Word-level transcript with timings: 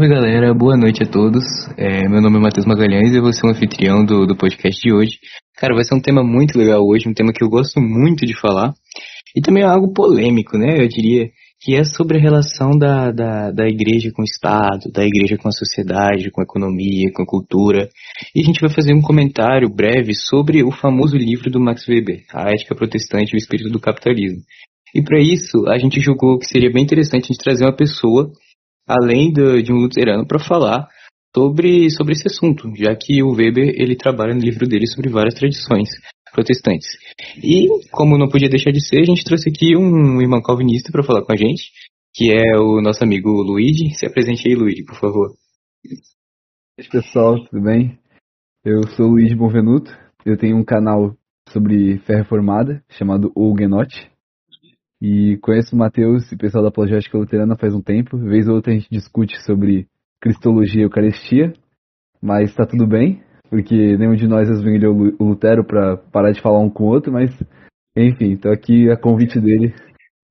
Salve 0.00 0.14
galera, 0.14 0.54
boa 0.54 0.78
noite 0.78 1.02
a 1.02 1.06
todos. 1.06 1.44
É, 1.76 2.08
meu 2.08 2.22
nome 2.22 2.38
é 2.38 2.40
Matheus 2.40 2.64
Magalhães 2.64 3.12
e 3.12 3.18
eu 3.18 3.22
vou 3.22 3.34
ser 3.34 3.46
o 3.46 3.50
anfitrião 3.50 4.02
do, 4.02 4.24
do 4.24 4.34
podcast 4.34 4.80
de 4.80 4.90
hoje. 4.90 5.18
Cara, 5.58 5.74
vai 5.74 5.84
ser 5.84 5.94
um 5.94 6.00
tema 6.00 6.24
muito 6.24 6.56
legal 6.56 6.80
hoje, 6.82 7.06
um 7.06 7.12
tema 7.12 7.34
que 7.34 7.44
eu 7.44 7.50
gosto 7.50 7.82
muito 7.82 8.24
de 8.24 8.32
falar. 8.32 8.72
E 9.36 9.42
também 9.42 9.62
é 9.62 9.66
algo 9.66 9.92
polêmico, 9.92 10.56
né? 10.56 10.82
Eu 10.82 10.88
diria 10.88 11.28
que 11.60 11.76
é 11.76 11.84
sobre 11.84 12.16
a 12.16 12.20
relação 12.22 12.70
da, 12.78 13.12
da, 13.12 13.50
da 13.50 13.68
igreja 13.68 14.10
com 14.10 14.22
o 14.22 14.24
Estado, 14.24 14.90
da 14.90 15.04
igreja 15.04 15.36
com 15.36 15.48
a 15.48 15.52
sociedade, 15.52 16.30
com 16.30 16.40
a 16.40 16.44
economia, 16.44 17.12
com 17.14 17.22
a 17.22 17.26
cultura. 17.26 17.86
E 18.34 18.40
a 18.40 18.44
gente 18.44 18.62
vai 18.62 18.70
fazer 18.70 18.94
um 18.94 19.02
comentário 19.02 19.68
breve 19.68 20.14
sobre 20.14 20.62
o 20.62 20.70
famoso 20.70 21.14
livro 21.14 21.50
do 21.50 21.60
Max 21.60 21.86
Weber, 21.86 22.24
A 22.32 22.48
Ética 22.50 22.74
Protestante 22.74 23.34
e 23.34 23.36
o 23.36 23.38
Espírito 23.38 23.68
do 23.68 23.78
Capitalismo. 23.78 24.40
E 24.94 25.02
para 25.02 25.20
isso, 25.20 25.68
a 25.68 25.76
gente 25.76 26.00
julgou 26.00 26.38
que 26.38 26.46
seria 26.46 26.72
bem 26.72 26.84
interessante 26.84 27.24
a 27.24 27.26
gente 27.34 27.44
trazer 27.44 27.66
uma 27.66 27.76
pessoa 27.76 28.32
além 28.86 29.32
de, 29.32 29.62
de 29.62 29.72
um 29.72 29.76
luterano, 29.76 30.26
para 30.26 30.38
falar 30.38 30.88
sobre, 31.34 31.90
sobre 31.90 32.12
esse 32.12 32.26
assunto, 32.26 32.70
já 32.76 32.94
que 32.94 33.22
o 33.22 33.32
Weber 33.32 33.74
ele 33.76 33.96
trabalha 33.96 34.34
no 34.34 34.40
livro 34.40 34.66
dele 34.66 34.86
sobre 34.86 35.08
várias 35.08 35.34
tradições 35.34 35.88
protestantes. 36.32 36.88
E, 37.42 37.68
como 37.90 38.18
não 38.18 38.28
podia 38.28 38.48
deixar 38.48 38.70
de 38.70 38.84
ser, 38.86 39.00
a 39.00 39.04
gente 39.04 39.24
trouxe 39.24 39.48
aqui 39.48 39.76
um 39.76 40.20
irmão 40.20 40.42
calvinista 40.42 40.90
para 40.92 41.02
falar 41.02 41.22
com 41.22 41.32
a 41.32 41.36
gente, 41.36 41.70
que 42.14 42.32
é 42.32 42.58
o 42.58 42.80
nosso 42.80 43.02
amigo 43.02 43.30
Luigi. 43.30 43.94
Se 43.94 44.06
apresente 44.06 44.48
aí, 44.48 44.54
Luigi, 44.54 44.84
por 44.84 44.98
favor. 44.98 45.30
Oi, 46.78 46.86
pessoal, 46.90 47.36
tudo 47.46 47.62
bem? 47.62 47.98
Eu 48.64 48.82
sou 48.96 49.06
o 49.06 49.10
Luigi 49.12 49.34
Bonvenuto, 49.34 49.90
eu 50.24 50.36
tenho 50.36 50.56
um 50.56 50.64
canal 50.64 51.16
sobre 51.48 51.98
fé 52.00 52.16
reformada, 52.16 52.82
chamado 52.90 53.32
O 53.34 53.50
Huguenote. 53.50 54.10
E 55.00 55.38
conheço 55.38 55.74
o 55.74 55.78
Matheus 55.78 56.30
e 56.30 56.34
o 56.34 56.38
pessoal 56.38 56.62
da 56.62 56.68
Apologética 56.68 57.16
Luterana 57.16 57.56
faz 57.56 57.74
um 57.74 57.80
tempo. 57.80 58.18
Vez 58.18 58.46
ou 58.46 58.56
outra 58.56 58.72
a 58.72 58.76
gente 58.76 58.88
discute 58.90 59.40
sobre 59.44 59.86
Cristologia 60.20 60.82
e 60.82 60.84
Eucaristia, 60.84 61.54
mas 62.22 62.54
tá 62.54 62.66
tudo 62.66 62.86
bem, 62.86 63.22
porque 63.48 63.96
nenhum 63.96 64.14
de 64.14 64.28
nós 64.28 64.48
esvenhou 64.50 64.94
o 65.18 65.24
Lutero 65.24 65.64
para 65.64 65.96
parar 65.96 66.32
de 66.32 66.42
falar 66.42 66.60
um 66.60 66.68
com 66.68 66.84
o 66.84 66.88
outro, 66.88 67.10
mas 67.10 67.30
enfim, 67.96 68.36
tô 68.36 68.50
aqui 68.50 68.90
a 68.90 68.96
convite 68.96 69.40
dele 69.40 69.74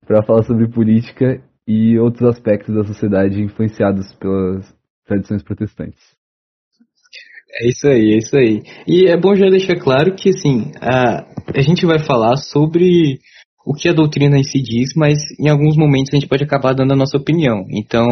para 0.06 0.22
falar 0.22 0.42
sobre 0.44 0.68
política 0.68 1.42
e 1.66 1.98
outros 1.98 2.28
aspectos 2.28 2.74
da 2.74 2.84
sociedade 2.84 3.42
influenciados 3.42 4.14
pelas 4.14 4.72
tradições 5.04 5.42
protestantes. 5.42 6.00
É 7.52 7.68
isso 7.68 7.88
aí, 7.88 8.12
é 8.12 8.18
isso 8.18 8.36
aí. 8.36 8.62
E 8.86 9.08
é 9.08 9.16
bom 9.16 9.34
já 9.34 9.50
deixar 9.50 9.76
claro 9.76 10.14
que 10.14 10.30
assim, 10.30 10.70
a, 10.80 11.26
a 11.56 11.60
gente 11.60 11.84
vai 11.84 11.98
falar 11.98 12.36
sobre 12.36 13.18
o 13.64 13.74
que 13.74 13.88
a 13.88 13.92
doutrina 13.92 14.38
em 14.38 14.42
si 14.42 14.60
diz, 14.60 14.94
mas 14.96 15.18
em 15.38 15.48
alguns 15.48 15.76
momentos 15.76 16.12
a 16.12 16.16
gente 16.16 16.28
pode 16.28 16.44
acabar 16.44 16.74
dando 16.74 16.92
a 16.92 16.96
nossa 16.96 17.16
opinião. 17.16 17.66
Então, 17.70 18.06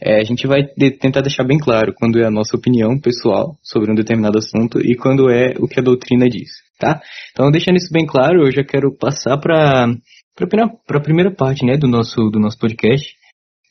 é, 0.00 0.20
a 0.20 0.24
gente 0.24 0.46
vai 0.46 0.62
de, 0.76 0.90
tentar 0.90 1.20
deixar 1.20 1.44
bem 1.44 1.58
claro 1.58 1.92
quando 1.94 2.18
é 2.18 2.26
a 2.26 2.30
nossa 2.30 2.56
opinião 2.56 2.98
pessoal 2.98 3.56
sobre 3.62 3.90
um 3.90 3.94
determinado 3.94 4.38
assunto 4.38 4.80
e 4.80 4.96
quando 4.96 5.30
é 5.30 5.54
o 5.58 5.68
que 5.68 5.80
a 5.80 5.82
doutrina 5.82 6.28
diz, 6.28 6.48
tá? 6.78 7.00
Então, 7.32 7.50
deixando 7.50 7.76
isso 7.76 7.92
bem 7.92 8.06
claro, 8.06 8.46
eu 8.46 8.52
já 8.52 8.64
quero 8.64 8.96
passar 8.96 9.38
para 9.38 9.86
para 10.34 10.98
a 10.98 11.02
primeira 11.02 11.30
parte, 11.30 11.64
né, 11.64 11.78
do 11.78 11.88
nosso 11.88 12.28
do 12.28 12.38
nosso 12.38 12.58
podcast, 12.58 13.14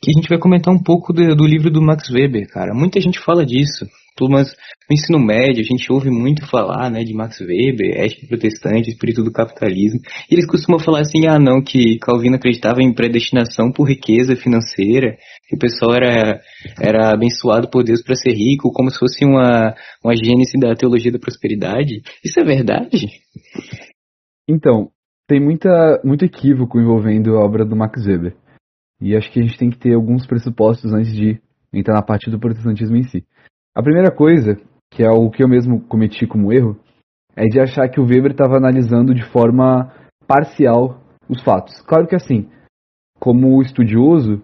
que 0.02 0.10
a 0.10 0.14
gente 0.14 0.28
vai 0.28 0.39
comentar 0.39 0.73
um 0.73 0.82
pouco 0.82 1.14
do, 1.14 1.36
do 1.36 1.45
livro 1.45 1.70
do 1.70 1.82
Max 1.82 2.10
Weber, 2.10 2.48
cara. 2.50 2.73
Muita 2.73 3.00
gente 3.00 3.20
fala 3.20 3.45
disso, 3.45 3.86
mas 4.21 4.55
no 4.89 4.94
ensino 4.94 5.19
médio 5.19 5.61
a 5.61 5.66
gente 5.66 5.91
ouve 5.91 6.09
muito 6.09 6.47
falar, 6.47 6.89
né, 6.89 7.03
de 7.03 7.13
Max 7.13 7.39
Weber, 7.41 7.97
ética 7.97 8.27
protestante, 8.27 8.89
espírito 8.89 9.23
do 9.23 9.31
capitalismo. 9.31 9.99
E 10.30 10.36
eles 10.36 10.48
costumam 10.48 10.80
falar 10.80 11.02
assim, 11.02 11.27
ah 11.27 11.37
não, 11.37 11.61
que 11.61 11.99
Calvino 11.99 12.37
acreditava 12.37 12.81
em 12.81 12.93
predestinação 12.93 13.71
por 13.71 13.89
riqueza 13.89 14.36
financeira, 14.36 15.17
que 15.48 15.55
o 15.55 15.59
pessoal 15.59 15.93
era, 15.95 16.39
era 16.81 17.14
abençoado 17.14 17.70
por 17.70 17.83
Deus 17.83 18.02
para 18.02 18.15
ser 18.15 18.31
rico, 18.31 18.71
como 18.71 18.89
se 18.89 18.98
fosse 18.98 19.25
uma, 19.25 19.75
uma 20.04 20.15
gênese 20.15 20.58
da 20.58 20.73
teologia 20.75 21.11
da 21.11 21.20
prosperidade. 21.20 22.02
Isso 22.23 22.39
é 22.39 22.43
verdade? 22.43 23.08
Então, 24.48 24.92
tem 25.27 25.42
muita, 25.42 26.02
muito 26.05 26.23
equívoco 26.23 26.80
envolvendo 26.80 27.36
a 27.36 27.43
obra 27.43 27.65
do 27.65 27.75
Max 27.75 28.05
Weber. 28.05 28.36
E 29.02 29.15
acho 29.15 29.30
que 29.31 29.39
a 29.39 29.43
gente 29.43 29.58
tem 29.58 29.70
que 29.70 29.77
ter 29.77 29.93
alguns 29.93 30.25
pressupostos 30.25 30.93
antes 30.93 31.14
de 31.14 31.42
entrar 31.73 31.95
na 31.95 32.02
parte 32.02 32.30
do 32.30 32.39
protestantismo 32.39 32.95
em 32.95 33.04
si. 33.04 33.25
A 33.75 33.83
primeira 33.83 34.09
coisa, 34.09 34.55
que 34.89 35.03
é 35.03 35.09
o 35.09 35.30
que 35.30 35.43
eu 35.43 35.49
mesmo 35.49 35.81
cometi 35.81 36.25
como 36.25 36.53
erro, 36.53 36.80
é 37.36 37.43
de 37.43 37.59
achar 37.59 37.89
que 37.89 37.99
o 37.99 38.05
Weber 38.05 38.31
estava 38.31 38.55
analisando 38.55 39.13
de 39.13 39.30
forma 39.31 39.93
parcial 40.25 41.02
os 41.27 41.43
fatos. 41.43 41.81
Claro 41.81 42.08
que 42.08 42.15
assim, 42.15 42.49
como 43.19 43.61
estudioso, 43.61 44.41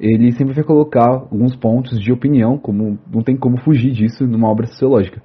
ele 0.00 0.32
sempre 0.32 0.54
vai 0.54 0.64
colocar 0.64 1.08
alguns 1.08 1.54
pontos 1.54 2.00
de 2.00 2.12
opinião, 2.12 2.58
como 2.58 2.98
não 3.06 3.22
tem 3.22 3.36
como 3.36 3.62
fugir 3.62 3.92
disso 3.92 4.26
numa 4.26 4.50
obra 4.50 4.66
sociológica. 4.66 5.22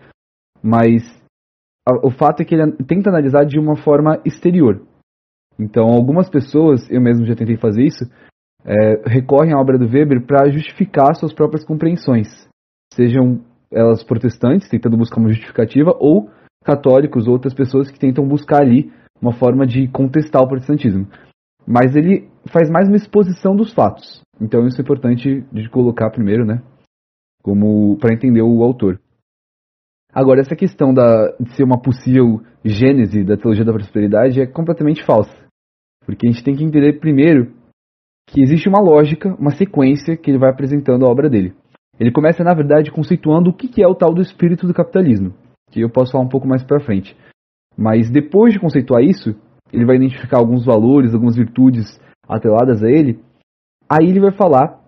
Mas 0.61 1.01
a, 1.87 2.05
o 2.05 2.11
fato 2.11 2.41
é 2.41 2.45
que 2.45 2.53
ele 2.53 2.71
tenta 2.83 3.09
analisar 3.09 3.45
de 3.45 3.57
uma 3.57 3.75
forma 3.75 4.21
exterior. 4.23 4.85
Então, 5.57 5.87
algumas 5.87 6.29
pessoas, 6.29 6.87
eu 6.91 7.01
mesmo 7.01 7.25
já 7.25 7.35
tentei 7.35 7.57
fazer 7.57 7.83
isso, 7.83 8.05
é, 8.63 9.09
recorrem 9.09 9.53
à 9.53 9.57
obra 9.57 9.79
do 9.79 9.89
Weber 9.89 10.23
para 10.23 10.51
justificar 10.51 11.15
suas 11.15 11.33
próprias 11.33 11.65
compreensões 11.65 12.47
sejam 12.93 13.41
elas 13.71 14.03
protestantes, 14.03 14.69
tentando 14.69 14.97
buscar 14.97 15.19
uma 15.19 15.29
justificativa, 15.29 15.95
ou 15.99 16.29
católicos, 16.63 17.27
ou 17.27 17.33
outras 17.33 17.53
pessoas 17.53 17.89
que 17.89 17.99
tentam 17.99 18.27
buscar 18.27 18.61
ali 18.61 18.91
uma 19.21 19.33
forma 19.33 19.65
de 19.65 19.87
contestar 19.87 20.41
o 20.41 20.47
protestantismo. 20.47 21.07
Mas 21.67 21.95
ele 21.95 22.29
faz 22.51 22.69
mais 22.69 22.87
uma 22.87 22.97
exposição 22.97 23.55
dos 23.55 23.73
fatos. 23.73 24.21
Então 24.41 24.65
isso 24.65 24.79
é 24.79 24.83
importante 24.83 25.45
de 25.51 25.69
colocar 25.69 26.09
primeiro, 26.09 26.45
né? 26.45 26.61
Como 27.43 27.97
para 27.97 28.13
entender 28.13 28.41
o 28.41 28.63
autor. 28.63 28.99
Agora, 30.11 30.41
essa 30.41 30.55
questão 30.55 30.93
da, 30.93 31.35
de 31.39 31.55
ser 31.55 31.63
uma 31.63 31.79
possível 31.79 32.41
gênese 32.65 33.23
da 33.23 33.37
teologia 33.37 33.63
da 33.63 33.73
prosperidade 33.73 34.41
é 34.41 34.47
completamente 34.47 35.05
falsa. 35.05 35.31
Porque 36.03 36.27
a 36.27 36.31
gente 36.31 36.43
tem 36.43 36.55
que 36.55 36.63
entender 36.63 36.99
primeiro 36.99 37.53
que 38.27 38.41
existe 38.41 38.67
uma 38.67 38.81
lógica, 38.81 39.35
uma 39.35 39.51
sequência 39.51 40.17
que 40.17 40.31
ele 40.31 40.39
vai 40.39 40.49
apresentando 40.49 41.05
a 41.05 41.09
obra 41.09 41.29
dele. 41.29 41.53
Ele 41.99 42.11
começa, 42.11 42.43
na 42.43 42.53
verdade, 42.53 42.91
conceituando 42.91 43.49
o 43.49 43.53
que 43.53 43.83
é 43.83 43.87
o 43.87 43.95
tal 43.95 44.13
do 44.13 44.21
espírito 44.21 44.65
do 44.65 44.73
capitalismo, 44.73 45.33
que 45.69 45.81
eu 45.81 45.89
posso 45.89 46.11
falar 46.11 46.23
um 46.23 46.29
pouco 46.29 46.47
mais 46.47 46.63
para 46.63 46.79
frente. 46.79 47.15
Mas 47.77 48.09
depois 48.09 48.53
de 48.53 48.59
conceituar 48.59 49.03
isso, 49.03 49.35
ele 49.71 49.85
vai 49.85 49.97
identificar 49.97 50.37
alguns 50.37 50.65
valores, 50.65 51.13
algumas 51.13 51.35
virtudes 51.35 51.99
atreladas 52.27 52.81
a 52.83 52.89
ele. 52.89 53.19
Aí 53.89 54.07
ele 54.07 54.19
vai 54.19 54.31
falar 54.31 54.79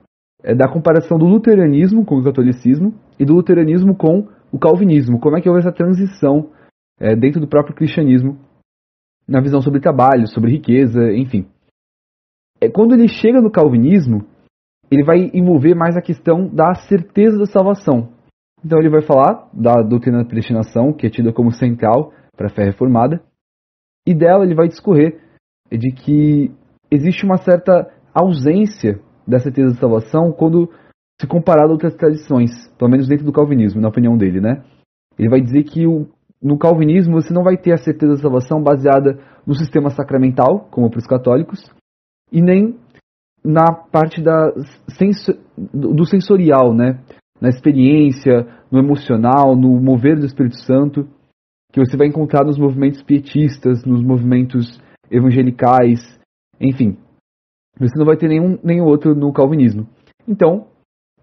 é, 0.44 0.56
da 0.56 0.72
comparação 0.72 1.18
do 1.18 1.26
luteranismo 1.26 2.06
com 2.06 2.18
o 2.18 2.24
catolicismo 2.24 2.94
e 3.20 3.26
do 3.26 3.34
luteranismo 3.34 3.96
com 3.96 4.28
o 4.52 4.58
calvinismo. 4.58 5.20
Como 5.20 5.38
é 5.38 5.42
que 5.42 5.50
houve 5.50 5.62
essa 5.62 5.72
transição 5.72 6.50
é, 7.00 7.16
dentro 7.16 7.42
do 7.42 7.48
próprio 7.48 7.76
cristianismo 7.76 8.38
na 9.28 9.42
visão 9.42 9.62
sobre 9.62 9.80
trabalho, 9.80 10.28
sobre 10.28 10.52
riqueza, 10.52 11.12
enfim. 11.14 11.48
É, 12.60 12.70
quando 12.70 12.94
ele 12.94 13.08
chega 13.08 13.42
no 13.42 13.52
calvinismo, 13.52 14.26
ele 14.92 15.04
vai 15.04 15.32
envolver 15.34 15.74
mais 15.74 15.96
a 15.96 16.02
questão 16.02 16.48
da 16.48 16.76
certeza 16.76 17.38
da 17.38 17.46
salvação. 17.46 18.10
Então 18.64 18.78
ele 18.78 18.90
vai 18.90 19.02
falar 19.02 19.50
da 19.54 19.82
doutrina 19.82 20.20
da 20.20 20.26
predestinação, 20.26 20.94
que 20.94 21.08
é 21.08 21.10
tida 21.10 21.32
como 21.32 21.52
central 21.52 22.14
para 22.36 22.48
a 22.48 22.50
fé 22.50 22.66
reformada, 22.66 23.24
e 24.06 24.14
dela 24.14 24.44
ele 24.44 24.56
vai 24.56 24.68
discorrer 24.68 25.20
de 25.72 25.92
que 25.92 26.52
existe 26.92 27.24
uma 27.24 27.38
certa 27.38 27.90
ausência 28.14 29.00
da 29.26 29.40
certeza 29.40 29.74
da 29.74 29.80
salvação 29.80 30.32
quando 30.32 30.70
se 31.20 31.28
comparado 31.28 31.70
a 31.70 31.74
outras 31.74 31.96
tradições, 31.96 32.52
pelo 32.78 32.92
menos 32.92 33.08
dentro 33.08 33.26
do 33.26 33.32
calvinismo, 33.32 33.80
na 33.80 33.90
opinião 33.90 34.18
dele, 34.18 34.42
né? 34.42 34.64
Ele 35.18 35.30
vai 35.30 35.40
dizer 35.40 35.64
que 35.64 35.86
o, 35.86 36.08
no 36.42 36.58
calvinismo 36.58 37.22
você 37.22 37.34
não 37.34 37.44
vai 37.44 37.58
ter 37.58 37.72
a 37.72 37.78
certeza 37.78 38.14
da 38.14 38.22
salvação 38.22 38.62
baseada 38.62 39.20
no 39.46 39.54
sistema 39.54 39.90
sacramental, 39.92 40.68
como 40.72 40.90
para 40.90 41.00
os 41.00 41.08
católicos, 41.08 41.64
e 42.32 42.42
nem 42.42 42.76
na 43.44 43.74
parte 43.74 44.22
da 44.22 44.54
senso, 44.90 45.34
do 45.74 46.06
sensorial, 46.06 46.74
né? 46.74 47.00
Na 47.40 47.50
experiência, 47.50 48.48
no 48.72 48.80
emocional, 48.80 49.56
no 49.56 49.82
mover 49.82 50.20
do 50.20 50.26
Espírito 50.26 50.58
Santo, 50.58 51.08
que 51.72 51.80
você 51.80 51.98
vai 51.98 52.08
encontrar 52.08 52.46
nos 52.46 52.58
movimentos 52.58 53.02
pietistas, 53.02 53.84
nos 53.84 54.04
movimentos 54.04 54.80
evangelicais, 55.10 56.00
enfim. 56.60 56.98
Você 57.80 57.98
não 57.98 58.06
vai 58.06 58.18
ter 58.18 58.28
nenhum, 58.28 58.60
nenhum 58.64 58.86
outro 58.86 59.16
no 59.16 59.34
calvinismo. 59.34 59.88
Então, 60.28 60.68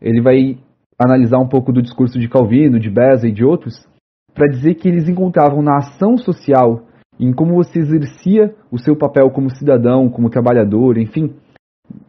ele 0.01 0.21
vai 0.21 0.59
analisar 0.99 1.39
um 1.39 1.49
pouco 1.49 1.73
do 1.73 1.83
discurso 1.83 2.19
de 2.19 2.29
Calvino, 2.29 2.81
de 2.81 2.91
Beza 2.91 3.29
e 3.29 3.33
de 3.33 3.45
outros, 3.45 3.87
para 4.35 4.49
dizer 4.49 4.75
que 4.75 4.89
eles 4.89 5.09
encontravam 5.09 5.63
na 5.63 5.77
ação 5.77 6.17
social, 6.17 6.87
em 7.19 7.33
como 7.33 7.55
você 7.55 7.79
exercia 7.79 8.55
o 8.71 8.79
seu 8.79 8.97
papel 8.97 9.31
como 9.31 9.51
cidadão, 9.51 10.09
como 10.09 10.31
trabalhador, 10.31 10.99
enfim, 10.99 11.35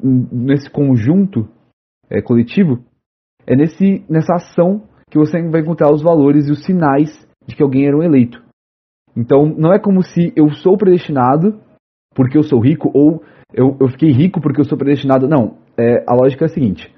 nesse 0.02 0.70
conjunto 0.70 1.48
é, 2.10 2.22
coletivo, 2.22 2.84
é 3.46 3.56
nesse, 3.56 4.06
nessa 4.10 4.36
ação 4.36 4.84
que 5.10 5.18
você 5.18 5.42
vai 5.50 5.62
encontrar 5.62 5.92
os 5.92 6.02
valores 6.02 6.48
e 6.48 6.52
os 6.52 6.64
sinais 6.64 7.10
de 7.46 7.56
que 7.56 7.64
alguém 7.64 7.88
era 7.88 7.98
um 7.98 8.04
eleito. 8.04 8.42
Então, 9.16 9.46
não 9.46 9.74
é 9.74 9.80
como 9.80 10.04
se 10.04 10.32
eu 10.36 10.50
sou 10.52 10.78
predestinado 10.78 11.60
porque 12.14 12.38
eu 12.38 12.44
sou 12.44 12.60
rico 12.60 12.92
ou 12.94 13.24
eu, 13.54 13.76
eu 13.80 13.88
fiquei 13.90 14.12
rico 14.12 14.40
porque 14.40 14.62
eu 14.62 14.66
sou 14.66 14.78
predestinado. 14.78 15.28
Não. 15.28 15.58
É, 15.78 16.04
a 16.08 16.14
lógica 16.14 16.46
é 16.46 16.48
a 16.48 16.50
seguinte: 16.50 16.94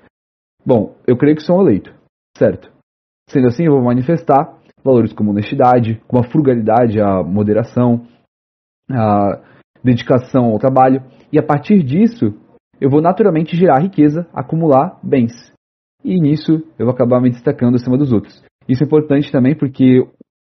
Bom, 0.65 0.95
eu 1.07 1.17
creio 1.17 1.35
que 1.35 1.43
sou 1.43 1.57
um 1.57 1.61
eleito, 1.61 1.93
certo? 2.37 2.71
Sendo 3.29 3.47
assim, 3.47 3.65
eu 3.65 3.73
vou 3.73 3.83
manifestar 3.83 4.57
valores 4.83 5.13
como 5.13 5.31
honestidade, 5.31 6.01
como 6.07 6.23
a 6.23 6.27
frugalidade, 6.27 6.99
a 6.99 7.23
moderação, 7.23 8.05
a 8.89 9.41
dedicação 9.83 10.45
ao 10.45 10.59
trabalho, 10.59 11.03
e 11.31 11.39
a 11.39 11.43
partir 11.43 11.81
disso, 11.83 12.33
eu 12.81 12.89
vou 12.89 13.01
naturalmente 13.01 13.55
gerar 13.55 13.79
riqueza, 13.79 14.27
acumular 14.33 14.99
bens. 15.03 15.31
E 16.03 16.19
nisso 16.19 16.63
eu 16.79 16.85
vou 16.87 16.93
acabar 16.93 17.21
me 17.21 17.29
destacando 17.29 17.75
acima 17.75 17.97
dos 17.97 18.11
outros. 18.11 18.43
Isso 18.67 18.83
é 18.83 18.87
importante 18.87 19.31
também 19.31 19.55
porque 19.55 20.03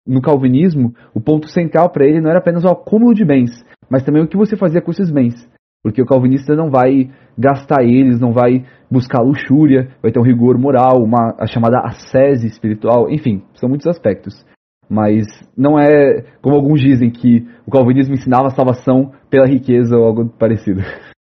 no 0.07 0.23
calvinismo, 0.23 0.95
o 1.15 1.21
ponto 1.21 1.49
central 1.49 1.91
para 1.91 2.07
ele 2.07 2.21
não 2.21 2.31
era 2.31 2.39
apenas 2.39 2.65
o 2.65 2.69
acúmulo 2.69 3.15
de 3.15 3.25
bens, 3.25 3.51
mas 3.91 4.05
também 4.05 4.23
o 4.23 4.29
que 4.29 4.37
você 4.37 4.57
fazia 4.57 4.81
com 4.81 4.91
esses 4.91 5.11
bens. 5.11 5.35
Porque 5.83 6.03
o 6.03 6.07
calvinista 6.07 6.55
não 6.55 6.71
vai 6.71 7.11
gastar 7.39 7.83
eles, 7.83 8.21
não 8.21 8.33
vai 8.33 8.65
buscar 8.91 9.23
luxúria, 9.23 9.89
vai 10.03 10.13
ter 10.13 10.21
um 10.21 10.25
rigor 10.25 10.59
moral, 10.59 11.03
uma, 11.03 11.35
a 11.39 11.47
chamada 11.47 11.81
ascese 11.81 12.47
espiritual, 12.47 13.11
enfim, 13.11 13.43
são 13.55 13.69
muitos 13.69 13.87
aspectos. 13.87 14.45
Mas 14.89 15.27
não 15.57 15.79
é 15.79 16.25
como 16.43 16.57
alguns 16.57 16.81
dizem 16.81 17.11
que 17.11 17.47
o 17.67 17.71
calvinismo 17.71 18.15
ensinava 18.15 18.49
a 18.49 18.51
salvação 18.51 19.13
pela 19.31 19.47
riqueza 19.47 19.97
ou 19.97 20.05
algo 20.05 20.29
parecido. 20.29 20.81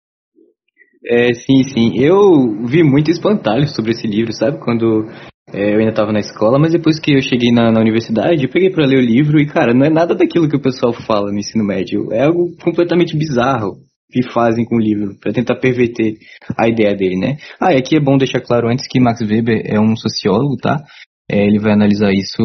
É, 1.05 1.33
sim, 1.33 1.63
sim. 1.63 1.97
Eu 1.97 2.65
vi 2.65 2.83
muito 2.83 3.11
espantalho 3.11 3.67
sobre 3.67 3.91
esse 3.91 4.07
livro, 4.07 4.31
sabe? 4.33 4.59
Quando 4.59 5.05
é, 5.53 5.73
eu 5.73 5.79
ainda 5.79 5.91
estava 5.91 6.11
na 6.13 6.19
escola, 6.19 6.57
mas 6.57 6.71
depois 6.71 6.99
que 6.99 7.13
eu 7.13 7.21
cheguei 7.21 7.51
na, 7.51 7.71
na 7.71 7.81
universidade, 7.81 8.43
eu 8.43 8.49
peguei 8.49 8.69
para 8.69 8.85
ler 8.85 8.97
o 8.97 9.05
livro 9.05 9.39
e, 9.39 9.45
cara, 9.45 9.73
não 9.73 9.85
é 9.85 9.89
nada 9.89 10.15
daquilo 10.15 10.47
que 10.47 10.55
o 10.55 10.61
pessoal 10.61 10.93
fala 10.93 11.31
no 11.31 11.39
ensino 11.39 11.63
médio. 11.63 12.11
É 12.11 12.23
algo 12.23 12.55
completamente 12.63 13.17
bizarro 13.17 13.77
que 14.11 14.23
fazem 14.31 14.63
com 14.63 14.75
o 14.75 14.79
livro, 14.79 15.17
para 15.19 15.33
tentar 15.33 15.55
perverter 15.55 16.13
a 16.55 16.67
ideia 16.67 16.95
dele, 16.95 17.17
né? 17.17 17.37
Ah, 17.59 17.73
e 17.73 17.77
aqui 17.77 17.95
é 17.97 17.99
bom 17.99 18.15
deixar 18.15 18.41
claro 18.41 18.69
antes 18.69 18.85
que 18.87 18.99
Max 18.99 19.21
Weber 19.21 19.63
é 19.65 19.79
um 19.79 19.95
sociólogo, 19.95 20.55
tá? 20.57 20.83
É, 21.29 21.47
ele 21.47 21.59
vai 21.59 21.73
analisar 21.73 22.11
isso, 22.13 22.43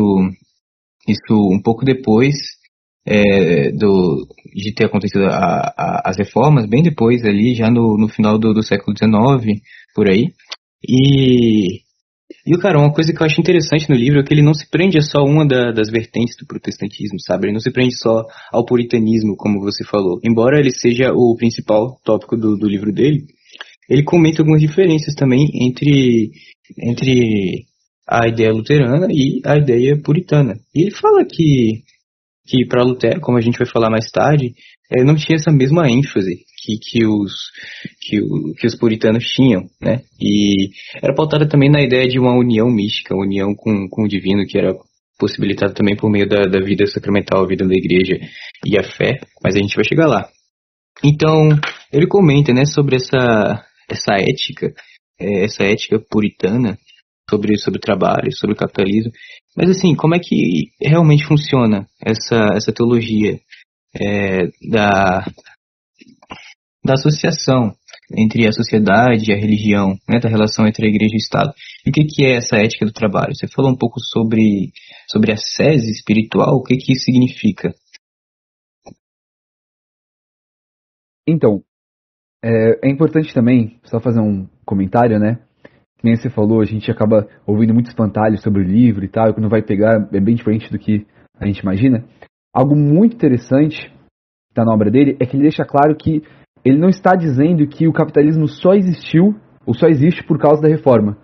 isso 1.07 1.35
um 1.53 1.61
pouco 1.63 1.85
depois 1.85 2.35
é, 3.09 3.73
do, 3.73 4.27
de 4.55 4.75
ter 4.75 4.85
acontecido 4.85 5.25
a, 5.27 5.75
a, 5.77 6.03
as 6.11 6.19
reformas, 6.19 6.67
bem 6.67 6.83
depois 6.83 7.25
ali, 7.25 7.55
já 7.55 7.71
no, 7.71 7.97
no 7.97 8.09
final 8.09 8.39
do, 8.39 8.53
do 8.53 8.63
século 8.63 8.97
XIX, 8.97 9.61
por 9.95 10.09
aí. 10.09 10.33
E 10.87 11.81
e, 12.47 12.57
cara, 12.59 12.79
uma 12.79 12.93
coisa 12.93 13.13
que 13.13 13.21
eu 13.21 13.27
acho 13.27 13.41
interessante 13.41 13.89
no 13.91 13.97
livro 13.97 14.21
é 14.21 14.23
que 14.23 14.33
ele 14.33 14.43
não 14.43 14.55
se 14.55 14.69
prende 14.71 14.97
a 14.99 15.03
só 15.03 15.23
uma 15.23 15.47
da, 15.47 15.71
das 15.71 15.91
vertentes 15.91 16.37
do 16.39 16.47
protestantismo, 16.47 17.19
sabe? 17.21 17.47
Ele 17.47 17.55
não 17.55 17.61
se 17.61 17.71
prende 17.71 17.95
só 17.95 18.25
ao 18.53 18.65
puritanismo, 18.65 19.37
como 19.37 19.61
você 19.61 19.85
falou. 19.85 20.19
Embora 20.25 20.59
ele 20.59 20.71
seja 20.71 21.13
o 21.13 21.35
principal 21.37 21.99
tópico 22.05 22.37
do, 22.37 22.57
do 22.57 22.69
livro 22.69 22.93
dele, 22.93 23.27
ele 23.89 24.03
comenta 24.03 24.43
algumas 24.43 24.61
diferenças 24.61 25.15
também 25.15 25.47
entre, 25.55 26.31
entre 26.79 27.67
a 28.07 28.29
ideia 28.29 28.53
luterana 28.53 29.09
e 29.11 29.41
a 29.45 29.57
ideia 29.57 30.01
puritana. 30.01 30.59
E 30.75 30.83
ele 30.83 30.91
fala 30.91 31.25
que, 31.25 31.83
que 32.49 32.67
para 32.67 32.83
Lutero, 32.83 33.21
como 33.21 33.37
a 33.37 33.41
gente 33.41 33.59
vai 33.59 33.67
falar 33.67 33.91
mais 33.91 34.11
tarde, 34.11 34.55
é, 34.91 35.05
não 35.05 35.15
tinha 35.15 35.37
essa 35.37 35.53
mesma 35.53 35.89
ênfase 35.89 36.45
que, 36.63 36.79
que, 36.79 37.05
os, 37.05 37.33
que, 38.01 38.21
o, 38.21 38.55
que 38.55 38.67
os 38.67 38.75
puritanos 38.75 39.25
tinham, 39.25 39.69
né? 39.81 40.01
E 40.19 40.71
era 41.03 41.15
pautada 41.15 41.47
também 41.47 41.71
na 41.71 41.83
ideia 41.83 42.09
de 42.09 42.19
uma 42.19 42.35
união 42.35 42.69
mística, 42.71 43.15
união 43.15 43.55
com, 43.55 43.87
com 43.91 44.05
o 44.05 44.09
divino, 44.09 44.47
que 44.47 44.57
era 44.57 44.75
possibilitada 45.19 45.75
também 45.75 45.95
por 45.95 46.11
meio 46.11 46.27
da, 46.27 46.45
da 46.45 46.61
vida 46.61 46.87
sacramental, 46.87 47.45
a 47.45 47.47
vida 47.47 47.67
da 47.67 47.75
igreja 47.75 48.19
e 48.65 48.79
a 48.79 48.83
fé, 48.83 49.19
mas 49.43 49.55
a 49.55 49.59
gente 49.59 49.75
vai 49.75 49.85
chegar 49.85 50.07
lá. 50.07 50.29
Então, 51.05 51.49
ele 51.93 52.07
comenta, 52.07 52.53
né, 52.53 52.65
sobre 52.65 52.97
essa, 52.97 53.65
essa 53.91 54.15
ética, 54.15 54.73
é, 55.21 55.45
essa 55.45 55.65
ética 55.65 56.01
puritana, 56.11 56.79
sobre, 57.29 57.59
sobre 57.59 57.79
o 57.79 57.81
trabalho, 57.81 58.33
sobre 58.33 58.55
o 58.55 58.59
capitalismo. 58.59 59.13
Mas 59.59 59.71
assim, 59.71 59.97
como 59.97 60.15
é 60.15 60.21
que 60.21 60.71
realmente 60.81 61.27
funciona 61.27 61.85
essa, 62.01 62.55
essa 62.55 62.73
teologia 62.73 63.41
é, 64.01 64.47
da, 64.71 65.27
da 66.85 66.95
associação 66.95 67.75
entre 68.17 68.47
a 68.47 68.53
sociedade 68.53 69.29
e 69.29 69.35
a 69.35 69.37
religião, 69.37 69.99
né, 70.09 70.21
da 70.21 70.29
relação 70.29 70.65
entre 70.65 70.87
a 70.87 70.89
igreja 70.89 71.13
e 71.13 71.17
o 71.17 71.19
Estado. 71.19 71.53
E 71.85 71.91
o 71.91 71.93
que, 71.93 72.05
que 72.05 72.25
é 72.25 72.37
essa 72.37 72.57
ética 72.57 72.87
do 72.87 72.93
trabalho? 72.93 73.35
Você 73.35 73.49
falou 73.49 73.73
um 73.73 73.77
pouco 73.77 73.99
sobre, 73.99 74.73
sobre 75.11 75.33
a 75.33 75.37
sese 75.37 75.91
espiritual, 75.91 76.55
o 76.55 76.63
que, 76.63 76.77
que 76.77 76.93
isso 76.93 77.07
significa? 77.07 77.75
Então, 81.27 81.65
é, 82.45 82.87
é 82.87 82.91
importante 82.91 83.35
também, 83.35 83.81
só 83.85 83.99
fazer 83.99 84.21
um 84.21 84.49
comentário, 84.65 85.19
né? 85.19 85.45
Que 85.99 86.05
nem 86.05 86.17
você 86.17 86.31
falou, 86.31 86.61
a 86.61 86.65
gente 86.65 86.91
acaba 86.91 87.27
ouvindo 87.47 87.75
muito 87.75 87.89
espantalho 87.89 88.39
sobre 88.39 88.63
o 88.63 88.65
livro 88.65 89.05
e 89.05 89.09
tal, 89.09 89.29
e 89.29 89.35
quando 89.35 89.49
vai 89.49 89.63
pegar 89.63 90.09
é 90.13 90.21
bem 90.21 90.35
diferente 90.35 90.71
do 90.71 90.79
que 90.79 91.07
a 91.39 91.47
gente 91.47 91.59
imagina. 91.59 92.05
Algo 92.55 92.77
muito 92.77 93.15
interessante 93.15 93.89
que 93.89 94.53
está 94.53 94.65
na 94.65 94.73
obra 94.73 94.91
dele 94.91 95.17
é 95.21 95.27
que 95.27 95.37
ele 95.37 95.43
deixa 95.43 95.65
claro 95.65 95.97
que 95.97 96.23
ele 96.65 96.79
não 96.79 96.89
está 96.89 97.15
dizendo 97.15 97.67
que 97.67 97.87
o 97.87 97.93
capitalismo 97.93 98.47
só 98.49 98.75
existiu 98.75 99.35
ou 99.67 99.75
só 99.75 99.87
existe 99.87 100.25
por 100.25 100.39
causa 100.39 100.63
da 100.63 100.69
reforma. 100.69 101.17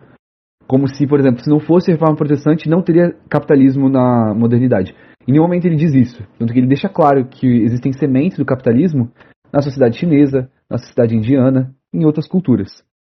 Como 0.67 0.89
se, 0.89 1.07
por 1.07 1.21
exemplo, 1.21 1.43
se 1.43 1.51
não 1.51 1.61
fosse 1.61 1.91
a 1.91 1.95
reforma 1.95 2.17
protestante, 2.17 2.69
não 2.69 2.83
teria 2.83 3.15
capitalismo 3.29 3.89
na 3.89 4.35
modernidade. 4.35 4.95
Em 5.27 5.33
nenhum 5.33 5.45
momento 5.45 5.67
ele 5.67 5.77
diz 5.77 5.95
isso. 5.95 6.23
Tanto 6.39 6.53
que 6.53 6.59
ele 6.59 6.67
deixa 6.67 6.89
claro 6.89 7.27
que 7.27 7.47
existem 7.47 7.93
sementes 7.93 8.39
do 8.39 8.45
capitalismo 8.45 9.11
na 9.53 9.61
sociedade 9.61 9.99
chinesa, 9.99 10.51
na 10.69 10.79
sociedade 10.79 11.17
indiana, 11.17 11.75
em 11.93 12.05
outras 12.05 12.27
culturas. 12.27 12.71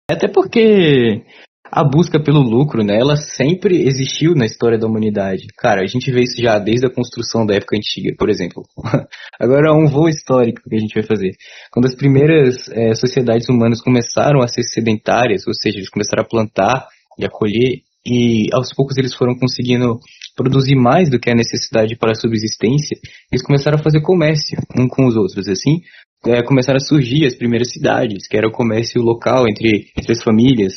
Até 0.09 0.27
porque 0.27 1.23
a 1.71 1.83
busca 1.83 2.21
pelo 2.21 2.41
lucro, 2.41 2.83
né, 2.83 2.97
ela 2.99 3.15
sempre 3.15 3.87
existiu 3.87 4.35
na 4.35 4.45
história 4.45 4.77
da 4.77 4.87
humanidade. 4.87 5.47
Cara, 5.57 5.81
a 5.81 5.87
gente 5.87 6.11
vê 6.11 6.21
isso 6.21 6.41
já 6.41 6.59
desde 6.59 6.85
a 6.85 6.93
construção 6.93 7.45
da 7.45 7.55
época 7.55 7.77
antiga, 7.77 8.13
por 8.17 8.29
exemplo. 8.29 8.63
Agora, 9.39 9.73
um 9.73 9.87
voo 9.87 10.09
histórico 10.09 10.61
que 10.67 10.75
a 10.75 10.79
gente 10.79 10.93
vai 10.93 11.03
fazer. 11.03 11.31
Quando 11.71 11.85
as 11.85 11.95
primeiras 11.95 12.67
é, 12.69 12.93
sociedades 12.93 13.47
humanas 13.47 13.81
começaram 13.81 14.41
a 14.41 14.47
ser 14.47 14.63
sedentárias, 14.63 15.47
ou 15.47 15.53
seja, 15.53 15.77
eles 15.77 15.89
começaram 15.89 16.23
a 16.23 16.27
plantar 16.27 16.87
e 17.17 17.25
a 17.25 17.29
colher, 17.29 17.81
e 18.05 18.47
aos 18.53 18.73
poucos 18.73 18.97
eles 18.97 19.13
foram 19.13 19.35
conseguindo 19.35 19.99
produzir 20.35 20.75
mais 20.75 21.09
do 21.09 21.19
que 21.19 21.29
a 21.29 21.35
necessidade 21.35 21.95
para 21.95 22.11
a 22.11 22.15
subsistência, 22.15 22.97
eles 23.31 23.45
começaram 23.45 23.77
a 23.79 23.83
fazer 23.83 24.01
comércio 24.01 24.57
um 24.77 24.87
com 24.87 25.05
os 25.05 25.15
outros, 25.15 25.47
assim, 25.47 25.81
é, 26.25 26.43
começaram 26.43 26.77
a 26.77 26.85
surgir 26.85 27.25
as 27.25 27.35
primeiras 27.35 27.71
cidades, 27.71 28.27
que 28.27 28.37
era 28.37 28.47
o 28.47 28.51
comércio 28.51 29.01
local 29.01 29.47
entre, 29.47 29.87
entre 29.97 30.11
as 30.11 30.21
famílias, 30.21 30.73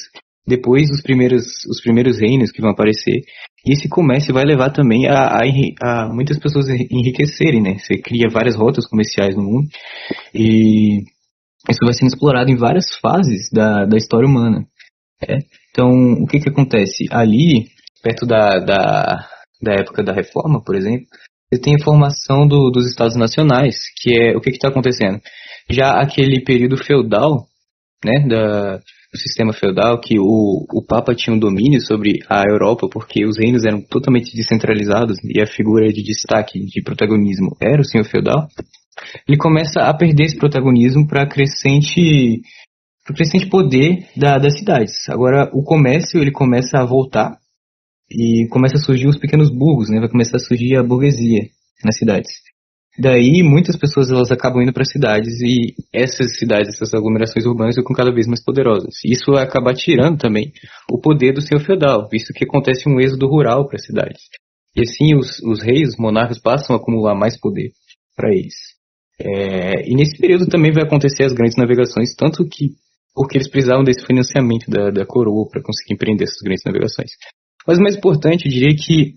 depois 0.47 0.91
os 0.91 1.01
primeiros, 1.01 1.45
os 1.69 1.81
primeiros 1.81 2.19
reinos 2.19 2.51
que 2.51 2.61
vão 2.61 2.71
aparecer. 2.71 3.23
E 3.67 3.73
esse 3.73 3.89
comércio 3.89 4.35
vai 4.35 4.45
levar 4.45 4.71
também 4.71 5.07
a, 5.09 5.39
a, 5.39 5.41
a, 5.83 6.09
muitas 6.13 6.39
pessoas 6.39 6.69
enriquecerem, 6.69 7.63
né? 7.63 7.79
Você 7.79 7.97
cria 7.97 8.29
várias 8.31 8.55
rotas 8.55 8.87
comerciais 8.87 9.35
no 9.35 9.43
mundo 9.43 9.69
e 10.35 11.03
isso 11.71 11.81
vai 11.83 11.95
sendo 11.95 12.09
explorado 12.09 12.51
em 12.51 12.57
várias 12.57 12.85
fases 13.01 13.49
da, 13.51 13.87
da 13.87 13.97
história 13.97 14.29
humana. 14.29 14.67
É? 15.27 15.39
Então, 15.71 15.89
o 16.23 16.27
que 16.27 16.41
que 16.41 16.51
acontece? 16.51 17.07
Ali, 17.11 17.69
perto 18.03 18.27
da, 18.27 18.59
da, 18.59 19.29
da 19.63 19.73
época 19.73 20.03
da 20.03 20.13
reforma, 20.13 20.63
por 20.63 20.77
exemplo, 20.77 21.07
você 21.51 21.61
tem 21.61 21.77
a 21.77 21.85
formação 21.85 22.47
do, 22.47 22.71
dos 22.71 22.87
estados 22.89 23.17
nacionais, 23.17 23.77
que 23.97 24.13
é 24.13 24.37
o 24.37 24.41
que 24.41 24.51
está 24.51 24.69
acontecendo? 24.69 25.21
Já 25.71 26.01
aquele 26.01 26.43
período 26.45 26.77
feudal, 26.77 27.47
né, 28.05 28.27
da, 28.29 28.81
sistema 29.16 29.52
feudal, 29.52 30.00
que 30.00 30.18
o, 30.18 30.66
o 30.73 30.85
Papa 30.87 31.14
tinha 31.14 31.35
um 31.35 31.38
domínio 31.38 31.80
sobre 31.80 32.21
a 32.28 32.42
Europa, 32.49 32.88
porque 32.90 33.25
os 33.25 33.38
reinos 33.38 33.64
eram 33.64 33.80
totalmente 33.80 34.35
descentralizados 34.37 35.18
e 35.25 35.40
a 35.40 35.47
figura 35.47 35.92
de 35.92 36.02
destaque, 36.02 36.64
de 36.64 36.83
protagonismo, 36.83 37.56
era 37.61 37.80
o 37.80 37.85
senhor 37.85 38.04
feudal, 38.04 38.49
ele 39.28 39.37
começa 39.37 39.80
a 39.80 39.94
perder 39.94 40.25
esse 40.25 40.37
protagonismo 40.37 41.06
para 41.06 41.26
crescente 41.26 42.40
o 43.09 43.12
crescente 43.12 43.47
poder 43.47 44.06
da, 44.16 44.38
das 44.38 44.59
cidades. 44.59 45.09
Agora, 45.11 45.50
o 45.52 45.62
comércio 45.62 46.21
ele 46.21 46.30
começa 46.30 46.78
a 46.78 46.87
voltar 46.87 47.37
e 48.11 48.49
começa 48.49 48.76
a 48.76 48.80
surgir 48.80 49.06
os 49.06 49.18
pequenos 49.18 49.50
burgos, 49.50 49.90
né? 49.90 50.00
Vai 50.00 50.09
começar 50.09 50.37
a 50.37 50.40
surgir 50.40 50.76
a 50.76 50.83
burguesia 50.83 51.49
nas 51.85 51.99
cidades. 51.99 52.44
Daí 52.97 53.43
muitas 53.43 53.77
pessoas 53.77 54.11
elas 54.11 54.31
acabam 54.31 54.63
indo 54.63 54.73
para 54.73 54.85
cidades 54.85 55.41
e 55.43 55.75
essas 55.93 56.39
cidades, 56.39 56.75
essas 56.75 56.95
aglomerações 56.95 57.45
urbanas 57.45 57.75
ficam 57.75 57.95
cada 57.95 58.13
vez 58.13 58.27
mais 58.27 58.43
poderosas. 58.43 58.95
Isso 59.05 59.33
vai 59.33 59.43
acabar 59.43 59.75
tirando 59.75 60.19
também 60.19 60.53
o 60.91 61.01
poder 61.01 61.33
do 61.33 61.41
senhor 61.41 61.61
feudal, 61.61 62.09
visto 62.09 62.33
que 62.33 62.45
acontece 62.45 62.89
um 62.89 63.01
êxodo 63.01 63.27
rural 63.27 63.67
para 63.67 63.77
as 63.77 63.85
cidades. 63.85 64.23
E 64.77 64.83
assim 64.83 65.17
os, 65.17 65.41
os 65.41 65.61
reis, 65.61 65.91
os 65.91 65.97
monarcas 65.99 66.41
passam 66.41 66.77
a 66.77 66.79
acumular 66.79 67.17
mais 67.17 67.39
poder 67.39 67.73
para 68.17 68.33
eles. 68.33 68.55
É, 69.21 69.89
e 69.89 69.95
nesse 69.95 70.17
período 70.17 70.47
também 70.47 70.73
vai 70.73 70.85
acontecer 70.85 71.25
as 71.25 71.33
grandes 71.33 71.57
navegações, 71.57 72.15
tanto 72.15 72.45
que 72.49 72.71
porque 73.15 73.39
eles 73.39 73.49
precisavam 73.49 73.85
desse 73.85 74.05
financiamento 74.05 74.69
da, 74.69 74.91
da 74.91 75.07
coroa 75.07 75.49
para 75.49 75.63
conseguir 75.63 75.95
empreender 75.95 76.25
essas 76.25 76.43
grandes 76.43 76.65
navegações. 76.65 77.13
Mas 77.67 77.79
o 77.79 77.83
mais 77.83 77.97
importante, 77.97 78.47
eu 78.47 78.53
diria 78.53 78.77
que 78.77 79.15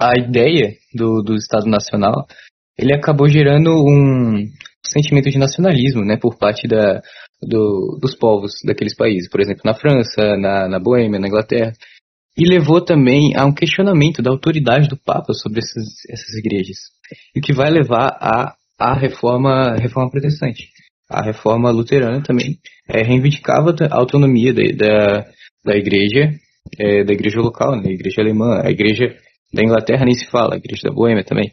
a 0.00 0.18
ideia 0.18 0.74
do, 0.94 1.22
do 1.22 1.34
Estado 1.36 1.66
Nacional 1.66 2.26
ele 2.80 2.94
acabou 2.94 3.28
gerando 3.28 3.70
um 3.70 4.46
sentimento 4.84 5.30
de 5.30 5.38
nacionalismo, 5.38 6.02
né, 6.02 6.16
por 6.16 6.38
parte 6.38 6.66
da, 6.66 7.00
do, 7.42 7.98
dos 8.00 8.16
povos 8.16 8.52
daqueles 8.64 8.96
países, 8.96 9.28
por 9.28 9.40
exemplo, 9.40 9.62
na 9.64 9.74
França, 9.74 10.36
na, 10.36 10.66
na 10.66 10.80
Boêmia, 10.80 11.20
na 11.20 11.28
Inglaterra, 11.28 11.72
e 12.36 12.48
levou 12.48 12.80
também 12.80 13.36
a 13.36 13.44
um 13.44 13.52
questionamento 13.52 14.22
da 14.22 14.30
autoridade 14.30 14.88
do 14.88 14.96
Papa 14.96 15.34
sobre 15.34 15.58
essas, 15.58 15.86
essas 16.08 16.34
igrejas, 16.38 16.78
o 17.36 17.40
que 17.40 17.52
vai 17.52 17.70
levar 17.70 18.16
a, 18.18 18.54
a 18.78 18.98
reforma, 18.98 19.76
reforma 19.76 20.10
protestante. 20.10 20.68
A 21.08 21.22
reforma 21.22 21.70
luterana 21.70 22.22
também 22.22 22.58
é, 22.88 23.02
reivindicava 23.02 23.74
a 23.90 23.98
autonomia 23.98 24.54
da, 24.54 24.62
da, 24.74 25.26
da 25.64 25.76
igreja, 25.76 26.30
é, 26.78 27.04
da 27.04 27.12
igreja 27.12 27.40
local, 27.40 27.76
né, 27.76 27.90
a 27.90 27.92
igreja 27.92 28.22
alemã, 28.22 28.62
a 28.64 28.70
igreja 28.70 29.16
da 29.52 29.62
Inglaterra 29.62 30.04
nem 30.04 30.14
se 30.14 30.30
fala, 30.30 30.54
a 30.54 30.58
igreja 30.58 30.82
da 30.84 30.94
Boêmia 30.94 31.24
também. 31.24 31.50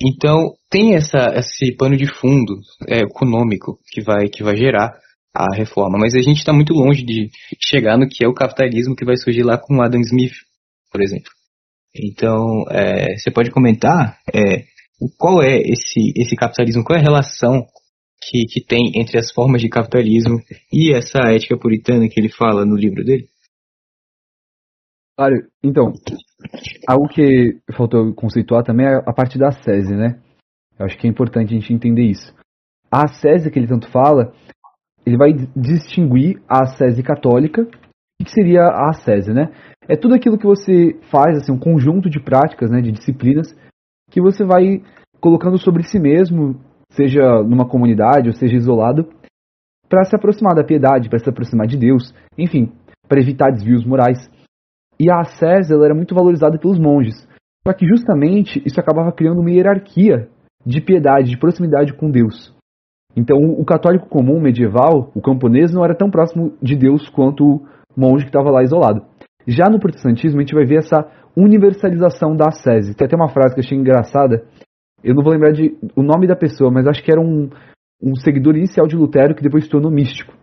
Então 0.00 0.54
tem 0.70 0.94
essa, 0.94 1.32
esse 1.34 1.74
pano 1.76 1.96
de 1.96 2.06
fundo 2.06 2.60
é, 2.88 3.00
econômico 3.00 3.78
que 3.90 4.02
vai, 4.02 4.28
que 4.28 4.42
vai 4.42 4.56
gerar 4.56 4.94
a 5.34 5.54
reforma, 5.54 5.98
mas 5.98 6.14
a 6.14 6.20
gente 6.20 6.38
está 6.38 6.52
muito 6.52 6.72
longe 6.72 7.02
de 7.02 7.28
chegar 7.60 7.98
no 7.98 8.08
que 8.08 8.24
é 8.24 8.28
o 8.28 8.34
capitalismo 8.34 8.96
que 8.96 9.04
vai 9.04 9.16
surgir 9.16 9.42
lá 9.42 9.58
com 9.58 9.82
Adam 9.82 10.00
Smith, 10.00 10.34
por 10.90 11.02
exemplo. 11.02 11.30
Então 11.94 12.64
é, 12.70 13.16
você 13.16 13.30
pode 13.30 13.50
comentar 13.50 14.18
é, 14.34 14.64
qual 15.18 15.42
é 15.42 15.58
esse, 15.58 16.12
esse 16.16 16.36
capitalismo, 16.36 16.84
qual 16.84 16.98
é 16.98 17.00
a 17.00 17.04
relação 17.04 17.66
que, 18.22 18.44
que 18.46 18.64
tem 18.64 18.92
entre 18.96 19.18
as 19.18 19.30
formas 19.32 19.60
de 19.60 19.68
capitalismo 19.68 20.40
e 20.72 20.92
essa 20.92 21.20
ética 21.30 21.56
puritana 21.56 22.08
que 22.08 22.18
ele 22.18 22.30
fala 22.30 22.64
no 22.64 22.76
livro 22.76 23.04
dele? 23.04 23.28
Claro, 25.16 25.34
então, 25.64 25.92
algo 26.86 27.08
que 27.08 27.58
faltou 27.74 28.12
conceituar 28.14 28.62
também 28.62 28.86
é 28.86 28.96
a 28.96 29.12
parte 29.14 29.38
da 29.38 29.50
SESI, 29.50 29.94
né? 29.94 30.20
Eu 30.78 30.84
acho 30.84 30.98
que 30.98 31.06
é 31.06 31.10
importante 31.10 31.54
a 31.54 31.58
gente 31.58 31.72
entender 31.72 32.02
isso. 32.02 32.34
A 32.90 33.08
SESI 33.08 33.50
que 33.50 33.58
ele 33.58 33.66
tanto 33.66 33.90
fala, 33.90 34.32
ele 35.06 35.16
vai 35.16 35.32
distinguir 35.56 36.42
a 36.46 36.66
SESI 36.66 37.02
católica. 37.02 37.62
O 38.20 38.24
que 38.24 38.30
seria 38.30 38.64
a 38.64 38.92
SESI, 38.92 39.32
né? 39.32 39.52
É 39.88 39.96
tudo 39.96 40.14
aquilo 40.14 40.36
que 40.36 40.46
você 40.46 40.98
faz, 41.10 41.38
assim, 41.38 41.52
um 41.52 41.58
conjunto 41.58 42.10
de 42.10 42.20
práticas, 42.20 42.70
né, 42.70 42.80
de 42.80 42.92
disciplinas, 42.92 43.54
que 44.10 44.20
você 44.20 44.44
vai 44.44 44.82
colocando 45.20 45.58
sobre 45.58 45.82
si 45.82 45.98
mesmo, 45.98 46.60
seja 46.90 47.42
numa 47.42 47.68
comunidade 47.68 48.28
ou 48.28 48.34
seja 48.34 48.56
isolado, 48.56 49.08
para 49.88 50.04
se 50.04 50.14
aproximar 50.14 50.54
da 50.54 50.64
piedade, 50.64 51.08
para 51.08 51.18
se 51.18 51.28
aproximar 51.28 51.66
de 51.66 51.76
Deus, 51.76 52.12
enfim, 52.36 52.72
para 53.08 53.20
evitar 53.20 53.50
desvios 53.50 53.84
morais. 53.84 54.28
E 54.98 55.10
a 55.10 55.20
ascese 55.20 55.72
ela 55.72 55.84
era 55.84 55.94
muito 55.94 56.14
valorizada 56.14 56.58
pelos 56.58 56.78
monges. 56.78 57.26
Só 57.66 57.72
que 57.72 57.86
justamente 57.86 58.62
isso 58.64 58.80
acabava 58.80 59.12
criando 59.12 59.40
uma 59.40 59.50
hierarquia 59.50 60.28
de 60.64 60.80
piedade, 60.80 61.30
de 61.30 61.38
proximidade 61.38 61.92
com 61.94 62.10
Deus. 62.10 62.54
Então 63.16 63.38
o 63.38 63.64
católico 63.64 64.08
comum 64.08 64.40
medieval, 64.40 65.10
o 65.14 65.22
camponês, 65.22 65.72
não 65.72 65.84
era 65.84 65.94
tão 65.94 66.10
próximo 66.10 66.52
de 66.62 66.76
Deus 66.76 67.08
quanto 67.08 67.44
o 67.44 67.66
monge 67.96 68.24
que 68.24 68.28
estava 68.28 68.50
lá 68.50 68.62
isolado. 68.62 69.02
Já 69.46 69.70
no 69.70 69.78
protestantismo 69.78 70.38
a 70.38 70.42
gente 70.42 70.54
vai 70.54 70.64
ver 70.64 70.78
essa 70.78 71.06
universalização 71.36 72.36
da 72.36 72.48
ascese. 72.48 72.94
Tem 72.94 73.06
até 73.06 73.16
uma 73.16 73.28
frase 73.28 73.54
que 73.54 73.60
eu 73.60 73.64
achei 73.64 73.78
engraçada. 73.78 74.44
Eu 75.02 75.14
não 75.14 75.22
vou 75.22 75.32
lembrar 75.32 75.52
de, 75.52 75.76
o 75.94 76.02
nome 76.02 76.26
da 76.26 76.34
pessoa, 76.34 76.70
mas 76.70 76.86
acho 76.86 77.02
que 77.02 77.12
era 77.12 77.20
um, 77.20 77.48
um 78.02 78.14
seguidor 78.16 78.56
inicial 78.56 78.86
de 78.86 78.96
Lutero 78.96 79.34
que 79.34 79.42
depois 79.42 79.64
se 79.64 79.70
tornou 79.70 79.90
místico. 79.90 80.34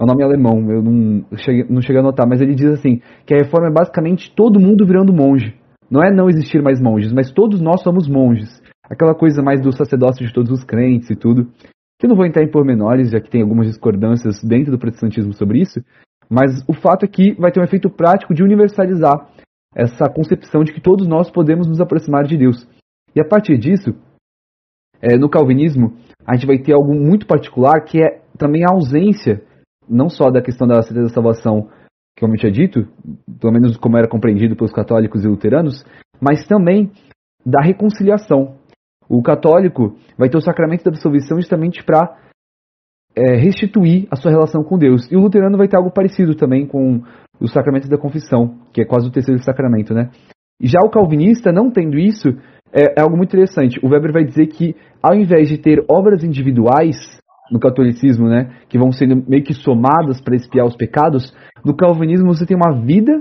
É 0.00 0.02
um 0.02 0.06
nome 0.06 0.22
alemão, 0.22 0.70
eu 0.70 0.80
não 0.80 1.26
cheguei, 1.36 1.66
não 1.68 1.82
cheguei 1.82 2.00
a 2.00 2.02
notar, 2.02 2.26
mas 2.26 2.40
ele 2.40 2.54
diz 2.54 2.72
assim: 2.72 3.02
que 3.26 3.34
a 3.34 3.36
reforma 3.36 3.68
é 3.68 3.70
basicamente 3.70 4.34
todo 4.34 4.58
mundo 4.58 4.86
virando 4.86 5.12
monge. 5.12 5.54
Não 5.90 6.02
é 6.02 6.10
não 6.10 6.30
existir 6.30 6.62
mais 6.62 6.80
monges, 6.80 7.12
mas 7.12 7.30
todos 7.30 7.60
nós 7.60 7.82
somos 7.82 8.08
monges. 8.08 8.62
Aquela 8.88 9.14
coisa 9.14 9.42
mais 9.42 9.60
do 9.60 9.70
sacerdócio 9.76 10.26
de 10.26 10.32
todos 10.32 10.50
os 10.50 10.64
crentes 10.64 11.10
e 11.10 11.16
tudo. 11.16 11.50
Que 11.98 12.06
eu 12.06 12.08
não 12.08 12.16
vou 12.16 12.24
entrar 12.24 12.42
em 12.42 12.50
pormenores, 12.50 13.10
já 13.10 13.20
que 13.20 13.28
tem 13.28 13.42
algumas 13.42 13.66
discordâncias 13.66 14.42
dentro 14.42 14.72
do 14.72 14.78
protestantismo 14.78 15.34
sobre 15.34 15.60
isso, 15.60 15.84
mas 16.30 16.64
o 16.66 16.72
fato 16.72 17.04
é 17.04 17.08
que 17.08 17.34
vai 17.34 17.52
ter 17.52 17.60
um 17.60 17.64
efeito 17.64 17.90
prático 17.90 18.32
de 18.32 18.42
universalizar 18.42 19.28
essa 19.74 20.08
concepção 20.08 20.64
de 20.64 20.72
que 20.72 20.80
todos 20.80 21.06
nós 21.06 21.30
podemos 21.30 21.66
nos 21.66 21.80
aproximar 21.80 22.24
de 22.24 22.38
Deus. 22.38 22.66
E 23.14 23.20
a 23.20 23.24
partir 23.24 23.58
disso, 23.58 23.94
é, 25.02 25.18
no 25.18 25.28
calvinismo, 25.28 25.92
a 26.26 26.34
gente 26.36 26.46
vai 26.46 26.58
ter 26.58 26.72
algo 26.72 26.94
muito 26.94 27.26
particular 27.26 27.84
que 27.84 28.00
é 28.02 28.22
também 28.38 28.64
a 28.64 28.72
ausência 28.72 29.42
não 29.90 30.08
só 30.08 30.30
da 30.30 30.40
questão 30.40 30.66
da 30.66 30.80
certeza 30.82 31.08
da 31.08 31.14
salvação, 31.14 31.68
que 32.16 32.24
eu 32.24 32.36
tinha 32.36 32.52
dito, 32.52 32.86
pelo 33.40 33.52
menos 33.52 33.76
como 33.76 33.96
era 33.96 34.08
compreendido 34.08 34.54
pelos 34.54 34.72
católicos 34.72 35.24
e 35.24 35.28
luteranos, 35.28 35.84
mas 36.20 36.46
também 36.46 36.92
da 37.44 37.60
reconciliação. 37.62 38.56
O 39.08 39.22
católico 39.22 39.96
vai 40.16 40.28
ter 40.28 40.36
o 40.36 40.42
sacramento 40.42 40.84
da 40.84 40.90
absolvição 40.90 41.40
justamente 41.40 41.82
para 41.82 42.16
é, 43.16 43.36
restituir 43.36 44.06
a 44.10 44.16
sua 44.16 44.30
relação 44.30 44.62
com 44.62 44.78
Deus. 44.78 45.10
E 45.10 45.16
o 45.16 45.20
luterano 45.20 45.58
vai 45.58 45.66
ter 45.66 45.76
algo 45.76 45.90
parecido 45.90 46.34
também 46.34 46.66
com 46.66 47.02
o 47.40 47.48
sacramento 47.48 47.88
da 47.88 47.98
confissão, 47.98 48.58
que 48.72 48.82
é 48.82 48.84
quase 48.84 49.08
o 49.08 49.10
terceiro 49.10 49.42
sacramento, 49.42 49.94
né? 49.94 50.10
Já 50.62 50.78
o 50.84 50.90
calvinista, 50.90 51.50
não 51.50 51.70
tendo 51.70 51.98
isso, 51.98 52.28
é, 52.72 52.98
é 52.98 53.00
algo 53.00 53.16
muito 53.16 53.30
interessante. 53.30 53.80
O 53.82 53.88
Weber 53.88 54.12
vai 54.12 54.24
dizer 54.24 54.46
que, 54.48 54.76
ao 55.02 55.14
invés 55.14 55.48
de 55.48 55.58
ter 55.58 55.82
obras 55.88 56.22
individuais, 56.22 56.96
no 57.50 57.58
catolicismo, 57.58 58.28
né, 58.28 58.50
que 58.68 58.78
vão 58.78 58.92
sendo 58.92 59.22
meio 59.28 59.42
que 59.42 59.54
somadas 59.54 60.20
para 60.20 60.36
espiar 60.36 60.66
os 60.66 60.76
pecados, 60.76 61.34
no 61.64 61.74
calvinismo 61.74 62.28
você 62.28 62.46
tem 62.46 62.56
uma 62.56 62.80
vida 62.80 63.12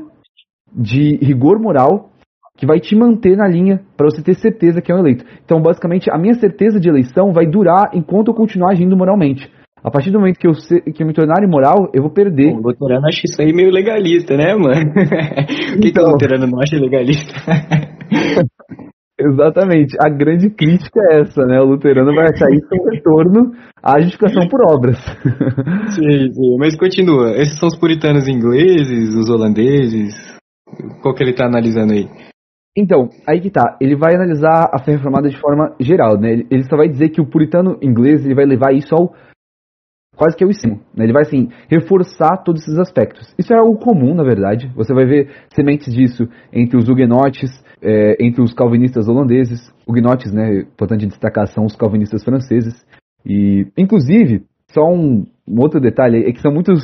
de 0.73 1.17
rigor 1.21 1.59
moral 1.59 2.09
que 2.57 2.65
vai 2.65 2.79
te 2.79 2.95
manter 2.95 3.37
na 3.37 3.47
linha 3.47 3.81
para 3.95 4.09
você 4.09 4.21
ter 4.21 4.35
certeza 4.35 4.81
que 4.81 4.91
é 4.91 4.95
um 4.95 4.99
eleito. 4.99 5.23
Então, 5.45 5.61
basicamente, 5.61 6.11
a 6.11 6.17
minha 6.17 6.33
certeza 6.33 6.77
de 6.77 6.89
eleição 6.89 7.31
vai 7.31 7.47
durar 7.47 7.91
enquanto 7.93 8.27
eu 8.27 8.33
continuar 8.33 8.71
agindo 8.73 8.97
moralmente. 8.97 9.49
A 9.81 9.89
partir 9.89 10.11
do 10.11 10.19
momento 10.19 10.37
que 10.37 10.47
eu, 10.47 10.53
se, 10.53 10.81
que 10.81 11.01
eu 11.01 11.07
me 11.07 11.13
tornar 11.13 11.41
imoral, 11.41 11.89
eu 11.93 12.01
vou 12.01 12.11
perder. 12.11 12.53
O 12.53 12.59
luterano 12.59 13.07
acha 13.07 13.21
isso 13.23 13.41
aí 13.41 13.53
meio 13.53 13.71
legalista, 13.71 14.35
né, 14.35 14.53
mano? 14.53 14.91
o 15.77 15.79
que, 15.79 15.87
então... 15.87 15.87
que 15.87 15.87
o 15.87 15.87
então. 15.87 16.11
luterano 16.11 16.47
não 16.47 16.59
acha 16.59 16.75
legalista? 16.75 17.33
Exatamente. 19.19 19.97
A 19.99 20.09
grande 20.09 20.49
crítica 20.49 20.99
é 21.11 21.21
essa, 21.21 21.43
né? 21.45 21.59
O 21.59 21.65
luterano 21.65 22.15
vai 22.15 22.27
achar 22.29 22.49
isso 22.51 22.67
um 22.71 22.89
retorno 22.89 23.51
à 23.83 23.99
justificação 23.99 24.47
por 24.47 24.61
obras. 24.61 24.97
sim, 25.93 26.31
sim. 26.31 26.57
Mas 26.57 26.77
continua. 26.77 27.31
Esses 27.35 27.59
são 27.59 27.67
os 27.67 27.77
puritanos 27.77 28.27
ingleses, 28.27 29.13
os 29.15 29.29
holandeses? 29.29 30.13
Qual 31.01 31.13
que 31.13 31.21
ele 31.21 31.31
está 31.31 31.45
analisando 31.45 31.93
aí? 31.93 32.07
Então, 32.77 33.09
aí 33.27 33.41
que 33.41 33.49
tá. 33.49 33.77
Ele 33.81 33.97
vai 33.97 34.15
analisar 34.15 34.69
a 34.71 34.79
fé 34.79 34.93
reformada 34.93 35.27
de 35.27 35.37
forma 35.37 35.75
geral, 35.81 36.17
né? 36.17 36.45
Ele 36.49 36.63
só 36.63 36.77
vai 36.77 36.87
dizer 36.87 37.09
que 37.09 37.19
o 37.19 37.29
puritano 37.29 37.77
inglês 37.81 38.23
ele 38.23 38.35
vai 38.35 38.45
levar 38.45 38.73
isso 38.73 38.95
ao 38.95 39.13
quase 40.15 40.35
que 40.35 40.43
ao 40.43 40.49
extremo. 40.49 40.81
Né? 40.93 41.05
Ele 41.05 41.13
vai, 41.13 41.21
assim, 41.21 41.49
reforçar 41.69 42.43
todos 42.43 42.61
esses 42.61 42.77
aspectos. 42.77 43.33
Isso 43.39 43.53
é 43.53 43.57
algo 43.57 43.79
comum, 43.79 44.13
na 44.13 44.23
verdade. 44.23 44.69
Você 44.75 44.93
vai 44.93 45.05
ver 45.05 45.29
sementes 45.55 45.93
disso 45.93 46.27
entre 46.51 46.77
os 46.77 46.89
huguenotes, 46.89 47.49
é, 47.81 48.17
entre 48.19 48.41
os 48.41 48.53
calvinistas 48.53 49.07
holandeses, 49.07 49.71
huguenotes, 49.87 50.31
né, 50.31 50.61
importante 50.61 51.07
destacar, 51.07 51.47
são 51.47 51.65
os 51.65 51.75
calvinistas 51.75 52.23
franceses, 52.23 52.85
e, 53.25 53.67
inclusive, 53.77 54.43
só 54.71 54.83
um, 54.83 55.25
um 55.47 55.59
outro 55.61 55.79
detalhe 55.79 56.25
é 56.25 56.31
que 56.31 56.41
são 56.41 56.51
muitos 56.51 56.81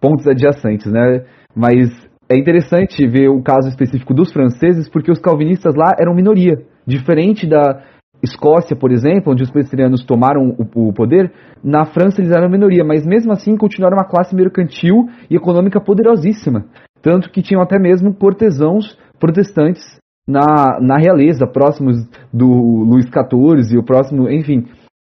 pontos 0.00 0.26
adjacentes, 0.26 0.90
né, 0.90 1.24
mas 1.54 1.88
é 2.30 2.36
interessante 2.36 3.06
ver 3.06 3.28
o 3.28 3.42
caso 3.42 3.68
específico 3.68 4.14
dos 4.14 4.32
franceses, 4.32 4.88
porque 4.88 5.10
os 5.10 5.18
calvinistas 5.18 5.74
lá 5.74 5.92
eram 5.98 6.14
minoria, 6.14 6.62
diferente 6.86 7.46
da 7.46 7.82
Escócia, 8.22 8.74
por 8.74 8.90
exemplo, 8.90 9.32
onde 9.32 9.44
os 9.44 9.50
presbiterianos 9.50 10.04
tomaram 10.04 10.56
o, 10.58 10.88
o, 10.88 10.92
poder, 10.92 11.32
na 11.62 11.84
França 11.84 12.20
eles 12.20 12.32
eram 12.32 12.50
minoria, 12.50 12.84
mas 12.84 13.06
mesmo 13.06 13.30
assim 13.30 13.56
continuaram 13.56 13.96
uma 13.96 14.08
classe 14.08 14.34
mercantil 14.34 15.08
e 15.30 15.36
econômica 15.36 15.80
poderosíssima. 15.80 16.64
Tanto 17.00 17.30
que 17.30 17.42
tinham 17.42 17.62
até 17.62 17.78
mesmo 17.78 18.12
cortesãos 18.12 18.98
protestantes 19.20 19.84
na, 20.28 20.78
na 20.78 20.98
realeza, 20.98 21.46
próximos 21.46 21.96
do 22.30 22.46
Luís 22.46 23.06
XIV, 23.06 23.78
o 23.78 23.82
próximo, 23.82 24.28
enfim. 24.28 24.66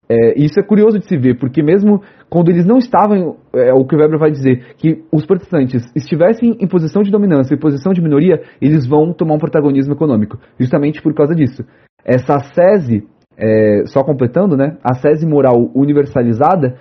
É, 0.07 0.39
isso 0.39 0.59
é 0.59 0.63
curioso 0.63 0.99
de 0.99 1.07
se 1.07 1.17
ver, 1.17 1.37
porque 1.39 1.61
mesmo 1.61 2.01
quando 2.29 2.49
eles 2.49 2.65
não 2.65 2.77
estavam, 2.77 3.37
é, 3.53 3.73
o 3.73 3.85
que 3.85 3.95
o 3.95 3.99
Weber 3.99 4.19
vai 4.19 4.31
dizer, 4.31 4.75
que 4.77 5.03
os 5.11 5.25
protestantes 5.25 5.83
estivessem 5.95 6.57
em 6.59 6.67
posição 6.67 7.01
de 7.01 7.11
dominância 7.11 7.53
e 7.53 7.59
posição 7.59 7.91
de 7.91 8.01
minoria, 8.01 8.41
eles 8.61 8.87
vão 8.87 9.13
tomar 9.13 9.35
um 9.35 9.39
protagonismo 9.39 9.93
econômico, 9.93 10.37
justamente 10.59 11.01
por 11.01 11.13
causa 11.13 11.33
disso. 11.35 11.63
Essa 12.03 12.39
sese, 12.53 13.07
é, 13.37 13.83
só 13.85 14.03
completando, 14.03 14.55
né, 14.55 14.77
a 14.83 14.95
sese 14.95 15.27
moral 15.27 15.71
universalizada 15.75 16.75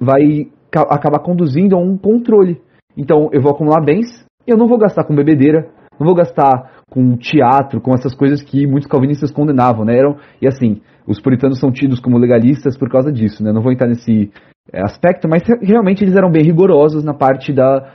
vai 0.00 0.48
acabar 0.90 1.20
conduzindo 1.20 1.76
a 1.76 1.80
um 1.80 1.96
controle. 1.96 2.60
Então, 2.96 3.28
eu 3.32 3.40
vou 3.40 3.52
acumular 3.52 3.84
bens, 3.84 4.24
eu 4.46 4.56
não 4.56 4.66
vou 4.68 4.78
gastar 4.78 5.04
com 5.04 5.14
bebedeira, 5.14 5.68
não 5.98 6.06
vou 6.06 6.14
gastar 6.14 6.77
com 6.90 7.16
teatro, 7.16 7.80
com 7.80 7.94
essas 7.94 8.14
coisas 8.14 8.42
que 8.42 8.66
muitos 8.66 8.88
calvinistas 8.88 9.30
condenavam, 9.30 9.84
né? 9.84 9.98
Eram, 9.98 10.16
e 10.40 10.46
assim, 10.46 10.80
os 11.06 11.20
puritanos 11.20 11.58
são 11.58 11.70
tidos 11.70 12.00
como 12.00 12.18
legalistas 12.18 12.76
por 12.76 12.90
causa 12.90 13.12
disso, 13.12 13.42
né? 13.42 13.52
Não 13.52 13.62
vou 13.62 13.72
entrar 13.72 13.88
nesse 13.88 14.30
é, 14.72 14.82
aspecto, 14.82 15.28
mas 15.28 15.42
realmente 15.62 16.02
eles 16.02 16.16
eram 16.16 16.30
bem 16.30 16.42
rigorosos 16.42 17.04
na 17.04 17.14
parte 17.14 17.52
da, 17.52 17.92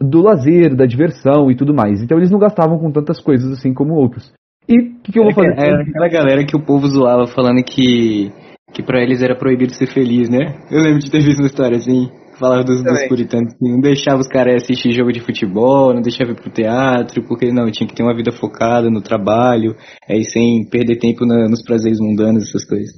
do 0.00 0.22
lazer, 0.22 0.74
da 0.74 0.86
diversão 0.86 1.50
e 1.50 1.56
tudo 1.56 1.74
mais. 1.74 2.02
Então 2.02 2.18
eles 2.18 2.30
não 2.30 2.38
gastavam 2.38 2.78
com 2.78 2.90
tantas 2.90 3.20
coisas 3.20 3.52
assim 3.52 3.72
como 3.72 3.94
outros. 3.94 4.32
E 4.68 4.78
o 4.78 5.00
que, 5.02 5.12
que, 5.12 5.18
eu 5.18 5.24
vou 5.24 5.34
fazer? 5.34 5.54
É 5.58 5.82
aquela 5.82 6.08
galera 6.08 6.44
que 6.44 6.56
o 6.56 6.64
povo 6.64 6.86
zoava 6.86 7.26
falando 7.26 7.62
que, 7.62 8.32
que 8.72 8.82
pra 8.82 9.02
eles 9.02 9.22
era 9.22 9.36
proibido 9.36 9.74
ser 9.74 9.86
feliz, 9.86 10.28
né? 10.30 10.56
Eu 10.70 10.82
lembro 10.82 11.00
de 11.00 11.10
ter 11.10 11.20
visto 11.20 11.40
uma 11.40 11.46
história 11.46 11.76
assim, 11.76 12.10
falava 12.38 12.64
dos, 12.64 12.82
dos 12.82 13.08
puritanos 13.08 13.54
que 13.54 13.68
não 13.68 13.80
deixava 13.80 14.20
os 14.20 14.28
caras 14.28 14.62
assistir 14.62 14.92
jogo 14.92 15.12
de 15.12 15.20
futebol, 15.20 15.94
não 15.94 16.02
deixava 16.02 16.32
ir 16.32 16.36
pro 16.36 16.50
teatro, 16.50 17.22
porque 17.26 17.52
não, 17.52 17.70
tinha 17.70 17.88
que 17.88 17.94
ter 17.94 18.02
uma 18.02 18.14
vida 18.14 18.32
focada 18.32 18.90
no 18.90 19.02
trabalho, 19.02 19.74
aí 20.08 20.24
sem 20.24 20.68
perder 20.68 20.98
tempo 20.98 21.24
na, 21.24 21.48
nos 21.48 21.62
prazeres 21.62 21.98
mundanos, 22.00 22.48
essas 22.48 22.66
coisas. 22.66 22.92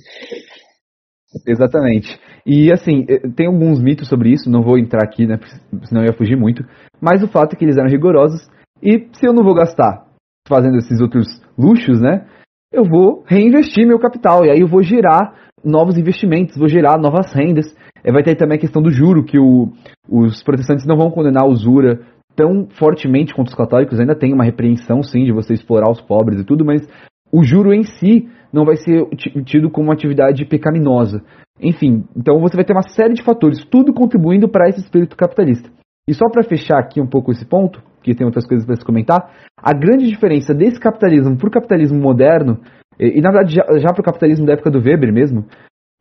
Exatamente. 1.47 2.19
E 2.47 2.73
assim, 2.73 3.05
eh, 3.09 3.28
tem 3.35 3.47
alguns 3.47 3.83
mitos 3.83 4.09
sobre 4.09 4.31
isso, 4.31 4.49
não 4.49 4.62
vou 4.62 4.78
entrar 4.78 5.02
aqui, 5.02 5.26
né? 5.26 5.38
Senão 5.85 6.02
eu 6.02 6.07
ia 6.07 6.16
fugir 6.16 6.37
muito. 6.37 6.64
Mas 7.00 7.23
o 7.23 7.28
fato 7.28 7.55
é 7.55 7.59
que 7.59 7.64
eles 7.64 7.76
eram 7.76 7.90
rigorosos. 7.90 8.49
E 8.83 9.09
se 9.12 9.26
eu 9.26 9.33
não 9.33 9.43
vou 9.43 9.55
gastar 9.55 10.07
fazendo 10.47 10.76
esses 10.76 11.00
outros 11.00 11.26
luxos, 11.59 12.00
né? 12.00 12.26
Eu 12.73 12.85
vou 12.85 13.25
reinvestir 13.26 13.87
meu 13.87 13.99
capital. 13.99 14.45
E 14.45 14.50
aí 14.50 14.61
eu 14.61 14.69
vou 14.69 14.83
gerar 14.83 15.35
novos 15.64 15.99
investimentos, 15.99 16.57
vou 16.57 16.69
gerar 16.69 16.99
novas 16.99 17.33
rendas. 17.33 17.66
E 18.06 18.12
vai 18.12 18.22
ter 18.22 18.36
também 18.36 18.56
a 18.56 18.60
questão 18.60 18.80
do 18.80 18.92
juro, 18.92 19.25
que 19.25 19.36
o, 19.36 19.72
os 20.08 20.40
protestantes 20.44 20.86
não 20.86 20.96
vão 20.96 21.10
condenar 21.10 21.42
a 21.42 21.48
usura 21.48 21.98
tão 22.36 22.68
fortemente 22.78 23.34
quanto 23.34 23.48
os 23.48 23.54
católicos. 23.54 23.98
Ainda 23.98 24.14
tem 24.14 24.32
uma 24.32 24.44
repreensão, 24.44 25.02
sim, 25.02 25.25
de 25.25 25.32
você 25.32 25.54
explorar 25.54 25.90
os 25.90 26.00
pobres 26.00 26.40
e 26.40 26.44
tudo, 26.44 26.64
mas 26.64 26.86
o 27.32 27.42
juro 27.42 27.75
em 27.75 27.82
si 27.82 28.28
não 28.52 28.64
vai 28.64 28.76
ser 28.76 29.04
tido 29.44 29.68
como 29.70 29.88
uma 29.88 29.94
atividade 29.94 30.44
pecaminosa. 30.44 31.20
Enfim, 31.60 32.04
então 32.16 32.38
você 32.38 32.54
vai 32.54 32.64
ter 32.64 32.75
uma 32.75 32.88
série 32.88 33.14
de 33.14 33.25
fatores, 33.25 33.64
tudo 33.64 33.92
contribuindo 33.92 34.48
para 34.48 34.68
esse 34.68 34.80
espírito 34.80 35.16
capitalista. 35.16 35.68
E 36.08 36.14
só 36.14 36.28
para 36.30 36.44
fechar 36.44 36.78
aqui 36.78 37.00
um 37.00 37.08
pouco 37.08 37.32
esse 37.32 37.44
ponto, 37.44 37.82
que 38.02 38.14
tem 38.14 38.25
outras 38.25 38.46
coisas 38.46 38.64
para 38.64 38.76
se 38.76 38.84
comentar, 38.84 39.32
a 39.60 39.72
grande 39.72 40.06
diferença 40.06 40.54
desse 40.54 40.78
capitalismo 40.78 41.36
para 41.36 41.48
o 41.48 41.50
capitalismo 41.50 41.98
moderno, 41.98 42.60
e, 43.00 43.18
e, 43.18 43.20
na 43.20 43.32
verdade 43.32 43.54
já, 43.54 43.64
já 43.78 43.92
para 43.92 44.00
o 44.00 44.04
capitalismo 44.04 44.46
da 44.46 44.52
época 44.52 44.70
do 44.70 44.78
Weber 44.78 45.12
mesmo, 45.12 45.44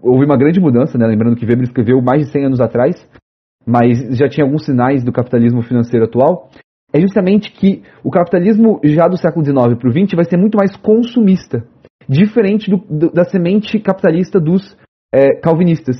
houve 0.01 0.25
uma 0.25 0.37
grande 0.37 0.59
mudança, 0.59 0.97
né? 0.97 1.07
lembrando 1.07 1.35
que 1.35 1.45
Weber 1.45 1.63
escreveu 1.63 2.01
mais 2.01 2.25
de 2.25 2.31
100 2.31 2.45
anos 2.45 2.61
atrás, 2.61 2.95
mas 3.65 4.17
já 4.17 4.27
tinha 4.29 4.45
alguns 4.45 4.65
sinais 4.65 5.03
do 5.03 5.11
capitalismo 5.11 5.61
financeiro 5.61 6.05
atual, 6.05 6.49
é 6.93 7.01
justamente 7.01 7.51
que 7.51 7.83
o 8.03 8.11
capitalismo 8.11 8.79
já 8.83 9.07
do 9.07 9.17
século 9.17 9.43
XIX 9.43 9.77
para 9.77 9.89
o 9.89 9.91
XX 9.91 10.15
vai 10.15 10.25
ser 10.25 10.37
muito 10.37 10.57
mais 10.57 10.75
consumista, 10.77 11.65
diferente 12.07 12.69
do, 12.69 12.77
do, 12.77 13.11
da 13.11 13.23
semente 13.25 13.79
capitalista 13.79 14.39
dos 14.39 14.77
é, 15.13 15.39
calvinistas. 15.41 15.97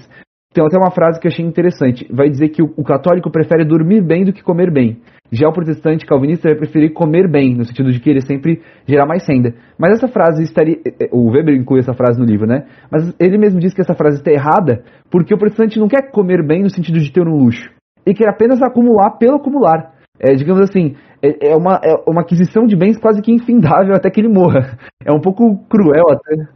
Tem 0.55 0.65
até 0.65 0.77
uma 0.77 0.89
frase 0.89 1.19
que 1.19 1.27
eu 1.27 1.31
achei 1.31 1.45
interessante. 1.45 2.07
Vai 2.09 2.29
dizer 2.29 2.47
que 2.47 2.63
o, 2.63 2.73
o, 2.77 2.83
católico 2.83 3.29
prefere 3.29 3.65
dormir 3.65 4.01
bem 4.01 4.23
do 4.23 4.31
que 4.31 4.41
comer 4.41 4.71
bem. 4.71 5.01
Já 5.29 5.49
o 5.49 5.51
protestante 5.51 6.05
calvinista 6.05 6.47
vai 6.47 6.57
preferir 6.57 6.93
comer 6.93 7.29
bem, 7.29 7.53
no 7.53 7.65
sentido 7.65 7.91
de 7.91 7.99
que 7.99 8.09
ele 8.09 8.21
sempre 8.21 8.61
gerar 8.87 9.05
mais 9.05 9.27
renda. 9.27 9.53
Mas 9.77 9.95
essa 9.95 10.07
frase 10.07 10.43
estaria. 10.43 10.77
É, 10.87 11.07
é, 11.07 11.09
o 11.11 11.29
Weber 11.29 11.53
inclui 11.53 11.79
essa 11.79 11.93
frase 11.93 12.17
no 12.17 12.25
livro, 12.25 12.47
né? 12.47 12.67
Mas 12.89 13.13
ele 13.19 13.37
mesmo 13.37 13.59
diz 13.59 13.73
que 13.73 13.81
essa 13.81 13.93
frase 13.93 14.19
está 14.19 14.31
errada 14.31 14.81
porque 15.11 15.33
o 15.33 15.37
protestante 15.37 15.77
não 15.77 15.89
quer 15.89 16.09
comer 16.09 16.41
bem 16.41 16.63
no 16.63 16.69
sentido 16.69 16.99
de 16.99 17.11
ter 17.11 17.27
um 17.27 17.35
luxo. 17.35 17.69
Ele 18.05 18.15
quer 18.15 18.29
apenas 18.29 18.61
acumular 18.61 19.17
pelo 19.17 19.35
acumular. 19.35 19.91
É, 20.17 20.35
digamos 20.35 20.61
assim, 20.61 20.95
é, 21.21 21.49
é, 21.49 21.55
uma, 21.57 21.81
é 21.83 22.09
uma 22.09 22.21
aquisição 22.21 22.65
de 22.65 22.77
bens 22.77 22.97
quase 22.97 23.21
que 23.21 23.33
infindável 23.33 23.93
até 23.93 24.09
que 24.09 24.21
ele 24.21 24.29
morra. 24.29 24.77
É 25.05 25.11
um 25.11 25.19
pouco 25.19 25.57
cruel 25.67 26.05
até. 26.11 26.47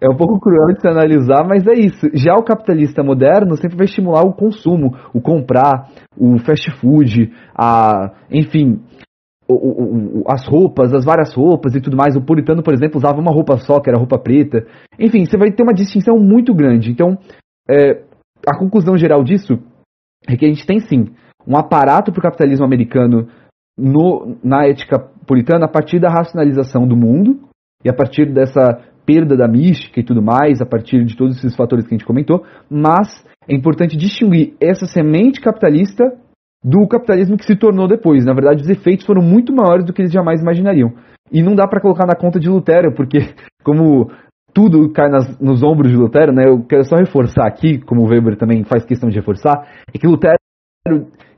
É 0.00 0.08
um 0.08 0.16
pouco 0.16 0.38
cruel 0.38 0.74
de 0.74 0.80
se 0.80 0.88
analisar, 0.88 1.44
mas 1.46 1.66
é 1.66 1.72
isso. 1.72 2.06
Já 2.12 2.34
o 2.34 2.44
capitalista 2.44 3.02
moderno 3.02 3.56
sempre 3.56 3.76
vai 3.76 3.86
estimular 3.86 4.22
o 4.22 4.34
consumo, 4.34 4.94
o 5.14 5.20
comprar, 5.20 5.88
o 6.16 6.38
fast 6.38 6.70
food, 6.80 7.32
a, 7.56 8.12
enfim, 8.30 8.80
o, 9.48 9.54
o, 9.54 10.24
as 10.28 10.46
roupas, 10.46 10.92
as 10.92 11.04
várias 11.04 11.34
roupas 11.34 11.74
e 11.74 11.80
tudo 11.80 11.96
mais. 11.96 12.14
O 12.14 12.24
puritano, 12.24 12.62
por 12.62 12.74
exemplo, 12.74 12.98
usava 12.98 13.18
uma 13.18 13.32
roupa 13.32 13.56
só, 13.58 13.80
que 13.80 13.88
era 13.88 13.98
roupa 13.98 14.18
preta. 14.18 14.66
Enfim, 14.98 15.24
você 15.24 15.36
vai 15.36 15.50
ter 15.50 15.62
uma 15.62 15.74
distinção 15.74 16.18
muito 16.18 16.54
grande. 16.54 16.90
Então, 16.90 17.18
é, 17.68 18.02
a 18.46 18.56
conclusão 18.58 18.96
geral 18.96 19.24
disso 19.24 19.58
é 20.28 20.36
que 20.36 20.44
a 20.44 20.48
gente 20.48 20.66
tem 20.66 20.78
sim 20.80 21.06
um 21.46 21.56
aparato 21.56 22.12
para 22.12 22.20
o 22.20 22.22
capitalismo 22.22 22.64
americano 22.64 23.28
no, 23.78 24.36
na 24.44 24.66
ética 24.66 24.98
puritana 25.26 25.64
a 25.64 25.70
partir 25.70 25.98
da 25.98 26.10
racionalização 26.10 26.86
do 26.86 26.96
mundo 26.96 27.40
e 27.84 27.88
a 27.88 27.94
partir 27.94 28.26
dessa 28.32 28.78
perda 29.10 29.36
da 29.36 29.48
mística 29.48 29.98
e 29.98 30.04
tudo 30.04 30.22
mais, 30.22 30.60
a 30.62 30.66
partir 30.66 31.04
de 31.04 31.16
todos 31.16 31.36
esses 31.36 31.56
fatores 31.56 31.84
que 31.84 31.92
a 31.92 31.98
gente 31.98 32.06
comentou, 32.06 32.44
mas 32.70 33.24
é 33.48 33.54
importante 33.54 33.96
distinguir 33.96 34.54
essa 34.60 34.86
semente 34.86 35.40
capitalista 35.40 36.04
do 36.64 36.86
capitalismo 36.86 37.36
que 37.36 37.44
se 37.44 37.56
tornou 37.56 37.88
depois. 37.88 38.24
Na 38.24 38.32
verdade, 38.32 38.62
os 38.62 38.70
efeitos 38.70 39.04
foram 39.04 39.20
muito 39.20 39.52
maiores 39.52 39.84
do 39.84 39.92
que 39.92 40.02
eles 40.02 40.12
jamais 40.12 40.40
imaginariam. 40.40 40.92
E 41.32 41.42
não 41.42 41.56
dá 41.56 41.66
para 41.66 41.80
colocar 41.80 42.06
na 42.06 42.14
conta 42.14 42.38
de 42.38 42.48
Lutero, 42.48 42.94
porque 42.94 43.18
como 43.64 44.10
tudo 44.54 44.92
cai 44.92 45.08
nas, 45.08 45.38
nos 45.40 45.62
ombros 45.62 45.90
de 45.90 45.96
Lutero, 45.96 46.32
né? 46.32 46.44
Eu 46.46 46.62
quero 46.62 46.84
só 46.84 46.96
reforçar 46.96 47.46
aqui, 47.46 47.78
como 47.80 48.02
o 48.02 48.08
Weber 48.08 48.36
também 48.36 48.62
faz 48.62 48.84
questão 48.84 49.08
de 49.08 49.16
reforçar, 49.16 49.66
é 49.92 49.98
que 49.98 50.06
Lutero 50.06 50.36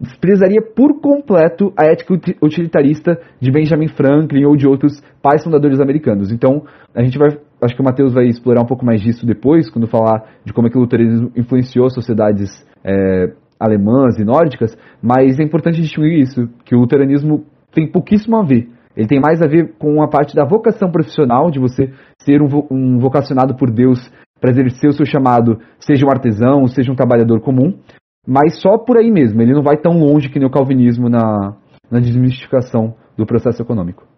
desprezaria 0.01 0.61
por 0.63 1.01
completo 1.01 1.73
a 1.77 1.87
ética 1.87 2.15
utilitarista 2.43 3.19
de 3.41 3.51
Benjamin 3.51 3.89
Franklin 3.89 4.45
ou 4.45 4.57
de 4.57 4.67
outros 4.67 5.01
pais 5.23 5.45
fundadores 5.45 5.81
americanos. 5.81 6.33
Então, 6.33 6.65
a 6.95 7.03
gente 7.03 7.19
vai, 7.19 7.39
acho 7.63 7.75
que 7.75 7.81
o 7.81 7.85
Matheus 7.85 8.13
vai 8.13 8.27
explorar 8.27 8.63
um 8.63 8.67
pouco 8.67 8.85
mais 8.85 9.01
disso 9.01 9.25
depois, 9.25 9.71
quando 9.71 9.87
falar 9.87 10.25
de 10.45 10.53
como 10.53 10.67
é 10.67 10.71
que 10.71 10.77
o 10.77 10.81
luteranismo 10.81 11.31
influenciou 11.37 11.89
sociedades 11.91 12.51
é, 12.85 13.33
alemãs 13.59 14.19
e 14.19 14.25
nórdicas, 14.25 14.77
mas 15.01 15.39
é 15.39 15.43
importante 15.43 15.81
distinguir 15.81 16.19
isso, 16.19 16.49
que 16.65 16.75
o 16.75 16.81
luteranismo 16.81 17.45
tem 17.73 17.91
pouquíssimo 17.91 18.37
a 18.37 18.43
ver. 18.43 18.69
Ele 18.97 19.07
tem 19.07 19.21
mais 19.21 19.41
a 19.41 19.47
ver 19.47 19.75
com 19.79 20.03
a 20.03 20.09
parte 20.09 20.35
da 20.35 20.45
vocação 20.45 20.91
profissional, 20.91 21.51
de 21.51 21.59
você 21.59 21.93
ser 22.19 22.43
um, 22.43 22.49
um 22.71 22.99
vocacionado 22.99 23.55
por 23.57 23.71
Deus 23.71 23.99
para 24.41 24.51
exercer 24.51 24.91
o 24.91 24.93
seu 24.93 25.07
chamado, 25.07 25.59
seja 25.79 26.05
um 26.05 26.11
artesão, 26.11 26.67
seja 26.67 26.93
um 26.93 26.97
trabalhador 26.97 27.41
comum, 27.41 27.79
mas 28.27 28.61
só 28.61 28.77
por 28.77 28.99
aí 28.99 29.11
mesmo, 29.11 29.41
ele 29.41 29.55
não 29.55 29.63
vai 29.63 29.77
tão 29.77 29.99
longe 29.99 30.29
que 30.29 30.39
nem 30.39 30.47
o 30.47 30.51
calvinismo 30.51 31.09
na, 31.09 31.57
na 31.91 32.01
desmistificação 32.01 32.95
do 33.17 33.25
processo 33.25 33.63
econômico. 33.63 34.12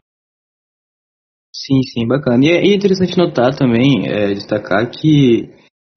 Sim, 1.55 1.83
sim, 1.83 2.07
bacana. 2.07 2.45
E 2.45 2.49
é, 2.49 2.57
é 2.57 2.75
interessante 2.75 3.17
notar 3.17 3.55
também, 3.55 4.09
é, 4.09 4.35
destacar 4.35 4.91
que 4.91 5.49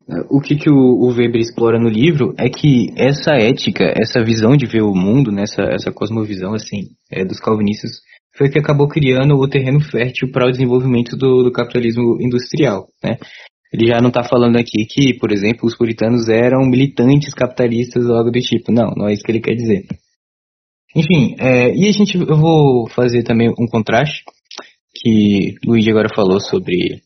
é, 0.07 0.21
o 0.29 0.39
que, 0.39 0.55
que 0.55 0.69
o, 0.69 1.07
Weber 1.07 1.41
explora 1.41 1.79
no 1.79 1.89
livro 1.89 2.35
é 2.37 2.47
que 2.47 2.93
essa 2.95 3.31
ética, 3.31 3.91
essa 3.97 4.23
visão 4.23 4.55
de 4.55 4.67
ver 4.67 4.83
o 4.83 4.93
mundo, 4.93 5.31
né, 5.31 5.43
essa, 5.43 5.91
cosmovisão 5.91 6.53
assim, 6.53 6.91
é, 7.11 7.25
dos 7.25 7.39
calvinistas, 7.39 7.91
foi 8.37 8.49
que 8.49 8.59
acabou 8.59 8.87
criando 8.87 9.33
o 9.33 9.49
terreno 9.49 9.79
fértil 9.81 10.31
para 10.31 10.47
o 10.47 10.51
desenvolvimento 10.51 11.17
do, 11.17 11.43
do 11.43 11.51
capitalismo 11.51 12.21
industrial. 12.21 12.87
Né? 13.03 13.17
Ele 13.73 13.87
já 13.87 13.99
não 13.99 14.09
está 14.09 14.23
falando 14.23 14.57
aqui 14.57 14.85
que, 14.87 15.17
por 15.17 15.31
exemplo, 15.31 15.65
os 15.65 15.75
puritanos 15.75 16.29
eram 16.29 16.61
militantes 16.69 17.33
capitalistas 17.33 18.05
ou 18.05 18.15
algo 18.15 18.29
do 18.29 18.39
tipo. 18.39 18.71
Não, 18.71 18.93
não 18.95 19.09
é 19.09 19.13
isso 19.13 19.23
que 19.23 19.31
ele 19.31 19.41
quer 19.41 19.55
dizer. 19.55 19.87
Enfim, 20.95 21.35
é, 21.39 21.75
e 21.75 21.87
a 21.87 21.91
gente, 21.91 22.15
eu 22.15 22.37
vou 22.37 22.87
fazer 22.89 23.23
também 23.23 23.49
um 23.49 23.67
contraste 23.67 24.23
que 25.01 25.55
Luigi 25.65 25.89
agora 25.89 26.13
falou 26.13 26.39
sobre, 26.39 27.01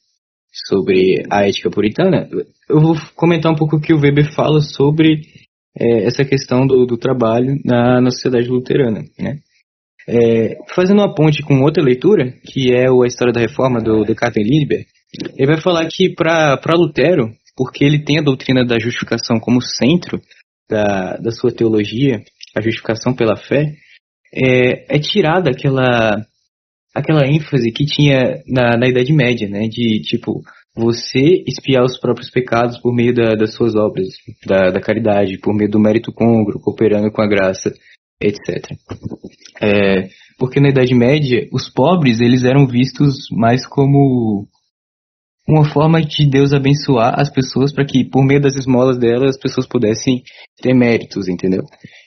sobre 0.69 1.23
a 1.29 1.47
ética 1.47 1.69
puritana. 1.69 2.29
Eu 2.69 2.79
vou 2.79 2.95
comentar 3.15 3.51
um 3.51 3.55
pouco 3.55 3.77
o 3.77 3.81
que 3.81 3.93
o 3.93 3.99
Weber 3.99 4.33
fala 4.33 4.61
sobre 4.61 5.21
é, 5.77 6.05
essa 6.05 6.23
questão 6.23 6.65
do, 6.65 6.85
do 6.85 6.97
trabalho 6.97 7.59
na, 7.65 8.01
na 8.01 8.11
sociedade 8.11 8.47
luterana, 8.47 9.03
né? 9.19 9.39
É, 10.07 10.57
fazendo 10.73 10.99
uma 10.99 11.13
ponte 11.13 11.43
com 11.43 11.61
outra 11.61 11.83
leitura, 11.83 12.33
que 12.43 12.73
é 12.73 12.87
a 12.87 13.07
História 13.07 13.31
da 13.31 13.39
Reforma 13.39 13.79
do 13.79 14.03
Descartes 14.03 14.43
e 14.43 14.49
Lindbergh, 14.49 14.85
ele 15.37 15.47
vai 15.47 15.61
falar 15.61 15.87
que 15.87 16.09
para 16.09 16.59
Lutero, 16.75 17.31
porque 17.55 17.83
ele 17.83 18.03
tem 18.03 18.17
a 18.17 18.23
doutrina 18.23 18.65
da 18.65 18.79
justificação 18.79 19.39
como 19.39 19.61
centro 19.61 20.19
da, 20.69 21.17
da 21.17 21.31
sua 21.31 21.51
teologia, 21.51 22.23
a 22.55 22.61
justificação 22.61 23.13
pela 23.13 23.35
fé, 23.35 23.73
é, 24.33 24.95
é 24.95 24.99
tirada 24.99 25.51
aquela, 25.51 26.25
aquela 26.93 27.27
ênfase 27.27 27.71
que 27.71 27.85
tinha 27.85 28.41
na, 28.47 28.77
na 28.77 28.87
Idade 28.87 29.13
Média, 29.13 29.47
né? 29.47 29.67
De 29.67 30.01
tipo, 30.01 30.41
você 30.75 31.43
espiar 31.47 31.83
os 31.83 31.99
próprios 31.99 32.29
pecados 32.29 32.79
por 32.79 32.93
meio 32.93 33.13
da, 33.13 33.35
das 33.35 33.53
suas 33.53 33.75
obras, 33.75 34.07
da, 34.45 34.71
da 34.71 34.81
caridade, 34.81 35.37
por 35.37 35.53
meio 35.53 35.69
do 35.69 35.79
mérito 35.79 36.11
congro, 36.11 36.59
cooperando 36.59 37.11
com 37.11 37.21
a 37.21 37.27
graça, 37.27 37.73
etc. 38.21 38.71
É, 39.61 40.07
porque 40.37 40.59
na 40.59 40.69
Idade 40.69 40.95
Média, 40.95 41.47
os 41.51 41.69
pobres 41.69 42.19
eles 42.19 42.43
eram 42.43 42.65
vistos 42.67 43.27
mais 43.31 43.65
como 43.65 44.47
uma 45.47 45.65
forma 45.65 46.01
de 46.01 46.29
Deus 46.29 46.53
abençoar 46.53 47.19
as 47.19 47.29
pessoas 47.29 47.73
para 47.73 47.85
que, 47.85 48.05
por 48.05 48.23
meio 48.23 48.39
das 48.39 48.55
esmolas 48.55 48.97
delas, 48.97 49.35
as 49.35 49.39
pessoas 49.39 49.67
pudessem 49.67 50.21
ter 50.61 50.73
méritos, 50.73 51.27
entendeu? 51.27 51.63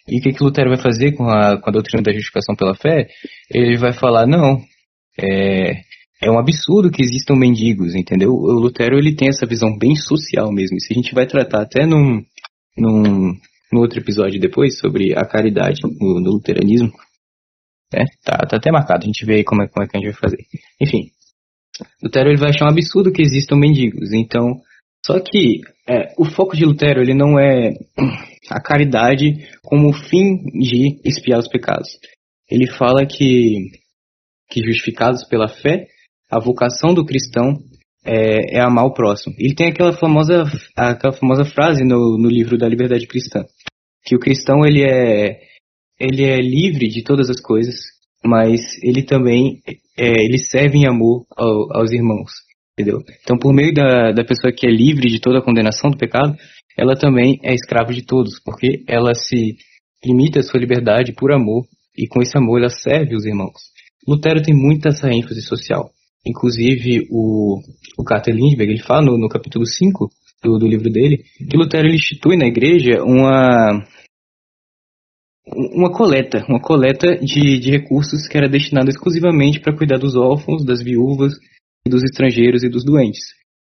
E 0.08 0.18
o 0.18 0.22
que, 0.22 0.32
que 0.32 0.42
Lutero 0.42 0.70
vai 0.70 0.78
fazer 0.78 1.12
com 1.12 1.28
a, 1.28 1.60
com 1.60 1.68
a 1.68 1.72
doutrina 1.72 2.02
da 2.02 2.12
justificação 2.12 2.54
pela 2.54 2.74
fé? 2.74 3.08
Ele 3.50 3.76
vai 3.76 3.92
falar, 3.92 4.26
não, 4.26 4.58
é, 5.18 5.82
é 6.22 6.30
um 6.30 6.38
absurdo 6.38 6.90
que 6.90 7.02
existam 7.02 7.34
mendigos, 7.34 7.94
entendeu? 7.94 8.30
O 8.30 8.52
Lutero, 8.52 8.98
ele 8.98 9.14
tem 9.14 9.28
essa 9.28 9.46
visão 9.46 9.76
bem 9.76 9.94
social 9.94 10.52
mesmo. 10.52 10.76
Isso 10.76 10.88
a 10.90 10.94
gente 10.94 11.14
vai 11.14 11.26
tratar 11.26 11.62
até 11.62 11.86
num, 11.86 12.22
num, 12.76 13.32
num 13.72 13.80
outro 13.80 13.98
episódio 13.98 14.40
depois, 14.40 14.78
sobre 14.78 15.16
a 15.16 15.24
caridade 15.24 15.80
no, 15.82 16.20
no 16.20 16.30
luteranismo. 16.32 16.92
É, 17.92 18.04
tá, 18.24 18.38
tá 18.38 18.56
até 18.56 18.72
marcado, 18.72 19.04
a 19.04 19.06
gente 19.06 19.24
vê 19.24 19.36
aí 19.36 19.44
como 19.44 19.62
é, 19.62 19.68
como 19.68 19.84
é 19.84 19.88
que 19.88 19.96
a 19.96 20.00
gente 20.00 20.10
vai 20.10 20.20
fazer. 20.20 20.44
Enfim, 20.80 21.10
Lutero 22.02 22.30
ele 22.30 22.38
vai 22.38 22.50
achar 22.50 22.66
um 22.66 22.70
absurdo 22.70 23.12
que 23.12 23.22
existam 23.22 23.56
mendigos. 23.56 24.12
Então, 24.12 24.60
só 25.04 25.20
que 25.20 25.60
é, 25.88 26.14
o 26.18 26.24
foco 26.24 26.56
de 26.56 26.64
Lutero 26.64 27.02
ele 27.02 27.14
não 27.14 27.38
é 27.38 27.74
a 28.50 28.60
caridade 28.60 29.48
como 29.62 29.92
fim 29.92 30.36
de 30.58 31.00
expiar 31.04 31.38
os 31.38 31.48
pecados. 31.48 31.98
Ele 32.50 32.66
fala 32.66 33.06
que, 33.06 33.70
que 34.48 34.62
justificados 34.62 35.26
pela 35.28 35.48
fé, 35.48 35.86
a 36.30 36.38
vocação 36.38 36.94
do 36.94 37.04
cristão 37.04 37.54
é, 38.04 38.58
é 38.58 38.60
amar 38.60 38.84
o 38.84 38.92
próximo. 38.92 39.34
Ele 39.38 39.54
tem 39.54 39.68
aquela 39.68 39.92
famosa, 39.92 40.44
aquela 40.76 41.12
famosa 41.12 41.44
frase 41.44 41.84
no, 41.84 42.18
no 42.18 42.28
livro 42.28 42.58
da 42.58 42.68
Liberdade 42.68 43.06
Cristã, 43.06 43.44
que 44.04 44.14
o 44.14 44.20
cristão 44.20 44.64
ele 44.64 44.82
é, 44.82 45.40
ele 45.98 46.24
é 46.24 46.36
livre 46.38 46.88
de 46.88 47.02
todas 47.02 47.30
as 47.30 47.40
coisas, 47.40 47.74
mas 48.24 48.60
ele 48.82 49.02
também 49.02 49.60
é, 49.98 50.24
ele 50.24 50.38
serve 50.38 50.78
em 50.78 50.86
amor 50.86 51.24
ao, 51.36 51.78
aos 51.78 51.92
irmãos. 51.92 52.30
Entendeu? 52.76 52.98
Então, 53.22 53.38
por 53.38 53.54
meio 53.54 53.72
da, 53.72 54.10
da 54.10 54.24
pessoa 54.24 54.52
que 54.52 54.66
é 54.66 54.70
livre 54.70 55.08
de 55.08 55.20
toda 55.20 55.38
a 55.38 55.44
condenação 55.44 55.90
do 55.90 55.96
pecado, 55.96 56.34
ela 56.76 56.96
também 56.96 57.38
é 57.42 57.54
escrava 57.54 57.92
de 57.92 58.04
todos, 58.04 58.40
porque 58.44 58.82
ela 58.88 59.14
se 59.14 59.56
limita 60.04 60.40
a 60.40 60.42
sua 60.42 60.58
liberdade 60.58 61.12
por 61.12 61.32
amor, 61.32 61.64
e 61.96 62.08
com 62.08 62.20
esse 62.20 62.36
amor 62.36 62.58
ela 62.58 62.68
serve 62.68 63.14
os 63.14 63.24
irmãos. 63.24 63.73
Lutero 64.06 64.42
tem 64.42 64.54
muita 64.54 64.90
essa 64.90 65.08
ênfase 65.08 65.42
social. 65.42 65.90
Inclusive, 66.26 67.06
o, 67.10 67.60
o 67.98 68.04
Carter 68.04 68.34
Lindbergh, 68.34 68.72
ele 68.72 68.82
fala 68.82 69.06
no, 69.06 69.18
no 69.18 69.28
capítulo 69.28 69.66
5 69.66 70.08
do, 70.42 70.58
do 70.58 70.66
livro 70.66 70.90
dele, 70.90 71.24
que 71.38 71.56
Lutero 71.56 71.86
ele 71.86 71.96
institui 71.96 72.36
na 72.36 72.46
igreja 72.46 73.02
uma, 73.02 73.84
uma 75.46 75.92
coleta, 75.92 76.44
uma 76.48 76.60
coleta 76.60 77.16
de, 77.16 77.58
de 77.58 77.70
recursos 77.70 78.26
que 78.26 78.36
era 78.36 78.48
destinada 78.48 78.90
exclusivamente 78.90 79.60
para 79.60 79.76
cuidar 79.76 79.98
dos 79.98 80.16
órfãos, 80.16 80.64
das 80.64 80.82
viúvas 80.82 81.34
dos 81.86 82.02
estrangeiros 82.02 82.62
e 82.62 82.68
dos 82.68 82.84
doentes. 82.84 83.20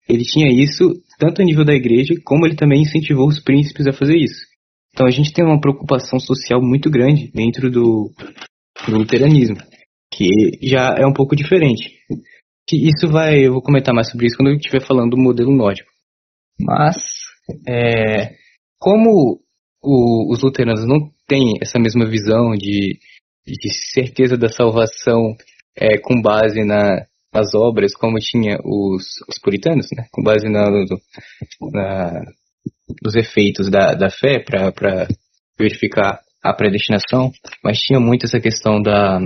Ele 0.08 0.24
tinha 0.24 0.48
isso 0.48 0.92
tanto 1.18 1.40
a 1.40 1.44
nível 1.44 1.64
da 1.64 1.74
igreja, 1.74 2.14
como 2.24 2.46
ele 2.46 2.56
também 2.56 2.82
incentivou 2.82 3.28
os 3.28 3.40
príncipes 3.40 3.86
a 3.86 3.92
fazer 3.92 4.16
isso. 4.16 4.44
Então 4.92 5.06
a 5.06 5.10
gente 5.10 5.32
tem 5.32 5.44
uma 5.44 5.60
preocupação 5.60 6.18
social 6.18 6.60
muito 6.60 6.90
grande 6.90 7.30
dentro 7.32 7.70
do, 7.70 8.10
do 8.88 8.98
luteranismo, 8.98 9.56
que 10.12 10.28
já 10.62 10.94
é 10.98 11.06
um 11.06 11.12
pouco 11.12 11.36
diferente. 11.36 11.98
Isso 12.72 13.08
vai, 13.08 13.46
eu 13.46 13.52
vou 13.52 13.62
comentar 13.62 13.94
mais 13.94 14.10
sobre 14.10 14.26
isso 14.26 14.36
quando 14.36 14.50
eu 14.50 14.56
estiver 14.56 14.84
falando 14.84 15.10
do 15.10 15.16
modelo 15.16 15.54
nórdico. 15.54 15.90
Mas, 16.60 16.96
é, 17.66 18.34
como 18.78 19.40
o, 19.82 20.32
os 20.32 20.42
luteranos 20.42 20.86
não 20.86 21.10
têm 21.26 21.54
essa 21.60 21.78
mesma 21.78 22.08
visão 22.08 22.52
de, 22.52 22.98
de 23.46 23.70
certeza 23.92 24.36
da 24.36 24.48
salvação 24.48 25.34
é, 25.76 25.98
com 25.98 26.20
base 26.20 26.64
na, 26.64 27.06
as 27.32 27.54
obras 27.54 27.94
como 27.94 28.18
tinha 28.18 28.58
os, 28.64 29.04
os 29.28 29.38
puritanos, 29.38 29.86
né? 29.96 30.06
com 30.12 30.22
base 30.22 30.48
na, 30.48 30.64
na, 31.72 32.24
nos 33.02 33.14
efeitos 33.16 33.70
da, 33.70 33.94
da 33.94 34.10
fé 34.10 34.38
para 34.38 35.08
verificar 35.58 36.20
a 36.42 36.54
predestinação, 36.54 37.30
mas 37.62 37.78
tinha 37.78 38.00
muito 38.00 38.26
essa 38.26 38.40
questão 38.40 38.80
da, 38.80 39.20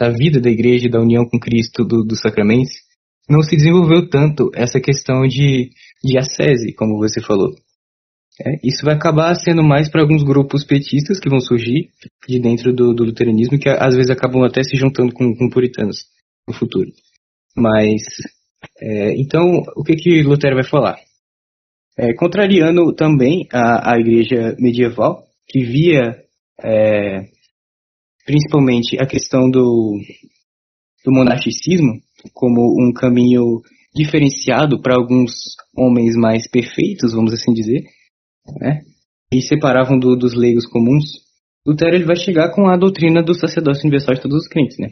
da 0.00 0.08
vida 0.08 0.40
da 0.40 0.48
igreja, 0.48 0.88
da 0.88 0.98
união 0.98 1.26
com 1.28 1.38
Cristo, 1.38 1.84
do, 1.84 2.02
dos 2.02 2.20
sacramentos. 2.20 2.72
Não 3.28 3.42
se 3.42 3.54
desenvolveu 3.54 4.08
tanto 4.08 4.50
essa 4.54 4.80
questão 4.80 5.28
de, 5.28 5.68
de 6.02 6.18
ascese, 6.18 6.72
como 6.72 6.96
você 6.96 7.20
falou. 7.20 7.50
É, 8.42 8.58
isso 8.64 8.82
vai 8.82 8.94
acabar 8.94 9.34
sendo 9.34 9.62
mais 9.62 9.90
para 9.90 10.00
alguns 10.00 10.22
grupos 10.22 10.64
petistas 10.64 11.20
que 11.20 11.28
vão 11.28 11.38
surgir 11.38 11.90
de 12.26 12.40
dentro 12.40 12.72
do, 12.72 12.94
do 12.94 13.04
luteranismo, 13.04 13.58
que 13.58 13.68
às 13.68 13.94
vezes 13.94 14.10
acabam 14.10 14.42
até 14.42 14.62
se 14.62 14.74
juntando 14.74 15.12
com, 15.12 15.36
com 15.36 15.50
puritanos 15.50 16.06
no 16.48 16.54
futuro. 16.54 16.90
Mas, 17.54 18.00
é, 18.80 19.12
então, 19.20 19.62
o 19.76 19.84
que 19.84 19.94
que 19.96 20.22
Lutero 20.22 20.54
vai 20.54 20.64
falar? 20.64 20.96
É, 21.98 22.14
contrariando 22.14 22.94
também 22.94 23.46
a, 23.52 23.92
a 23.92 24.00
igreja 24.00 24.56
medieval, 24.58 25.24
que 25.46 25.62
via 25.62 26.16
é, 26.62 27.26
principalmente 28.24 28.96
a 29.00 29.06
questão 29.06 29.50
do, 29.50 29.98
do 31.04 31.12
monasticismo 31.12 32.00
como 32.32 32.76
um 32.80 32.92
caminho 32.92 33.62
diferenciado 33.94 34.80
para 34.80 34.94
alguns 34.94 35.32
homens 35.76 36.14
mais 36.16 36.48
perfeitos, 36.48 37.12
vamos 37.12 37.32
assim 37.32 37.52
dizer, 37.52 37.82
né? 38.60 38.82
e 39.32 39.40
separavam 39.40 39.98
do, 39.98 40.16
dos 40.16 40.34
leigos 40.34 40.66
comuns, 40.66 41.04
Lutero 41.66 41.94
ele 41.94 42.04
vai 42.04 42.16
chegar 42.16 42.50
com 42.52 42.68
a 42.68 42.76
doutrina 42.76 43.22
do 43.22 43.34
sacerdócio 43.34 43.82
universal 43.82 44.14
de 44.14 44.22
todos 44.22 44.42
os 44.42 44.48
crentes, 44.48 44.78
né? 44.78 44.90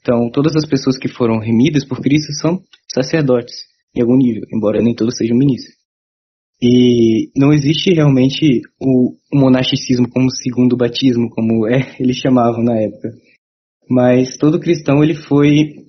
Então, 0.00 0.30
todas 0.30 0.56
as 0.56 0.64
pessoas 0.64 0.96
que 0.98 1.08
foram 1.08 1.38
remidas 1.38 1.84
por 1.84 2.00
Cristo 2.00 2.32
são 2.32 2.60
sacerdotes, 2.92 3.54
em 3.94 4.00
algum 4.00 4.16
nível, 4.16 4.42
embora 4.52 4.82
nem 4.82 4.94
todos 4.94 5.16
sejam 5.16 5.36
ministros. 5.36 5.74
E 6.62 7.30
não 7.36 7.52
existe 7.52 7.92
realmente 7.92 8.62
o, 8.80 9.14
o 9.32 9.38
monasticismo 9.38 10.08
como 10.08 10.30
segundo 10.30 10.76
batismo, 10.76 11.28
como 11.30 11.66
é, 11.68 11.96
eles 12.00 12.16
chamavam 12.16 12.62
na 12.62 12.76
época. 12.80 13.10
Mas 13.88 14.36
todo 14.36 14.60
cristão 14.60 15.02
ele 15.02 15.14
foi 15.14 15.86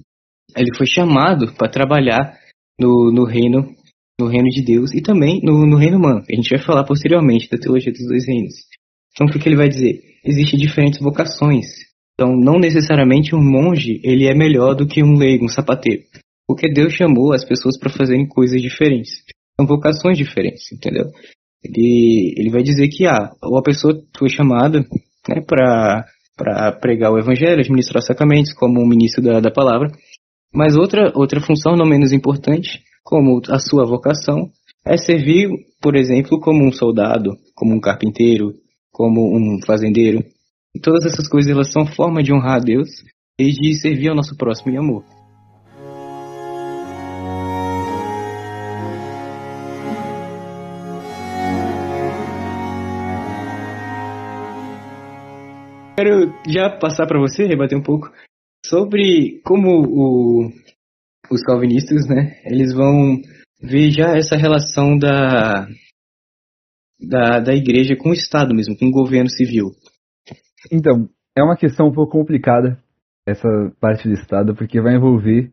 ele 0.55 0.75
foi 0.75 0.85
chamado 0.85 1.53
para 1.53 1.69
trabalhar 1.69 2.37
no, 2.79 3.11
no 3.11 3.25
reino 3.25 3.75
no 4.19 4.27
reino 4.27 4.49
de 4.49 4.63
Deus 4.63 4.93
e 4.93 5.01
também 5.01 5.39
no, 5.43 5.65
no 5.65 5.77
reino 5.77 5.97
humano. 5.97 6.23
A 6.27 6.35
gente 6.35 6.49
vai 6.49 6.59
falar 6.59 6.83
posteriormente 6.83 7.49
da 7.49 7.57
teologia 7.57 7.91
dos 7.91 8.07
dois 8.07 8.27
reinos. 8.27 8.55
Então 9.13 9.27
o 9.27 9.31
que, 9.31 9.39
que 9.39 9.47
ele 9.47 9.55
vai 9.55 9.69
dizer? 9.69 10.01
Existem 10.23 10.59
diferentes 10.59 10.99
vocações 10.99 11.87
então, 12.19 12.35
não 12.35 12.57
necessariamente 12.57 13.35
um 13.35 13.43
monge 13.43 14.01
ele 14.03 14.25
é 14.25 14.33
melhor 14.33 14.73
do 14.73 14.87
que 14.87 15.03
um 15.03 15.15
leigo, 15.19 15.45
um 15.45 15.49
sapateiro. 15.49 16.01
Porque 16.47 16.67
Deus 16.67 16.93
chamou 16.93 17.31
as 17.31 17.45
pessoas 17.45 17.77
para 17.77 17.91
fazerem 17.91 18.27
coisas 18.27 18.59
diferentes. 18.59 19.23
São 19.59 19.67
vocações 19.67 20.17
diferentes, 20.17 20.71
entendeu? 20.71 21.05
Ele, 21.63 22.33
ele 22.37 22.49
vai 22.51 22.61
dizer 22.61 22.87
que 22.89 23.05
ah, 23.05 23.31
a 23.41 23.61
pessoa 23.63 23.99
foi 24.17 24.29
chamada 24.29 24.81
né, 25.27 25.41
para 25.41 26.71
pregar 26.79 27.11
o 27.11 27.17
evangelho, 27.17 27.59
administrar 27.59 28.01
sacramentos, 28.03 28.53
como 28.53 28.81
um 28.81 28.87
ministro 28.87 29.23
da, 29.23 29.39
da 29.39 29.51
palavra. 29.51 29.91
Mas 30.53 30.75
outra, 30.75 31.11
outra 31.15 31.41
função 31.41 31.75
não 31.75 31.85
menos 31.85 32.13
importante, 32.13 32.81
como 33.03 33.41
a 33.49 33.59
sua 33.59 33.85
vocação, 33.85 34.49
é 34.85 34.95
servir, 34.95 35.49
por 35.81 35.95
exemplo, 35.95 36.39
como 36.39 36.65
um 36.65 36.71
soldado, 36.71 37.35
como 37.55 37.75
um 37.75 37.79
carpinteiro, 37.79 38.53
como 38.91 39.35
um 39.35 39.59
fazendeiro, 39.65 40.23
e 40.75 40.79
todas 40.79 41.05
essas 41.05 41.27
coisas 41.27 41.51
elas 41.51 41.71
são 41.71 41.85
forma 41.85 42.21
de 42.21 42.33
honrar 42.33 42.57
a 42.57 42.63
Deus 42.63 42.87
e 43.39 43.51
de 43.51 43.73
servir 43.75 44.09
ao 44.09 44.15
nosso 44.15 44.35
próximo 44.35 44.71
em 44.71 44.77
amor. 44.77 45.16
Quero 56.07 56.31
já 56.47 56.69
passar 56.69 57.05
para 57.05 57.19
você, 57.19 57.45
rebater 57.45 57.77
um 57.77 57.83
pouco 57.83 58.09
sobre 58.65 59.41
como 59.43 59.67
o, 59.85 60.49
os 61.29 61.43
calvinistas, 61.43 62.07
né, 62.07 62.41
eles 62.45 62.73
vão 62.73 63.19
ver 63.61 63.91
já 63.91 64.15
essa 64.15 64.37
relação 64.37 64.97
da, 64.97 65.67
da, 66.97 67.41
da 67.41 67.53
igreja 67.53 67.97
com 67.97 68.11
o 68.11 68.13
Estado 68.13 68.55
mesmo, 68.55 68.77
com 68.77 68.85
o 68.85 68.91
governo 68.91 69.29
civil. 69.29 69.71
Então, 70.71 71.09
é 71.37 71.43
uma 71.43 71.57
questão 71.57 71.87
um 71.87 71.93
pouco 71.93 72.13
complicada 72.13 72.81
essa 73.27 73.49
parte 73.81 74.07
do 74.07 74.13
Estado, 74.13 74.55
porque 74.55 74.79
vai 74.79 74.95
envolver 74.95 75.51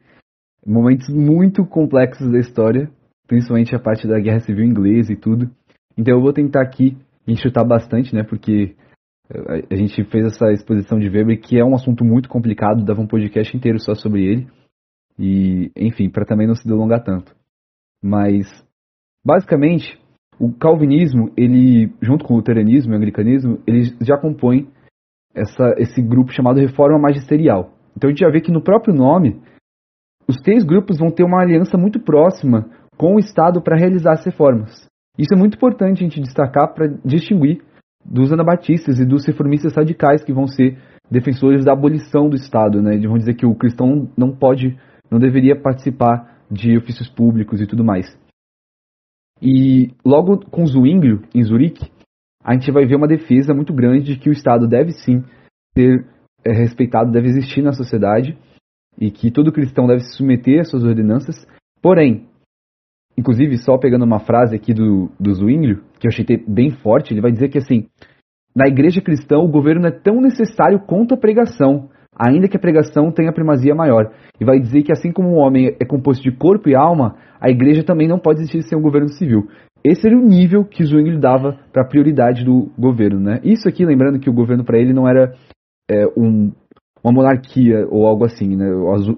momentos 0.64 1.09
muito 1.09 1.67
complexos 1.67 2.31
da 2.31 2.38
história, 2.38 2.88
principalmente 3.27 3.75
a 3.75 3.81
parte 3.81 4.07
da 4.07 4.21
Guerra 4.21 4.38
Civil 4.38 4.64
Inglesa 4.64 5.12
e 5.12 5.17
tudo. 5.17 5.51
Então 5.99 6.14
eu 6.14 6.23
vou 6.23 6.33
tentar 6.33 6.62
aqui 6.62 6.97
enxutar 7.27 7.67
bastante, 7.67 8.14
né, 8.14 8.23
porque 8.23 8.77
a 9.29 9.75
gente 9.75 10.05
fez 10.05 10.27
essa 10.27 10.53
exposição 10.53 10.99
de 10.99 11.09
Weber, 11.09 11.41
que 11.41 11.59
é 11.59 11.65
um 11.65 11.75
assunto 11.75 12.05
muito 12.05 12.29
complicado, 12.29 12.85
dava 12.85 13.01
um 13.01 13.07
podcast 13.07 13.57
inteiro 13.57 13.81
só 13.81 13.95
sobre 13.95 14.23
ele. 14.25 14.47
E, 15.19 15.71
enfim, 15.77 16.11
para 16.11 16.27
também 16.27 16.47
não 16.47 16.55
se 16.55 16.67
delongar 16.67 17.03
tanto. 17.03 17.35
Mas, 18.03 18.47
basicamente, 19.25 19.99
o 20.39 20.53
calvinismo, 20.53 21.33
ele, 21.37 21.93
junto 22.03 22.25
com 22.25 22.35
o 22.35 22.37
luteranismo 22.37 22.93
e 22.93 22.95
o 22.95 22.99
anglicanismo, 22.99 23.63
ele 23.67 23.97
já 24.03 24.19
compõe 24.19 24.69
essa, 25.35 25.75
esse 25.79 26.03
grupo 26.03 26.33
chamado 26.33 26.61
Reforma 26.61 26.99
Magisterial. 26.99 27.73
Então 27.97 28.09
a 28.09 28.13
gente 28.13 28.21
já 28.21 28.31
vê 28.31 28.41
que 28.41 28.53
no 28.53 28.63
próprio 28.63 28.95
nome, 28.95 29.41
os 30.29 30.37
três 30.41 30.65
grupos 30.65 30.99
vão 30.99 31.11
ter 31.11 31.25
uma 31.25 31.41
aliança 31.41 31.79
muito 31.79 32.01
próxima 32.01 32.69
com 32.97 33.15
o 33.15 33.19
Estado 33.19 33.63
para 33.63 33.77
realizar 33.77 34.13
as 34.13 34.25
reformas. 34.25 34.89
Isso 35.19 35.33
é 35.33 35.37
muito 35.37 35.57
importante 35.57 36.03
a 36.03 36.09
gente 36.09 36.21
destacar 36.21 36.75
para 36.75 36.89
distinguir 37.05 37.63
dos 38.05 38.33
anabatistas 38.33 38.99
e 38.99 39.07
dos 39.07 39.25
reformistas 39.27 39.75
radicais 39.75 40.23
que 40.23 40.33
vão 40.33 40.47
ser 40.47 40.79
defensores 41.11 41.64
da 41.64 41.73
abolição 41.73 42.29
do 42.29 42.37
Estado, 42.37 42.83
né? 42.83 42.95
Eles 42.95 43.09
vão 43.09 43.19
dizer 43.19 43.35
que 43.35 43.47
o 43.47 43.55
cristão 43.55 44.11
não 44.17 44.35
pode, 44.35 44.79
não 45.11 45.19
deveria 45.19 45.61
participar 45.61 46.43
de 46.51 46.77
ofícios 46.77 47.09
públicos 47.09 47.61
e 47.61 47.67
tudo 47.67 47.85
mais. 47.85 48.07
E 49.40 49.90
logo 50.05 50.38
com 50.51 50.67
Zwinglio, 50.67 51.23
em 51.35 51.43
Zurique, 51.43 51.90
a 52.43 52.55
gente 52.55 52.71
vai 52.71 52.87
ver 52.87 52.97
uma 52.97 53.09
defesa 53.09 53.55
muito 53.55 53.73
grande 53.73 54.14
de 54.14 54.19
que 54.19 54.29
o 54.29 54.33
Estado 54.33 54.69
deve 54.69 54.93
sim 54.93 55.25
ser 55.77 56.07
é, 56.45 56.53
respeitado, 56.53 57.11
deve 57.11 57.29
existir 57.29 57.62
na 57.62 57.73
sociedade. 57.73 58.37
e 58.97 59.11
que 59.11 59.29
todo 59.29 59.51
cristão 59.51 59.88
deve 59.88 60.03
se 60.03 60.17
submeter 60.17 60.61
às 60.61 60.71
suas 60.71 60.85
ordenanças. 60.85 61.35
Porém, 61.83 62.29
inclusive, 63.16 63.57
só 63.59 63.79
pegando 63.79 64.05
uma 64.05 64.20
frase 64.20 64.57
aqui 64.57 64.72
do, 64.72 65.11
do 65.18 65.33
Zwinglio, 65.33 65.83
que 65.98 66.07
eu 66.07 66.11
achei 66.11 66.24
bem 66.46 66.70
forte, 66.70 67.12
ele 67.12 67.20
vai 67.20 67.33
dizer 67.33 67.48
que 67.48 67.59
assim, 67.59 67.87
na 68.55 68.68
igreja 68.68 69.00
cristã 69.00 69.38
o 69.38 69.48
governo 69.48 69.87
é 69.87 69.90
tão 69.90 70.20
necessário 70.20 70.81
quanto 70.81 71.14
a 71.14 71.18
pregação, 71.18 71.88
ainda 72.16 72.48
que 72.48 72.57
a 72.57 72.61
pregação 72.61 73.11
tenha 73.11 73.33
primazia 73.33 73.74
maior. 73.74 74.12
E 74.40 74.44
vai 74.44 74.59
dizer 74.59 74.83
que 74.83 74.92
assim 74.92 75.12
como 75.12 75.31
o 75.31 75.37
homem 75.37 75.77
é 75.81 75.85
composto 75.85 76.22
de 76.22 76.37
corpo 76.37 76.68
e 76.68 76.74
alma, 76.77 77.16
a 77.40 77.50
igreja 77.50 77.83
também 77.83 78.09
não 78.09 78.18
pode 78.18 78.40
existir 78.40 78.62
sem 78.62 78.79
um 78.79 78.83
governo 78.83 79.09
civil. 79.09 79.48
Esse 79.85 80.07
era 80.07 80.16
o 80.16 80.24
nível 80.24 80.64
que 80.64 80.83
Zwingli 80.83 81.18
dava 81.18 81.59
para 81.72 81.83
a 81.83 81.87
prioridade 81.87 82.42
do 82.44 82.70
governo, 82.79 83.20
né? 83.20 83.40
Isso 83.44 83.68
aqui, 83.68 83.85
lembrando 83.85 84.18
que 84.18 84.31
o 84.31 84.33
governo 84.33 84.64
para 84.64 84.79
ele 84.79 84.94
não 84.94 85.07
era 85.07 85.35
é, 85.90 86.07
um, 86.16 86.50
uma 87.03 87.12
monarquia 87.12 87.87
ou 87.90 88.07
algo 88.07 88.24
assim, 88.24 88.57
né? 88.57 88.66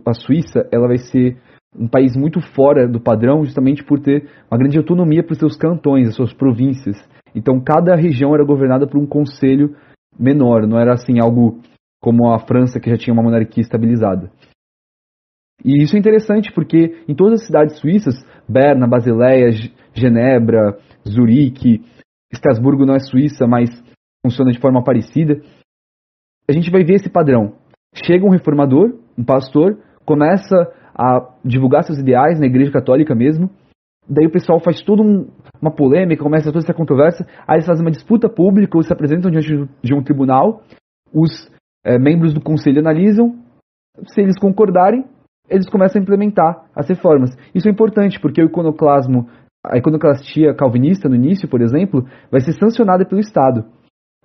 A 0.04 0.12
Suíça, 0.12 0.66
ela 0.72 0.88
vai 0.88 0.98
ser 0.98 1.36
um 1.78 1.88
país 1.88 2.16
muito 2.16 2.40
fora 2.40 2.88
do 2.88 3.00
padrão, 3.00 3.44
justamente 3.44 3.84
por 3.84 4.00
ter 4.00 4.28
uma 4.50 4.58
grande 4.58 4.78
autonomia 4.78 5.22
para 5.22 5.32
os 5.32 5.38
seus 5.38 5.56
cantões, 5.56 6.08
as 6.08 6.14
suas 6.14 6.32
províncias. 6.32 6.96
Então, 7.34 7.60
cada 7.60 7.94
região 7.94 8.34
era 8.34 8.44
governada 8.44 8.86
por 8.86 8.98
um 8.98 9.06
conselho 9.06 9.76
menor, 10.18 10.66
não 10.66 10.78
era 10.78 10.94
assim 10.94 11.20
algo 11.20 11.60
como 12.00 12.32
a 12.32 12.38
França, 12.38 12.80
que 12.80 12.90
já 12.90 12.96
tinha 12.96 13.12
uma 13.12 13.22
monarquia 13.22 13.62
estabilizada. 13.62 14.30
E 15.64 15.82
isso 15.82 15.96
é 15.96 15.98
interessante 15.98 16.52
porque 16.52 17.02
em 17.08 17.14
todas 17.14 17.40
as 17.40 17.46
cidades 17.46 17.78
suíças, 17.78 18.14
Berna, 18.48 18.86
Basileia, 18.86 19.50
Genebra, 19.94 20.78
Zurique, 21.08 21.82
Estrasburgo 22.32 22.84
não 22.84 22.94
é 22.94 23.00
Suíça, 23.00 23.46
mas 23.46 23.70
funciona 24.24 24.50
de 24.50 24.60
forma 24.60 24.82
parecida. 24.84 25.40
A 26.48 26.52
gente 26.52 26.70
vai 26.70 26.84
ver 26.84 26.94
esse 26.94 27.08
padrão. 27.08 27.54
Chega 27.94 28.26
um 28.26 28.30
reformador, 28.30 28.98
um 29.16 29.24
pastor, 29.24 29.78
começa 30.04 30.54
a 30.96 31.28
divulgar 31.44 31.84
seus 31.84 31.98
ideais 31.98 32.40
na 32.40 32.46
igreja 32.46 32.72
católica 32.72 33.14
mesmo. 33.14 33.50
Daí 34.08 34.26
o 34.26 34.30
pessoal 34.30 34.60
faz 34.60 34.82
toda 34.82 35.02
um, 35.02 35.28
uma 35.60 35.70
polêmica, 35.70 36.22
começa 36.22 36.52
toda 36.52 36.64
essa 36.64 36.72
controvérsia. 36.72 37.26
Aí 37.46 37.56
eles 37.56 37.66
fazem 37.66 37.84
uma 37.84 37.90
disputa 37.90 38.28
pública, 38.28 38.76
ou 38.76 38.82
se 38.82 38.92
apresentam 38.92 39.30
diante 39.30 39.68
de 39.82 39.94
um 39.94 40.02
tribunal. 40.02 40.62
Os 41.12 41.50
é, 41.84 41.98
membros 41.98 42.32
do 42.32 42.40
conselho 42.40 42.80
analisam. 42.80 43.36
Se 44.06 44.20
eles 44.20 44.38
concordarem, 44.38 45.04
eles 45.48 45.68
começam 45.68 46.00
a 46.00 46.02
implementar 46.02 46.66
as 46.74 46.88
reformas. 46.88 47.36
Isso 47.54 47.68
é 47.68 47.70
importante 47.70 48.20
porque 48.20 48.42
o 48.42 48.46
iconoclasmo 48.46 49.28
a 49.68 49.78
iconoclastia 49.78 50.54
calvinista 50.54 51.08
no 51.08 51.16
início, 51.16 51.48
por 51.48 51.60
exemplo, 51.60 52.06
vai 52.30 52.40
ser 52.40 52.52
sancionada 52.52 53.04
pelo 53.04 53.20
Estado. 53.20 53.64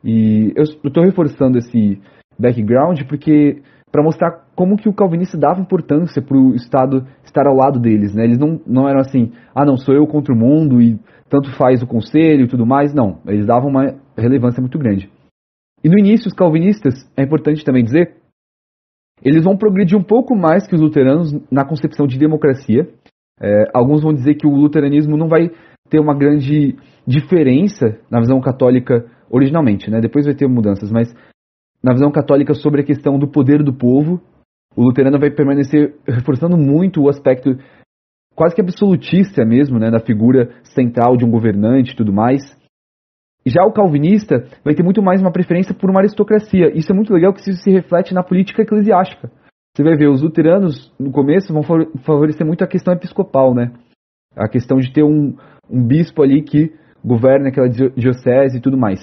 E 0.04 0.54
eu 0.56 0.64
estou 0.64 1.04
reforçando 1.04 1.58
esse 1.58 2.00
background 2.40 3.02
porque 3.08 3.62
para 3.92 4.04
mostrar 4.04 4.46
como 4.62 4.78
que 4.78 4.88
o 4.88 4.94
calvinista 4.94 5.36
dava 5.36 5.60
importância 5.60 6.22
para 6.22 6.38
o 6.38 6.54
Estado 6.54 7.08
estar 7.24 7.48
ao 7.48 7.56
lado 7.56 7.80
deles, 7.80 8.14
né? 8.14 8.26
Eles 8.26 8.38
não, 8.38 8.62
não 8.68 8.88
eram 8.88 9.00
assim, 9.00 9.32
ah 9.56 9.66
não, 9.66 9.76
sou 9.76 9.96
eu 9.96 10.06
contra 10.06 10.32
o 10.32 10.38
mundo 10.38 10.80
e 10.80 11.00
tanto 11.28 11.52
faz 11.58 11.82
o 11.82 11.88
conselho 11.88 12.44
e 12.44 12.48
tudo 12.48 12.64
mais, 12.64 12.94
não. 12.94 13.18
Eles 13.26 13.48
davam 13.48 13.72
uma 13.72 13.96
relevância 14.16 14.62
muito 14.62 14.78
grande. 14.78 15.10
E 15.84 15.90
no 15.90 15.98
início, 15.98 16.28
os 16.28 16.34
calvinistas, 16.36 16.94
é 17.18 17.24
importante 17.24 17.66
também 17.66 17.84
dizer, 17.84 18.18
eles 19.24 19.44
vão 19.44 19.58
progredir 19.58 19.98
um 19.98 20.04
pouco 20.04 20.36
mais 20.36 20.68
que 20.68 20.76
os 20.76 20.82
luteranos 20.82 21.34
na 21.50 21.66
concepção 21.66 22.06
de 22.06 22.20
democracia, 22.20 22.88
é, 23.42 23.64
alguns 23.74 24.04
vão 24.04 24.14
dizer 24.14 24.36
que 24.36 24.46
o 24.46 24.56
luteranismo 24.56 25.18
não 25.18 25.28
vai 25.28 25.50
ter 25.90 26.00
uma 26.00 26.16
grande 26.16 26.76
diferença 27.08 27.98
na 28.12 28.20
visão 28.20 28.40
católica 28.40 29.08
originalmente, 29.28 29.90
né? 29.90 30.00
Depois 30.00 30.28
vai 30.28 30.36
ter 30.36 30.48
mudanças, 30.48 30.92
mas 30.92 31.12
na 31.84 31.94
visão 31.94 32.12
católica 32.12 32.54
sobre 32.54 32.82
a 32.82 32.86
questão 32.86 33.18
do 33.18 33.28
poder 33.28 33.64
do 33.64 33.74
povo, 33.74 34.22
o 34.76 34.84
luterano 34.84 35.20
vai 35.20 35.32
permanecer 35.32 35.96
reforçando 36.08 36.58
muito 36.58 37.02
o 37.02 37.10
aspecto 37.10 37.58
quase 38.36 38.56
que 38.56 38.62
absolutista 38.62 39.46
mesmo, 39.46 39.78
né, 39.78 39.92
da 39.92 40.00
figura 40.00 40.52
central 40.64 41.18
de 41.18 41.26
um 41.26 41.32
governante 41.32 41.92
e 41.92 41.96
tudo 41.96 42.14
mais. 42.14 42.42
Já 43.46 43.64
o 43.66 43.74
calvinista 43.74 44.46
vai 44.64 44.76
ter 44.76 44.84
muito 44.84 45.02
mais 45.02 45.20
uma 45.20 45.32
preferência 45.32 45.74
por 45.74 45.90
uma 45.90 46.00
aristocracia. 46.00 46.72
Isso 46.76 46.92
é 46.92 46.96
muito 46.96 47.14
legal 47.14 47.34
que 47.34 47.42
isso 47.42 47.62
se 47.62 47.72
reflete 47.72 48.14
na 48.14 48.24
política 48.24 48.62
eclesiástica. 48.62 49.32
Você 49.76 49.84
vai 49.84 49.96
ver, 49.96 50.10
os 50.10 50.22
luteranos, 50.22 50.94
no 51.00 51.12
começo, 51.12 51.54
vão 51.54 51.64
favorecer 52.04 52.46
muito 52.46 52.64
a 52.64 52.68
questão 52.68 52.94
episcopal, 52.94 53.56
né? 53.56 53.72
A 54.36 54.48
questão 54.48 54.78
de 54.78 54.92
ter 54.94 55.04
um, 55.04 55.36
um 55.70 55.86
bispo 55.86 56.22
ali 56.22 56.44
que 56.44 56.74
governa 57.04 57.50
aquela 57.50 57.70
diocese 57.70 58.58
e 58.58 58.62
tudo 58.62 58.78
mais. 58.78 59.00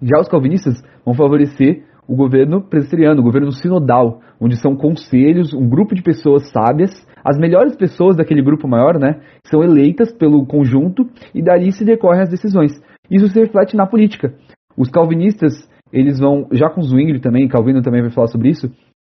Já 0.00 0.18
os 0.20 0.28
calvinistas 0.28 0.82
vão 1.04 1.14
favorecer 1.14 1.84
o 2.06 2.16
governo 2.16 2.60
presbiteriano, 2.62 3.20
o 3.20 3.24
governo 3.24 3.52
sinodal, 3.52 4.20
onde 4.40 4.56
são 4.56 4.74
conselhos, 4.74 5.54
um 5.54 5.68
grupo 5.68 5.94
de 5.94 6.02
pessoas 6.02 6.50
sábias, 6.50 6.90
as 7.24 7.38
melhores 7.38 7.76
pessoas 7.76 8.16
daquele 8.16 8.42
grupo 8.42 8.66
maior, 8.66 8.98
né, 8.98 9.20
são 9.46 9.62
eleitas 9.62 10.12
pelo 10.12 10.44
conjunto 10.44 11.08
e 11.34 11.42
dali 11.42 11.70
se 11.72 11.84
decorrem 11.84 12.22
as 12.22 12.28
decisões. 12.28 12.72
Isso 13.10 13.28
se 13.28 13.38
reflete 13.38 13.76
na 13.76 13.86
política. 13.86 14.34
Os 14.76 14.90
calvinistas, 14.90 15.52
eles 15.92 16.18
vão, 16.18 16.48
já 16.52 16.68
com 16.68 16.82
Zwingli 16.82 17.20
também, 17.20 17.48
Calvino 17.48 17.82
também 17.82 18.02
vai 18.02 18.10
falar 18.10 18.28
sobre 18.28 18.48
isso, 18.48 18.70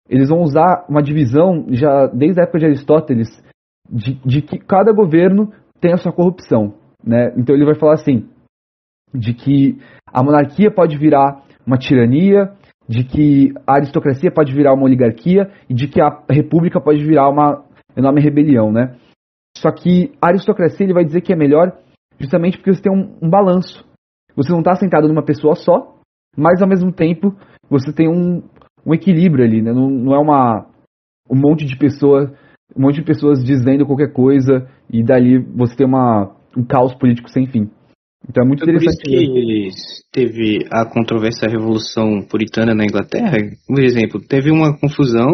eles 0.09 0.29
vão 0.29 0.41
usar 0.41 0.85
uma 0.89 1.03
divisão, 1.03 1.67
já 1.69 2.07
desde 2.07 2.39
a 2.39 2.43
época 2.43 2.59
de 2.59 2.65
Aristóteles, 2.65 3.27
de, 3.91 4.19
de 4.25 4.41
que 4.41 4.57
cada 4.57 4.91
governo 4.91 5.51
tem 5.79 5.93
a 5.93 5.97
sua 5.97 6.11
corrupção. 6.11 6.73
Né? 7.05 7.33
Então 7.37 7.55
ele 7.55 7.65
vai 7.65 7.75
falar 7.75 7.93
assim, 7.93 8.27
de 9.13 9.33
que 9.33 9.77
a 10.07 10.23
monarquia 10.23 10.71
pode 10.71 10.97
virar 10.97 11.43
uma 11.65 11.77
tirania, 11.77 12.51
de 12.89 13.03
que 13.03 13.53
a 13.67 13.75
aristocracia 13.75 14.31
pode 14.31 14.51
virar 14.51 14.73
uma 14.73 14.85
oligarquia 14.85 15.51
e 15.69 15.75
de 15.75 15.87
que 15.87 16.01
a 16.01 16.23
república 16.27 16.81
pode 16.81 17.05
virar 17.05 17.29
uma 17.29 17.63
enorme 17.95 18.19
rebelião, 18.19 18.71
né? 18.71 18.95
Só 19.55 19.71
que 19.71 20.11
a 20.19 20.29
aristocracia 20.29 20.85
ele 20.85 20.93
vai 20.93 21.05
dizer 21.05 21.21
que 21.21 21.31
é 21.31 21.35
melhor 21.35 21.77
justamente 22.19 22.57
porque 22.57 22.73
você 22.73 22.81
tem 22.81 22.91
um, 22.91 23.15
um 23.21 23.29
balanço. 23.29 23.85
Você 24.35 24.51
não 24.51 24.59
está 24.59 24.73
sentado 24.73 25.07
numa 25.07 25.23
pessoa 25.23 25.53
só, 25.53 25.97
mas 26.35 26.63
ao 26.63 26.67
mesmo 26.67 26.91
tempo 26.91 27.35
você 27.69 27.93
tem 27.93 28.09
um, 28.09 28.41
um 28.83 28.93
equilíbrio 28.93 29.45
ali, 29.45 29.61
né? 29.61 29.71
Não, 29.71 29.87
não 29.87 30.15
é 30.15 30.19
uma 30.19 30.65
um 31.29 31.35
monte 31.35 31.65
de 31.65 31.77
pessoa, 31.77 32.33
um 32.75 32.81
monte 32.81 32.95
de 32.95 33.05
pessoas 33.05 33.43
dizendo 33.43 33.85
qualquer 33.85 34.11
coisa 34.11 34.67
e 34.91 35.03
dali 35.03 35.37
você 35.37 35.75
tem 35.75 35.85
uma 35.85 36.35
um 36.57 36.65
caos 36.65 36.95
político 36.95 37.29
sem 37.29 37.45
fim. 37.45 37.69
Então 38.27 38.43
é 38.43 38.47
muito 38.47 38.63
Foi 38.63 38.73
interessante. 38.73 39.03
Por 39.03 39.11
isso 39.11 40.03
que 40.03 40.11
teve 40.11 40.67
a 40.71 40.85
controvérsia 40.85 41.47
da 41.47 41.53
Revolução 41.53 42.21
Puritana 42.29 42.75
na 42.75 42.83
Inglaterra. 42.83 43.37
Por 43.67 43.81
exemplo, 43.81 44.19
teve 44.19 44.51
uma 44.51 44.77
confusão, 44.77 45.27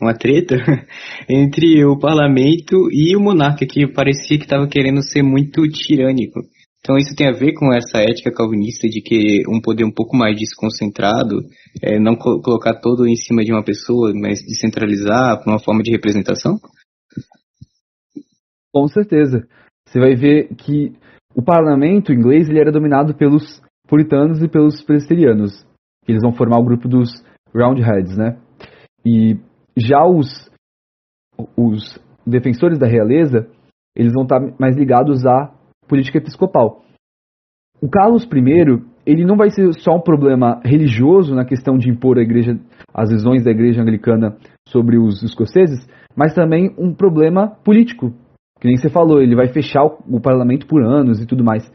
uma 0.00 0.14
treta 0.14 0.56
entre 1.28 1.84
o 1.84 1.98
parlamento 1.98 2.88
e 2.92 3.16
o 3.16 3.20
monarca 3.20 3.66
que 3.66 3.86
parecia 3.86 4.38
que 4.38 4.44
estava 4.44 4.68
querendo 4.68 5.02
ser 5.02 5.22
muito 5.22 5.66
tirânico. 5.68 6.40
Então 6.80 6.96
isso 6.96 7.14
tem 7.14 7.28
a 7.28 7.32
ver 7.32 7.54
com 7.54 7.74
essa 7.74 7.98
ética 7.98 8.32
calvinista 8.32 8.88
de 8.88 9.02
que 9.02 9.42
um 9.48 9.60
poder 9.60 9.84
um 9.84 9.90
pouco 9.90 10.16
mais 10.16 10.38
desconcentrado, 10.38 11.40
é, 11.82 11.98
não 11.98 12.16
co 12.16 12.40
colocar 12.40 12.80
todo 12.80 13.06
em 13.06 13.16
cima 13.16 13.44
de 13.44 13.52
uma 13.52 13.64
pessoa, 13.64 14.12
mas 14.14 14.40
descentralizar 14.40 15.42
para 15.42 15.52
uma 15.52 15.58
forma 15.58 15.82
de 15.82 15.90
representação? 15.90 16.58
Com 18.72 18.86
certeza. 18.86 19.46
Você 19.86 19.98
vai 19.98 20.14
ver 20.14 20.48
que 20.54 20.92
o 21.38 21.42
parlamento 21.42 22.12
inglês 22.12 22.48
ele 22.48 22.58
era 22.58 22.72
dominado 22.72 23.14
pelos 23.14 23.62
puritanos 23.86 24.42
e 24.42 24.48
pelos 24.48 24.82
presbiterianos. 24.82 25.64
Eles 26.08 26.20
vão 26.20 26.32
formar 26.32 26.58
o 26.58 26.64
grupo 26.64 26.88
dos 26.88 27.24
Roundheads, 27.54 28.16
né? 28.16 28.36
E 29.06 29.38
já 29.76 30.04
os, 30.04 30.50
os 31.56 31.96
defensores 32.26 32.76
da 32.76 32.88
realeza, 32.88 33.48
eles 33.96 34.12
vão 34.12 34.24
estar 34.24 34.40
mais 34.58 34.76
ligados 34.76 35.24
à 35.24 35.54
política 35.86 36.18
episcopal. 36.18 36.82
O 37.80 37.88
Carlos 37.88 38.24
I, 38.24 38.82
ele 39.06 39.24
não 39.24 39.36
vai 39.36 39.50
ser 39.50 39.72
só 39.74 39.92
um 39.92 40.00
problema 40.00 40.60
religioso 40.64 41.36
na 41.36 41.44
questão 41.44 41.78
de 41.78 41.88
impor 41.88 42.18
a 42.18 42.22
igreja, 42.22 42.58
as 42.92 43.10
visões 43.10 43.44
da 43.44 43.52
igreja 43.52 43.80
anglicana 43.80 44.36
sobre 44.66 44.98
os 44.98 45.22
escoceses, 45.22 45.88
mas 46.16 46.34
também 46.34 46.74
um 46.76 46.92
problema 46.92 47.56
político. 47.64 48.12
Que 48.60 48.66
nem 48.66 48.76
você 48.76 48.88
falou, 48.88 49.20
ele 49.20 49.36
vai 49.36 49.48
fechar 49.48 49.84
o, 49.84 49.98
o 50.08 50.20
parlamento 50.20 50.66
por 50.66 50.82
anos 50.82 51.20
e 51.20 51.26
tudo 51.26 51.44
mais. 51.44 51.70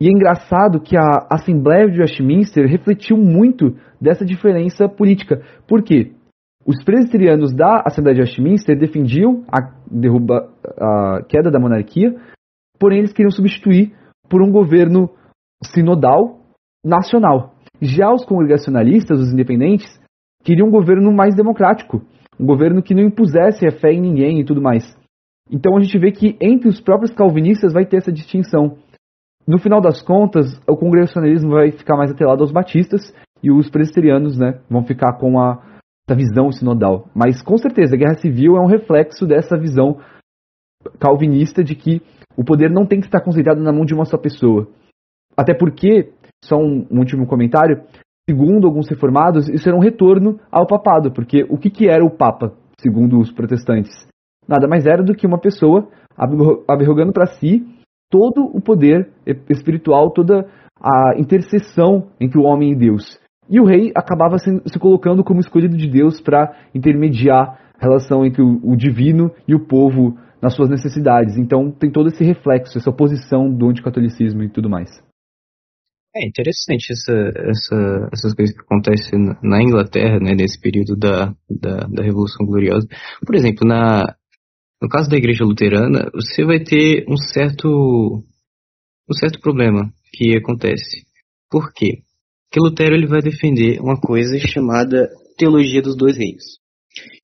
E 0.00 0.06
é 0.06 0.10
engraçado 0.10 0.80
que 0.80 0.96
a 0.96 1.26
Assembleia 1.30 1.90
de 1.90 2.00
Westminster 2.00 2.66
refletiu 2.66 3.16
muito 3.16 3.76
dessa 4.00 4.24
diferença 4.24 4.88
política. 4.88 5.42
Por 5.66 5.82
quê? 5.82 6.12
Os 6.64 6.84
presbiterianos 6.84 7.52
da 7.52 7.82
Assembleia 7.84 8.16
de 8.16 8.20
Westminster 8.22 8.78
defendiam 8.78 9.44
a, 9.48 9.72
derruba, 9.90 10.50
a 10.78 11.22
queda 11.28 11.50
da 11.50 11.58
monarquia, 11.58 12.14
porém 12.78 12.98
eles 12.98 13.12
queriam 13.12 13.30
substituir 13.30 13.92
por 14.28 14.42
um 14.42 14.52
governo 14.52 15.10
sinodal 15.64 16.40
nacional. 16.84 17.54
Já 17.80 18.12
os 18.12 18.24
congregacionalistas, 18.24 19.18
os 19.18 19.32
independentes, 19.32 19.88
queriam 20.44 20.68
um 20.68 20.70
governo 20.70 21.12
mais 21.12 21.34
democrático, 21.34 22.02
um 22.38 22.46
governo 22.46 22.82
que 22.82 22.94
não 22.94 23.02
impusesse 23.02 23.66
a 23.66 23.72
fé 23.72 23.92
em 23.92 24.00
ninguém 24.00 24.40
e 24.40 24.44
tudo 24.44 24.62
mais. 24.62 24.96
Então 25.50 25.76
a 25.76 25.80
gente 25.80 25.98
vê 25.98 26.12
que 26.12 26.36
entre 26.40 26.68
os 26.68 26.80
próprios 26.80 27.12
calvinistas 27.12 27.72
vai 27.72 27.86
ter 27.86 27.98
essa 27.98 28.12
distinção. 28.12 28.76
No 29.46 29.58
final 29.58 29.80
das 29.80 30.02
contas, 30.02 30.60
o 30.68 30.76
congregacionalismo 30.76 31.50
vai 31.50 31.72
ficar 31.72 31.96
mais 31.96 32.10
atrelado 32.10 32.42
aos 32.42 32.52
batistas 32.52 33.14
e 33.42 33.50
os 33.50 33.70
presbiterianos 33.70 34.38
né, 34.38 34.60
vão 34.68 34.84
ficar 34.84 35.14
com 35.14 35.40
a, 35.40 35.62
essa 36.06 36.16
visão 36.16 36.52
sinodal. 36.52 37.08
Mas 37.14 37.42
com 37.42 37.56
certeza 37.56 37.94
a 37.94 37.98
guerra 37.98 38.18
civil 38.18 38.56
é 38.56 38.60
um 38.60 38.66
reflexo 38.66 39.26
dessa 39.26 39.56
visão 39.56 39.98
calvinista 41.00 41.64
de 41.64 41.74
que 41.74 42.02
o 42.36 42.44
poder 42.44 42.70
não 42.70 42.86
tem 42.86 43.00
que 43.00 43.06
estar 43.06 43.20
concentrado 43.20 43.62
na 43.62 43.72
mão 43.72 43.84
de 43.84 43.94
uma 43.94 44.04
só 44.04 44.16
pessoa. 44.18 44.68
Até 45.36 45.54
porque, 45.54 46.12
só 46.44 46.56
um, 46.56 46.86
um 46.90 46.98
último 46.98 47.26
comentário, 47.26 47.82
segundo 48.28 48.66
alguns 48.66 48.88
reformados, 48.88 49.48
isso 49.48 49.68
era 49.68 49.76
um 49.76 49.80
retorno 49.80 50.38
ao 50.50 50.66
papado, 50.66 51.10
porque 51.12 51.44
o 51.48 51.56
que, 51.56 51.70
que 51.70 51.88
era 51.88 52.04
o 52.04 52.10
Papa, 52.10 52.52
segundo 52.80 53.18
os 53.18 53.32
protestantes? 53.32 54.06
Nada 54.48 54.66
mais 54.66 54.86
era 54.86 55.02
do 55.02 55.14
que 55.14 55.26
uma 55.26 55.38
pessoa 55.38 55.88
abrogando 56.66 57.12
para 57.12 57.26
si 57.26 57.64
todo 58.10 58.44
o 58.44 58.60
poder 58.60 59.10
espiritual, 59.50 60.10
toda 60.10 60.48
a 60.80 61.18
intercessão 61.18 62.08
entre 62.18 62.38
o 62.38 62.44
homem 62.44 62.72
e 62.72 62.76
Deus. 62.76 63.20
E 63.50 63.60
o 63.60 63.64
rei 63.64 63.92
acabava 63.94 64.38
se, 64.38 64.50
se 64.66 64.78
colocando 64.78 65.24
como 65.24 65.40
escolhido 65.40 65.76
de 65.76 65.88
Deus 65.88 66.20
para 66.20 66.54
intermediar 66.74 67.58
a 67.78 67.82
relação 67.82 68.24
entre 68.24 68.42
o, 68.42 68.60
o, 68.62 68.76
divino 68.76 69.30
e 69.46 69.54
o 69.54 69.66
povo 69.66 70.18
nas 70.40 70.54
suas 70.54 70.68
necessidades. 70.68 71.36
Então 71.36 71.70
tem 71.70 71.90
todo 71.90 72.08
esse 72.08 72.24
reflexo, 72.24 72.78
essa 72.78 72.90
oposição 72.90 73.50
do 73.50 73.68
anticatolicismo 73.68 74.42
e 74.42 74.50
tudo 74.50 74.68
mais. 74.68 74.88
É 76.14 76.26
interessante 76.26 76.92
essa, 76.92 77.12
essa, 77.12 78.08
essas 78.12 78.34
coisas 78.34 78.54
que 78.54 78.62
acontecem 78.62 79.36
na 79.42 79.62
Inglaterra, 79.62 80.18
né, 80.18 80.34
nesse 80.34 80.60
período 80.60 80.96
da, 80.96 81.34
da, 81.48 81.86
da 81.86 82.02
Revolução 82.02 82.46
Gloriosa. 82.46 82.86
Por 83.24 83.34
exemplo, 83.34 83.66
na, 83.66 84.16
no 84.80 84.88
caso 84.88 85.08
da 85.08 85.16
Igreja 85.16 85.44
Luterana, 85.44 86.10
você 86.14 86.44
vai 86.44 86.60
ter 86.60 87.04
um 87.08 87.16
certo, 87.16 87.68
um 89.08 89.14
certo 89.14 89.40
problema 89.40 89.92
que 90.12 90.36
acontece. 90.36 91.06
Por 91.50 91.72
quê? 91.72 92.02
que 92.50 92.60
Lutero 92.60 92.94
ele 92.94 93.06
vai 93.06 93.20
defender 93.20 93.80
uma 93.80 94.00
coisa 94.00 94.38
chamada 94.38 95.08
teologia 95.36 95.82
dos 95.82 95.96
dois 95.96 96.16
reinos. 96.16 96.44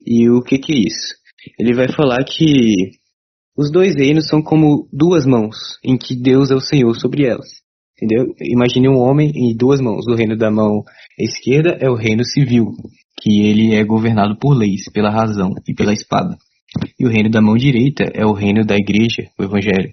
E 0.06 0.28
o 0.28 0.42
que, 0.42 0.58
que 0.58 0.72
é 0.72 0.78
isso? 0.78 1.14
Ele 1.58 1.74
vai 1.74 1.88
falar 1.88 2.22
que 2.24 2.90
os 3.56 3.70
dois 3.70 3.94
reinos 3.94 4.26
são 4.28 4.42
como 4.42 4.88
duas 4.92 5.24
mãos, 5.26 5.56
em 5.82 5.96
que 5.96 6.14
Deus 6.14 6.50
é 6.50 6.54
o 6.54 6.60
Senhor 6.60 6.94
sobre 6.94 7.24
elas. 7.24 7.48
Entendeu? 7.96 8.34
Imagine 8.40 8.88
um 8.88 8.98
homem 8.98 9.30
em 9.34 9.56
duas 9.56 9.80
mãos. 9.80 10.06
O 10.06 10.14
reino 10.14 10.36
da 10.36 10.50
mão 10.50 10.82
esquerda 11.18 11.78
é 11.80 11.88
o 11.88 11.94
reino 11.94 12.24
civil, 12.24 12.72
que 13.20 13.46
ele 13.46 13.74
é 13.74 13.84
governado 13.84 14.36
por 14.38 14.54
leis, 14.54 14.90
pela 14.92 15.10
razão 15.10 15.50
e 15.66 15.74
pela 15.74 15.92
espada. 15.92 16.36
E 16.98 17.06
o 17.06 17.10
reino 17.10 17.30
da 17.30 17.40
mão 17.40 17.56
direita 17.56 18.04
é 18.14 18.24
o 18.24 18.32
reino 18.32 18.64
da 18.64 18.76
igreja, 18.76 19.28
o 19.38 19.44
evangelho. 19.44 19.92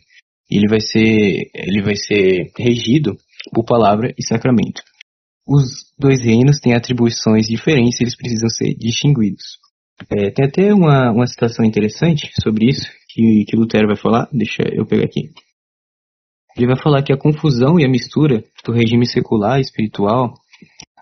E 0.50 0.58
ele 0.58 0.68
vai 0.68 0.80
ser, 0.82 1.50
ele 1.54 1.82
vai 1.82 1.96
ser 1.96 2.52
regido 2.58 3.18
por 3.54 3.64
palavra 3.64 4.14
e 4.18 4.26
sacramento 4.26 4.82
os 5.48 5.92
dois 6.00 6.24
reinos 6.24 6.60
têm 6.60 6.74
atribuições 6.74 7.48
diferentes 7.48 8.00
e 8.00 8.04
eles 8.04 8.16
precisam 8.16 8.50
ser 8.50 8.74
distinguidos. 8.76 9.60
É, 10.10 10.32
tem 10.32 10.46
até 10.46 10.74
uma, 10.74 11.12
uma 11.12 11.28
citação 11.28 11.66
interessante 11.66 12.32
sobre 12.42 12.70
isso 12.70 12.90
que, 13.10 13.46
que 13.48 13.56
Lutero 13.56 13.88
vai 13.88 13.98
falar. 13.98 14.28
Deixa 14.32 14.64
eu 14.72 14.86
pegar 14.86 15.06
aqui. 15.06 15.30
Ele 16.58 16.68
vai 16.68 16.82
falar 16.82 17.04
que 17.04 17.14
a 17.14 17.18
confusão 17.18 17.80
e 17.80 17.86
a 17.86 17.90
mistura 17.90 18.44
do 18.66 18.74
regime 18.74 19.06
secular 19.06 19.60
e 19.60 19.62
espiritual 19.62 20.34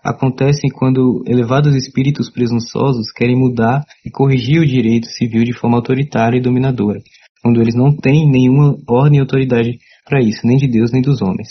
acontecem 0.02 0.70
quando 0.70 1.22
elevados 1.26 1.74
espíritos 1.74 2.30
presunçosos 2.30 3.12
querem 3.12 3.36
mudar 3.36 3.84
e 4.04 4.10
corrigir 4.10 4.60
o 4.60 4.66
direito 4.66 5.06
civil 5.06 5.44
de 5.44 5.52
forma 5.52 5.76
autoritária 5.76 6.38
e 6.38 6.42
dominadora, 6.42 7.00
quando 7.42 7.60
eles 7.60 7.74
não 7.74 7.94
têm 7.94 8.30
nenhuma 8.30 8.76
ordem 8.88 9.18
e 9.18 9.20
autoridade 9.20 9.78
para 10.04 10.22
isso, 10.22 10.46
nem 10.46 10.56
de 10.56 10.66
Deus 10.66 10.90
nem 10.90 11.02
dos 11.02 11.22
homens. 11.22 11.48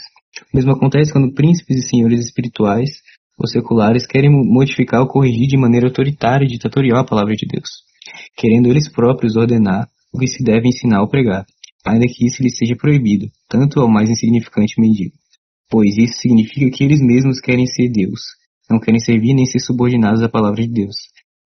O 0.51 0.55
mesmo 0.55 0.71
acontece 0.71 1.11
quando 1.11 1.33
príncipes 1.33 1.77
e 1.77 1.89
senhores 1.89 2.19
espirituais 2.25 2.89
ou 3.37 3.47
seculares 3.47 4.05
querem 4.05 4.29
modificar 4.29 5.01
ou 5.01 5.07
corrigir 5.07 5.47
de 5.47 5.57
maneira 5.57 5.87
autoritária 5.87 6.45
e 6.45 6.49
ditatorial 6.49 6.99
a 6.99 7.05
palavra 7.05 7.33
de 7.33 7.47
Deus, 7.47 7.69
querendo 8.35 8.67
eles 8.67 8.91
próprios 8.91 9.35
ordenar 9.35 9.87
o 10.13 10.19
que 10.19 10.27
se 10.27 10.43
deve 10.43 10.67
ensinar 10.67 11.01
ou 11.01 11.07
pregar, 11.07 11.45
ainda 11.85 12.05
que 12.07 12.25
isso 12.25 12.43
lhes 12.43 12.57
seja 12.57 12.75
proibido, 12.75 13.27
tanto 13.47 13.79
ao 13.79 13.89
mais 13.89 14.09
insignificante 14.09 14.79
mendigo, 14.79 15.13
pois 15.69 15.97
isso 15.97 16.19
significa 16.19 16.69
que 16.75 16.83
eles 16.83 16.99
mesmos 17.01 17.39
querem 17.39 17.65
ser 17.65 17.89
Deus, 17.89 18.21
não 18.69 18.79
querem 18.79 18.99
servir 18.99 19.33
nem 19.33 19.45
ser 19.45 19.59
subordinados 19.59 20.21
à 20.21 20.29
palavra 20.29 20.61
de 20.61 20.73
Deus. 20.73 20.95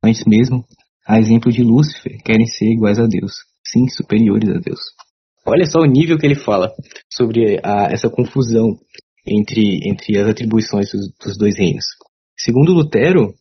Antes 0.04 0.26
mesmo, 0.26 0.66
a 1.08 1.20
exemplo 1.20 1.52
de 1.52 1.64
Lúcifer, 1.64 2.18
querem 2.24 2.46
ser 2.46 2.66
iguais 2.72 3.00
a 3.00 3.06
Deus, 3.06 3.34
sim, 3.66 3.88
superiores 3.88 4.50
a 4.50 4.60
Deus. 4.60 4.80
Olha 5.46 5.66
só 5.66 5.80
o 5.80 5.86
nível 5.86 6.18
que 6.18 6.26
ele 6.26 6.36
fala 6.36 6.72
sobre 7.12 7.60
a, 7.64 7.90
essa 7.92 8.10
confusão 8.10 8.78
entre, 9.26 9.80
entre 9.90 10.18
as 10.18 10.28
atribuições 10.28 10.90
dos, 10.92 11.10
dos 11.22 11.38
dois 11.38 11.58
reinos. 11.58 11.86
Segundo 12.38 12.74
Lutero, 12.74 13.34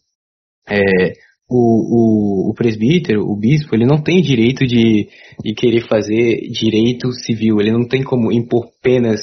é, 0.69 1.13
o, 1.49 2.49
o, 2.49 2.51
o, 2.51 2.55
presbítero, 2.55 3.23
o 3.23 3.37
bispo, 3.37 3.75
ele 3.75 3.87
não 3.87 4.03
tem 4.03 4.21
direito 4.21 4.67
de, 4.67 5.09
de 5.45 5.55
querer 5.55 5.87
fazer 5.87 6.49
direito 6.51 7.13
civil, 7.13 7.61
ele 7.61 7.73
não 7.73 7.87
tem 7.87 8.03
como 8.03 8.33
impor 8.33 8.71
penas 8.83 9.21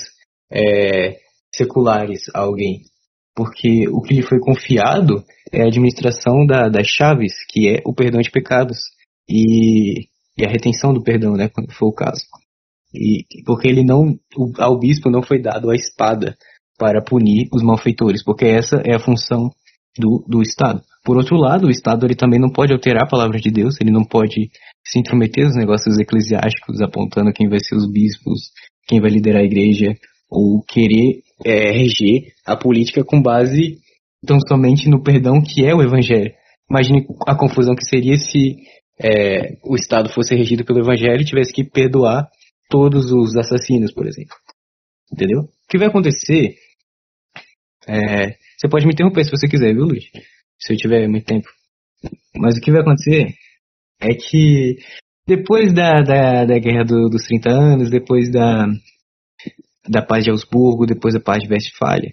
é, 0.51 1.17
seculares 1.59 2.21
a 2.33 2.39
alguém. 2.39 2.81
Porque 3.35 3.87
o 3.89 4.01
que 4.01 4.13
lhe 4.13 4.21
foi 4.21 4.39
confiado 4.39 5.23
é 5.51 5.61
a 5.61 5.67
administração 5.67 6.45
da, 6.45 6.67
das 6.67 6.87
chaves, 6.87 7.33
que 7.49 7.69
é 7.69 7.81
o 7.85 7.93
perdão 7.93 8.21
de 8.21 8.31
pecados 8.31 8.77
e, 9.29 10.07
e 10.37 10.45
a 10.45 10.49
retenção 10.49 10.93
do 10.93 11.03
perdão, 11.03 11.33
né, 11.33 11.49
quando 11.49 11.71
for 11.71 11.87
o 11.87 11.93
caso. 11.93 12.23
E, 12.93 13.23
porque 13.45 13.67
ele 13.67 13.83
não, 13.83 14.17
ao 14.57 14.79
bispo 14.79 15.09
não 15.09 15.21
foi 15.21 15.39
dado 15.39 15.69
a 15.69 15.75
espada 15.75 16.35
para 16.77 17.03
punir 17.03 17.47
os 17.53 17.61
malfeitores, 17.61 18.23
porque 18.23 18.45
essa 18.45 18.81
é 18.85 18.95
a 18.95 18.99
função 18.99 19.51
do, 19.97 20.25
do 20.27 20.41
Estado. 20.41 20.81
Por 21.03 21.17
outro 21.17 21.35
lado, 21.37 21.67
o 21.67 21.69
Estado 21.69 22.05
ele 22.05 22.15
também 22.15 22.39
não 22.39 22.49
pode 22.49 22.73
alterar 22.73 23.03
a 23.03 23.09
palavra 23.09 23.39
de 23.39 23.51
Deus, 23.51 23.75
ele 23.79 23.91
não 23.91 24.03
pode 24.03 24.49
se 24.85 24.99
intrometer 24.99 25.45
nos 25.45 25.55
negócios 25.55 25.99
eclesiásticos, 25.99 26.81
apontando 26.81 27.33
quem 27.33 27.47
vai 27.47 27.59
ser 27.59 27.75
os 27.75 27.89
bispos, 27.89 28.51
quem 28.87 28.99
vai 28.99 29.11
liderar 29.11 29.41
a 29.41 29.45
igreja, 29.45 29.93
ou 30.29 30.61
querer 30.63 31.21
é, 31.45 31.71
reger 31.71 32.33
a 32.45 32.55
política 32.55 33.03
com 33.03 33.21
base 33.21 33.77
tão 34.25 34.37
somente 34.47 34.89
no 34.89 35.01
perdão 35.01 35.41
que 35.41 35.65
é 35.65 35.73
o 35.73 35.81
Evangelho. 35.81 36.33
Imagine 36.69 37.07
a 37.27 37.35
confusão 37.35 37.75
que 37.75 37.85
seria 37.85 38.15
se 38.17 38.57
é, 39.01 39.57
o 39.63 39.75
Estado 39.75 40.09
fosse 40.09 40.35
regido 40.35 40.65
pelo 40.65 40.79
Evangelho 40.79 41.21
e 41.21 41.25
tivesse 41.25 41.53
que 41.53 41.63
perdoar 41.63 42.29
todos 42.69 43.11
os 43.11 43.35
assassinos, 43.35 43.93
por 43.93 44.05
exemplo. 44.05 44.35
Entendeu? 45.11 45.39
O 45.39 45.67
que 45.67 45.77
vai 45.77 45.87
acontecer 45.87 46.55
é, 47.87 48.35
você 48.57 48.69
pode 48.69 48.85
me 48.85 48.93
interromper 48.93 49.23
se 49.23 49.31
você 49.31 49.47
quiser, 49.47 49.73
viu, 49.73 49.85
Luiz? 49.85 50.03
Se 50.59 50.73
eu 50.73 50.77
tiver 50.77 51.07
muito 51.07 51.25
tempo. 51.25 51.47
Mas 52.35 52.57
o 52.57 52.61
que 52.61 52.71
vai 52.71 52.81
acontecer 52.81 53.33
é 54.01 54.13
que 54.13 54.77
depois 55.25 55.73
da, 55.73 56.01
da, 56.01 56.45
da 56.45 56.59
guerra 56.59 56.83
do, 56.83 57.09
dos 57.09 57.23
30 57.23 57.49
anos, 57.49 57.89
depois 57.89 58.31
da, 58.31 58.67
da 59.89 60.01
paz 60.01 60.23
de 60.23 60.29
Augsburgo, 60.29 60.85
depois 60.85 61.13
da 61.13 61.19
paz 61.19 61.41
de 61.41 61.51
Westfália, 61.51 62.11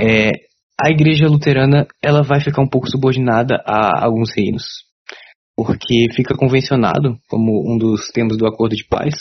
é, 0.00 0.30
a 0.80 0.90
igreja 0.90 1.28
luterana 1.28 1.86
ela 2.02 2.22
vai 2.22 2.40
ficar 2.40 2.62
um 2.62 2.68
pouco 2.68 2.90
subordinada 2.90 3.62
a 3.66 4.04
alguns 4.04 4.30
reinos. 4.34 4.64
Porque 5.54 6.06
fica 6.14 6.34
convencionado, 6.34 7.18
como 7.28 7.70
um 7.70 7.76
dos 7.76 8.08
temas 8.08 8.38
do 8.38 8.46
acordo 8.46 8.74
de 8.74 8.86
paz, 8.88 9.14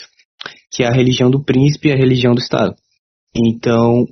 que 0.71 0.84
é 0.84 0.88
a 0.88 0.93
religião 0.93 1.30
do 1.30 1.43
príncipe 1.43 1.89
e 1.89 1.91
a 1.91 1.97
religião 1.97 2.34
do 2.34 2.39
Estado. 2.39 2.73
Então, 3.36 4.06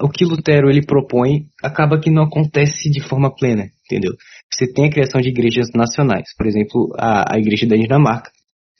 o 0.00 0.08
que 0.08 0.24
Lutero 0.24 0.70
ele 0.70 0.84
propõe 0.84 1.46
acaba 1.62 2.00
que 2.00 2.10
não 2.10 2.24
acontece 2.24 2.90
de 2.90 3.00
forma 3.00 3.34
plena, 3.34 3.66
entendeu? 3.84 4.12
Você 4.52 4.72
tem 4.72 4.86
a 4.86 4.90
criação 4.90 5.20
de 5.20 5.28
igrejas 5.28 5.68
nacionais, 5.74 6.34
por 6.36 6.46
exemplo, 6.46 6.92
a, 6.96 7.34
a 7.34 7.38
igreja 7.38 7.66
da 7.66 7.76
Dinamarca, 7.76 8.30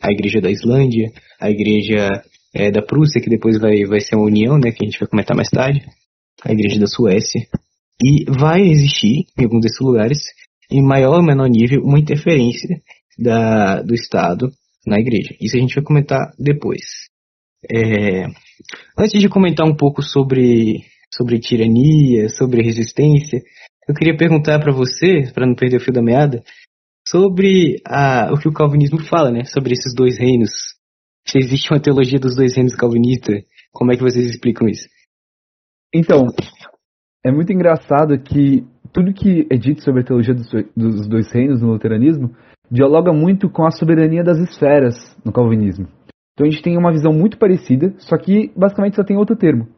a 0.03 0.11
igreja 0.11 0.41
da 0.41 0.51
Islândia, 0.51 1.13
a 1.41 1.51
igreja 1.51 2.09
é, 2.55 2.71
da 2.71 2.83
Prússia, 2.83 3.21
que 3.21 3.31
depois 3.31 3.59
vai, 3.59 3.85
vai 3.85 4.01
ser 4.01 4.17
uma 4.17 4.27
união, 4.27 4.59
né, 4.59 4.73
que 4.73 4.85
a 4.85 4.87
gente 4.87 4.99
vai 4.99 5.09
comentar 5.09 5.37
mais 5.37 5.49
tarde, 5.49 5.85
a 6.45 6.53
igreja 6.53 6.81
da 6.81 6.87
Suécia, 6.87 7.41
e 8.03 8.25
vai 8.31 8.63
existir, 8.63 9.27
em 9.39 9.45
alguns 9.45 9.63
desses 9.63 9.81
lugares, 9.81 10.19
em 10.71 10.83
maior 10.83 11.17
ou 11.17 11.23
menor 11.23 11.49
nível, 11.49 11.83
uma 11.83 11.99
interferência 11.99 12.81
da, 13.19 13.83
do 13.83 13.95
Estado 13.95 14.51
na 14.87 14.99
igreja. 14.99 15.35
Isso 15.41 15.57
a 15.57 15.61
gente 15.61 15.75
vai 15.75 15.85
comentar 15.85 16.33
depois. 16.39 16.81
É, 17.71 18.27
antes 18.99 19.21
de 19.21 19.29
comentar 19.29 19.67
um 19.67 19.77
pouco 19.77 20.03
sobre, 20.03 20.85
sobre 21.15 21.39
tirania, 21.39 22.29
sobre 22.31 22.63
resistência, 22.63 23.43
eu 23.87 23.95
queria 23.95 24.17
perguntar 24.17 24.59
para 24.61 24.73
você, 24.73 25.31
para 25.35 25.47
não 25.47 25.55
perder 25.55 25.77
o 25.77 25.81
fio 25.81 25.93
da 25.93 26.03
meada, 26.03 26.43
sobre 27.07 27.81
a, 27.85 28.33
o 28.33 28.39
que 28.39 28.49
o 28.49 28.53
calvinismo 28.53 29.01
fala, 29.05 29.31
né? 29.31 29.45
Sobre 29.45 29.73
esses 29.73 29.95
dois 29.95 30.19
reinos. 30.19 30.51
Se 31.31 31.39
existe 31.39 31.73
uma 31.73 31.81
teologia 31.81 32.19
dos 32.19 32.35
dois 32.35 32.57
reinos 32.57 32.75
calvinista, 32.75 33.33
como 33.73 33.93
é 33.93 33.97
que 33.97 34.03
vocês 34.03 34.27
explicam 34.27 34.69
isso? 34.69 34.89
Então, 35.95 36.27
é 37.25 37.31
muito 37.31 37.53
engraçado 37.53 38.19
que 38.19 38.67
tudo 38.93 39.15
que 39.15 39.47
é 39.49 39.57
dito 39.57 39.81
sobre 39.85 40.01
a 40.01 40.05
teologia 40.05 40.35
dos, 40.35 41.07
dois 41.07 41.31
reinos 41.31 41.63
no 41.63 41.69
luteranismo 41.69 42.35
dialoga 42.69 43.13
muito 43.13 43.49
com 43.49 43.65
a 43.65 43.71
soberania 43.71 44.25
das 44.25 44.39
esferas 44.39 44.97
no 45.25 45.33
calvinismo. 45.33 45.87
Então 46.33 46.47
a 46.47 46.51
gente 46.51 46.65
tem 46.65 46.77
uma 46.77 46.91
visão 46.91 47.13
muito 47.13 47.39
parecida, 47.39 47.95
só 47.99 48.17
que 48.19 48.53
basicamente 48.57 48.97
só 48.97 49.05
tem 49.05 49.17
outro 49.17 49.37
termo. 49.37 49.69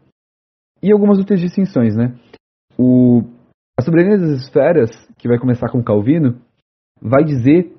E 0.83 0.91
algumas 0.91 1.19
outras 1.19 1.39
distinções, 1.39 1.95
né? 1.95 2.19
O, 2.79 3.25
a 3.79 3.83
soberania 3.83 4.17
das 4.17 4.43
esferas, 4.43 4.91
que 5.19 5.29
vai 5.29 5.39
começar 5.39 5.69
com 5.71 5.85
Calvino, 5.85 6.41
vai 7.01 7.23
dizer 7.25 7.75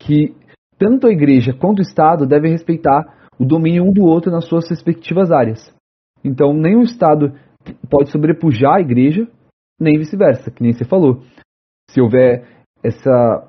que 0.00 0.34
tanto 0.78 1.06
a 1.06 1.10
igreja 1.10 1.52
quanto 1.52 1.78
o 1.78 1.82
Estado 1.82 2.26
devem 2.26 2.52
respeitar 2.52 3.04
o 3.38 3.44
domínio 3.44 3.84
um 3.84 3.92
do 3.92 4.04
outro 4.04 4.30
nas 4.30 4.46
suas 4.46 4.68
respectivas 4.68 5.30
áreas. 5.30 5.72
Então, 6.24 6.52
nem 6.52 6.76
o 6.76 6.82
Estado 6.82 7.32
pode 7.88 8.10
sobrepujar 8.10 8.76
a 8.76 8.80
igreja, 8.80 9.26
nem 9.80 9.98
vice-versa, 9.98 10.50
que 10.50 10.62
nem 10.62 10.72
você 10.72 10.84
falou. 10.84 11.22
Se 11.90 12.00
houver 12.00 12.46
essa 12.82 13.48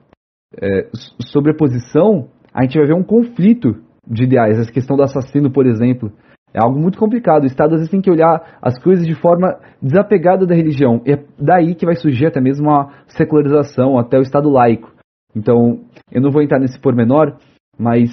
é, 0.62 0.90
sobreposição, 1.22 2.30
a 2.54 2.64
gente 2.64 2.78
vai 2.78 2.88
ver 2.88 2.96
um 2.96 3.04
conflito 3.04 3.76
de 4.08 4.24
ideais. 4.24 4.60
Essa 4.60 4.72
questão 4.72 4.96
do 4.96 5.04
assassino, 5.04 5.52
por 5.52 5.66
exemplo, 5.66 6.12
é 6.54 6.60
algo 6.62 6.80
muito 6.80 6.98
complicado. 6.98 7.44
O 7.44 7.48
Estado 7.48 7.74
às 7.74 7.82
vezes 7.82 7.92
tem 7.92 8.02
que 8.02 8.12
olhar 8.12 8.58
as 8.62 8.82
coisas 8.82 9.06
de 9.06 9.16
forma 9.16 9.60
desapegada 9.82 10.46
da 10.46 10.56
religião. 10.56 11.02
E 11.06 11.14
é 11.14 11.24
daí 11.38 11.76
que 11.76 11.86
vai 11.86 11.96
surgir 11.96 12.28
até 12.28 12.42
mesmo 12.42 12.70
a 12.72 13.04
secularização, 13.08 13.98
até 13.98 14.18
o 14.18 14.22
Estado 14.22 14.50
laico. 14.50 14.92
Então, 15.36 15.82
eu 16.12 16.22
não 16.22 16.32
vou 16.32 16.42
entrar 16.42 16.60
nesse 16.60 16.80
pormenor, 16.80 17.38
mas 17.78 18.10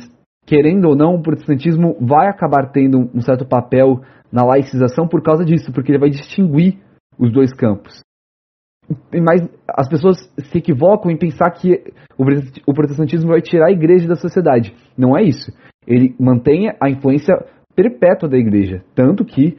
querendo 0.46 0.88
ou 0.88 0.96
não, 0.96 1.14
o 1.14 1.22
protestantismo 1.22 1.96
vai 2.00 2.28
acabar 2.28 2.70
tendo 2.70 3.10
um 3.14 3.20
certo 3.20 3.46
papel 3.46 4.00
na 4.30 4.44
laicização 4.44 5.08
por 5.08 5.22
causa 5.22 5.44
disso, 5.44 5.72
porque 5.72 5.90
ele 5.90 5.98
vai 5.98 6.10
distinguir 6.10 6.78
os 7.18 7.32
dois 7.32 7.52
campos. 7.52 8.00
Mas 9.12 9.48
as 9.68 9.88
pessoas 9.88 10.16
se 10.38 10.58
equivocam 10.58 11.10
em 11.10 11.18
pensar 11.18 11.50
que 11.50 11.82
o 12.66 12.72
protestantismo 12.72 13.30
vai 13.30 13.40
tirar 13.40 13.66
a 13.66 13.72
igreja 13.72 14.06
da 14.06 14.14
sociedade. 14.14 14.72
Não 14.96 15.16
é 15.16 15.22
isso. 15.24 15.50
Ele 15.86 16.14
mantém 16.20 16.70
a 16.80 16.88
influência 16.88 17.34
perpétua 17.74 18.28
da 18.28 18.38
igreja. 18.38 18.84
Tanto 18.94 19.24
que 19.24 19.58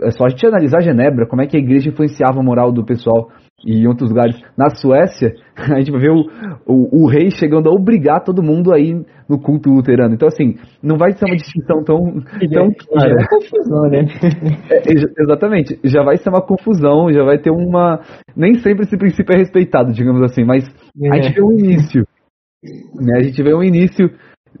é 0.00 0.10
só 0.10 0.24
a 0.24 0.28
gente 0.28 0.46
analisar 0.46 0.80
Genebra, 0.80 1.26
como 1.26 1.42
é 1.42 1.46
que 1.46 1.56
a 1.56 1.60
igreja 1.60 1.90
influenciava 1.90 2.38
a 2.38 2.42
moral 2.42 2.72
do 2.72 2.84
pessoal 2.84 3.30
e 3.64 3.78
em 3.78 3.86
outros 3.86 4.10
lugares. 4.10 4.36
Na 4.56 4.70
Suécia, 4.70 5.32
a 5.56 5.78
gente 5.78 5.90
vai 5.90 6.00
ver 6.00 6.10
o, 6.10 6.24
o, 6.66 7.04
o, 7.04 7.08
rei 7.08 7.30
chegando 7.30 7.68
a 7.68 7.72
obrigar 7.72 8.24
todo 8.24 8.42
mundo 8.42 8.72
aí 8.72 8.94
no 9.28 9.40
culto 9.40 9.70
luterano. 9.70 10.14
Então, 10.14 10.28
assim, 10.28 10.56
não 10.82 10.96
vai 10.96 11.12
ser 11.12 11.24
uma 11.24 11.36
distinção 11.36 11.82
tão, 11.84 11.98
tão 12.52 12.72
clara. 12.72 13.10
Já 13.10 13.22
é 13.22 13.28
confusão, 13.28 13.82
né? 13.90 14.04
É, 14.70 15.22
exatamente. 15.22 15.78
Já 15.84 16.02
vai 16.02 16.16
ser 16.16 16.28
uma 16.28 16.42
confusão, 16.42 17.12
já 17.12 17.24
vai 17.24 17.38
ter 17.38 17.50
uma. 17.50 18.00
Nem 18.36 18.54
sempre 18.54 18.84
esse 18.84 18.96
princípio 18.96 19.34
é 19.34 19.38
respeitado, 19.38 19.92
digamos 19.92 20.22
assim, 20.22 20.44
mas 20.44 20.64
é. 21.02 21.10
a 21.10 21.20
gente 21.20 21.34
vê 21.34 21.42
um 21.42 21.52
início. 21.52 22.04
Né? 23.00 23.18
A 23.18 23.22
gente 23.22 23.42
vê 23.42 23.54
um 23.54 23.62
início 23.62 24.10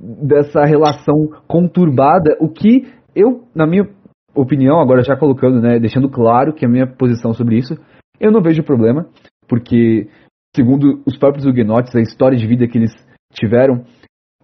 dessa 0.00 0.64
relação 0.64 1.28
conturbada, 1.46 2.36
o 2.40 2.48
que 2.48 2.86
eu, 3.14 3.42
na 3.54 3.66
minha 3.66 3.86
opinião, 4.34 4.80
agora 4.80 5.02
já 5.02 5.16
colocando, 5.16 5.60
né, 5.60 5.78
deixando 5.78 6.08
claro 6.08 6.54
que 6.54 6.64
a 6.64 6.68
minha 6.68 6.86
posição 6.86 7.32
sobre 7.34 7.58
isso, 7.58 7.76
eu 8.22 8.30
não 8.30 8.40
vejo 8.40 8.62
problema, 8.62 9.06
porque, 9.48 10.08
segundo 10.54 11.02
os 11.04 11.18
próprios 11.18 11.44
huguenotes, 11.44 11.94
a 11.96 12.00
história 12.00 12.38
de 12.38 12.46
vida 12.46 12.68
que 12.68 12.78
eles 12.78 12.92
tiveram, 13.32 13.84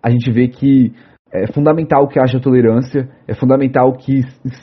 a 0.02 0.10
gente 0.10 0.30
vê 0.32 0.48
que 0.48 0.92
é 1.30 1.46
fundamental 1.52 2.08
que 2.08 2.18
haja 2.18 2.40
tolerância, 2.40 3.08
é 3.26 3.34
fundamental 3.34 3.92
que 3.92 4.22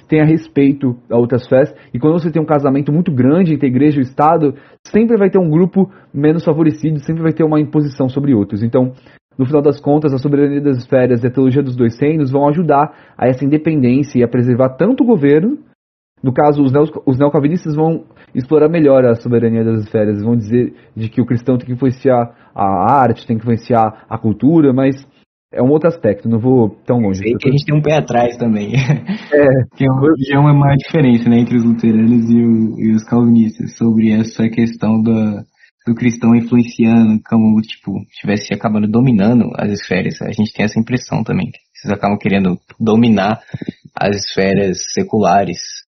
tenha 0.09 0.25
respeito 0.25 0.97
a 1.09 1.17
outras 1.17 1.47
fés, 1.47 1.73
e 1.93 1.99
quando 1.99 2.19
você 2.19 2.31
tem 2.31 2.41
um 2.41 2.45
casamento 2.45 2.91
muito 2.91 3.11
grande 3.11 3.53
entre 3.53 3.67
a 3.67 3.69
igreja 3.69 3.97
e 3.97 4.01
o 4.01 4.07
Estado, 4.07 4.55
sempre 4.87 5.15
vai 5.15 5.29
ter 5.29 5.39
um 5.39 5.49
grupo 5.49 5.89
menos 6.13 6.43
favorecido, 6.43 6.99
sempre 6.99 7.23
vai 7.23 7.31
ter 7.31 7.43
uma 7.43 7.59
imposição 7.59 8.09
sobre 8.09 8.33
outros. 8.33 8.63
Então, 8.63 8.91
no 9.37 9.45
final 9.45 9.61
das 9.61 9.79
contas, 9.79 10.13
a 10.13 10.17
soberania 10.17 10.61
das 10.61 10.77
esferas 10.77 11.23
e 11.23 11.27
a 11.27 11.31
teologia 11.31 11.61
dos 11.61 11.75
dois 11.75 11.99
reinos 11.99 12.31
vão 12.31 12.47
ajudar 12.49 13.13
a 13.17 13.27
essa 13.27 13.45
independência 13.45 14.19
e 14.19 14.23
a 14.23 14.27
preservar 14.27 14.69
tanto 14.69 15.03
o 15.03 15.07
governo, 15.07 15.59
no 16.25 16.33
caso, 16.33 16.63
os, 16.63 16.71
neo, 16.71 16.85
os 17.05 17.19
neocalvinistas 17.19 17.75
vão 17.75 18.03
explorar 18.33 18.67
melhor 18.67 19.05
a 19.05 19.13
soberania 19.13 19.63
das 19.63 19.83
esferas, 19.83 20.23
vão 20.23 20.35
dizer 20.35 20.73
de 20.97 21.07
que 21.07 21.21
o 21.21 21.25
cristão 21.25 21.55
tem 21.55 21.67
que 21.67 21.73
influenciar 21.73 22.35
a 22.55 22.99
arte, 22.99 23.27
tem 23.27 23.37
que 23.37 23.43
influenciar 23.43 24.07
a 24.09 24.17
cultura, 24.17 24.73
mas 24.73 24.95
é 25.53 25.61
um 25.61 25.69
outro 25.69 25.87
aspecto, 25.87 26.27
não 26.27 26.39
vou 26.39 26.71
tão 26.83 26.97
longe. 26.97 27.19
Sei 27.19 27.35
que 27.39 27.47
a 27.47 27.51
gente 27.51 27.63
tem 27.63 27.77
um 27.77 27.81
pé 27.81 27.97
atrás 27.97 28.37
também. 28.37 28.73
É. 28.73 29.45
que 29.77 29.85
é 29.85 30.39
uma, 30.39 30.51
maior 30.51 30.75
diferença 30.77 31.29
né, 31.29 31.37
entre 31.37 31.57
os 31.57 31.63
luteranos 31.63 32.27
e, 32.27 32.41
o, 32.41 32.79
e, 32.79 32.95
os 32.95 33.03
calvinistas 33.03 33.77
sobre 33.77 34.11
essa 34.11 34.49
questão 34.49 35.03
da, 35.03 35.43
do 35.85 35.93
cristão 35.93 36.35
influenciando, 36.35 37.21
como, 37.29 37.61
tipo, 37.61 38.01
estivesse 38.09 38.51
acabando 38.51 38.87
dominando 38.87 39.51
as 39.57 39.71
esferas. 39.71 40.19
A 40.23 40.31
gente 40.31 40.51
tem 40.51 40.65
essa 40.65 40.79
impressão 40.79 41.23
também. 41.23 41.51
Vocês 41.71 41.93
acabam 41.93 42.17
querendo 42.17 42.57
dominar 42.79 43.39
as 43.95 44.15
esferas 44.15 44.77
seculares 44.91 45.84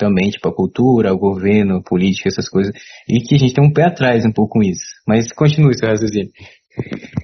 também, 0.00 0.30
tipo 0.30 0.48
a 0.48 0.54
cultura, 0.54 1.12
o 1.12 1.18
governo, 1.18 1.82
política, 1.84 2.28
essas 2.28 2.48
coisas. 2.48 2.72
E 3.06 3.20
que 3.20 3.34
a 3.34 3.38
gente 3.38 3.54
tem 3.54 3.64
um 3.64 3.72
pé 3.72 3.84
atrás 3.84 4.24
um 4.24 4.32
pouco 4.32 4.54
com 4.54 4.62
isso. 4.62 4.82
Mas 5.06 5.30
continue 5.32 5.78
seu 5.78 5.88
raciocínio. 5.88 6.30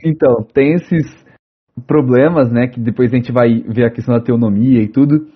Então, 0.05 0.35
tem 0.53 0.75
esses 0.75 1.07
problemas, 1.87 2.51
né, 2.51 2.69
que 2.69 2.79
depois 2.79 3.13
a 3.13 3.17
gente 3.17 3.33
vai 3.33 3.63
ver 3.69 3.87
a 3.87 3.91
questão 3.91 4.15
da 4.15 4.23
teonomia 4.23 4.83
e 4.83 4.89
tudo. 4.89 5.27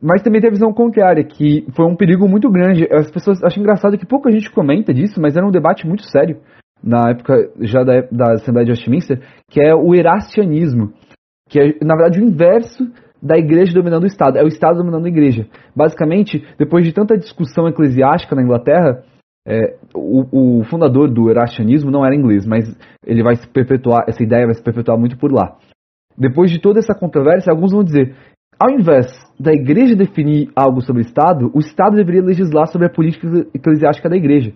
Mas 0.00 0.22
também 0.22 0.40
tem 0.40 0.48
a 0.48 0.52
visão 0.52 0.72
contrária, 0.72 1.24
que 1.24 1.66
foi 1.74 1.86
um 1.86 1.96
perigo 1.96 2.28
muito 2.28 2.50
grande. 2.50 2.86
As 2.92 3.10
pessoas 3.10 3.42
acham 3.42 3.62
engraçado 3.62 3.98
que 3.98 4.06
pouca 4.06 4.30
gente 4.30 4.50
comenta 4.50 4.92
disso, 4.92 5.20
mas 5.20 5.36
era 5.36 5.46
um 5.46 5.50
debate 5.50 5.86
muito 5.86 6.04
sério 6.04 6.40
na 6.82 7.10
época 7.10 7.34
já 7.60 7.82
da, 7.82 8.02
da 8.12 8.32
Assembleia 8.34 8.66
de 8.66 8.72
Westminster, 8.72 9.18
que 9.50 9.60
é 9.60 9.74
o 9.74 9.94
erastianismo, 9.94 10.92
que 11.48 11.58
é, 11.58 11.78
na 11.82 11.96
verdade, 11.96 12.20
o 12.20 12.24
inverso 12.24 12.84
da 13.24 13.38
igreja 13.38 13.72
dominando 13.72 14.02
o 14.02 14.06
Estado, 14.06 14.36
é 14.36 14.44
o 14.44 14.48
Estado 14.48 14.76
dominando 14.76 15.06
a 15.06 15.08
igreja. 15.08 15.46
Basicamente, 15.74 16.46
depois 16.58 16.84
de 16.84 16.92
tanta 16.92 17.16
discussão 17.16 17.66
eclesiástica 17.66 18.36
na 18.36 18.42
Inglaterra, 18.42 19.02
é, 19.46 19.76
o, 19.94 20.60
o, 20.60 20.64
fundador 20.64 21.10
do 21.10 21.30
erastianismo 21.30 21.90
não 21.90 22.04
era 22.04 22.14
inglês, 22.14 22.46
mas 22.46 22.64
ele 23.06 23.22
vai 23.22 23.36
se 23.36 23.48
perpetuar, 23.48 24.04
essa 24.08 24.22
ideia 24.22 24.46
vai 24.46 24.54
se 24.54 24.62
perpetuar 24.62 24.98
muito 24.98 25.16
por 25.16 25.32
lá. 25.32 25.56
Depois 26.16 26.50
de 26.50 26.60
toda 26.60 26.78
essa 26.78 26.94
controvérsia, 26.94 27.50
alguns 27.50 27.72
vão 27.72 27.82
dizer 27.82 28.14
ao 28.58 28.70
invés 28.70 29.06
da 29.38 29.52
igreja 29.52 29.96
definir 29.96 30.50
algo 30.54 30.80
sobre 30.80 31.02
o 31.02 31.06
Estado, 31.06 31.50
o 31.54 31.58
Estado 31.58 31.96
deveria 31.96 32.22
legislar 32.22 32.66
sobre 32.68 32.86
a 32.86 32.90
política 32.90 33.26
eclesiástica 33.54 34.08
da 34.08 34.16
igreja. 34.16 34.52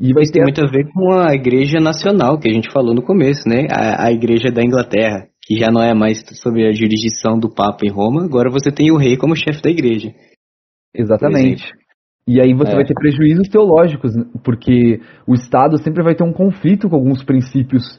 E 0.00 0.12
vai 0.12 0.22
Isso 0.22 0.32
ter 0.32 0.40
tem 0.40 0.44
muito 0.44 0.64
a 0.64 0.70
ver 0.70 0.88
com 0.92 1.12
a 1.12 1.34
igreja 1.34 1.78
nacional 1.80 2.38
que 2.38 2.48
a 2.48 2.52
gente 2.52 2.72
falou 2.72 2.94
no 2.94 3.02
começo, 3.02 3.48
né? 3.48 3.66
A, 3.70 4.06
a 4.06 4.12
igreja 4.12 4.50
da 4.50 4.62
Inglaterra, 4.62 5.26
que 5.48 5.56
já 5.56 5.70
não 5.72 5.82
é 5.82 5.94
mais 5.94 6.22
sobre 6.42 6.68
a 6.68 6.72
jurisdição 6.72 7.38
do 7.38 7.48
Papa 7.48 7.86
em 7.86 7.90
Roma, 7.90 8.22
agora 8.22 8.50
você 8.50 8.70
tem 8.70 8.92
o 8.92 8.98
rei 8.98 9.16
como 9.16 9.34
chefe 9.34 9.62
da 9.62 9.70
igreja. 9.70 10.14
Exatamente. 10.94 11.64
E 12.28 12.38
aí 12.38 12.52
você 12.52 12.72
é. 12.72 12.74
vai 12.74 12.84
ter 12.84 12.92
prejuízos 12.92 13.48
teológicos, 13.48 14.12
porque 14.44 15.00
o 15.26 15.32
Estado 15.32 15.82
sempre 15.82 16.04
vai 16.04 16.14
ter 16.14 16.22
um 16.22 16.34
conflito 16.34 16.90
com 16.90 16.96
alguns 16.96 17.24
princípios 17.24 17.98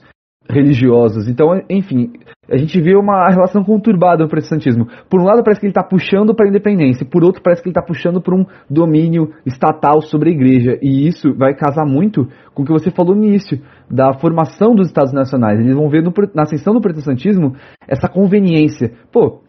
religiosos. 0.50 1.28
Então, 1.28 1.62
enfim, 1.70 2.12
a 2.52 2.58
gente 2.58 2.82
vê 2.82 2.96
uma 2.96 3.30
relação 3.30 3.64
conturbada 3.64 4.24
no 4.24 4.30
protestantismo. 4.30 4.88
Por 5.10 5.22
um 5.22 5.26
lado, 5.26 5.44
parece 5.44 5.60
que 5.60 5.68
ele 5.68 5.72
está 5.72 5.84
puxando 5.84 6.34
para 6.34 6.46
a 6.46 6.50
independência, 6.50 7.06
por 7.06 7.24
outro, 7.24 7.42
parece 7.44 7.62
que 7.62 7.70
ele 7.70 7.78
está 7.78 7.86
puxando 7.86 8.20
para 8.22 8.36
um 8.36 8.46
domínio 8.70 9.32
estatal 9.46 10.02
sobre 10.02 10.30
a 10.30 10.34
igreja. 10.34 10.78
E 10.82 11.08
isso 11.08 11.34
vai 11.36 11.54
casar 11.54 11.86
muito 11.86 12.28
com 12.54 12.64
o 12.64 12.66
que 12.66 12.72
você 12.72 12.90
falou 12.90 13.16
no 13.16 13.24
início, 13.24 13.60
da 13.90 14.14
formação 14.14 14.74
dos 14.74 14.88
Estados 14.88 15.14
Nacionais. 15.14 15.60
Eles 15.60 15.76
vão 15.76 15.90
ver 15.90 16.02
no, 16.02 16.12
na 16.34 16.44
ascensão 16.44 16.74
do 16.74 16.82
protestantismo 16.82 17.54
essa 17.88 18.08
conveniência. 18.08 18.92
Pô, 19.12 19.42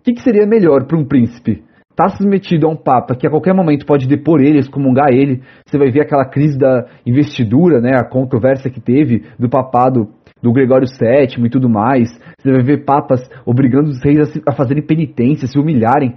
o 0.00 0.02
que, 0.02 0.14
que 0.14 0.22
seria 0.22 0.46
melhor 0.46 0.86
para 0.86 0.98
um 0.98 1.04
príncipe? 1.04 1.62
Estar 1.90 2.10
tá 2.10 2.16
submetido 2.16 2.64
a 2.68 2.70
um 2.70 2.76
papa 2.76 3.16
que 3.16 3.26
a 3.26 3.30
qualquer 3.30 3.52
momento 3.52 3.84
pode 3.84 4.06
depor 4.06 4.40
ele, 4.40 4.60
excomungar 4.60 5.08
ele. 5.10 5.42
Você 5.66 5.76
vai 5.76 5.90
ver 5.90 6.02
aquela 6.02 6.24
crise 6.24 6.56
da 6.56 6.86
investidura, 7.04 7.80
né, 7.80 7.90
a 7.96 8.08
controvérsia 8.08 8.70
que 8.70 8.80
teve 8.80 9.24
do 9.36 9.48
papado 9.48 10.08
do 10.42 10.52
Gregório 10.52 10.86
VII 10.86 11.46
e 11.46 11.50
tudo 11.50 11.68
mais. 11.68 12.08
Você 12.38 12.52
vai 12.52 12.62
ver 12.62 12.84
papas 12.84 13.20
obrigando 13.44 13.90
os 13.90 14.02
reis 14.02 14.18
a, 14.18 14.50
a 14.50 14.54
fazerem 14.54 14.82
penitência, 14.82 15.46
se 15.46 15.58
humilharem. 15.58 16.16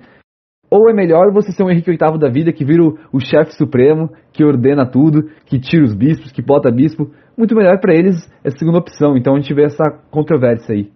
Ou 0.70 0.90
é 0.90 0.94
melhor 0.94 1.34
você 1.34 1.52
ser 1.52 1.64
um 1.64 1.70
Henrique 1.70 1.92
VIII 1.92 2.18
da 2.18 2.30
vida 2.30 2.54
que 2.54 2.64
vira 2.64 2.84
o, 2.84 2.98
o 3.12 3.20
chefe 3.20 3.54
supremo, 3.56 4.10
que 4.32 4.44
ordena 4.44 4.86
tudo, 4.86 5.30
que 5.46 5.60
tira 5.60 5.84
os 5.84 5.94
bispos, 5.94 6.32
que 6.32 6.42
bota 6.42 6.72
bispo. 6.72 7.12
Muito 7.38 7.56
melhor 7.56 7.80
para 7.80 7.94
eles 7.94 8.16
é 8.44 8.48
a 8.48 8.58
segunda 8.58 8.80
opção. 8.80 9.18
Então 9.18 9.36
a 9.36 9.40
gente 9.40 9.54
vê 9.54 9.66
essa 9.66 9.84
controvérsia 10.10 10.74
aí. 10.74 10.90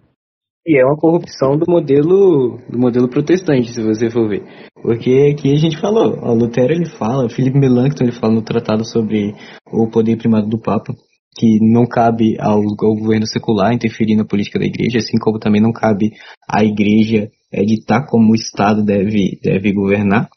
E 0.66 0.80
é 0.80 0.84
uma 0.84 0.96
corrupção 0.96 1.56
do 1.56 1.64
modelo 1.70 2.58
do 2.68 2.76
modelo 2.76 3.08
protestante, 3.08 3.72
se 3.72 3.80
você 3.80 4.10
for 4.10 4.28
ver. 4.28 4.42
Porque 4.82 5.32
aqui 5.32 5.52
a 5.52 5.56
gente 5.56 5.80
falou, 5.80 6.18
o 6.20 6.34
Lutero 6.34 6.72
ele 6.72 6.86
fala, 6.86 7.26
o 7.26 7.28
Philip 7.28 7.56
Melanchthon 7.56 8.02
ele 8.02 8.12
fala 8.12 8.32
no 8.32 8.42
tratado 8.42 8.84
sobre 8.84 9.32
o 9.72 9.88
poder 9.88 10.16
primado 10.16 10.48
do 10.48 10.58
Papa, 10.58 10.92
que 11.36 11.58
não 11.60 11.86
cabe 11.86 12.36
ao, 12.40 12.62
ao, 12.62 12.96
governo 12.96 13.26
secular 13.26 13.72
interferir 13.72 14.16
na 14.16 14.24
política 14.24 14.58
da 14.58 14.64
igreja, 14.64 14.98
assim 14.98 15.18
como 15.18 15.38
também 15.38 15.60
não 15.60 15.72
cabe 15.72 16.12
à 16.48 16.64
igreja 16.64 17.30
é, 17.52 17.62
ditar 17.62 18.06
como 18.06 18.32
o 18.32 18.34
Estado 18.34 18.82
deve, 18.82 19.38
deve 19.42 19.72
governar. 19.72 20.28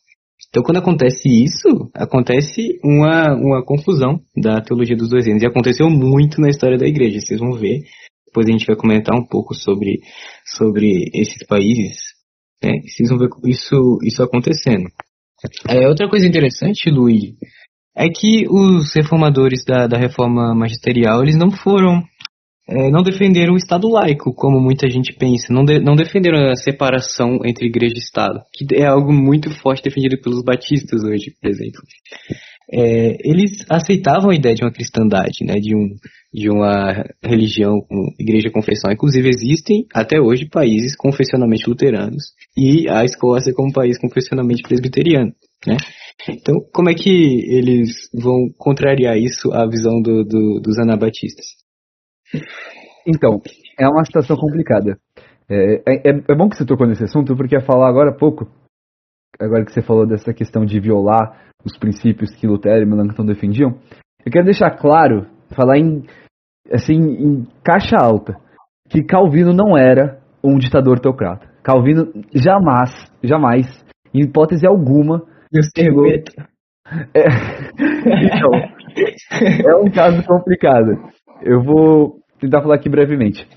Então, 0.49 0.63
quando 0.63 0.77
acontece 0.77 1.29
isso, 1.29 1.89
acontece 1.93 2.79
uma, 2.83 3.35
uma 3.35 3.63
confusão 3.63 4.19
da 4.35 4.59
teologia 4.61 4.95
dos 4.95 5.09
dois 5.09 5.25
reinos. 5.25 5.43
E 5.43 5.47
aconteceu 5.47 5.89
muito 5.89 6.41
na 6.41 6.49
história 6.49 6.77
da 6.77 6.87
igreja, 6.87 7.19
vocês 7.19 7.39
vão 7.39 7.53
ver. 7.53 7.83
Depois 8.25 8.47
a 8.47 8.51
gente 8.51 8.65
vai 8.65 8.75
comentar 8.75 9.15
um 9.15 9.25
pouco 9.25 9.53
sobre, 9.53 9.99
sobre 10.45 11.09
esses 11.13 11.45
países. 11.47 11.97
Né? 12.63 12.71
Vocês 12.81 13.09
vão 13.09 13.19
ver 13.19 13.29
isso, 13.45 13.99
isso 14.03 14.23
acontecendo. 14.23 14.89
É, 15.67 15.87
outra 15.87 16.09
coisa 16.09 16.27
interessante, 16.27 16.89
Luiz, 16.89 17.35
é 17.99 18.07
que 18.07 18.45
os 18.49 18.93
reformadores 18.95 19.65
da, 19.65 19.85
da 19.85 19.97
reforma 19.97 20.55
magisterial, 20.55 21.21
eles 21.21 21.35
não 21.35 21.51
foram 21.51 22.01
é, 22.71 22.91
não 22.91 23.01
defenderam 23.01 23.55
o 23.55 23.57
Estado 23.57 23.89
laico, 23.89 24.31
como 24.31 24.61
muita 24.61 24.87
gente 24.87 25.11
pensa. 25.13 25.51
Não, 25.51 25.65
de, 25.65 25.79
não 25.79 25.95
defenderam 25.95 26.51
a 26.51 26.55
separação 26.55 27.39
entre 27.43 27.65
igreja 27.65 27.95
e 27.95 27.99
Estado, 27.99 28.41
que 28.53 28.75
é 28.75 28.85
algo 28.85 29.11
muito 29.11 29.49
forte 29.49 29.83
defendido 29.83 30.21
pelos 30.21 30.43
batistas 30.43 31.03
hoje, 31.03 31.33
por 31.41 31.49
exemplo. 31.49 31.81
É, 32.71 33.17
eles 33.27 33.65
aceitavam 33.67 34.29
a 34.29 34.35
ideia 34.35 34.53
de 34.53 34.63
uma 34.63 34.71
cristandade, 34.71 35.43
né, 35.43 35.55
de, 35.55 35.75
um, 35.75 35.89
de 36.31 36.49
uma 36.51 37.03
religião 37.23 37.81
com 37.81 38.13
igreja 38.19 38.51
confessão. 38.51 38.91
Inclusive 38.91 39.27
existem 39.27 39.87
até 39.91 40.21
hoje 40.21 40.45
países 40.45 40.95
confessionalmente 40.95 41.67
luteranos 41.67 42.33
e 42.55 42.87
a 42.87 43.03
Escócia 43.03 43.51
como 43.51 43.73
país 43.73 43.97
confessionalmente 43.97 44.61
presbiteriano, 44.61 45.33
né? 45.65 45.77
Então, 46.27 46.55
como 46.73 46.89
é 46.89 46.93
que 46.93 47.09
eles 47.09 48.09
vão 48.13 48.49
contrariar 48.57 49.17
isso 49.17 49.53
à 49.53 49.65
visão 49.65 50.01
do, 50.01 50.23
do, 50.25 50.59
dos 50.59 50.77
anabatistas? 50.77 51.45
Então, 53.07 53.41
é 53.79 53.87
uma 53.87 54.03
situação 54.03 54.35
complicada. 54.35 54.99
É, 55.49 55.75
é, 55.87 56.09
é, 56.09 56.35
bom 56.35 56.49
que 56.49 56.57
você 56.57 56.65
tocou 56.65 56.85
nesse 56.85 57.03
assunto, 57.03 57.35
porque 57.35 57.55
ia 57.55 57.65
falar 57.65 57.89
agora 57.89 58.11
há 58.11 58.15
pouco, 58.15 58.47
agora 59.39 59.65
que 59.65 59.71
você 59.71 59.81
falou 59.81 60.05
dessa 60.05 60.33
questão 60.33 60.65
de 60.65 60.79
violar 60.79 61.49
os 61.65 61.77
princípios 61.77 62.35
que 62.35 62.45
Lutero 62.45 62.83
e 62.83 62.85
Melanchthon 62.85 63.25
defendiam, 63.25 63.79
eu 64.25 64.31
quero 64.31 64.45
deixar 64.45 64.71
claro, 64.77 65.25
falar 65.55 65.77
em, 65.77 66.03
assim, 66.71 66.93
em 66.93 67.47
caixa 67.63 67.95
alta, 67.97 68.35
que 68.89 69.03
Calvino 69.03 69.53
não 69.53 69.77
era 69.77 70.19
um 70.43 70.57
ditador 70.57 70.99
teocrata. 70.99 71.49
Calvino 71.63 72.11
jamais, 72.33 72.91
jamais, 73.23 73.65
em 74.13 74.23
hipótese 74.23 74.67
alguma, 74.67 75.23
chegou... 75.75 76.05
É, 76.07 77.25
então, 78.25 78.51
é 79.69 79.75
um 79.75 79.91
caso 79.91 80.23
complicado. 80.25 80.97
Eu 81.43 81.61
vou 81.61 82.19
tentar 82.39 82.61
falar 82.61 82.75
aqui 82.75 82.89
brevemente. 82.89 83.47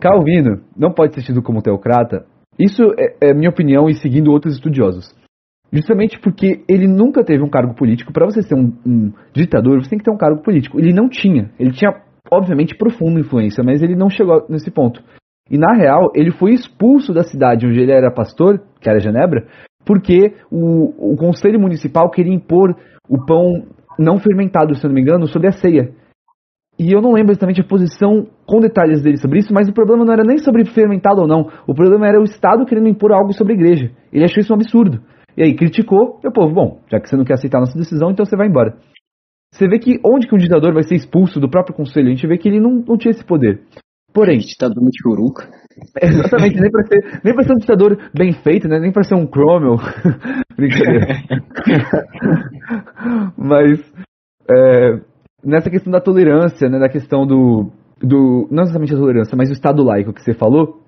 Calvino 0.00 0.62
não 0.76 0.92
pode 0.92 1.14
ser 1.14 1.22
tido 1.22 1.42
como 1.42 1.62
teocrata. 1.62 2.26
Isso 2.58 2.82
é, 2.98 3.30
é 3.30 3.34
minha 3.34 3.50
opinião 3.50 3.88
e 3.88 3.94
seguindo 3.94 4.30
outros 4.30 4.54
estudiosos. 4.54 5.14
Justamente 5.72 6.20
porque 6.20 6.62
ele 6.68 6.86
nunca 6.86 7.24
teve 7.24 7.42
um 7.42 7.48
cargo 7.48 7.74
político. 7.74 8.12
Para 8.12 8.26
você 8.26 8.42
ser 8.42 8.54
um, 8.54 8.72
um, 8.86 9.12
ditador, 9.32 9.82
você 9.82 9.88
tem 9.88 9.98
que 9.98 10.04
ter 10.04 10.12
um 10.12 10.18
cargo 10.18 10.42
político. 10.42 10.78
Ele 10.78 10.92
não 10.92 11.08
tinha. 11.08 11.50
Ele 11.58 11.72
tinha, 11.72 11.90
obviamente, 12.30 12.76
profunda 12.76 13.20
influência, 13.20 13.64
mas 13.64 13.82
ele 13.82 13.96
não 13.96 14.10
chegou 14.10 14.44
nesse 14.50 14.70
ponto. 14.70 15.02
E 15.50 15.56
na 15.56 15.74
real, 15.74 16.12
ele 16.14 16.30
foi 16.30 16.52
expulso 16.52 17.12
da 17.12 17.22
cidade 17.22 17.66
onde 17.66 17.80
ele 17.80 17.90
era 17.90 18.12
pastor, 18.12 18.62
que 18.80 18.88
era 18.88 19.00
Genebra, 19.00 19.46
porque 19.84 20.34
o, 20.50 21.12
o 21.12 21.16
conselho 21.16 21.60
municipal 21.60 22.10
queria 22.10 22.34
impor 22.34 22.74
o 23.08 23.24
pão 23.24 23.66
não 23.98 24.18
fermentado, 24.18 24.74
se 24.74 24.86
não 24.86 24.94
me 24.94 25.00
engano, 25.00 25.26
sobre 25.26 25.48
a 25.48 25.52
ceia. 25.52 25.92
E 26.78 26.92
eu 26.92 27.02
não 27.02 27.12
lembro 27.12 27.32
exatamente 27.32 27.60
a 27.60 27.64
posição 27.64 28.26
com 28.46 28.58
detalhes 28.58 29.02
dele 29.02 29.18
sobre 29.18 29.38
isso, 29.38 29.52
mas 29.52 29.68
o 29.68 29.74
problema 29.74 30.04
não 30.04 30.12
era 30.12 30.24
nem 30.24 30.38
sobre 30.38 30.64
fermentado 30.64 31.20
ou 31.20 31.28
não. 31.28 31.48
O 31.66 31.74
problema 31.74 32.08
era 32.08 32.20
o 32.20 32.24
Estado 32.24 32.64
querendo 32.64 32.88
impor 32.88 33.12
algo 33.12 33.32
sobre 33.32 33.52
a 33.52 33.56
igreja. 33.56 33.90
Ele 34.12 34.24
achou 34.24 34.40
isso 34.40 34.52
um 34.52 34.56
absurdo. 34.56 35.02
E 35.36 35.42
aí 35.42 35.54
criticou, 35.54 36.18
e 36.24 36.28
o 36.28 36.32
povo, 36.32 36.54
bom, 36.54 36.80
já 36.90 36.98
que 37.00 37.08
você 37.08 37.16
não 37.16 37.24
quer 37.24 37.34
aceitar 37.34 37.58
a 37.58 37.62
nossa 37.62 37.78
decisão, 37.78 38.10
então 38.10 38.24
você 38.24 38.36
vai 38.36 38.48
embora. 38.48 38.76
Você 39.52 39.68
vê 39.68 39.78
que 39.78 40.00
onde 40.04 40.26
que 40.26 40.34
um 40.34 40.38
ditador 40.38 40.72
vai 40.72 40.82
ser 40.82 40.94
expulso 40.94 41.38
do 41.38 41.48
próprio 41.48 41.76
conselho? 41.76 42.08
A 42.08 42.10
gente 42.10 42.26
vê 42.26 42.38
que 42.38 42.48
ele 42.48 42.60
não, 42.60 42.82
não 42.86 42.96
tinha 42.96 43.10
esse 43.10 43.24
poder. 43.24 43.62
Porém. 44.12 44.38
Ditador 44.38 44.82
de 44.82 44.98
churuca. 45.02 45.48
Exatamente, 46.00 46.60
nem 46.60 46.70
pra, 46.70 46.82
ser, 46.84 47.20
nem 47.24 47.34
pra 47.34 47.44
ser 47.44 47.52
um 47.52 47.58
ditador 47.58 47.98
bem 48.14 48.32
feito, 48.32 48.68
né? 48.68 48.78
Nem 48.78 48.92
pra 48.92 49.02
ser 49.02 49.14
um 49.14 49.26
Cromwell. 49.26 49.76
Brincadeira. 50.56 51.06
Mas. 53.36 53.80
É, 54.50 55.00
nessa 55.44 55.70
questão 55.70 55.92
da 55.92 56.00
tolerância, 56.00 56.68
né? 56.68 56.78
Da 56.78 56.88
questão 56.88 57.26
do. 57.26 57.70
do 58.00 58.48
não 58.50 58.64
exatamente 58.64 58.94
a 58.94 58.98
tolerância, 58.98 59.36
mas 59.36 59.50
o 59.50 59.52
Estado 59.52 59.82
laico 59.82 60.12
que 60.12 60.22
você 60.22 60.34
falou. 60.34 60.80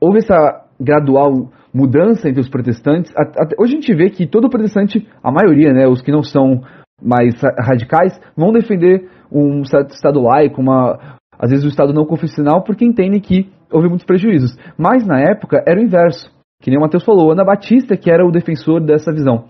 Houve 0.00 0.18
essa 0.18 0.64
gradual 0.80 1.50
mudança 1.72 2.28
entre 2.28 2.40
os 2.40 2.48
protestantes. 2.48 3.12
Hoje 3.58 3.72
a 3.72 3.80
gente 3.80 3.94
vê 3.94 4.10
que 4.10 4.26
todo 4.26 4.48
protestante, 4.48 5.06
a 5.22 5.30
maioria, 5.30 5.72
né, 5.72 5.86
os 5.86 6.00
que 6.00 6.10
não 6.10 6.22
são 6.22 6.62
mais 7.02 7.34
radicais, 7.58 8.18
vão 8.36 8.52
defender 8.52 9.08
um 9.30 9.64
certo 9.64 9.90
Estado 9.90 10.20
laico, 10.20 10.60
uma, 10.60 11.18
às 11.38 11.50
vezes 11.50 11.64
o 11.64 11.68
Estado 11.68 11.92
não 11.92 12.04
confessional, 12.04 12.62
porque 12.62 12.84
entendem 12.84 13.20
que 13.20 13.50
houve 13.72 13.88
muitos 13.88 14.06
prejuízos. 14.06 14.56
Mas 14.78 15.06
na 15.06 15.20
época 15.20 15.62
era 15.66 15.80
o 15.80 15.82
inverso, 15.82 16.30
que 16.60 16.70
nem 16.70 16.78
o 16.78 16.82
Matheus 16.82 17.04
falou, 17.04 17.32
Ana 17.32 17.44
Batista 17.44 17.96
que 17.96 18.10
era 18.10 18.26
o 18.26 18.30
defensor 18.30 18.84
dessa 18.84 19.12
visão. 19.12 19.48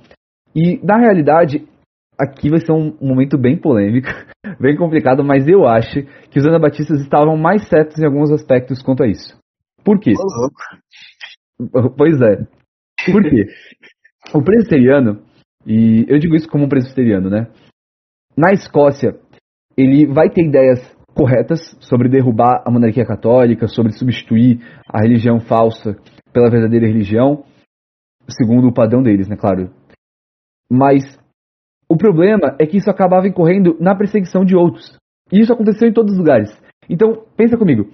E 0.55 0.79
na 0.85 0.99
realidade, 0.99 1.67
aqui 2.19 2.51
vai 2.51 2.61
ser 2.61 2.73
um 2.73 2.97
momento 3.01 3.39
bem 3.39 3.57
polêmico, 3.57 4.09
bem 4.61 4.77
complicado, 4.77 5.25
mas 5.25 5.47
eu 5.49 5.67
acho 5.67 6.03
que 6.31 6.39
os 6.39 6.47
anabatistas 6.47 7.01
estavam 7.01 7.37
mais 7.37 7.69
certos 7.69 7.99
em 7.99 8.07
alguns 8.07 8.31
aspectos 8.31 8.83
quanto 8.83 9.03
a 9.03 9.07
isso. 9.07 9.37
Por 9.85 9.99
quê? 9.99 10.13
Pois 11.95 12.19
é. 12.23 12.37
Por 13.13 13.23
quê? 13.23 13.45
o 14.35 14.43
presbiteriano, 14.43 15.23
e 15.67 16.07
eu 16.09 16.19
digo 16.19 16.35
isso 16.35 16.49
como 16.49 16.65
um 16.65 16.69
presbiteriano, 16.71 17.29
né? 17.29 17.49
Na 18.35 18.51
Escócia, 18.51 19.19
ele 19.77 20.07
vai 20.07 20.31
ter 20.31 20.47
ideias 20.47 20.81
corretas 21.21 21.61
sobre 21.81 22.09
derrubar 22.09 22.63
a 22.65 22.71
monarquia 22.71 23.05
católica, 23.05 23.69
sobre 23.69 23.93
substituir 23.93 24.59
a 24.89 25.03
religião 25.03 25.39
falsa 25.39 25.95
pela 26.33 26.49
verdadeira 26.49 26.87
religião, 26.87 27.45
segundo 28.27 28.69
o 28.69 28.73
padrão 28.73 29.03
deles, 29.03 29.29
né, 29.29 29.37
claro. 29.37 29.71
Mas 30.73 31.03
o 31.87 31.95
problema 31.95 32.57
é 32.59 32.65
que 32.65 32.79
isso 32.79 32.91
acabava 32.91 33.29
incorrendo 33.29 33.77
na 33.79 33.95
perseguição 33.95 34.47
de 34.47 34.57
outros. 34.57 34.97
E 35.31 35.41
isso 35.41 35.53
aconteceu 35.53 35.87
em 35.89 35.93
todos 35.93 36.13
os 36.13 36.19
lugares. 36.19 36.49
Então, 36.89 37.27
pensa 37.37 37.59
comigo. 37.59 37.91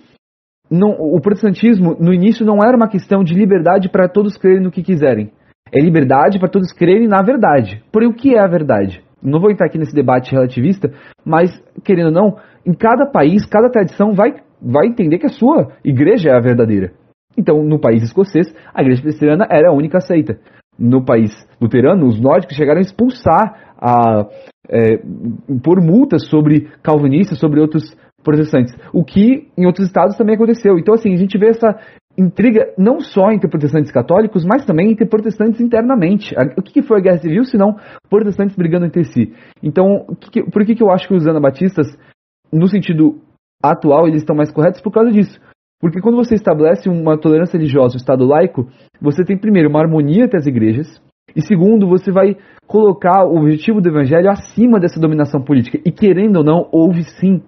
Não, 0.71 0.91
o 0.91 1.21
protestantismo, 1.21 1.97
no 1.99 2.15
início, 2.15 2.47
não 2.47 2.59
era 2.65 2.77
uma 2.77 2.89
questão 2.89 3.25
de 3.25 3.35
liberdade 3.35 3.89
para 3.89 4.09
todos 4.09 4.37
crerem 4.37 4.63
no 4.63 4.71
que 4.71 4.85
quiserem. 4.85 5.33
É 5.73 5.81
liberdade 5.81 6.39
para 6.39 6.49
todos 6.49 6.73
crerem 6.73 7.09
na 7.09 7.23
verdade. 7.23 7.83
Porém, 7.91 8.09
o 8.09 8.15
que 8.15 8.37
é 8.37 8.41
a 8.41 8.47
verdade? 8.47 9.03
Não 9.23 9.41
vou 9.41 9.51
entrar 9.51 9.67
aqui 9.67 9.79
nesse 9.79 9.95
debate 9.95 10.33
relativista, 10.33 10.93
mas, 11.25 11.51
querendo 11.85 12.07
ou 12.07 12.13
não, 12.13 12.37
em 12.65 12.75
cada 12.75 13.07
país, 13.07 13.47
cada 13.47 13.71
tradição 13.71 14.15
vai, 14.15 14.35
vai 14.61 14.87
entender 14.87 15.19
que 15.19 15.27
a 15.27 15.31
sua 15.31 15.73
igreja 15.85 16.31
é 16.31 16.37
a 16.37 16.41
verdadeira. 16.41 16.93
Então, 17.37 17.63
no 17.63 17.79
país 17.79 18.03
escocês, 18.03 18.53
a 18.75 18.83
igreja 18.83 19.03
presbiteriana 19.03 19.47
era 19.51 19.71
a 19.71 19.75
única 19.75 19.99
aceita. 19.99 20.39
No 20.79 21.05
país 21.05 21.33
luterano, 21.61 22.07
os 22.07 22.21
nórdicos 22.21 22.57
chegaram 22.57 22.79
a 22.79 22.83
expulsar, 22.83 23.75
a 23.79 24.27
é, 24.69 25.01
impor 25.49 25.81
multas 25.81 26.27
sobre 26.29 26.69
calvinistas, 26.83 27.39
sobre 27.39 27.61
outros 27.61 27.97
protestantes. 28.23 28.75
O 28.93 29.05
que 29.05 29.49
em 29.57 29.67
outros 29.67 29.87
estados 29.87 30.17
também 30.17 30.35
aconteceu. 30.35 30.79
Então, 30.79 30.95
assim, 30.95 31.13
a 31.13 31.17
gente 31.17 31.39
vê 31.39 31.49
essa 31.49 31.79
intriga 32.19 32.73
não 32.79 33.01
só 33.01 33.31
entre 33.31 33.49
protestantes 33.49 33.93
católicos, 33.93 34.45
mas 34.45 34.65
também 34.65 34.91
entre 34.93 35.07
protestantes 35.07 35.61
internamente. 35.61 36.35
O 36.57 36.63
que 36.63 36.83
foi 36.83 36.99
a 36.99 37.03
Guerra 37.03 37.19
Civil, 37.19 37.45
se 37.45 37.57
não 37.57 37.77
protestantes 38.09 38.57
brigando 38.57 38.87
entre 38.87 39.05
si? 39.05 39.33
Então, 39.63 40.07
por 40.53 40.65
que, 40.65 40.75
que 40.75 40.83
eu 40.83 40.91
acho 40.91 41.07
que 41.09 41.15
os 41.15 41.27
anabatistas 41.27 41.87
no 42.53 42.69
sentido 42.69 43.21
atual, 43.63 44.07
eles 44.07 44.23
estão 44.23 44.37
mais 44.37 44.51
corretos 44.51 44.81
por 44.81 44.93
causa 44.93 45.11
disso. 45.11 45.39
Porque 45.81 46.01
quando 46.01 46.17
você 46.17 46.35
estabelece 46.35 46.89
uma 46.89 47.19
tolerância 47.19 47.59
religiosa, 47.59 47.95
um 47.95 47.99
Estado 47.99 48.25
laico, 48.25 48.69
você 49.01 49.25
tem 49.25 49.39
primeiro 49.39 49.69
uma 49.69 49.81
harmonia 49.81 50.25
entre 50.25 50.39
as 50.39 50.47
igrejas, 50.47 50.87
e 51.35 51.43
segundo, 51.43 51.87
você 51.87 52.11
vai 52.11 52.37
colocar 52.67 53.25
o 53.25 53.37
objetivo 53.37 53.81
do 53.81 53.89
evangelho 53.89 54.31
acima 54.31 54.81
dessa 54.81 54.99
dominação 54.99 55.43
política. 55.43 55.79
E 55.85 55.93
querendo 55.93 56.37
ou 56.37 56.45
não, 56.45 56.69
houve 56.73 57.03
sim 57.03 57.43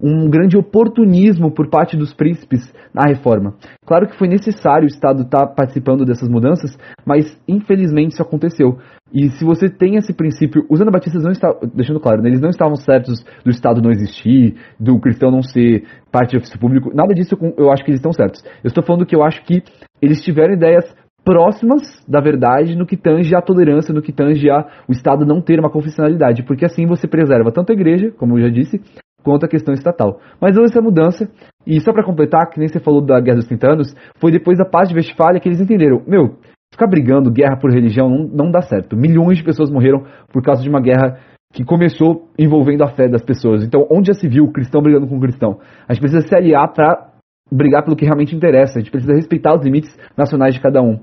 um 0.00 0.28
grande 0.28 0.56
oportunismo 0.56 1.52
por 1.52 1.68
parte 1.68 1.96
dos 1.96 2.12
príncipes 2.12 2.72
na 2.92 3.04
reforma. 3.06 3.54
Claro 3.86 4.08
que 4.08 4.18
foi 4.18 4.28
necessário 4.28 4.84
o 4.84 4.88
Estado 4.88 5.22
estar 5.22 5.46
tá 5.46 5.46
participando 5.46 6.04
dessas 6.04 6.28
mudanças, 6.28 6.76
mas 7.06 7.40
infelizmente 7.46 8.12
isso 8.12 8.22
aconteceu. 8.22 8.78
E 9.12 9.28
se 9.30 9.44
você 9.44 9.68
tem 9.68 9.96
esse 9.96 10.12
princípio, 10.12 10.66
os 10.68 10.80
anabatistas 10.80 11.22
não 11.22 11.30
estavam, 11.30 11.60
deixando 11.72 12.00
claro, 12.00 12.20
né, 12.20 12.28
eles 12.28 12.40
não 12.40 12.50
estavam 12.50 12.74
certos 12.74 13.24
do 13.44 13.50
Estado 13.50 13.80
não 13.80 13.90
existir, 13.90 14.56
do 14.78 14.98
cristão 14.98 15.30
não 15.30 15.42
ser 15.42 15.84
parte 16.10 16.32
do 16.32 16.38
ofício 16.38 16.58
público, 16.58 16.90
nada 16.92 17.14
disso 17.14 17.36
eu 17.56 17.70
acho 17.70 17.84
que 17.84 17.90
eles 17.90 18.00
estão 18.00 18.12
certos. 18.12 18.42
Eu 18.64 18.68
estou 18.68 18.82
falando 18.82 19.06
que 19.06 19.14
eu 19.14 19.22
acho 19.22 19.44
que 19.44 19.62
eles 20.02 20.22
tiveram 20.22 20.54
ideias 20.54 20.84
próximas 21.24 21.82
da 22.06 22.20
verdade 22.20 22.76
no 22.76 22.84
que 22.84 22.96
tange 22.96 23.34
à 23.34 23.40
tolerância, 23.40 23.94
no 23.94 24.02
que 24.02 24.12
tange 24.12 24.50
a 24.50 24.66
o 24.88 24.92
Estado 24.92 25.24
não 25.24 25.40
ter 25.40 25.58
uma 25.58 25.70
confessionalidade, 25.70 26.42
porque 26.42 26.64
assim 26.64 26.86
você 26.86 27.08
preserva 27.08 27.50
tanto 27.50 27.70
a 27.70 27.74
igreja, 27.74 28.12
como 28.18 28.36
eu 28.36 28.42
já 28.42 28.48
disse, 28.50 28.80
quanto 29.24 29.44
a 29.44 29.48
questão 29.48 29.74
estatal. 29.74 30.20
Mas 30.40 30.56
houve 30.56 30.70
essa 30.70 30.80
mudança, 30.80 31.28
e 31.66 31.80
só 31.80 31.92
para 31.92 32.04
completar, 32.04 32.48
que 32.50 32.58
nem 32.58 32.68
você 32.68 32.78
falou 32.78 33.04
da 33.04 33.18
Guerra 33.20 33.38
dos 33.38 33.46
30 33.46 33.72
anos, 33.72 33.94
foi 34.20 34.30
depois 34.30 34.58
da 34.58 34.64
paz 34.64 34.88
de 34.88 34.94
Westfália 34.94 35.40
que 35.40 35.48
eles 35.48 35.60
entenderam, 35.60 36.02
meu, 36.06 36.36
ficar 36.72 36.86
brigando 36.86 37.32
guerra 37.32 37.56
por 37.58 37.72
religião 37.72 38.08
não, 38.08 38.26
não 38.26 38.50
dá 38.50 38.60
certo. 38.60 38.96
Milhões 38.96 39.38
de 39.38 39.44
pessoas 39.44 39.70
morreram 39.70 40.04
por 40.32 40.42
causa 40.42 40.62
de 40.62 40.68
uma 40.68 40.80
guerra 40.80 41.18
que 41.52 41.64
começou 41.64 42.28
envolvendo 42.38 42.82
a 42.82 42.88
fé 42.88 43.08
das 43.08 43.22
pessoas. 43.22 43.64
Então, 43.64 43.86
onde 43.90 44.08
já 44.08 44.14
se 44.14 44.28
viu 44.28 44.50
cristão 44.50 44.82
brigando 44.82 45.06
com 45.06 45.20
cristão? 45.20 45.58
A 45.88 45.94
gente 45.94 46.02
precisa 46.02 46.26
se 46.26 46.34
aliar 46.34 46.72
para 46.72 47.12
brigar 47.50 47.84
pelo 47.84 47.96
que 47.96 48.04
realmente 48.04 48.34
interessa. 48.34 48.78
A 48.78 48.82
gente 48.82 48.90
precisa 48.90 49.14
respeitar 49.14 49.54
os 49.54 49.64
limites 49.64 49.96
nacionais 50.16 50.52
de 50.52 50.60
cada 50.60 50.82
um. 50.82 50.98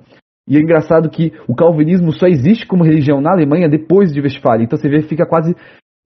E 0.48 0.58
é 0.58 0.60
engraçado 0.60 1.10
que 1.10 1.32
o 1.48 1.56
calvinismo 1.56 2.12
só 2.12 2.28
existe 2.28 2.68
como 2.68 2.84
religião 2.84 3.22
na 3.22 3.32
Alemanha 3.32 3.70
depois 3.70 4.12
de 4.12 4.20
Westfália. 4.20 4.66
Então 4.66 4.78
você 4.78 4.90
vê 4.90 5.02
que 5.02 5.08
fica 5.08 5.26
quase 5.26 5.56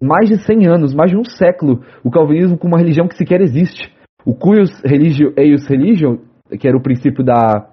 mais 0.02 0.30
de 0.30 0.38
100 0.38 0.68
anos, 0.68 0.94
mais 0.94 1.12
de 1.12 1.18
um 1.18 1.24
século, 1.24 1.84
o 2.04 2.12
calvinismo 2.12 2.58
como 2.58 2.74
uma 2.74 2.80
religião 2.80 3.08
que 3.08 3.18
sequer 3.18 3.42
existe. 3.42 3.94
o 4.26 4.34
cuius 4.34 4.72
religio 4.84 5.34
eius 5.38 5.68
religion, 5.68 6.18
que 6.60 6.68
era 6.68 6.76
o 6.76 6.82
princípio 6.82 7.24
da 7.24 7.70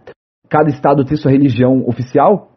cada 0.48 0.68
estado 0.68 1.04
ter 1.04 1.16
sua 1.16 1.30
religião 1.30 1.82
oficial, 1.88 2.50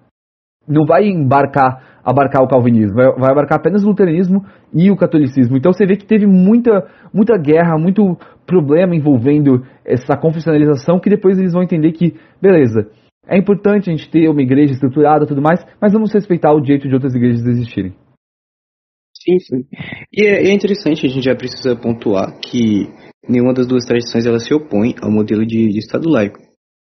não 0.68 0.86
vai 0.86 1.07
embarcar 1.07 1.95
abarcar 2.05 2.43
o 2.43 2.47
calvinismo, 2.47 2.95
vai, 2.95 3.11
vai, 3.13 3.32
abarcar 3.32 3.57
apenas 3.57 3.84
o 3.84 3.88
luteranismo 3.88 4.45
e 4.72 4.91
o 4.91 4.95
catolicismo. 4.95 5.57
Então 5.57 5.74
você 5.74 5.88
vê 5.88 5.95
que 5.95 6.05
teve 6.05 6.28
muita, 6.28 6.86
muita 7.11 7.36
guerra, 7.36 7.80
muito 7.80 8.16
problema 8.45 8.95
envolvendo 8.95 9.66
essa 9.84 10.16
confessionalização, 10.16 10.99
que 10.99 11.09
depois 11.09 11.39
eles 11.39 11.53
vão 11.53 11.63
entender 11.63 11.91
que, 11.93 12.13
beleza, 12.39 12.88
é 13.28 13.36
importante 13.36 13.89
a 13.89 13.95
gente 13.95 14.09
ter 14.11 14.30
uma 14.30 14.41
igreja 14.41 14.74
estruturada 14.74 15.26
tudo 15.26 15.41
mais, 15.41 15.66
mas 15.82 15.93
vamos 15.93 16.13
respeitar 16.13 16.53
o 16.53 16.61
direito 16.61 16.88
de 16.88 16.93
outras 16.93 17.16
igrejas 17.16 17.43
existirem. 17.43 17.95
Sim, 19.26 19.39
sim. 19.39 19.65
E 20.13 20.23
é, 20.23 20.49
é 20.49 20.53
interessante, 20.53 21.05
a 21.05 21.09
gente 21.09 21.26
já 21.26 21.36
precisa 21.36 21.76
pontuar 21.76 22.39
que 22.39 22.88
nenhuma 23.28 23.53
das 23.53 23.65
duas 23.65 23.84
tradições 23.84 24.26
ela 24.28 24.39
se 24.39 24.53
opõe 24.53 24.93
ao 25.01 25.11
modelo 25.11 25.43
de, 25.45 25.67
de 25.69 25.80
Estado 25.80 26.07
laico. 26.07 26.39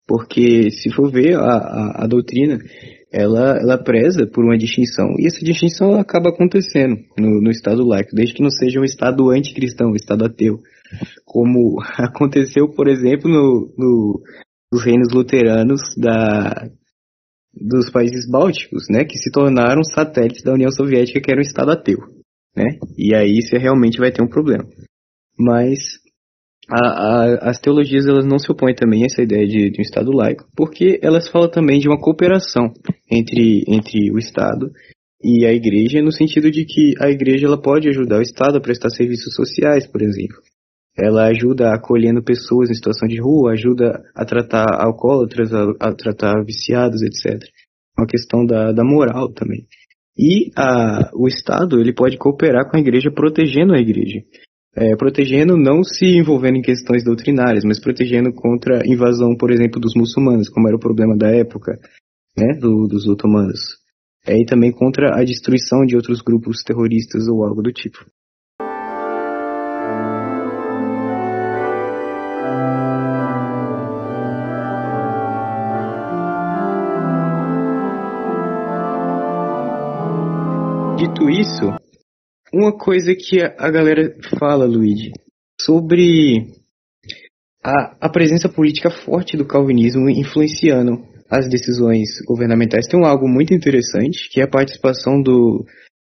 Porque 0.09 0.71
se 0.71 0.91
for 0.91 1.13
ver 1.13 1.37
a, 1.37 1.41
a, 1.41 2.05
a 2.05 2.07
doutrina, 2.07 2.59
ela, 3.13 3.59
ela 3.59 3.79
preza 3.79 4.27
por 4.27 4.45
uma 4.45 4.57
distinção. 4.57 5.15
E 5.19 5.27
essa 5.27 5.45
distinção 5.45 6.01
acaba 6.01 6.31
acontecendo 6.31 6.97
no, 7.19 7.43
no 7.43 7.51
Estado 7.51 7.87
laico, 7.87 8.15
desde 8.15 8.35
que 8.35 8.43
não 8.43 8.51
seja 8.51 8.81
um 8.81 8.85
Estado 8.85 9.31
anticristão, 9.31 9.91
um 9.91 9.97
Estado 9.97 10.25
ateu. 10.25 10.59
Como 11.25 11.81
aconteceu, 11.99 12.69
por 12.71 12.89
exemplo, 12.89 13.31
no, 13.31 13.75
no, 13.77 14.23
nos 14.73 14.83
reinos 14.83 15.13
luteranos 15.13 15.83
da, 15.99 16.71
dos 17.55 17.91
países 17.91 18.29
bálticos, 18.29 18.85
né, 18.91 19.05
que 19.05 19.19
se 19.19 19.31
tornaram 19.31 19.85
satélites 19.85 20.43
da 20.43 20.55
União 20.55 20.71
Soviética, 20.71 21.21
que 21.21 21.31
era 21.31 21.39
um 21.39 21.45
Estado 21.45 21.73
ateu. 21.73 21.99
Né? 22.57 22.79
E 22.97 23.15
aí 23.15 23.41
você 23.41 23.59
realmente 23.59 23.99
vai 23.99 24.13
ter 24.13 24.23
um 24.23 24.29
problema. 24.29 24.65
Mas 25.39 26.03
a, 26.69 26.79
a, 26.79 27.51
as 27.51 27.59
teologias 27.59 28.07
elas 28.07 28.25
não 28.25 28.39
se 28.39 28.51
opõem 28.51 28.75
também 28.75 29.03
a 29.03 29.07
essa 29.07 29.23
ideia 29.23 29.47
de, 29.47 29.71
de, 29.71 29.81
um 29.81 29.83
Estado 29.83 30.13
laico, 30.13 30.47
porque 30.57 30.99
elas 31.03 31.29
falam 31.29 31.51
também 31.51 31.81
de 31.81 31.89
uma 31.89 31.99
cooperação 31.99 32.73
entre, 33.11 33.65
entre 33.67 34.13
o 34.13 34.19
Estado 34.19 34.71
e 35.23 35.47
a 35.47 35.53
Igreja, 35.53 36.03
no 36.03 36.13
sentido 36.13 36.51
de 36.51 36.65
que 36.65 36.95
a 37.01 37.11
Igreja 37.11 37.47
ela 37.47 37.61
pode 37.61 37.89
ajudar 37.89 38.19
o 38.19 38.23
Estado 38.23 38.59
a 38.59 38.61
prestar 38.61 38.91
serviços 38.91 39.35
sociais, 39.35 39.87
por 39.87 40.03
exemplo. 40.03 40.37
Ela 40.97 41.29
ajuda 41.29 41.73
acolhendo 41.73 42.23
pessoas 42.23 42.71
em 42.71 42.75
situação 42.75 43.09
de 43.09 43.21
rua, 43.21 43.53
ajuda 43.53 44.03
a 44.15 44.25
tratar 44.25 44.67
alcoólatras, 44.79 45.53
a, 45.53 45.65
a 45.81 45.95
tratar 45.95 46.45
viciados, 46.45 47.03
etc. 47.03 47.43
Uma 47.99 48.07
questão 48.07 48.45
da, 48.45 48.73
da 48.73 48.85
moral 48.85 49.33
também. 49.33 49.67
E 50.17 50.51
a, 50.57 51.11
o 51.15 51.27
Estado 51.27 51.81
ele 51.81 51.93
pode 51.93 52.19
cooperar 52.19 52.71
com 52.71 52.77
a 52.77 52.81
Igreja 52.81 53.11
protegendo 53.11 53.75
a 53.75 53.79
Igreja 53.79 54.23
é, 54.75 54.97
protegendo 54.97 55.57
não 55.57 55.85
se 55.85 56.07
envolvendo 56.07 56.57
em 56.57 56.63
questões 56.63 57.05
doutrinárias, 57.05 57.65
mas 57.65 57.81
protegendo 57.81 58.33
contra 58.33 58.83
a 58.83 58.87
invasão, 58.87 59.37
por 59.37 59.51
exemplo, 59.51 59.81
dos 59.81 59.95
muçulmanos, 59.95 60.49
como 60.49 60.67
era 60.67 60.77
o 60.77 60.81
problema 60.81 61.17
da 61.17 61.29
época, 61.29 61.79
né, 62.37 62.55
do, 62.59 62.87
dos 62.89 63.07
otomanos. 63.07 63.61
É, 64.27 64.41
e 64.41 64.47
também 64.47 64.73
contra 64.73 65.19
a 65.19 65.25
destruição 65.25 65.85
de 65.85 65.97
outros 65.97 66.23
grupos 66.23 66.63
terroristas 66.63 67.29
ou 67.29 67.45
algo 67.45 67.63
do 67.63 67.73
tipo. 67.73 67.99
Dito 81.03 81.29
isso, 81.29 81.67
uma 82.55 82.79
coisa 82.79 83.13
que 83.13 83.43
a 83.43 83.71
galera 83.73 84.15
fala, 84.39 84.65
Luigi, 84.65 85.11
sobre 85.61 86.47
a, 87.61 88.07
a 88.07 88.09
presença 88.09 88.49
política 88.49 88.89
forte 88.89 89.37
do 89.37 89.45
calvinismo 89.45 90.09
influenciando 90.09 91.05
as 91.29 91.49
decisões 91.49 92.09
governamentais. 92.25 92.87
Tem 92.87 93.05
algo 93.05 93.27
muito 93.27 93.53
interessante, 93.53 94.29
que 94.31 94.41
é 94.41 94.45
a 94.45 94.49
participação 94.49 95.21
do, 95.21 95.67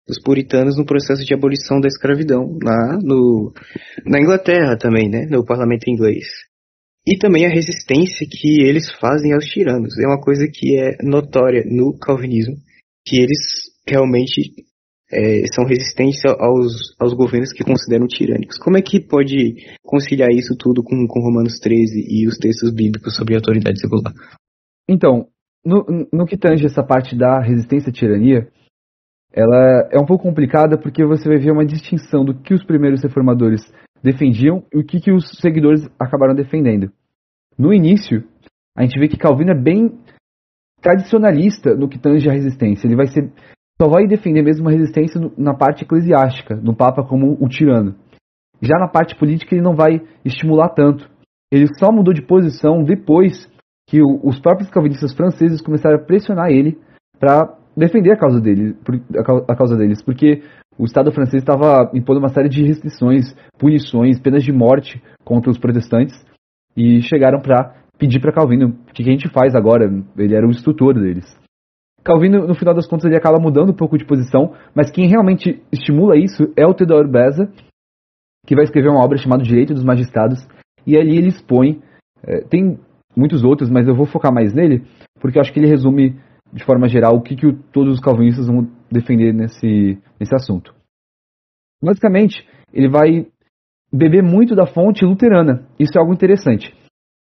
dos 0.06 0.22
puritanos 0.22 0.76
no 0.78 0.86
processo 0.86 1.24
de 1.24 1.34
abolição 1.34 1.80
da 1.80 1.88
escravidão, 1.88 2.60
lá 2.62 3.00
no, 3.02 3.54
na 4.06 4.20
Inglaterra 4.20 4.76
também, 4.78 5.10
né, 5.10 5.26
no 5.32 5.46
parlamento 5.46 5.90
inglês. 5.90 6.26
E 7.08 7.18
também 7.18 7.46
a 7.46 7.50
resistência 7.50 8.28
que 8.30 8.62
eles 8.62 8.92
fazem 9.00 9.32
aos 9.32 9.46
tiranos. 9.46 9.98
É 9.98 10.06
uma 10.06 10.20
coisa 10.20 10.46
que 10.54 10.78
é 10.78 10.98
notória 11.02 11.64
no 11.66 11.98
calvinismo, 11.98 12.56
que 13.06 13.16
eles 13.16 13.72
realmente 13.88 14.70
é, 15.12 15.44
são 15.54 15.66
resistentes 15.66 16.22
aos, 16.26 16.96
aos 17.00 17.14
governos 17.14 17.52
que 17.52 17.64
consideram 17.64 18.08
tirânicos. 18.08 18.58
Como 18.58 18.78
é 18.78 18.82
que 18.82 19.00
pode 19.00 19.56
conciliar 19.84 20.30
isso 20.32 20.56
tudo 20.58 20.82
com, 20.82 21.06
com 21.08 21.20
Romanos 21.20 21.60
13 21.60 22.06
e 22.08 22.28
os 22.28 22.38
textos 22.38 22.74
bíblicos 22.74 23.16
sobre 23.16 23.36
autoridade 23.36 23.80
secular? 23.80 24.14
Então, 24.88 25.28
no, 25.66 26.08
no 26.12 26.26
que 26.26 26.38
tange 26.38 26.66
essa 26.66 26.84
parte 26.84 27.16
da 27.16 27.42
resistência 27.42 27.90
à 27.90 27.94
tirania, 27.94 28.48
ela 29.34 29.90
é 29.92 30.00
um 30.00 30.06
pouco 30.06 30.24
complicada 30.24 30.78
porque 30.78 31.06
você 31.06 31.28
vai 31.28 31.38
ver 31.38 31.52
uma 31.52 31.66
distinção 31.66 32.26
do 32.26 32.34
que 32.34 32.54
os 32.54 32.64
primeiros 32.64 33.02
reformadores 33.04 33.62
defendiam 34.04 34.64
e 34.74 34.80
o 34.80 34.86
que, 34.86 35.00
que 35.00 35.12
os 35.12 35.38
seguidores 35.40 35.88
acabaram 36.00 36.34
defendendo. 36.34 36.92
No 37.58 37.74
início, 37.74 38.24
a 38.76 38.84
gente 38.84 39.00
vê 39.00 39.08
que 39.08 39.18
Calvino 39.18 39.52
é 39.52 39.62
bem 39.62 40.00
tradicionalista 40.82 41.76
no 41.76 41.88
que 41.88 42.00
tange 42.00 42.28
à 42.28 42.34
resistência. 42.34 42.88
Ele 42.88 42.96
vai 42.96 43.08
ser 43.08 43.32
só 43.82 43.88
vai 43.88 44.06
defender 44.06 44.44
mesmo 44.44 44.66
uma 44.66 44.72
resistência 44.72 45.20
na 45.36 45.56
parte 45.56 45.84
eclesiástica, 45.84 46.56
no 46.56 46.76
Papa 46.76 47.04
como 47.04 47.36
o 47.42 47.50
tirano. 47.50 47.96
Já 48.62 48.78
na 48.78 48.88
parte 48.88 49.16
política 49.16 49.56
ele 49.56 49.64
não 49.64 49.76
vai 49.76 50.04
estimular 50.24 50.70
tanto. 50.70 51.10
Ele 51.52 51.66
só 51.80 51.92
mudou 51.92 52.14
de 52.14 52.22
posição 52.22 52.84
depois 52.84 53.50
que 53.90 54.00
os 54.04 54.40
próprios 54.40 54.70
calvinistas 54.70 55.16
franceses 55.16 55.62
começaram 55.62 55.96
a 55.96 56.06
pressionar 56.06 56.52
ele 56.52 56.78
para 57.20 57.58
defender 57.76 58.12
a 58.12 58.18
causa, 58.18 58.40
dele, 58.40 58.78
a 59.50 59.56
causa 59.56 59.76
deles, 59.76 60.04
porque 60.04 60.44
o 60.78 60.86
Estado 60.86 61.12
francês 61.12 61.42
estava 61.42 61.90
impondo 61.92 62.20
uma 62.20 62.30
série 62.30 62.50
de 62.50 62.64
restrições, 62.64 63.36
punições, 63.58 64.20
penas 64.20 64.44
de 64.44 64.52
morte 64.52 65.02
contra 65.26 65.50
os 65.50 65.58
protestantes 65.58 66.14
e 66.78 67.02
chegaram 67.02 67.42
para 67.42 67.74
pedir 67.98 68.22
para 68.22 68.32
Calvino 68.32 68.78
o 68.88 68.94
que 68.94 69.02
a 69.02 69.06
gente 69.06 69.28
faz 69.30 69.56
agora. 69.56 69.92
Ele 70.16 70.36
era 70.36 70.46
o 70.46 70.52
instrutor 70.52 70.94
deles. 70.94 71.26
Calvino, 72.04 72.48
no 72.48 72.56
final 72.56 72.74
das 72.74 72.88
contas, 72.88 73.06
ele 73.06 73.16
acaba 73.16 73.40
mudando 73.40 73.72
um 73.72 73.76
pouco 73.76 73.98
de 73.98 74.06
posição, 74.06 74.54
mas 74.76 74.92
quem 74.92 75.08
realmente 75.08 75.62
estimula 75.72 76.18
isso 76.18 76.52
é 76.58 76.66
o 76.66 76.74
Theodore 76.74 77.10
Beza, 77.10 77.52
que 78.46 78.56
vai 78.56 78.64
escrever 78.64 78.90
uma 78.90 79.04
obra 79.04 79.18
chamada 79.18 79.44
Direito 79.44 79.74
dos 79.74 79.84
Magistrados, 79.84 80.40
e 80.86 80.98
ali 80.98 81.18
ele 81.18 81.28
expõe, 81.28 81.82
é, 82.24 82.42
tem 82.42 82.80
muitos 83.16 83.44
outros, 83.44 83.70
mas 83.70 83.88
eu 83.88 83.96
vou 83.96 84.06
focar 84.06 84.34
mais 84.34 84.54
nele, 84.54 84.84
porque 85.20 85.38
eu 85.38 85.42
acho 85.42 85.54
que 85.54 85.60
ele 85.60 85.68
resume, 85.68 86.20
de 86.52 86.66
forma 86.66 86.88
geral, 86.88 87.16
o 87.16 87.22
que, 87.22 87.36
que 87.36 87.54
todos 87.72 87.94
os 87.94 88.00
calvinistas 88.00 88.48
vão 88.48 88.68
defender 88.92 89.32
nesse, 89.32 90.00
nesse 90.20 90.34
assunto. 90.34 90.74
Basicamente, 91.84 92.48
ele 92.74 92.90
vai 92.90 93.28
beber 93.94 94.24
muito 94.24 94.56
da 94.56 94.66
fonte 94.66 95.06
luterana, 95.06 95.68
isso 95.80 95.92
é 95.96 96.00
algo 96.00 96.14
interessante. 96.14 96.74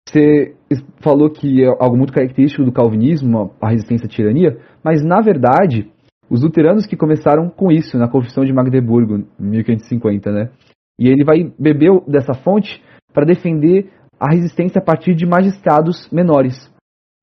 Você 0.09 0.55
falou 1.03 1.29
que 1.29 1.63
é 1.63 1.67
algo 1.67 1.97
muito 1.97 2.15
característico 2.15 2.65
do 2.65 2.73
calvinismo, 2.73 3.53
a 3.61 3.69
resistência 3.69 4.07
à 4.07 4.09
tirania, 4.09 4.59
mas 4.83 5.05
na 5.05 5.21
verdade, 5.21 5.91
os 6.31 6.43
luteranos 6.43 6.87
que 6.87 6.97
começaram 6.97 7.51
com 7.51 7.71
isso 7.71 7.99
na 7.99 8.09
Confissão 8.09 8.45
de 8.45 8.53
Magdeburgo, 8.53 9.27
em 9.39 9.45
1550, 9.45 10.33
né? 10.33 10.51
E 10.99 11.09
ele 11.09 11.25
vai 11.25 11.53
beber 11.59 12.01
dessa 12.07 12.33
fonte 12.33 12.83
para 13.13 13.27
defender 13.27 13.91
a 14.19 14.33
resistência 14.33 14.81
a 14.81 14.85
partir 14.85 15.15
de 15.15 15.27
magistrados 15.27 16.09
menores. 16.11 16.57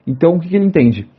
Então, 0.05 0.35
o 0.35 0.39
que, 0.39 0.55
ele 0.55 0.65
entende? 0.65 1.09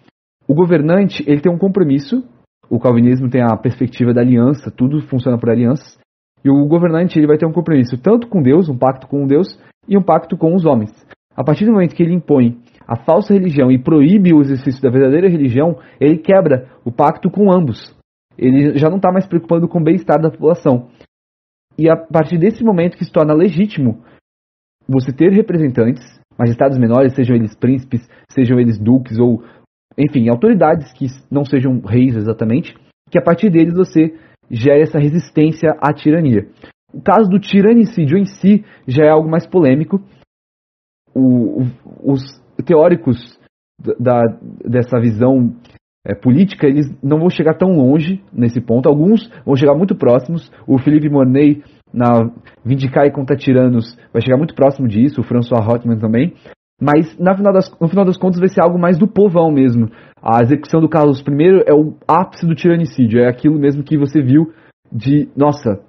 O 0.47 0.55
governante 0.55 1.25
ele 1.27 1.41
tem 1.41 1.53
um 1.53 1.59
compromisso, 1.59 2.25
o 2.71 2.79
calvinismo 2.79 3.29
tem 3.29 3.43
a 3.43 3.57
perspectiva 3.57 4.14
da 4.14 4.21
aliança, 4.21 4.71
tudo 4.71 5.01
funciona 5.09 5.37
por 5.37 5.51
alianças, 5.51 5.99
e 6.45 6.49
o 6.49 6.67
governante 6.67 7.19
ele 7.19 7.27
vai 7.27 7.37
ter 7.37 7.47
um 7.47 7.53
compromisso 7.53 7.99
tanto 7.99 8.29
com 8.29 8.41
Deus, 8.41 8.69
um 8.69 8.79
pacto 8.79 9.09
com 9.09 9.27
Deus, 9.27 9.59
e 9.89 9.99
um 9.99 10.03
pacto 10.03 10.37
com 10.37 10.55
os 10.55 10.64
homens. 10.64 10.93
A 11.37 11.45
partir 11.45 11.66
do 11.66 11.72
momento 11.72 11.95
que 11.95 12.03
ele 12.03 12.14
impõe 12.14 12.59
a 12.87 12.97
falsa 12.97 13.34
religião 13.34 13.70
e 13.70 13.78
proíbe 13.78 14.32
o 14.32 14.41
exercício 14.41 14.80
da 14.80 14.91
verdadeira 14.91 15.28
religião, 15.28 15.78
ele 16.01 16.16
quebra 16.16 16.68
o 16.84 16.91
pacto 16.91 17.30
com 17.30 17.53
ambos. 17.53 17.95
Ele 18.39 18.78
já 18.78 18.89
não 18.89 18.97
está 18.97 19.12
mais 19.12 19.26
preocupando 19.26 19.68
com 19.68 19.80
o 19.80 19.84
bem-estar 19.84 20.20
da 20.20 20.30
população. 20.30 20.89
E 21.78 21.91
a 21.91 21.97
partir 21.97 22.39
desse 22.39 22.64
momento 22.64 22.97
que 22.97 23.05
se 23.05 23.12
torna 23.12 23.34
legítimo 23.34 24.03
você 24.89 25.12
ter 25.12 25.32
representantes, 25.32 26.03
magistrados 26.39 26.78
menores, 26.78 27.14
sejam 27.14 27.37
eles 27.37 27.55
príncipes, 27.55 28.09
sejam 28.30 28.59
eles 28.59 28.78
duques 28.78 29.18
ou, 29.18 29.43
enfim, 29.99 30.28
autoridades 30.28 30.93
que 30.93 31.07
não 31.30 31.45
sejam 31.45 31.80
reis 31.80 32.16
exatamente, 32.16 32.74
que 33.11 33.18
a 33.18 33.22
partir 33.22 33.51
deles 33.51 33.74
você 33.74 34.14
gera 34.51 34.82
essa 34.82 34.99
resistência 34.99 35.76
à 35.80 35.93
tirania. 35.93 36.47
O 36.95 37.03
caso 37.03 37.28
do 37.28 37.41
tiranicídio 37.41 38.16
em 38.16 38.24
si 38.24 38.64
já 38.87 39.05
é 39.05 39.09
algo 39.09 39.28
mais 39.28 39.47
polêmico, 39.47 40.01
o, 41.17 41.62
os 42.03 42.23
teóricos 42.64 43.39
da, 43.99 44.23
dessa 44.64 45.01
visão 45.01 45.55
é, 46.07 46.14
política, 46.14 46.67
eles 46.67 46.87
não 47.03 47.19
vão 47.19 47.31
chegar 47.31 47.55
tão 47.55 47.73
longe 47.73 48.23
nesse 48.33 48.61
ponto. 48.61 48.89
Alguns 48.89 49.31
vão 49.45 49.57
chegar 49.57 49.75
muito 49.75 49.95
próximos. 49.95 50.51
O 50.67 50.79
Philippe 50.79 51.09
Mornay, 51.09 51.62
na 51.93 52.31
Vindicai 52.64 53.11
contra 53.11 53.37
Tiranos 53.37 53.97
vai 54.12 54.23
chegar 54.23 54.37
muito 54.37 54.55
próximo 54.55 54.87
disso, 54.87 55.21
o 55.21 55.25
François 55.25 55.64
Rothman 55.64 55.99
também. 55.99 56.35
Mas 56.81 57.19
na 57.19 57.35
final 57.35 57.53
das, 57.55 57.71
no 57.81 57.89
final 57.89 58.05
das 58.05 58.19
contas 58.19 58.39
vai 58.39 58.49
ser 58.49 58.61
algo 58.61 58.79
mais 58.79 58.99
do 58.99 59.09
povão 59.09 59.51
mesmo. 59.51 59.89
A 60.23 60.43
execução 60.43 60.81
do 60.81 60.89
Carlos 60.89 61.21
I 61.21 61.62
é 61.67 61.73
o 61.73 61.95
ápice 62.07 62.47
do 62.47 62.55
tiranicídio, 62.55 63.21
é 63.21 63.29
aquilo 63.29 63.59
mesmo 63.59 63.83
que 63.83 63.97
você 63.97 64.21
viu 64.21 64.53
de, 64.93 65.29
nossa... 65.35 65.81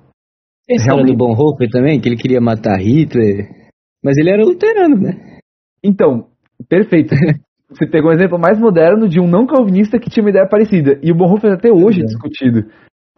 Esse 0.70 0.86
realmente... 0.86 1.12
do 1.12 1.18
Bonhoeffer 1.18 1.70
também, 1.70 2.00
que 2.00 2.08
ele 2.08 2.18
queria 2.18 2.42
matar 2.42 2.78
Hitler, 2.80 3.66
mas 4.04 4.18
ele 4.18 4.30
era 4.30 4.43
luterano, 4.43 4.95
né? 4.95 5.39
Então, 5.84 6.28
perfeito. 6.68 7.14
você 7.70 7.86
pegou 7.86 8.12
um 8.12 8.14
exemplo 8.14 8.39
mais 8.39 8.60
moderno 8.60 9.08
de 9.08 9.20
um 9.20 9.28
não 9.28 9.45
calvinista 9.45 10.00
que 10.00 10.10
tinha 10.10 10.24
uma 10.24 10.30
ideia 10.30 10.48
parecida. 10.48 11.00
E 11.04 11.12
o 11.12 11.16
Bonhoeffer 11.16 11.54
até 11.54 11.72
hoje 11.72 12.02
é 12.02 12.06
discutido 12.06 12.66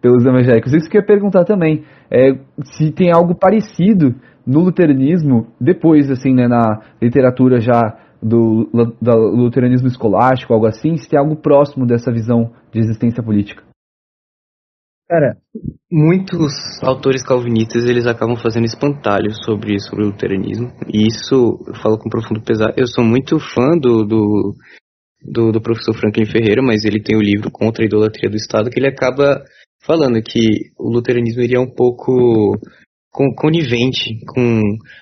pelos 0.02 0.26
evangélicos. 0.26 0.74
Isso 0.74 0.90
que 0.90 0.98
eu 0.98 1.02
ia 1.02 1.08
perguntar 1.08 1.46
também. 1.46 1.84
É, 2.10 2.34
se 2.64 2.92
tem 2.92 3.12
algo 3.12 3.36
parecido 3.36 4.16
no 4.46 4.62
luteranismo, 4.62 5.48
depois, 5.60 6.10
assim, 6.10 6.34
né, 6.34 6.48
na 6.48 6.82
literatura 7.02 7.60
já 7.60 7.98
do, 8.22 8.70
do 9.02 9.16
luteranismo 9.36 9.88
escolástico, 9.88 10.54
algo 10.54 10.66
assim, 10.66 10.98
se 10.98 11.08
tem 11.08 11.20
algo 11.20 11.36
próximo 11.36 11.86
dessa 11.86 12.12
visão 12.12 12.52
de 12.72 12.80
existência 12.80 13.22
política. 13.22 13.69
Cara, 15.10 15.36
muitos 15.92 16.54
autores 16.84 17.24
calvinistas 17.24 17.86
eles 17.86 18.06
acabam 18.06 18.36
fazendo 18.36 18.66
espantalho 18.66 19.34
sobre, 19.44 19.80
sobre 19.80 20.04
o 20.04 20.10
luteranismo. 20.10 20.72
E 20.88 21.08
isso 21.08 21.58
eu 21.66 21.74
falo 21.82 21.98
com 21.98 22.10
profundo 22.10 22.44
pesar. 22.44 22.76
Eu 22.78 22.86
sou 22.86 23.04
muito 23.04 23.40
fã 23.40 23.72
do, 23.76 24.06
do, 24.06 24.56
do, 25.20 25.52
do 25.52 25.62
professor 25.62 25.96
Franklin 25.96 26.28
Ferreira, 26.28 26.62
mas 26.62 26.86
ele 26.86 27.02
tem 27.02 27.18
o 27.18 27.24
livro 27.24 27.50
Contra 27.50 27.84
a 27.84 27.88
Idolatria 27.88 28.30
do 28.30 28.36
Estado, 28.36 28.70
que 28.70 28.80
ele 28.80 28.88
acaba 28.88 29.44
falando 29.84 30.22
que 30.22 30.46
o 30.78 30.92
luteranismo 30.92 31.42
iria 31.42 31.60
um 31.60 31.74
pouco 31.74 32.56
conivente 33.36 34.20
com, 34.28 34.62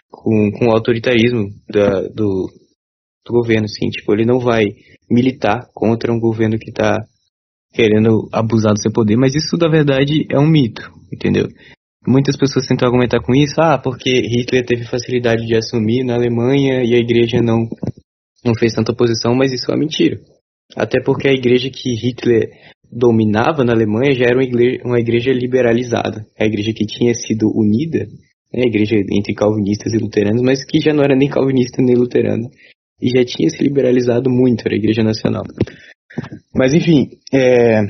com, 0.09 0.51
com 0.57 0.67
o 0.67 0.71
autoritarismo 0.71 1.49
da, 1.69 2.03
do, 2.03 2.47
do 3.25 3.33
governo, 3.33 3.65
assim, 3.65 3.89
tipo, 3.89 4.13
ele 4.13 4.25
não 4.25 4.39
vai 4.39 4.63
militar 5.11 5.67
contra 5.73 6.13
um 6.13 6.19
governo 6.19 6.57
que 6.57 6.69
está 6.69 6.97
querendo 7.73 8.27
abusar 8.31 8.73
do 8.73 8.81
seu 8.81 8.91
poder, 8.91 9.15
mas 9.17 9.35
isso 9.35 9.57
na 9.57 9.69
verdade 9.69 10.25
é 10.31 10.39
um 10.39 10.47
mito, 10.47 10.81
entendeu? 11.13 11.47
Muitas 12.07 12.37
pessoas 12.37 12.65
tentam 12.65 12.87
argumentar 12.87 13.21
com 13.21 13.35
isso, 13.35 13.59
ah, 13.59 13.77
porque 13.77 14.09
Hitler 14.09 14.65
teve 14.65 14.85
facilidade 14.85 15.45
de 15.45 15.55
assumir 15.55 16.03
na 16.03 16.15
Alemanha 16.15 16.83
e 16.83 16.93
a 16.93 16.97
igreja 16.97 17.41
não, 17.41 17.67
não 18.45 18.53
fez 18.57 18.73
tanta 18.73 18.93
oposição, 18.93 19.35
mas 19.35 19.51
isso 19.51 19.71
é 19.71 19.77
mentira. 19.77 20.17
Até 20.75 21.01
porque 21.03 21.27
a 21.27 21.33
igreja 21.33 21.69
que 21.69 21.93
Hitler 21.95 22.49
dominava 22.91 23.63
na 23.63 23.73
Alemanha 23.73 24.13
já 24.13 24.25
era 24.25 24.37
uma 24.37 24.43
igreja, 24.43 24.81
uma 24.85 24.99
igreja 24.99 25.31
liberalizada. 25.31 26.25
A 26.39 26.45
igreja 26.45 26.71
que 26.73 26.85
tinha 26.85 27.13
sido 27.13 27.51
unida, 27.53 28.07
né, 28.53 28.63
a 28.63 28.67
igreja 28.67 28.95
entre 29.11 29.33
calvinistas 29.33 29.93
e 29.93 29.97
luteranos, 29.97 30.41
mas 30.41 30.65
que 30.65 30.79
já 30.79 30.93
não 30.93 31.03
era 31.03 31.15
nem 31.15 31.29
calvinista 31.29 31.81
nem 31.81 31.95
luterana. 31.95 32.49
E 33.01 33.09
já 33.09 33.23
tinha 33.23 33.49
se 33.49 33.61
liberalizado 33.61 34.29
muito, 34.29 34.65
era 34.65 34.75
a 34.75 34.77
igreja 34.77 35.03
nacional. 35.03 35.43
Mas 36.53 36.73
enfim, 36.73 37.09
é, 37.33 37.81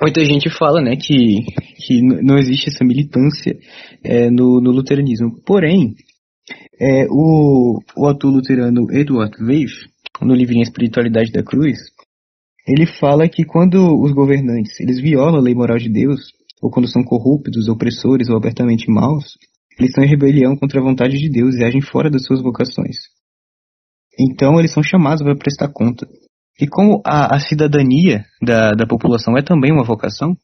muita 0.00 0.24
gente 0.24 0.50
fala 0.50 0.80
né, 0.80 0.96
que, 0.96 1.44
que 1.76 2.02
não 2.02 2.38
existe 2.38 2.68
essa 2.68 2.84
militância 2.84 3.56
é, 4.02 4.30
no, 4.30 4.60
no, 4.60 4.70
luteranismo. 4.70 5.40
Porém, 5.44 5.94
é, 6.80 7.06
o, 7.10 7.80
o 7.96 8.06
autor 8.06 8.30
luterano 8.30 8.86
Edward 8.90 9.36
Leif, 9.40 9.72
no 10.20 10.34
livrinho 10.34 10.62
Espiritualidade 10.62 11.32
da 11.32 11.42
Cruz, 11.42 11.78
ele 12.66 12.86
fala 12.86 13.28
que 13.28 13.44
quando 13.44 14.00
os 14.00 14.12
governantes 14.12 14.78
eles 14.80 15.00
violam 15.00 15.40
a 15.40 15.42
lei 15.42 15.54
moral 15.54 15.78
de 15.78 15.88
Deus, 15.88 16.32
ou 16.62 16.70
quando 16.70 16.90
são 16.90 17.02
corruptos, 17.02 17.68
opressores 17.68 18.28
ou 18.28 18.36
abertamente 18.36 18.90
maus, 18.90 19.38
eles 19.78 19.90
estão 19.90 20.04
em 20.04 20.08
rebelião 20.08 20.56
contra 20.56 20.78
a 20.78 20.84
vontade 20.84 21.18
de 21.18 21.30
Deus 21.30 21.56
e 21.56 21.64
agem 21.64 21.80
fora 21.80 22.10
das 22.10 22.24
suas 22.24 22.42
vocações. 22.42 22.96
Então 24.18 24.58
eles 24.58 24.72
são 24.72 24.82
chamados 24.82 25.22
para 25.22 25.34
prestar 25.34 25.72
conta. 25.72 26.06
E 26.58 26.66
como 26.66 27.02
a, 27.04 27.36
a 27.36 27.40
cidadania 27.40 28.24
da, 28.42 28.72
da 28.72 28.86
população 28.86 29.36
é 29.36 29.42
também 29.42 29.72
uma 29.72 29.84
vocação, 29.84 30.36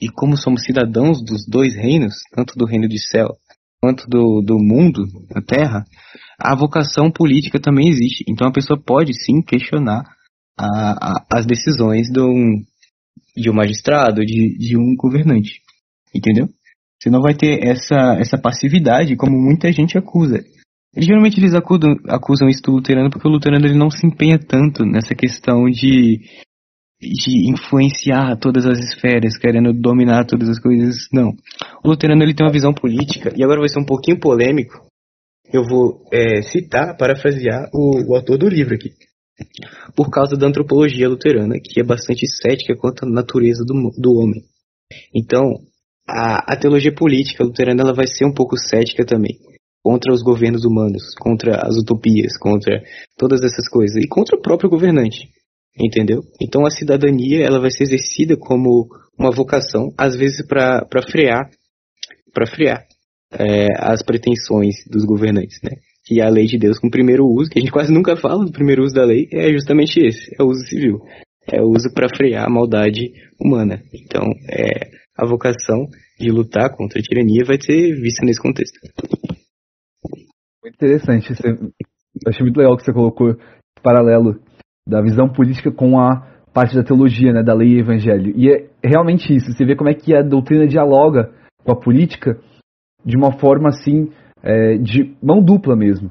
e 0.00 0.08
como 0.08 0.36
somos 0.36 0.64
cidadãos 0.64 1.22
dos 1.24 1.46
dois 1.46 1.74
reinos, 1.74 2.14
tanto 2.34 2.54
do 2.56 2.66
reino 2.66 2.88
de 2.88 2.98
céu 2.98 3.36
quanto 3.80 4.08
do, 4.08 4.42
do 4.42 4.58
mundo, 4.58 5.04
da 5.28 5.40
terra, 5.40 5.84
a 6.38 6.54
vocação 6.56 7.10
política 7.10 7.60
também 7.60 7.88
existe. 7.88 8.24
Então 8.28 8.48
a 8.48 8.52
pessoa 8.52 8.80
pode 8.80 9.12
sim 9.14 9.40
questionar 9.42 10.02
a, 10.58 10.66
a, 10.66 11.26
as 11.32 11.46
decisões 11.46 12.08
de 12.08 12.20
um, 12.20 12.62
de 13.36 13.50
um 13.50 13.54
magistrado, 13.54 14.24
de, 14.24 14.56
de 14.58 14.76
um 14.76 14.94
governante. 14.96 15.60
Entendeu? 16.14 16.48
Você 16.98 17.10
não 17.10 17.20
vai 17.20 17.34
ter 17.34 17.64
essa, 17.64 18.16
essa 18.18 18.38
passividade 18.38 19.16
como 19.16 19.36
muita 19.36 19.70
gente 19.70 19.98
acusa. 19.98 20.42
Geralmente 20.96 21.38
eles 21.38 21.54
acusam, 21.54 21.96
acusam 22.08 22.48
isso 22.48 22.62
do 22.62 22.72
luterano 22.72 23.10
porque 23.10 23.28
o 23.28 23.30
luterano 23.30 23.66
ele 23.66 23.78
não 23.78 23.90
se 23.90 24.06
empenha 24.06 24.38
tanto 24.38 24.84
nessa 24.84 25.14
questão 25.14 25.64
de, 25.70 26.20
de 27.00 27.50
influenciar 27.50 28.36
todas 28.38 28.66
as 28.66 28.78
esferas, 28.78 29.36
querendo 29.36 29.72
dominar 29.72 30.24
todas 30.24 30.48
as 30.48 30.58
coisas. 30.58 31.08
Não. 31.12 31.30
O 31.84 31.88
luterano 31.88 32.22
ele 32.22 32.34
tem 32.34 32.46
uma 32.46 32.52
visão 32.52 32.72
política, 32.72 33.32
e 33.36 33.42
agora 33.42 33.60
vai 33.60 33.68
ser 33.68 33.80
um 33.80 33.86
pouquinho 33.86 34.18
polêmico. 34.18 34.86
Eu 35.52 35.62
vou 35.62 36.04
é, 36.12 36.42
citar, 36.42 36.96
parafrasear 36.96 37.68
o, 37.72 38.10
o 38.10 38.16
autor 38.16 38.38
do 38.38 38.48
livro 38.48 38.74
aqui 38.74 38.90
por 39.94 40.10
causa 40.10 40.36
da 40.36 40.46
antropologia 40.46 41.08
luterana, 41.08 41.56
que 41.62 41.80
é 41.80 41.84
bastante 41.84 42.26
cética 42.26 42.74
quanto 42.76 43.04
à 43.04 43.08
natureza 43.08 43.64
do, 43.64 43.74
do 43.98 44.12
homem. 44.14 44.42
Então, 45.14 45.60
a, 46.08 46.52
a 46.52 46.56
teologia 46.56 46.94
política 46.94 47.44
luterana 47.44 47.82
ela 47.82 47.94
vai 47.94 48.06
ser 48.06 48.24
um 48.24 48.32
pouco 48.32 48.56
cética 48.56 49.04
também, 49.04 49.38
contra 49.86 50.12
os 50.12 50.20
governos 50.20 50.64
humanos, 50.64 51.14
contra 51.16 51.60
as 51.64 51.76
utopias, 51.76 52.36
contra 52.36 52.82
todas 53.16 53.40
essas 53.44 53.68
coisas, 53.68 54.02
e 54.02 54.08
contra 54.08 54.36
o 54.36 54.42
próprio 54.42 54.68
governante, 54.68 55.28
entendeu? 55.78 56.22
Então 56.42 56.66
a 56.66 56.70
cidadania 56.70 57.46
ela 57.46 57.60
vai 57.60 57.70
ser 57.70 57.84
exercida 57.84 58.36
como 58.36 58.88
uma 59.16 59.30
vocação, 59.30 59.92
às 59.96 60.16
vezes 60.16 60.44
para 60.44 60.84
frear, 61.08 61.48
para 62.34 62.48
frear 62.48 62.84
é, 63.32 63.68
as 63.78 64.02
pretensões 64.02 64.74
dos 64.90 65.04
governantes, 65.04 65.60
né? 65.62 65.76
que 66.04 66.20
a 66.20 66.28
lei 66.28 66.46
de 66.46 66.58
Deus 66.58 66.80
com 66.80 66.90
primeiro 66.90 67.24
uso, 67.24 67.48
que 67.48 67.60
a 67.60 67.62
gente 67.62 67.70
quase 67.70 67.92
nunca 67.92 68.16
fala 68.16 68.44
do 68.44 68.50
primeiro 68.50 68.82
uso 68.82 68.92
da 68.94 69.04
lei, 69.04 69.28
é 69.32 69.52
justamente 69.52 70.00
esse, 70.00 70.34
é 70.36 70.42
o 70.42 70.48
uso 70.48 70.66
civil. 70.66 70.98
É 71.48 71.62
o 71.62 71.68
uso 71.70 71.92
para 71.94 72.08
frear 72.08 72.44
a 72.44 72.50
maldade 72.50 73.12
humana. 73.40 73.80
Então, 73.94 74.24
é, 74.50 74.90
a 75.16 75.24
vocação 75.24 75.86
de 76.18 76.28
lutar 76.28 76.74
contra 76.76 76.98
a 76.98 77.02
tirania 77.02 77.44
vai 77.44 77.60
ser 77.60 77.94
vista 78.00 78.26
nesse 78.26 78.42
contexto. 78.42 78.80
Muito 80.66 80.74
interessante. 80.74 81.32
Você, 81.32 81.56
achei 82.26 82.42
muito 82.42 82.56
legal 82.56 82.76
que 82.76 82.82
você 82.82 82.92
colocou 82.92 83.30
esse 83.30 83.80
paralelo 83.80 84.40
da 84.88 85.00
visão 85.00 85.28
política 85.28 85.70
com 85.70 86.00
a 86.00 86.26
parte 86.52 86.74
da 86.74 86.82
teologia, 86.82 87.32
né, 87.32 87.40
da 87.40 87.54
lei 87.54 87.76
e 87.76 87.78
evangelho. 87.78 88.32
E 88.36 88.50
é 88.50 88.68
realmente 88.82 89.32
isso. 89.32 89.52
Você 89.52 89.64
vê 89.64 89.76
como 89.76 89.90
é 89.90 89.94
que 89.94 90.12
a 90.12 90.22
doutrina 90.22 90.66
dialoga 90.66 91.30
com 91.64 91.70
a 91.70 91.76
política 91.76 92.40
de 93.04 93.16
uma 93.16 93.38
forma 93.38 93.68
assim 93.68 94.10
é, 94.42 94.76
de 94.76 95.14
mão 95.22 95.40
dupla 95.40 95.76
mesmo. 95.76 96.10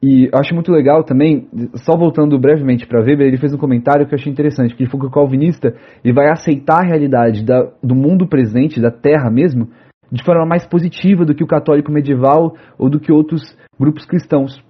E 0.00 0.26
eu 0.32 0.38
acho 0.38 0.54
muito 0.54 0.70
legal 0.70 1.02
também, 1.02 1.48
só 1.84 1.96
voltando 1.96 2.38
brevemente 2.38 2.86
para 2.86 3.00
Weber, 3.00 3.26
ele 3.26 3.38
fez 3.38 3.52
um 3.54 3.58
comentário 3.58 4.06
que 4.06 4.14
eu 4.14 4.18
achei 4.18 4.30
interessante, 4.30 4.76
que 4.76 4.84
ele 4.84 4.90
falou 4.90 5.08
que 5.08 5.12
o 5.12 5.20
calvinista 5.20 5.74
ele 6.04 6.14
vai 6.14 6.30
aceitar 6.30 6.80
a 6.80 6.86
realidade 6.86 7.44
da, 7.44 7.72
do 7.82 7.94
mundo 7.94 8.28
presente, 8.28 8.80
da 8.80 8.90
terra 8.90 9.30
mesmo, 9.30 9.68
de 10.10 10.24
forma 10.24 10.46
mais 10.46 10.66
positiva 10.66 11.24
do 11.24 11.34
que 11.34 11.44
o 11.44 11.46
católico 11.46 11.90
medieval 11.90 12.54
ou 12.78 12.88
do 12.88 13.00
que 13.00 13.12
outros 13.12 13.42
grupos 13.78 14.04
cristãos. 14.04 14.62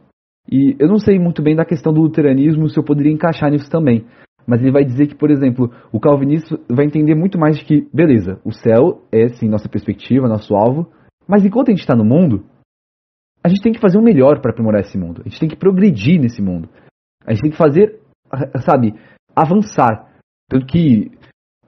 E 0.50 0.76
eu 0.78 0.88
não 0.88 0.98
sei 0.98 1.18
muito 1.18 1.42
bem 1.42 1.56
da 1.56 1.64
questão 1.64 1.92
do 1.92 2.00
luteranismo 2.00 2.68
se 2.68 2.78
eu 2.78 2.84
poderia 2.84 3.12
encaixar 3.12 3.50
nisso 3.50 3.70
também. 3.70 4.06
Mas 4.46 4.60
ele 4.60 4.72
vai 4.72 4.84
dizer 4.84 5.06
que, 5.06 5.14
por 5.14 5.30
exemplo, 5.30 5.70
o 5.90 5.98
calvinista 5.98 6.58
vai 6.70 6.84
entender 6.84 7.14
muito 7.14 7.38
mais 7.38 7.58
de 7.58 7.64
que, 7.64 7.88
beleza, 7.92 8.40
o 8.44 8.52
céu 8.52 9.02
é 9.10 9.28
sim 9.28 9.48
nossa 9.48 9.68
perspectiva, 9.68 10.28
nosso 10.28 10.54
alvo, 10.54 10.86
mas 11.26 11.44
enquanto 11.44 11.68
a 11.68 11.70
gente 11.70 11.80
está 11.80 11.96
no 11.96 12.04
mundo, 12.04 12.44
a 13.42 13.48
gente 13.48 13.62
tem 13.62 13.72
que 13.72 13.80
fazer 13.80 13.98
o 13.98 14.02
melhor 14.02 14.40
para 14.40 14.50
aprimorar 14.50 14.82
esse 14.82 14.98
mundo. 14.98 15.22
A 15.24 15.28
gente 15.28 15.40
tem 15.40 15.48
que 15.48 15.56
progredir 15.56 16.20
nesse 16.20 16.42
mundo. 16.42 16.68
A 17.26 17.32
gente 17.32 17.42
tem 17.42 17.50
que 17.50 17.56
fazer, 17.56 18.00
sabe, 18.64 18.94
avançar. 19.34 20.10
Tanto 20.48 20.66
que 20.66 21.10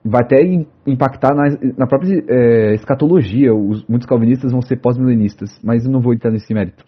vai 0.07 0.21
até 0.21 0.37
impactar 0.85 1.35
na, 1.35 1.43
na 1.77 1.87
própria 1.87 2.23
é, 2.27 2.73
escatologia. 2.73 3.53
Os, 3.53 3.85
muitos 3.87 4.07
calvinistas 4.07 4.51
vão 4.51 4.61
ser 4.61 4.77
pós-milenistas, 4.77 5.59
mas 5.63 5.85
eu 5.85 5.91
não 5.91 6.01
vou 6.01 6.13
entrar 6.13 6.31
nesse 6.31 6.53
mérito. 6.53 6.83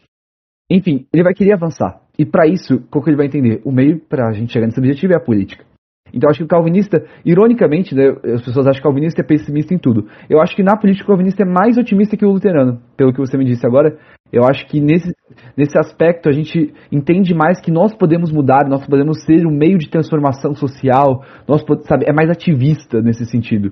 Enfim, 0.70 1.08
ele 1.12 1.24
vai 1.24 1.34
querer 1.34 1.54
avançar. 1.54 2.02
E 2.18 2.26
para 2.26 2.48
isso, 2.48 2.82
qual 2.92 3.04
que 3.04 3.10
ele 3.10 3.18
vai 3.18 3.26
entender? 3.26 3.62
O 3.66 3.72
meio 3.72 4.00
para 4.00 4.28
a 4.28 4.32
gente 4.32 4.52
chegar 4.52 4.68
nesse 4.68 4.80
objetivo 4.80 5.14
é 5.14 5.16
a 5.16 5.24
política. 5.24 5.66
Então 6.14 6.30
acho 6.30 6.40
que 6.40 6.46
o 6.46 6.48
calvinista, 6.48 7.04
ironicamente, 7.26 7.96
né, 7.96 8.10
as 8.34 8.44
pessoas 8.44 8.68
acham 8.68 8.82
que 8.82 8.88
o 8.88 8.92
calvinista 8.92 9.22
é 9.22 9.24
pessimista 9.24 9.74
em 9.74 9.78
tudo. 9.78 10.08
Eu 10.30 10.42
acho 10.42 10.56
que 10.56 10.64
na 10.64 10.78
política 10.78 11.06
o 11.06 11.08
calvinista 11.08 11.44
é 11.44 11.46
mais 11.46 11.78
otimista 11.78 12.18
que 12.18 12.26
o 12.26 12.32
luterano, 12.32 12.80
pelo 12.98 13.14
que 13.14 13.20
você 13.20 13.38
me 13.38 13.46
disse 13.46 13.66
agora. 13.66 13.98
Eu 14.32 14.44
acho 14.44 14.68
que 14.68 14.80
nesse, 14.80 15.12
nesse 15.58 15.78
aspecto 15.80 16.30
a 16.30 16.32
gente 16.32 16.74
entende 16.92 17.34
mais 17.34 17.60
que 17.60 17.72
nós 17.72 17.96
podemos 17.96 18.32
mudar, 18.32 18.68
nós 18.70 18.86
podemos 18.86 19.24
ser 19.24 19.46
um 19.48 19.52
meio 19.52 19.78
de 19.78 19.90
transformação 19.90 20.54
social, 20.54 21.24
nós 21.48 21.64
sabe, 21.84 22.06
é 22.08 22.14
mais 22.14 22.30
ativista 22.30 23.02
nesse 23.02 23.26
sentido. 23.26 23.72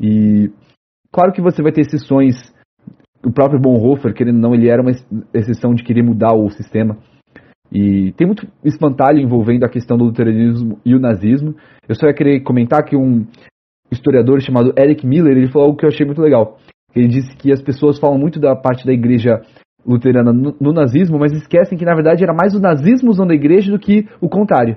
E 0.00 0.50
claro 1.12 1.32
que 1.32 1.42
você 1.42 1.62
vai 1.62 1.72
ter 1.72 1.82
exceções 1.82 2.52
o 3.24 3.32
próprio 3.32 3.60
Bonhoeffer, 3.60 4.12
querendo 4.12 4.36
ou 4.36 4.42
não, 4.42 4.54
ele 4.54 4.68
era 4.68 4.82
uma 4.82 4.90
exceção 5.32 5.74
de 5.74 5.84
querer 5.84 6.02
mudar 6.02 6.34
o 6.34 6.50
sistema. 6.50 6.98
E 7.72 8.12
tem 8.12 8.26
muito 8.26 8.46
espantalho 8.62 9.18
envolvendo 9.18 9.64
a 9.64 9.68
questão 9.68 9.96
do 9.96 10.04
luteranismo 10.04 10.78
e 10.84 10.94
o 10.94 11.00
nazismo. 11.00 11.54
Eu 11.88 11.94
só 11.94 12.06
ia 12.06 12.14
querer 12.14 12.40
comentar 12.40 12.84
que 12.84 12.94
um 12.94 13.26
historiador 13.90 14.40
chamado 14.42 14.74
Eric 14.78 15.06
Miller, 15.06 15.36
ele 15.36 15.50
falou 15.50 15.68
algo 15.68 15.78
que 15.78 15.86
eu 15.86 15.88
achei 15.88 16.04
muito 16.04 16.20
legal. 16.20 16.58
Ele 16.94 17.08
disse 17.08 17.34
que 17.36 17.50
as 17.50 17.62
pessoas 17.62 17.98
falam 17.98 18.18
muito 18.18 18.38
da 18.38 18.54
parte 18.54 18.86
da 18.86 18.92
igreja 18.92 19.40
luterana 19.86 20.32
no, 20.32 20.54
no 20.60 20.72
nazismo, 20.72 21.18
mas 21.18 21.32
esquecem 21.32 21.78
que 21.78 21.84
na 21.84 21.94
verdade 21.94 22.22
era 22.22 22.34
mais 22.34 22.54
o 22.54 22.60
nazismo 22.60 23.10
usando 23.10 23.32
a 23.32 23.34
igreja 23.34 23.72
do 23.72 23.78
que 23.78 24.06
o 24.20 24.28
contrário. 24.28 24.76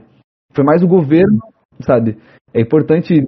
Foi 0.54 0.64
mais 0.64 0.82
o 0.82 0.88
governo, 0.88 1.40
sabe? 1.82 2.18
É 2.54 2.62
importante 2.62 3.28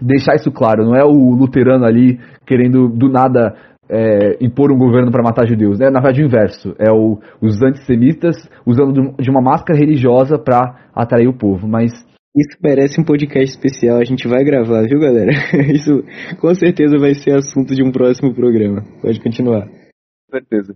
deixar 0.00 0.36
isso 0.36 0.50
claro, 0.50 0.84
não 0.84 0.94
é 0.94 1.04
o 1.04 1.34
luterano 1.34 1.84
ali 1.84 2.18
querendo 2.46 2.88
do 2.88 3.08
nada 3.08 3.54
é, 3.88 4.44
impor 4.44 4.72
um 4.72 4.78
governo 4.78 5.10
para 5.10 5.22
matar 5.22 5.46
judeus. 5.46 5.80
É 5.80 5.90
na 5.90 6.00
verdade 6.00 6.22
o 6.22 6.26
inverso. 6.26 6.74
É 6.78 6.90
o, 6.90 7.18
os 7.40 7.62
antissemitas 7.62 8.36
usando 8.66 9.14
de 9.18 9.30
uma 9.30 9.42
máscara 9.42 9.78
religiosa 9.78 10.38
para 10.38 10.88
atrair 10.94 11.28
o 11.28 11.36
povo. 11.36 11.68
Mas 11.68 11.92
isso 12.36 12.58
merece 12.60 13.00
um 13.00 13.04
podcast 13.04 13.48
especial, 13.48 13.98
a 13.98 14.04
gente 14.04 14.26
vai 14.26 14.42
gravar, 14.42 14.82
viu 14.88 14.98
galera? 14.98 15.30
Isso 15.72 16.02
com 16.40 16.52
certeza 16.52 16.98
vai 16.98 17.14
ser 17.14 17.36
assunto 17.36 17.76
de 17.76 17.82
um 17.84 17.92
próximo 17.92 18.34
programa. 18.34 18.82
Pode 19.00 19.20
continuar. 19.20 19.68
Com 19.68 20.32
certeza. 20.32 20.74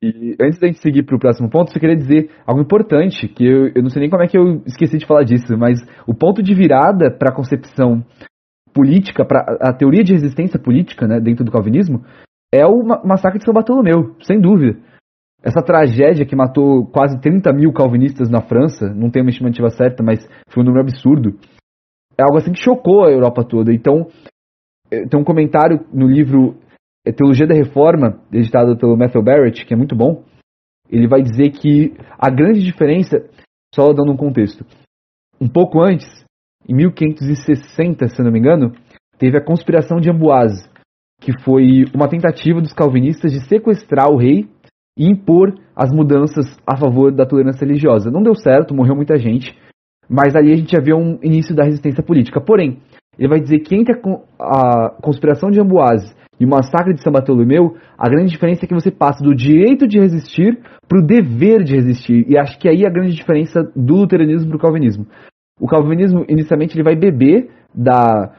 E 0.00 0.36
antes 0.40 0.60
da 0.60 0.68
gente 0.68 0.80
seguir 0.80 1.02
para 1.02 1.16
o 1.16 1.18
próximo 1.18 1.50
ponto, 1.50 1.72
eu 1.74 1.80
queria 1.80 1.96
dizer 1.96 2.30
algo 2.46 2.62
importante, 2.62 3.26
que 3.26 3.44
eu, 3.44 3.72
eu 3.74 3.82
não 3.82 3.90
sei 3.90 4.02
nem 4.02 4.08
como 4.08 4.22
é 4.22 4.28
que 4.28 4.38
eu 4.38 4.62
esqueci 4.64 4.98
de 4.98 5.06
falar 5.06 5.24
disso, 5.24 5.58
mas 5.58 5.78
o 6.06 6.14
ponto 6.14 6.42
de 6.42 6.54
virada 6.54 7.10
para 7.10 7.30
a 7.30 7.34
concepção 7.34 8.02
política, 8.72 9.24
para 9.24 9.58
a 9.60 9.72
teoria 9.74 10.04
de 10.04 10.12
resistência 10.12 10.60
política 10.60 11.06
né, 11.06 11.20
dentro 11.20 11.44
do 11.44 11.50
calvinismo, 11.50 12.02
é 12.52 12.66
o 12.66 12.82
massacre 13.04 13.38
de 13.38 13.44
São 13.44 13.54
Bartolomeu, 13.54 14.16
sem 14.22 14.40
dúvida. 14.40 14.78
Essa 15.42 15.62
tragédia 15.62 16.26
que 16.26 16.36
matou 16.36 16.86
quase 16.86 17.18
30 17.20 17.52
mil 17.52 17.72
calvinistas 17.72 18.28
na 18.28 18.42
França, 18.42 18.92
não 18.92 19.10
tem 19.10 19.22
uma 19.22 19.30
estimativa 19.30 19.70
certa, 19.70 20.02
mas 20.02 20.18
foi 20.48 20.62
um 20.62 20.66
número 20.66 20.82
absurdo, 20.82 21.38
é 22.18 22.22
algo 22.22 22.36
assim 22.36 22.52
que 22.52 22.62
chocou 22.62 23.04
a 23.04 23.10
Europa 23.10 23.42
toda. 23.44 23.72
Então, 23.72 24.06
é, 24.90 25.06
tem 25.06 25.18
um 25.18 25.24
comentário 25.24 25.86
no 25.92 26.06
livro 26.06 26.56
é, 27.06 27.12
Teologia 27.12 27.46
da 27.46 27.54
Reforma, 27.54 28.20
editado 28.30 28.76
pelo 28.76 28.96
Matthew 28.96 29.22
Barrett, 29.22 29.64
que 29.64 29.72
é 29.72 29.76
muito 29.76 29.96
bom. 29.96 30.22
Ele 30.90 31.08
vai 31.08 31.22
dizer 31.22 31.50
que 31.52 31.96
a 32.18 32.28
grande 32.28 32.62
diferença, 32.62 33.24
só 33.74 33.92
dando 33.92 34.12
um 34.12 34.16
contexto, 34.16 34.66
um 35.40 35.48
pouco 35.48 35.80
antes, 35.80 36.06
em 36.68 36.74
1560, 36.74 38.08
se 38.08 38.22
não 38.22 38.30
me 38.30 38.38
engano, 38.38 38.72
teve 39.18 39.38
a 39.38 39.44
conspiração 39.44 39.98
de 39.98 40.10
Amboise, 40.10 40.68
que 41.20 41.32
foi 41.44 41.84
uma 41.94 42.08
tentativa 42.08 42.60
dos 42.60 42.72
calvinistas 42.72 43.30
de 43.30 43.40
sequestrar 43.46 44.10
o 44.10 44.16
rei 44.16 44.48
e 44.98 45.06
impor 45.06 45.54
as 45.76 45.92
mudanças 45.92 46.46
a 46.66 46.76
favor 46.76 47.12
da 47.12 47.26
tolerância 47.26 47.64
religiosa. 47.64 48.10
Não 48.10 48.22
deu 48.22 48.34
certo, 48.34 48.74
morreu 48.74 48.96
muita 48.96 49.16
gente, 49.16 49.56
mas 50.08 50.34
ali 50.34 50.52
a 50.52 50.56
gente 50.56 50.72
já 50.72 50.82
vê 50.82 50.92
um 50.92 51.18
início 51.22 51.54
da 51.54 51.64
resistência 51.64 52.02
política. 52.02 52.40
Porém, 52.40 52.78
ele 53.18 53.28
vai 53.28 53.38
dizer 53.38 53.60
que 53.60 53.76
entre 53.76 53.94
a, 54.38 54.90
conspiração 55.02 55.50
de 55.50 55.60
Amboise 55.60 56.14
e 56.38 56.46
o 56.46 56.48
massacre 56.48 56.94
de 56.94 57.02
São 57.02 57.12
Bartolomeu, 57.12 57.76
a 57.98 58.08
grande 58.08 58.30
diferença 58.30 58.64
é 58.64 58.68
que 58.68 58.74
você 58.74 58.90
passa 58.90 59.22
do 59.22 59.34
direito 59.34 59.86
de 59.86 59.98
resistir 59.98 60.58
para 60.88 60.98
o 60.98 61.06
dever 61.06 61.62
de 61.62 61.76
resistir. 61.76 62.24
E 62.26 62.38
acho 62.38 62.58
que 62.58 62.66
aí 62.66 62.82
é 62.82 62.86
a 62.88 62.92
grande 62.92 63.14
diferença 63.14 63.62
do 63.76 63.96
luteranismo 63.96 64.48
para 64.48 64.56
o 64.56 64.60
calvinismo. 64.60 65.06
O 65.60 65.66
calvinismo, 65.66 66.24
inicialmente, 66.28 66.74
ele 66.74 66.82
vai 66.82 66.96
beber 66.96 67.50
da 67.74 68.32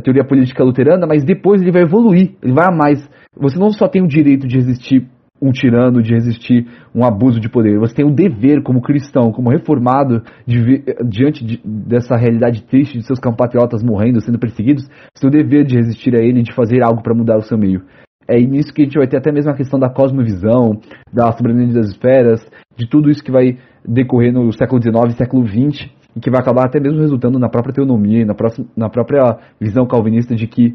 teoria 0.00 0.24
política 0.24 0.64
luterana, 0.64 1.06
mas 1.06 1.24
depois 1.24 1.60
ele 1.60 1.72
vai 1.72 1.82
evoluir, 1.82 2.34
ele 2.42 2.52
vai 2.52 2.66
a 2.66 2.74
mais. 2.74 3.08
Você 3.36 3.58
não 3.58 3.70
só 3.70 3.88
tem 3.88 4.02
o 4.02 4.08
direito 4.08 4.46
de 4.46 4.56
resistir 4.56 5.08
um 5.42 5.50
tirano, 5.50 6.02
de 6.02 6.14
resistir 6.14 6.66
um 6.94 7.04
abuso 7.04 7.38
de 7.38 7.50
poder, 7.50 7.78
você 7.78 7.94
tem 7.94 8.06
o 8.06 8.14
dever 8.14 8.62
como 8.62 8.80
cristão, 8.80 9.32
como 9.32 9.50
reformado, 9.50 10.22
de, 10.46 10.82
diante 11.06 11.44
de, 11.44 11.60
dessa 11.64 12.16
realidade 12.16 12.62
triste 12.62 12.96
de 12.96 13.04
seus 13.04 13.18
compatriotas 13.18 13.82
morrendo, 13.82 14.20
sendo 14.20 14.38
perseguidos, 14.38 14.88
o 15.22 15.30
dever 15.30 15.64
de 15.64 15.76
resistir 15.76 16.14
a 16.14 16.20
ele 16.20 16.40
e 16.40 16.42
de 16.42 16.54
fazer 16.54 16.82
algo 16.82 17.02
para 17.02 17.14
mudar 17.14 17.36
o 17.36 17.42
seu 17.42 17.58
meio. 17.58 17.82
É 18.28 18.38
nisso 18.38 18.72
que 18.72 18.82
a 18.82 18.84
gente 18.84 18.96
vai 18.96 19.06
ter 19.06 19.18
até 19.18 19.30
mesmo 19.30 19.50
a 19.50 19.56
questão 19.56 19.78
da 19.78 19.90
cosmovisão, 19.90 20.80
da 21.12 21.30
soberania 21.32 21.74
das 21.74 21.88
esferas, 21.88 22.40
de 22.76 22.88
tudo 22.88 23.10
isso 23.10 23.22
que 23.22 23.30
vai 23.30 23.58
decorrer 23.86 24.32
no 24.32 24.50
século 24.52 24.80
XIX 24.80 25.12
e 25.12 25.16
século 25.16 25.46
XX, 25.46 25.90
e 26.16 26.20
que 26.20 26.30
vai 26.30 26.40
acabar 26.40 26.66
até 26.66 26.80
mesmo 26.80 27.00
resultando 27.00 27.38
na 27.38 27.48
própria 27.48 27.74
teonomia, 27.74 28.24
na, 28.24 28.34
próxima, 28.34 28.66
na 28.76 28.88
própria 28.88 29.38
visão 29.60 29.86
calvinista 29.86 30.34
de 30.34 30.46
que 30.46 30.74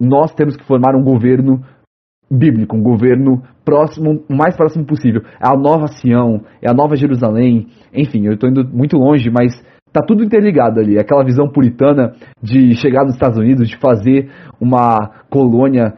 nós 0.00 0.32
temos 0.34 0.56
que 0.56 0.64
formar 0.64 0.96
um 0.96 1.02
governo 1.02 1.62
bíblico, 2.30 2.76
um 2.76 2.82
governo 2.82 3.42
próximo, 3.64 4.24
o 4.28 4.34
mais 4.34 4.56
próximo 4.56 4.86
possível. 4.86 5.22
É 5.40 5.46
a 5.46 5.56
nova 5.56 5.86
Sião, 5.88 6.42
é 6.62 6.70
a 6.70 6.74
nova 6.74 6.96
Jerusalém, 6.96 7.66
enfim, 7.92 8.26
eu 8.26 8.32
estou 8.32 8.48
indo 8.48 8.66
muito 8.66 8.96
longe, 8.96 9.30
mas 9.30 9.52
tá 9.92 10.00
tudo 10.00 10.24
interligado 10.24 10.80
ali. 10.80 10.98
Aquela 10.98 11.24
visão 11.24 11.48
puritana 11.48 12.14
de 12.42 12.74
chegar 12.74 13.04
nos 13.04 13.14
Estados 13.14 13.38
Unidos, 13.38 13.68
de 13.68 13.76
fazer 13.76 14.30
uma 14.58 15.24
colônia 15.28 15.94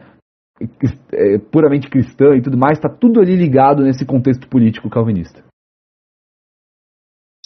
é, 1.13 1.37
puramente 1.51 1.89
cristã 1.89 2.35
e 2.35 2.41
tudo 2.41 2.57
mais, 2.57 2.77
está 2.77 2.89
tudo 2.89 3.21
ali 3.21 3.35
ligado 3.35 3.83
nesse 3.83 4.05
contexto 4.05 4.47
político 4.49 4.89
calvinista. 4.89 5.44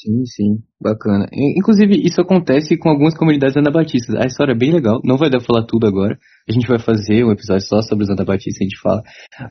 Sim, 0.01 0.25
sim, 0.25 0.63
bacana. 0.81 1.27
Inclusive, 1.57 2.01
isso 2.01 2.21
acontece 2.21 2.77
com 2.77 2.89
algumas 2.89 3.17
comunidades 3.17 3.57
anabatistas. 3.57 4.15
A 4.15 4.25
história 4.25 4.53
é 4.53 4.57
bem 4.57 4.71
legal, 4.71 5.01
não 5.03 5.17
vai 5.17 5.29
dar 5.29 5.39
pra 5.39 5.47
falar 5.47 5.65
tudo 5.65 5.85
agora. 5.85 6.17
A 6.47 6.53
gente 6.53 6.67
vai 6.69 6.79
fazer 6.79 7.25
um 7.25 7.31
episódio 7.31 7.67
só 7.67 7.81
sobre 7.81 8.05
os 8.05 8.09
anabatistas, 8.09 8.61
a 8.61 8.63
gente 8.63 8.79
fala. 8.79 9.03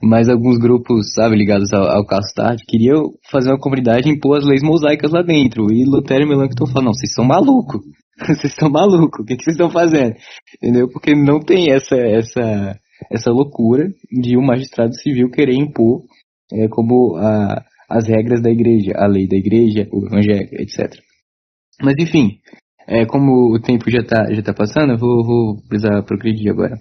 Mas 0.02 0.30
alguns 0.30 0.56
grupos, 0.56 1.12
sabe, 1.12 1.36
ligados 1.36 1.70
ao, 1.74 1.84
ao 1.90 2.06
queriam 2.66 3.10
fazer 3.30 3.50
uma 3.50 3.60
comunidade 3.60 4.08
e 4.08 4.12
impor 4.12 4.38
as 4.38 4.44
leis 4.46 4.62
mosaicas 4.62 5.12
lá 5.12 5.20
dentro. 5.20 5.70
E 5.70 5.84
Lutero 5.84 6.24
e 6.24 6.26
Melanchthon 6.26 6.66
falam, 6.66 6.86
não, 6.86 6.94
vocês 6.94 7.12
são 7.12 7.26
malucos. 7.26 7.82
Vocês 8.18 8.52
estão 8.52 8.68
malucos, 8.68 9.20
o 9.20 9.24
que, 9.24 9.36
que 9.36 9.44
vocês 9.44 9.54
estão 9.54 9.70
fazendo? 9.70 10.12
Entendeu? 10.56 10.88
Porque 10.88 11.14
não 11.14 11.38
tem 11.38 11.70
essa, 11.70 11.94
essa, 11.94 12.76
essa 13.12 13.30
loucura 13.30 13.86
de 14.10 14.36
um 14.36 14.44
magistrado 14.44 14.92
civil 15.00 15.30
querer 15.30 15.54
impor 15.54 16.02
é, 16.52 16.66
como 16.66 17.16
a 17.16 17.62
as 17.88 18.06
regras 18.06 18.42
da 18.42 18.50
igreja, 18.50 18.92
a 18.96 19.06
lei 19.06 19.26
da 19.26 19.36
igreja, 19.36 19.88
o 19.90 20.06
evangelho, 20.06 20.48
etc. 20.52 21.00
Mas 21.80 21.94
enfim, 21.98 22.38
é, 22.86 23.06
como 23.06 23.54
o 23.54 23.60
tempo 23.60 23.90
já 23.90 24.00
está 24.00 24.32
já 24.32 24.42
tá 24.42 24.52
passando, 24.52 24.92
eu 24.92 24.98
vou, 24.98 25.24
vou 25.24 25.62
precisar 25.68 26.02
progredir 26.02 26.50
agora. 26.50 26.76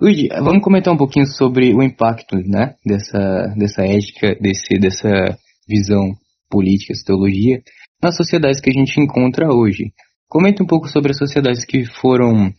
Luigi, 0.00 0.28
vamos 0.28 0.62
comentar 0.62 0.94
um 0.94 0.96
pouquinho 0.96 1.26
sobre 1.26 1.74
o 1.74 1.82
impacto 1.82 2.36
né, 2.36 2.76
dessa, 2.86 3.52
dessa 3.56 3.82
ética, 3.82 4.36
desse, 4.40 4.78
dessa 4.78 5.36
visão 5.68 6.14
política, 6.48 6.92
essa 6.92 7.04
teologia, 7.04 7.60
nas 8.02 8.16
sociedades 8.16 8.60
que 8.60 8.70
a 8.70 8.72
gente 8.72 9.00
encontra 9.00 9.52
hoje. 9.52 9.92
Comenta 10.28 10.62
um 10.62 10.66
pouco 10.66 10.88
sobre 10.88 11.10
as 11.10 11.18
sociedades 11.18 11.64
que 11.64 11.84
foram 11.84 12.52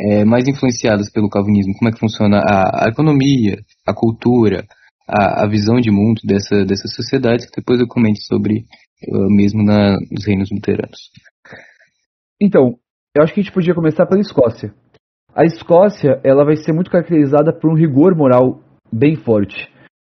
é, 0.00 0.24
mais 0.24 0.48
influenciadas 0.48 1.10
pelo 1.12 1.28
calvinismo, 1.28 1.74
como 1.78 1.88
é 1.88 1.92
que 1.92 2.00
funciona 2.00 2.38
a, 2.38 2.86
a 2.86 2.88
economia, 2.88 3.56
a 3.86 3.94
cultura, 3.94 4.66
a, 5.06 5.44
a 5.44 5.48
visão 5.48 5.76
de 5.76 5.90
mundo 5.90 6.20
dessa, 6.24 6.64
dessa 6.64 6.88
sociedade, 6.88 7.46
que 7.46 7.60
depois 7.60 7.80
eu 7.80 7.86
comente 7.86 8.22
sobre 8.24 8.64
uh, 9.08 9.30
mesmo 9.30 9.62
na, 9.62 9.96
nos 10.10 10.26
reinos 10.26 10.50
luteranos. 10.50 11.10
Então, 12.40 12.76
eu 13.16 13.22
acho 13.22 13.32
que 13.32 13.40
a 13.40 13.42
gente 13.42 13.52
podia 13.52 13.74
começar 13.74 14.06
pela 14.06 14.20
Escócia. 14.20 14.74
A 15.34 15.44
Escócia, 15.44 16.20
ela 16.24 16.44
vai 16.44 16.56
ser 16.56 16.72
muito 16.72 16.90
caracterizada 16.90 17.52
por 17.52 17.70
um 17.70 17.76
rigor 17.76 18.16
moral 18.16 18.60
bem 18.92 19.16
forte. 19.16 19.68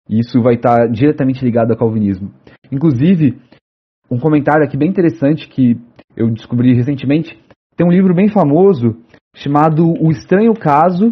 E 0.09 0.19
isso 0.19 0.41
vai 0.41 0.55
estar 0.55 0.87
diretamente 0.87 1.43
ligado 1.43 1.71
ao 1.71 1.77
calvinismo. 1.77 2.31
Inclusive, 2.71 3.39
um 4.09 4.19
comentário 4.19 4.63
aqui 4.63 4.77
bem 4.77 4.89
interessante 4.89 5.47
que 5.47 5.79
eu 6.15 6.29
descobri 6.31 6.73
recentemente, 6.73 7.37
tem 7.75 7.85
um 7.85 7.91
livro 7.91 8.13
bem 8.13 8.29
famoso 8.29 8.95
chamado 9.35 9.83
O 9.99 10.11
Estranho 10.11 10.53
Caso 10.53 11.11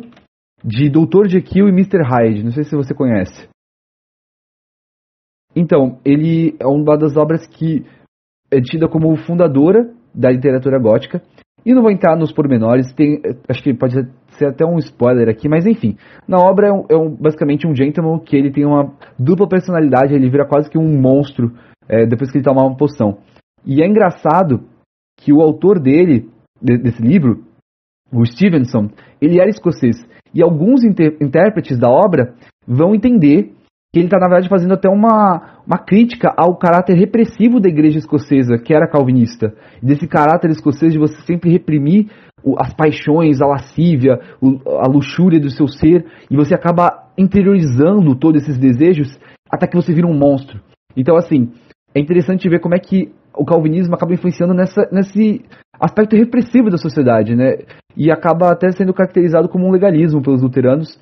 de 0.63 0.89
Dr. 0.89 1.27
Jekyll 1.27 1.67
e 1.67 1.71
Mr. 1.71 2.03
Hyde. 2.03 2.43
Não 2.43 2.51
sei 2.51 2.63
se 2.63 2.75
você 2.75 2.93
conhece. 2.93 3.49
Então, 5.55 5.99
ele 6.03 6.55
é 6.59 6.65
uma 6.65 6.97
das 6.97 7.15
obras 7.15 7.45
que 7.47 7.85
é 8.51 8.61
tida 8.61 8.87
como 8.87 9.15
fundadora 9.17 9.89
da 10.13 10.29
literatura 10.29 10.79
gótica. 10.79 11.21
E 11.65 11.73
não 11.73 11.81
vou 11.81 11.91
entrar 11.91 12.17
nos 12.17 12.33
pormenores, 12.33 12.91
tem, 12.93 13.21
acho 13.47 13.63
que 13.63 13.73
pode 13.73 13.93
ser 14.37 14.47
até 14.47 14.65
um 14.65 14.77
spoiler 14.79 15.29
aqui, 15.29 15.47
mas 15.47 15.65
enfim. 15.65 15.95
Na 16.27 16.37
obra 16.37 16.67
é, 16.67 16.71
um, 16.73 16.85
é 16.89 16.97
um, 16.97 17.09
basicamente 17.15 17.65
um 17.65 17.73
gentleman 17.73 18.19
que 18.19 18.35
ele 18.35 18.51
tem 18.51 18.65
uma 18.65 18.93
dupla 19.17 19.47
personalidade, 19.47 20.13
ele 20.13 20.29
vira 20.29 20.45
quase 20.45 20.69
que 20.69 20.77
um 20.77 20.99
monstro 20.99 21.53
é, 21.87 22.05
depois 22.05 22.31
que 22.31 22.37
ele 22.37 22.45
toma 22.45 22.65
uma 22.65 22.75
poção. 22.75 23.19
E 23.65 23.81
é 23.81 23.87
engraçado 23.87 24.65
que 25.17 25.31
o 25.31 25.41
autor 25.41 25.79
dele, 25.79 26.29
de, 26.61 26.77
desse 26.77 27.01
livro, 27.01 27.45
o 28.11 28.25
Stevenson, 28.25 28.89
ele 29.21 29.39
era 29.39 29.49
escocês. 29.49 29.95
E 30.33 30.41
alguns 30.41 30.83
intérpretes 30.83 31.79
da 31.79 31.89
obra 31.89 32.33
vão 32.67 32.93
entender 32.93 33.53
que 33.93 33.99
ele 33.99 34.07
está, 34.07 34.17
na 34.17 34.27
verdade, 34.27 34.49
fazendo 34.49 34.73
até 34.73 34.89
uma, 34.89 35.61
uma 35.67 35.77
crítica 35.77 36.33
ao 36.35 36.57
caráter 36.57 36.97
repressivo 36.97 37.59
da 37.59 37.69
igreja 37.69 37.99
escocesa, 37.99 38.57
que 38.57 38.73
era 38.73 38.89
calvinista. 38.89 39.53
Desse 39.83 40.07
caráter 40.07 40.49
escocês 40.49 40.91
de 40.91 40.97
você 40.97 41.15
sempre 41.27 41.51
reprimir 41.51 42.09
as 42.57 42.73
paixões, 42.73 43.39
a 43.39 43.45
lascívia, 43.45 44.19
a 44.81 44.87
luxúria 44.87 45.39
do 45.39 45.51
seu 45.51 45.67
ser, 45.67 46.07
e 46.29 46.35
você 46.35 46.55
acaba 46.55 47.11
interiorizando 47.15 48.15
todos 48.15 48.41
esses 48.41 48.57
desejos 48.57 49.15
até 49.47 49.67
que 49.67 49.75
você 49.75 49.93
vira 49.93 50.07
um 50.07 50.17
monstro. 50.17 50.59
Então, 50.97 51.15
assim, 51.15 51.51
é 51.93 51.99
interessante 51.99 52.49
ver 52.49 52.59
como 52.59 52.73
é 52.73 52.79
que 52.79 53.11
o 53.37 53.45
calvinismo 53.45 53.93
acaba 53.93 54.13
influenciando 54.13 54.55
nessa, 54.55 54.89
nesse 54.91 55.45
aspecto 55.79 56.15
repressivo 56.15 56.71
da 56.71 56.77
sociedade, 56.77 57.35
né? 57.35 57.57
E 57.95 58.11
acaba 58.11 58.51
até 58.51 58.71
sendo 58.71 58.93
caracterizado 58.93 59.47
como 59.47 59.67
um 59.67 59.71
legalismo 59.71 60.21
pelos 60.21 60.41
luteranos, 60.41 60.99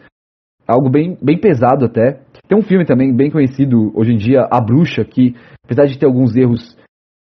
algo 0.68 0.90
bem, 0.90 1.18
bem 1.22 1.40
pesado 1.40 1.86
até. 1.86 2.20
Tem 2.52 2.60
um 2.60 2.64
filme 2.64 2.84
também 2.84 3.16
bem 3.16 3.32
conhecido 3.32 3.94
hoje 3.96 4.12
em 4.12 4.18
dia, 4.18 4.46
A 4.52 4.60
Bruxa, 4.60 5.06
que 5.06 5.34
apesar 5.64 5.86
de 5.86 5.98
ter 5.98 6.06
alguns 6.06 6.36
erros, 6.36 6.78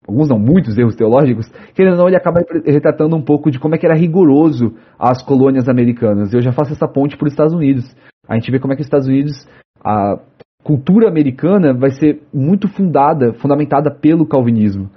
alguns 0.07 0.29
não, 0.29 0.39
muitos 0.39 0.77
erros 0.77 0.95
teológicos, 0.95 1.45
querendo 1.75 1.95
ou 1.95 1.97
não, 1.97 2.07
ele 2.07 2.15
acaba 2.15 2.39
retratando 2.65 3.17
um 3.17 3.21
pouco 3.21 3.51
de 3.51 3.59
como 3.59 3.75
é 3.75 3.77
que 3.77 3.85
era 3.85 3.97
rigoroso 3.97 4.77
as 4.97 5.21
colônias 5.21 5.67
americanas. 5.67 6.33
Eu 6.33 6.39
já 6.39 6.53
faço 6.53 6.71
essa 6.71 6.87
ponte 6.87 7.17
para 7.17 7.25
os 7.27 7.33
Estados 7.33 7.53
Unidos. 7.53 7.83
A 8.29 8.35
gente 8.35 8.49
vê 8.49 8.61
como 8.61 8.71
é 8.71 8.77
que 8.77 8.81
os 8.81 8.85
Estados 8.85 9.09
Unidos, 9.09 9.45
a 9.83 10.21
cultura 10.63 11.09
americana 11.09 11.73
vai 11.73 11.89
ser 11.89 12.21
muito 12.33 12.69
fundada, 12.69 13.33
fundamentada 13.33 13.93
pelo 13.93 14.25
calvinismo. 14.25 14.89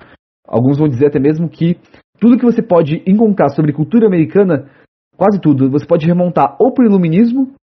Alguns 0.47 0.79
vão 0.79 0.87
dizer 0.87 1.09
até 1.09 1.19
mesmo 1.19 1.49
que 1.49 1.77
tudo 2.21 2.39
que 2.39 2.47
você 2.47 2.63
pode 2.63 3.03
encontrar 3.09 3.49
sobre 3.49 3.73
cultura 3.73 4.07
americana, 4.07 4.71
quase 5.17 5.41
tudo, 5.41 5.69
você 5.69 5.85
pode 5.85 6.07
remontar 6.07 6.55
ou 6.61 6.73
para 6.73 6.85
o 6.85 6.89
iluminismo 6.89 7.55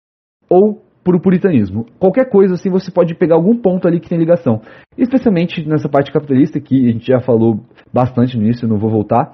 ou 0.50 0.89
para 1.04 1.16
o 1.16 1.22
puritanismo. 1.22 1.86
Qualquer 1.98 2.30
coisa 2.30 2.54
assim, 2.54 2.70
você 2.70 2.92
pode 2.92 3.16
pegar 3.16 3.36
algum 3.36 3.56
ponto 3.56 3.88
ali 3.88 4.00
que 4.00 4.10
tem 4.10 4.18
ligação. 4.18 4.62
Especialmente 4.98 5.68
nessa 5.68 5.90
parte 5.90 6.12
capitalista, 6.12 6.60
que 6.60 6.90
a 6.90 6.92
gente 6.92 7.08
já 7.08 7.20
falou 7.20 7.62
bastante 7.94 8.38
nisso, 8.38 8.66
eu 8.66 8.70
não 8.70 8.78
vou 8.78 8.90
voltar. 8.90 9.34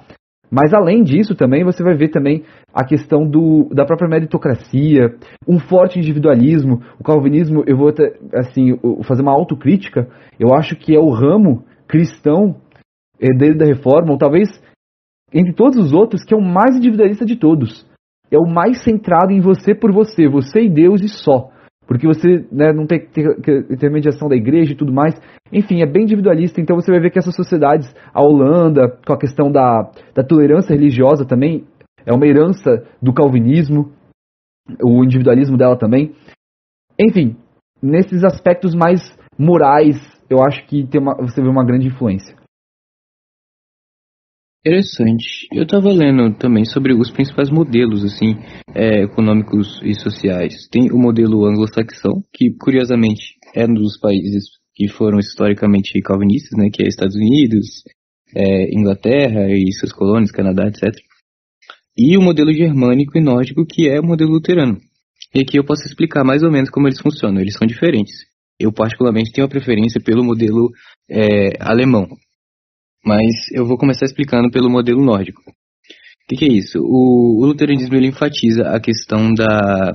Mas 0.49 0.73
além 0.73 1.03
disso 1.03 1.35
também, 1.35 1.63
você 1.63 1.83
vai 1.83 1.95
ver 1.95 2.09
também 2.09 2.43
a 2.73 2.85
questão 2.85 3.27
do, 3.27 3.67
da 3.73 3.83
própria 3.83 4.07
meritocracia, 4.07 5.15
um 5.47 5.59
forte 5.59 5.99
individualismo. 5.99 6.81
O 6.99 7.03
calvinismo, 7.03 7.63
eu 7.65 7.75
vou 7.75 7.89
até, 7.89 8.17
assim, 8.33 8.77
fazer 9.03 9.21
uma 9.21 9.33
autocrítica, 9.33 10.07
eu 10.39 10.53
acho 10.53 10.75
que 10.75 10.95
é 10.95 10.99
o 10.99 11.09
ramo 11.09 11.63
cristão 11.87 12.55
herdeiro 13.19 13.57
da 13.57 13.65
reforma, 13.65 14.11
ou 14.11 14.17
talvez 14.17 14.49
entre 15.33 15.53
todos 15.53 15.77
os 15.77 15.93
outros, 15.93 16.23
que 16.23 16.33
é 16.33 16.37
o 16.37 16.41
mais 16.41 16.75
individualista 16.75 17.25
de 17.25 17.35
todos. 17.35 17.85
É 18.31 18.37
o 18.37 18.47
mais 18.47 18.83
centrado 18.83 19.31
em 19.31 19.41
você 19.41 19.75
por 19.75 19.91
você, 19.91 20.27
você 20.27 20.61
e 20.61 20.69
Deus 20.69 21.01
e 21.01 21.09
só. 21.09 21.49
Porque 21.87 22.07
você 22.07 22.45
né, 22.51 22.73
não 22.73 22.87
tem 22.87 23.07
intermediação 23.69 24.27
da 24.27 24.35
igreja 24.35 24.73
e 24.73 24.75
tudo 24.75 24.91
mais. 24.91 25.13
Enfim, 25.51 25.81
é 25.81 25.85
bem 25.85 26.03
individualista. 26.03 26.59
Então 26.59 26.75
você 26.75 26.91
vai 26.91 26.99
ver 26.99 27.11
que 27.11 27.19
essas 27.19 27.35
sociedades, 27.35 27.93
a 28.13 28.21
Holanda, 28.21 28.97
com 29.05 29.13
a 29.13 29.19
questão 29.19 29.51
da, 29.51 29.89
da 30.13 30.23
tolerância 30.23 30.73
religiosa 30.73 31.25
também, 31.25 31.65
é 32.05 32.13
uma 32.13 32.25
herança 32.25 32.83
do 33.01 33.13
calvinismo, 33.13 33.91
o 34.83 35.03
individualismo 35.03 35.57
dela 35.57 35.77
também. 35.77 36.13
Enfim, 36.99 37.35
nesses 37.81 38.23
aspectos 38.23 38.73
mais 38.73 39.01
morais, 39.37 39.97
eu 40.29 40.41
acho 40.41 40.65
que 40.67 40.87
tem 40.87 41.01
uma, 41.01 41.15
você 41.15 41.41
vê 41.41 41.47
uma 41.47 41.65
grande 41.65 41.87
influência. 41.87 42.35
Interessante. 44.65 45.47
Eu 45.53 45.61
estava 45.61 45.89
lendo 45.93 46.35
também 46.39 46.65
sobre 46.65 46.91
os 46.91 47.11
principais 47.11 47.51
modelos 47.51 48.03
assim 48.03 48.33
é, 48.73 49.03
econômicos 49.03 49.79
e 49.83 49.93
sociais. 49.93 50.67
Tem 50.71 50.91
o 50.91 50.97
modelo 50.97 51.45
anglo-saxão, 51.45 52.23
que 52.33 52.49
curiosamente 52.59 53.35
é 53.53 53.63
um 53.65 53.75
dos 53.75 53.99
países 53.99 54.45
que 54.73 54.87
foram 54.87 55.19
historicamente 55.19 56.01
calvinistas, 56.01 56.57
né, 56.57 56.71
que 56.73 56.81
é 56.81 56.87
Estados 56.87 57.15
Unidos, 57.15 57.83
é, 58.35 58.75
Inglaterra 58.75 59.51
e 59.51 59.71
suas 59.71 59.93
colônias, 59.93 60.31
Canadá, 60.31 60.67
etc. 60.67 60.99
E 61.95 62.17
o 62.17 62.21
modelo 62.21 62.51
germânico 62.51 63.19
e 63.19 63.21
nórdico, 63.21 63.67
que 63.67 63.87
é 63.87 63.99
o 63.99 64.03
modelo 64.03 64.31
luterano. 64.31 64.79
E 65.35 65.41
aqui 65.41 65.59
eu 65.59 65.63
posso 65.63 65.85
explicar 65.85 66.23
mais 66.23 66.41
ou 66.41 66.49
menos 66.49 66.71
como 66.71 66.87
eles 66.87 66.99
funcionam. 66.99 67.39
Eles 67.39 67.53
são 67.53 67.67
diferentes. 67.67 68.15
Eu 68.59 68.71
particularmente 68.71 69.31
tenho 69.31 69.45
a 69.45 69.49
preferência 69.49 70.01
pelo 70.01 70.23
modelo 70.23 70.71
é, 71.07 71.51
alemão, 71.59 72.07
mas 73.05 73.51
eu 73.51 73.65
vou 73.65 73.77
começar 73.77 74.05
explicando 74.05 74.49
pelo 74.49 74.69
modelo 74.69 75.03
nórdico. 75.03 75.41
O 75.41 76.27
que, 76.27 76.37
que, 76.37 76.45
é 76.45 76.53
isso? 76.53 76.79
O, 76.79 77.43
o 77.43 77.45
luteranismo 77.45 77.95
ele 77.95 78.07
enfatiza 78.07 78.63
a 78.69 78.79
questão 78.79 79.31
da, 79.33 79.93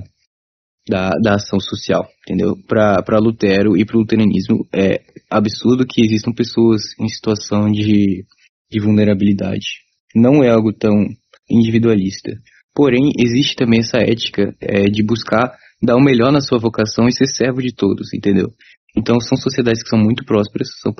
da, 0.88 1.10
da 1.20 1.34
ação 1.34 1.58
social, 1.58 2.06
entendeu? 2.24 2.56
Para 2.68 3.18
Lutero 3.18 3.76
e 3.76 3.84
para 3.84 3.96
o 3.96 4.00
luteranismo 4.00 4.64
é 4.72 5.00
absurdo 5.28 5.84
que 5.84 6.04
existam 6.04 6.32
pessoas 6.32 6.82
em 7.00 7.08
situação 7.08 7.70
de, 7.70 8.24
de 8.70 8.80
vulnerabilidade. 8.80 9.66
Não 10.14 10.44
é 10.44 10.50
algo 10.50 10.72
tão 10.72 11.04
individualista. 11.50 12.32
Porém, 12.74 13.10
existe 13.18 13.56
também 13.56 13.80
essa 13.80 13.98
ética 13.98 14.54
é, 14.60 14.84
de 14.84 15.02
buscar 15.02 15.52
dar 15.82 15.96
o 15.96 16.00
melhor 16.00 16.30
na 16.30 16.40
sua 16.40 16.58
vocação 16.58 17.08
e 17.08 17.12
ser 17.12 17.26
servo 17.26 17.60
de 17.60 17.74
todos, 17.74 18.12
entendeu? 18.14 18.52
Então 18.96 19.20
são 19.20 19.36
sociedades 19.36 19.82
que 19.82 19.88
são 19.88 19.98
muito 19.98 20.24
prósperas, 20.24 20.68
são, 20.80 20.92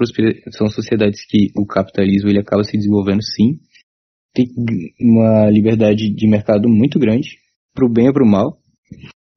são 0.53 0.68
sociedades 0.68 1.24
que 1.26 1.49
o 1.57 1.66
capitalismo 1.66 2.28
ele 2.28 2.41
acaba 2.41 2.62
se 2.62 2.76
desenvolvendo 2.76 3.22
sim, 3.22 3.59
tem 4.32 4.47
uma 5.01 5.51
liberdade 5.51 6.14
de 6.14 6.28
mercado 6.28 6.68
muito 6.68 6.99
grande, 6.99 7.38
para 7.74 7.84
o 7.84 7.93
bem 7.93 8.09
ou 8.09 8.12
para 8.12 8.24
o 8.24 8.28
mal. 8.28 8.59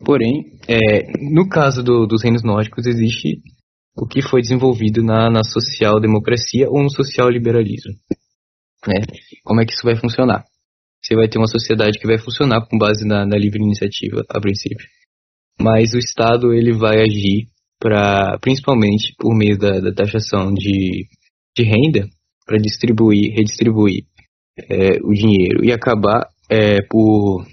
Porém, 0.06 0.60
é, 0.68 1.12
no 1.34 1.48
caso 1.48 1.82
do, 1.82 2.06
dos 2.06 2.24
reinos 2.24 2.44
nórdicos 2.44 2.86
existe 2.86 3.42
o 3.96 4.06
que 4.08 4.22
foi 4.22 4.42
desenvolvido 4.42 5.04
na, 5.04 5.30
na 5.30 5.44
social-democracia 5.44 6.70
ou 6.70 6.84
no 6.84 6.90
social-liberalismo. 6.90 7.94
Né? 8.88 9.02
Como 9.44 9.62
é 9.62 9.66
que 9.66 9.74
isso 9.74 9.84
vai 9.84 9.96
funcionar? 9.96 10.44
Você 11.02 11.16
vai 11.16 11.28
ter 11.28 11.38
uma 11.38 11.48
sociedade 11.48 12.00
que 12.00 12.08
vai 12.08 12.18
funcionar 12.18 12.68
com 12.68 12.78
base 12.78 13.06
na, 13.06 13.26
na 13.26 13.38
livre 13.38 13.62
iniciativa, 13.62 14.24
a 14.30 14.40
princípio. 14.40 14.88
Mas 15.60 15.94
o 15.94 15.98
Estado 15.98 16.54
ele 16.54 16.74
vai 16.74 17.02
agir 17.02 17.50
para 17.84 18.40
principalmente 18.40 19.14
por 19.20 19.36
meio 19.36 19.58
da, 19.58 19.82
da 19.82 19.94
taxação 19.94 20.54
de, 20.54 21.06
de 21.54 21.64
renda 21.64 22.08
para 22.46 22.58
distribuir, 22.58 23.34
redistribuir 23.36 24.06
é, 24.70 25.02
o 25.04 25.12
dinheiro 25.12 25.66
e 25.66 25.74
acabar 25.74 26.30
é, 26.50 26.82
por 26.90 27.46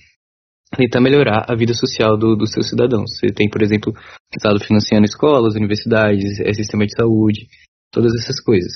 tentar 0.77 1.01
melhorar 1.01 1.47
a 1.49 1.57
vida 1.57 1.75
social 1.75 2.17
do, 2.17 2.37
dos 2.37 2.53
seus 2.53 2.69
cidadãos. 2.69 3.11
Você 3.19 3.35
tem, 3.35 3.51
por 3.51 3.61
exemplo, 3.61 3.93
o 3.93 4.37
Estado 4.37 4.61
financiando 4.65 5.05
escolas, 5.05 5.57
universidades, 5.57 6.39
é, 6.39 6.55
sistema 6.55 6.87
de 6.87 6.95
saúde, 6.95 7.49
todas 7.91 8.15
essas 8.15 8.41
coisas. 8.41 8.71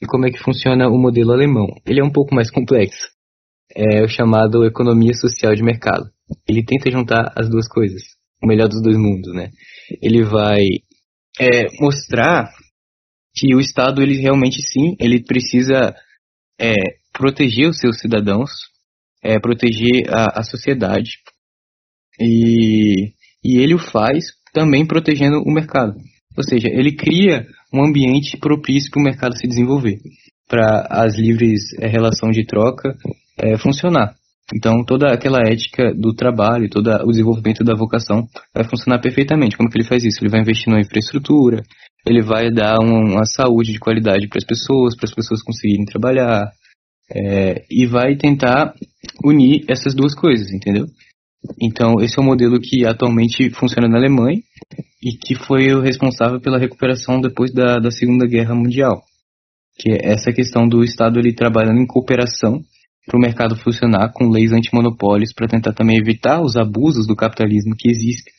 E 0.00 0.06
como 0.06 0.26
é 0.26 0.30
que 0.30 0.38
funciona 0.38 0.88
o 0.88 0.96
modelo 0.96 1.32
alemão? 1.32 1.66
Ele 1.84 2.00
é 2.00 2.04
um 2.04 2.12
pouco 2.12 2.32
mais 2.32 2.48
complexo. 2.48 3.08
É 3.74 4.04
o 4.04 4.08
chamado 4.08 4.64
economia 4.64 5.14
social 5.14 5.52
de 5.52 5.64
mercado. 5.64 6.04
Ele 6.48 6.64
tenta 6.64 6.92
juntar 6.92 7.32
as 7.36 7.48
duas 7.48 7.68
coisas, 7.68 8.02
o 8.42 8.46
melhor 8.46 8.68
dos 8.68 8.82
dois 8.82 8.96
mundos, 8.96 9.34
né? 9.34 9.50
ele 10.00 10.22
vai 10.22 10.64
é, 11.38 11.66
mostrar 11.80 12.50
que 13.34 13.54
o 13.54 13.60
Estado, 13.60 14.02
ele 14.02 14.20
realmente 14.20 14.60
sim, 14.62 14.96
ele 14.98 15.22
precisa 15.22 15.94
é, 16.60 16.74
proteger 17.12 17.68
os 17.68 17.78
seus 17.78 17.98
cidadãos, 17.98 18.50
é, 19.22 19.38
proteger 19.38 20.08
a, 20.08 20.40
a 20.40 20.42
sociedade. 20.42 21.18
E, 22.20 23.12
e 23.42 23.58
ele 23.58 23.74
o 23.74 23.78
faz 23.78 24.26
também 24.52 24.86
protegendo 24.86 25.42
o 25.42 25.52
mercado. 25.52 25.94
Ou 26.36 26.44
seja, 26.44 26.68
ele 26.68 26.96
cria 26.96 27.46
um 27.72 27.84
ambiente 27.84 28.36
propício 28.36 28.90
para 28.90 29.00
o 29.00 29.04
mercado 29.04 29.38
se 29.38 29.46
desenvolver, 29.46 29.98
para 30.48 30.86
as 30.90 31.16
livres 31.16 31.60
é, 31.78 31.86
relações 31.86 32.36
de 32.36 32.44
troca 32.44 32.96
é, 33.38 33.56
funcionar. 33.58 34.14
Então 34.54 34.84
toda 34.84 35.12
aquela 35.12 35.40
ética 35.40 35.94
do 35.94 36.14
trabalho, 36.14 36.68
todo 36.68 36.88
o 37.04 37.10
desenvolvimento 37.10 37.62
da 37.62 37.74
vocação 37.74 38.26
vai 38.54 38.64
funcionar 38.64 39.00
perfeitamente. 39.00 39.56
Como 39.56 39.70
que 39.70 39.78
ele 39.78 39.86
faz 39.86 40.04
isso? 40.04 40.22
Ele 40.22 40.30
vai 40.30 40.40
investir 40.40 40.72
na 40.72 40.80
infraestrutura, 40.80 41.62
ele 42.06 42.22
vai 42.22 42.50
dar 42.50 42.78
uma 42.80 43.24
saúde 43.24 43.72
de 43.72 43.78
qualidade 43.78 44.28
para 44.28 44.38
as 44.38 44.44
pessoas, 44.44 44.96
para 44.96 45.06
as 45.08 45.14
pessoas 45.14 45.42
conseguirem 45.42 45.84
trabalhar, 45.84 46.50
é, 47.12 47.64
e 47.70 47.86
vai 47.86 48.16
tentar 48.16 48.74
unir 49.24 49.64
essas 49.68 49.94
duas 49.94 50.14
coisas, 50.14 50.52
entendeu? 50.52 50.86
Então 51.60 52.00
esse 52.00 52.18
é 52.18 52.22
o 52.22 52.24
modelo 52.24 52.60
que 52.60 52.84
atualmente 52.84 53.50
funciona 53.50 53.88
na 53.88 53.98
Alemanha 53.98 54.40
e 55.02 55.12
que 55.16 55.34
foi 55.34 55.72
o 55.72 55.80
responsável 55.80 56.40
pela 56.40 56.58
recuperação 56.58 57.20
depois 57.20 57.52
da, 57.52 57.76
da 57.76 57.90
Segunda 57.90 58.26
Guerra 58.26 58.54
Mundial, 58.54 59.02
que 59.78 59.90
é 59.90 60.12
essa 60.12 60.32
questão 60.32 60.68
do 60.68 60.84
Estado 60.84 61.18
ele 61.18 61.34
trabalhando 61.34 61.80
em 61.80 61.86
cooperação 61.86 62.60
para 63.10 63.18
o 63.18 63.20
mercado 63.20 63.56
funcionar 63.56 64.12
com 64.12 64.28
leis 64.28 64.52
antimonopólios 64.52 65.32
para 65.34 65.48
tentar 65.48 65.72
também 65.72 65.98
evitar 65.98 66.40
os 66.40 66.56
abusos 66.56 67.08
do 67.08 67.16
capitalismo 67.16 67.74
que 67.76 67.90
existe 67.90 68.30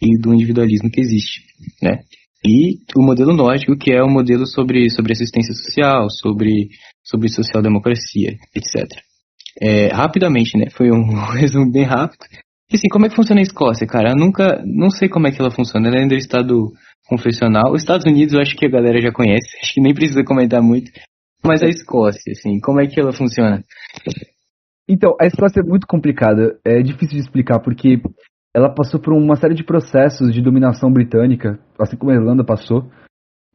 e 0.00 0.18
do 0.18 0.32
individualismo 0.32 0.90
que 0.90 1.00
existe, 1.00 1.42
né? 1.82 1.98
E 2.42 2.78
o 2.96 3.02
modelo 3.02 3.34
nórdico, 3.34 3.76
que 3.76 3.92
é 3.92 4.02
o 4.02 4.06
um 4.06 4.10
modelo 4.10 4.46
sobre, 4.46 4.88
sobre 4.88 5.12
assistência 5.12 5.52
social, 5.52 6.08
sobre, 6.08 6.68
sobre 7.04 7.28
social-democracia, 7.28 8.36
etc. 8.54 9.02
É, 9.60 9.88
rapidamente, 9.88 10.56
né? 10.56 10.70
Foi 10.70 10.90
um 10.90 11.12
resumo 11.36 11.70
bem 11.70 11.84
rápido. 11.84 12.24
E 12.72 12.76
assim, 12.76 12.88
como 12.88 13.06
é 13.06 13.08
que 13.08 13.16
funciona 13.16 13.40
a 13.40 13.42
Escócia, 13.42 13.86
cara? 13.86 14.10
Eu 14.10 14.16
nunca, 14.16 14.62
não 14.64 14.90
sei 14.90 15.08
como 15.08 15.26
é 15.26 15.30
que 15.30 15.40
ela 15.40 15.50
funciona. 15.50 15.88
Ela 15.88 15.98
ainda 15.98 16.14
é 16.14 16.16
um 16.16 16.18
estado 16.18 16.72
confessional. 17.06 17.72
Os 17.72 17.82
Estados 17.82 18.06
Unidos 18.06 18.34
eu 18.34 18.40
acho 18.40 18.56
que 18.56 18.66
a 18.66 18.70
galera 18.70 19.00
já 19.00 19.12
conhece, 19.12 19.46
acho 19.60 19.74
que 19.74 19.80
nem 19.80 19.94
precisa 19.94 20.24
comentar 20.24 20.62
muito. 20.62 20.90
Mas 21.46 21.62
a 21.62 21.68
Escócia, 21.68 22.32
assim, 22.32 22.60
como 22.60 22.80
é 22.80 22.86
que 22.86 23.00
ela 23.00 23.12
funciona? 23.12 23.62
Então, 24.88 25.16
a 25.20 25.26
Escócia 25.26 25.60
é 25.60 25.62
muito 25.62 25.86
complicada, 25.86 26.58
é 26.64 26.80
difícil 26.80 27.16
de 27.16 27.20
explicar, 27.20 27.60
porque 27.60 28.00
ela 28.54 28.72
passou 28.72 29.00
por 29.00 29.12
uma 29.12 29.36
série 29.36 29.54
de 29.54 29.64
processos 29.64 30.32
de 30.32 30.40
dominação 30.40 30.92
britânica, 30.92 31.58
assim 31.78 31.96
como 31.96 32.10
a 32.10 32.14
Irlanda 32.14 32.44
passou. 32.44 32.90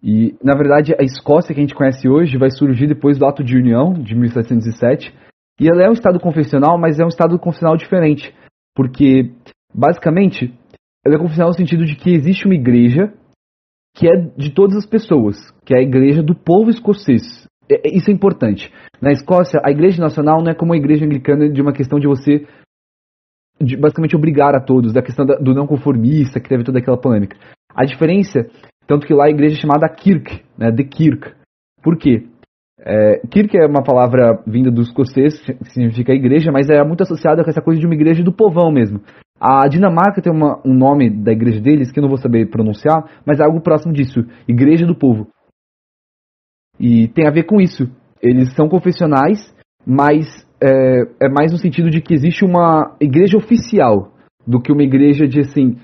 E, 0.03 0.35
na 0.43 0.55
verdade, 0.55 0.93
a 0.99 1.03
Escócia 1.03 1.53
que 1.53 1.59
a 1.59 1.63
gente 1.63 1.75
conhece 1.75 2.07
hoje 2.07 2.37
vai 2.37 2.49
surgir 2.49 2.87
depois 2.87 3.17
do 3.17 3.25
Ato 3.25 3.43
de 3.43 3.57
União, 3.57 3.93
de 3.93 4.15
1707. 4.15 5.13
E 5.59 5.67
ela 5.67 5.83
é 5.83 5.89
um 5.89 5.93
estado 5.93 6.19
confessional, 6.19 6.77
mas 6.77 6.99
é 6.99 7.05
um 7.05 7.09
estado 7.09 7.37
confessional 7.37 7.77
diferente. 7.77 8.33
Porque, 8.75 9.31
basicamente, 9.73 10.53
ela 11.05 11.15
é 11.15 11.19
confessional 11.19 11.49
no 11.49 11.57
sentido 11.57 11.85
de 11.85 11.95
que 11.95 12.11
existe 12.11 12.45
uma 12.45 12.55
igreja 12.55 13.13
que 13.95 14.07
é 14.07 14.15
de 14.37 14.53
todas 14.53 14.77
as 14.77 14.85
pessoas, 14.85 15.37
que 15.65 15.73
é 15.73 15.79
a 15.79 15.83
igreja 15.83 16.23
do 16.23 16.33
povo 16.33 16.69
escocês. 16.69 17.45
É, 17.72 17.88
é, 17.88 17.95
isso 17.95 18.11
é 18.11 18.13
importante. 18.13 18.72
Na 19.01 19.11
Escócia, 19.11 19.61
a 19.63 19.72
igreja 19.72 20.01
nacional 20.01 20.43
não 20.43 20.51
é 20.51 20.55
como 20.55 20.74
a 20.74 20.78
igreja 20.78 21.05
anglicana 21.05 21.49
de 21.49 21.61
uma 21.61 21.72
questão 21.72 21.99
de 21.99 22.07
você 22.07 22.45
de 23.59 23.78
basicamente 23.78 24.15
obrigar 24.15 24.55
a 24.55 24.59
todos, 24.59 24.91
da 24.91 25.03
questão 25.03 25.26
da, 25.26 25.36
do 25.36 25.53
não 25.53 25.67
conformista, 25.67 26.39
que 26.39 26.49
teve 26.49 26.63
toda 26.63 26.80
aquela 26.80 26.99
polêmica. 26.99 27.38
A 27.76 27.86
diferença, 27.86 28.47
tanto 28.88 29.05
que 29.05 29.13
lá 29.13 29.26
a 29.26 29.30
igreja 29.30 29.55
é 29.55 29.61
chamada 29.61 29.88
Kirk, 29.88 30.41
né, 30.57 30.72
The 30.72 30.84
Kirk. 30.84 31.32
Por 31.82 31.95
quê? 31.95 32.28
É, 32.84 33.22
Kirk 33.30 33.55
é 33.55 33.67
uma 33.67 33.84
palavra 33.84 34.41
vinda 34.47 34.72
do 34.72 34.82
escocês, 34.82 35.39
que 35.39 35.72
significa 35.72 36.11
igreja, 36.11 36.51
mas 36.51 36.69
é 36.69 36.84
muito 36.84 37.03
associada 37.03 37.43
com 37.43 37.49
essa 37.51 37.61
coisa 37.61 37.80
de 37.80 37.86
uma 37.86 37.93
igreja 37.93 38.24
do 38.24 38.34
povão 38.34 38.72
mesmo. 38.72 38.99
A 39.39 39.67
Dinamarca 39.67 40.22
tem 40.22 40.32
uma, 40.32 40.59
um 40.65 40.74
nome 40.74 41.09
da 41.09 41.32
igreja 41.32 41.59
deles 41.59 41.91
que 41.91 41.99
eu 41.99 42.01
não 42.01 42.09
vou 42.09 42.17
saber 42.17 42.49
pronunciar, 42.49 43.05
mas 43.26 43.39
é 43.39 43.43
algo 43.43 43.61
próximo 43.61 43.93
disso, 43.93 44.26
Igreja 44.47 44.86
do 44.86 44.95
Povo. 44.95 45.28
E 46.82 47.07
tem 47.09 47.27
a 47.27 47.32
ver 47.32 47.43
com 47.43 47.61
isso. 47.61 47.88
Eles 48.19 48.53
são 48.55 48.67
confessionais, 48.67 49.53
mas 49.86 50.25
é, 50.59 51.03
é 51.21 51.29
mais 51.29 51.51
no 51.51 51.59
sentido 51.59 51.91
de 51.91 52.01
que 52.01 52.13
existe 52.13 52.43
uma 52.43 52.95
igreja 52.99 53.38
oficial 53.38 54.11
do 54.47 54.59
que 54.59 54.71
uma 54.71 54.82
igreja 54.82 55.27
de 55.27 55.41
assim 55.41 55.77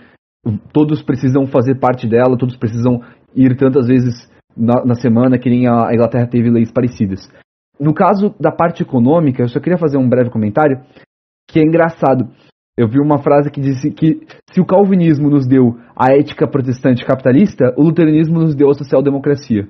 todos 0.73 1.03
precisam 1.03 1.45
fazer 1.45 1.75
parte 1.75 2.07
dela, 2.07 2.37
todos 2.37 2.57
precisam 2.57 3.01
ir 3.35 3.55
tantas 3.57 3.87
vezes 3.87 4.27
na, 4.55 4.83
na, 4.83 4.95
semana 4.95 5.37
que 5.37 5.49
nem 5.49 5.67
a 5.67 5.93
Inglaterra 5.93 6.25
teve 6.25 6.49
leis 6.49 6.71
parecidas. 6.71 7.29
No 7.79 7.93
caso 7.93 8.33
da 8.39 8.51
parte 8.51 8.81
econômica, 8.81 9.43
eu 9.43 9.49
só 9.49 9.59
queria 9.59 9.77
fazer 9.77 9.97
um 9.97 10.09
breve 10.09 10.31
comentário 10.31 10.81
que 11.47 11.59
é 11.59 11.63
engraçado. 11.63 12.27
Eu 12.77 12.87
vi 12.87 12.99
uma 12.99 13.19
frase 13.19 13.51
que 13.51 13.61
disse 13.61 13.91
que 13.91 14.21
se 14.51 14.61
o 14.61 14.65
calvinismo 14.65 15.29
nos 15.29 15.47
deu 15.47 15.77
a 15.95 16.13
ética 16.13 16.47
protestante 16.47 17.05
capitalista, 17.05 17.73
o 17.77 17.83
luteranismo 17.83 18.39
nos 18.39 18.55
deu 18.55 18.69
a 18.69 18.73
social-democracia. 18.73 19.67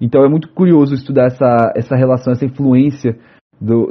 Então 0.00 0.24
é 0.24 0.28
muito 0.28 0.48
curioso 0.52 0.94
estudar 0.94 1.26
essa, 1.26 1.72
essa 1.76 1.96
relação, 1.96 2.32
essa 2.32 2.44
influência 2.44 3.18
do, 3.60 3.88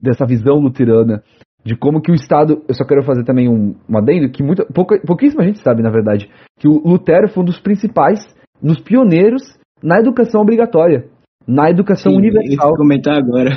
dessa 0.00 0.26
visão 0.26 0.56
luterana 0.56 1.22
de 1.64 1.76
como 1.76 2.00
que 2.00 2.10
o 2.10 2.14
Estado, 2.14 2.62
eu 2.68 2.74
só 2.74 2.84
quero 2.84 3.02
fazer 3.02 3.24
também 3.24 3.48
um, 3.48 3.74
um 3.88 3.98
adendo, 3.98 4.30
que 4.30 4.42
muita, 4.42 4.64
pouca, 4.64 4.98
pouquíssima 5.06 5.44
gente 5.44 5.60
sabe, 5.60 5.82
na 5.82 5.90
verdade, 5.90 6.30
que 6.58 6.66
o 6.66 6.80
Lutero 6.84 7.28
foi 7.28 7.42
um 7.42 7.46
dos 7.46 7.60
principais, 7.60 8.18
dos 8.62 8.80
pioneiros 8.80 9.42
na 9.82 9.98
educação 9.98 10.40
obrigatória, 10.40 11.06
na 11.46 11.70
educação 11.70 12.12
Sim, 12.12 12.18
universal. 12.18 12.70
Eu 12.70 12.76
comentar 12.76 13.16
agora. 13.16 13.50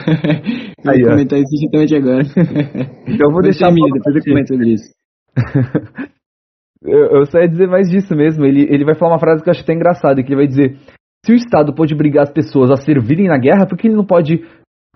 Aí, 0.86 1.02
vou 1.02 1.12
comentar 1.12 1.40
isso 1.40 1.62
justamente 1.62 1.96
agora. 1.96 2.24
Então 3.08 3.28
eu 3.28 3.32
vou 3.32 3.42
deixar... 3.42 3.72
Mim, 3.72 3.82
depois 3.94 4.16
eu 4.16 4.24
comento 4.24 4.54
sobre 4.54 4.74
isso. 4.74 4.94
eu, 6.84 7.20
eu 7.20 7.26
só 7.26 7.40
ia 7.40 7.48
dizer 7.48 7.68
mais 7.68 7.90
disso 7.90 8.14
mesmo, 8.16 8.46
ele, 8.46 8.64
ele 8.64 8.84
vai 8.84 8.96
falar 8.96 9.14
uma 9.14 9.20
frase 9.20 9.42
que 9.42 9.50
eu 9.50 9.52
acho 9.52 9.64
até 9.64 9.74
engraçada, 9.74 10.22
que 10.22 10.30
ele 10.30 10.42
vai 10.42 10.48
dizer 10.48 10.78
se 11.26 11.32
o 11.32 11.36
Estado 11.36 11.74
pode 11.74 11.94
obrigar 11.94 12.24
as 12.24 12.32
pessoas 12.32 12.70
a 12.70 12.76
servirem 12.76 13.28
na 13.28 13.38
guerra, 13.38 13.66
por 13.66 13.78
que 13.78 13.88
ele 13.88 13.96
não 13.96 14.06
pode 14.06 14.44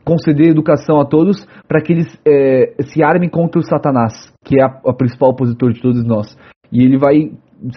conceder 0.04 0.50
educação 0.50 1.00
a 1.00 1.06
todos 1.06 1.46
para 1.68 1.82
que 1.82 1.92
eles 1.92 2.08
é, 2.26 2.76
se 2.84 3.04
armem 3.04 3.30
contra 3.30 3.60
o 3.60 3.64
Satanás, 3.64 4.34
que 4.44 4.60
é 4.60 4.64
a, 4.64 4.68
a, 4.86 4.94
principal 4.94 5.32
opositor 5.32 5.74
de 5.74 5.82
todos 5.82 6.04
nós. 6.04 6.38
E 6.72 6.84
ele 6.84 6.98
vai 6.98 7.32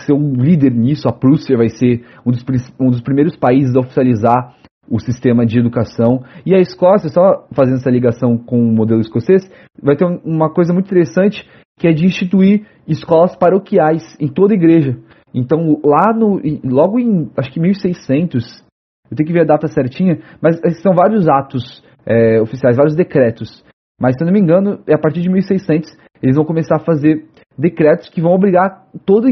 ser 0.05 0.13
um 0.13 0.33
líder 0.35 0.73
nisso, 0.73 1.09
a 1.09 1.13
Prússia 1.13 1.57
vai 1.57 1.69
ser 1.69 2.05
um 2.25 2.31
dos, 2.31 2.45
um 2.79 2.91
dos 2.91 3.01
primeiros 3.01 3.37
países 3.37 3.75
a 3.75 3.81
oficializar 3.81 4.55
o 4.89 4.99
sistema 4.99 5.47
de 5.47 5.59
educação. 5.59 6.23
E 6.45 6.55
a 6.55 6.59
Escócia, 6.59 7.09
só 7.09 7.47
fazendo 7.53 7.77
essa 7.77 7.91
ligação 7.91 8.37
com 8.37 8.61
o 8.61 8.73
modelo 8.73 9.01
escocês, 9.01 9.49
vai 9.81 9.97
ter 9.97 10.05
uma 10.25 10.53
coisa 10.53 10.73
muito 10.73 10.87
interessante 10.87 11.49
que 11.79 11.89
é 11.89 11.93
de 11.93 12.05
instituir 12.05 12.67
escolas 12.87 13.35
paroquiais 13.37 14.17
em 14.21 14.29
toda 14.29 14.53
a 14.53 14.57
igreja. 14.57 14.99
Então, 15.35 15.81
lá 15.85 16.13
no, 16.13 16.41
logo 16.65 16.99
em, 16.99 17.31
acho 17.37 17.51
que 17.53 17.61
1600, 17.61 18.65
eu 19.11 19.17
tenho 19.17 19.27
que 19.27 19.33
ver 19.33 19.43
a 19.43 19.47
data 19.47 19.69
certinha, 19.69 20.21
mas 20.41 20.61
são 20.83 20.95
vários 20.95 21.29
atos 21.29 21.83
é, 22.07 22.41
oficiais, 22.41 22.77
vários 22.77 22.97
decretos. 22.97 23.65
Mas, 24.01 24.17
se 24.17 24.23
eu 24.23 24.27
não 24.27 24.33
me 24.33 24.41
engano, 24.41 24.81
é 24.87 24.95
a 24.95 24.99
partir 24.99 25.21
de 25.21 25.29
1600 25.29 25.91
eles 26.23 26.37
vão 26.37 26.45
começar 26.45 26.77
a 26.77 26.85
fazer 26.85 27.27
decretos 27.59 28.09
que 28.09 28.21
vão 28.21 28.33
obrigar 28.33 28.87
toda 29.07 29.29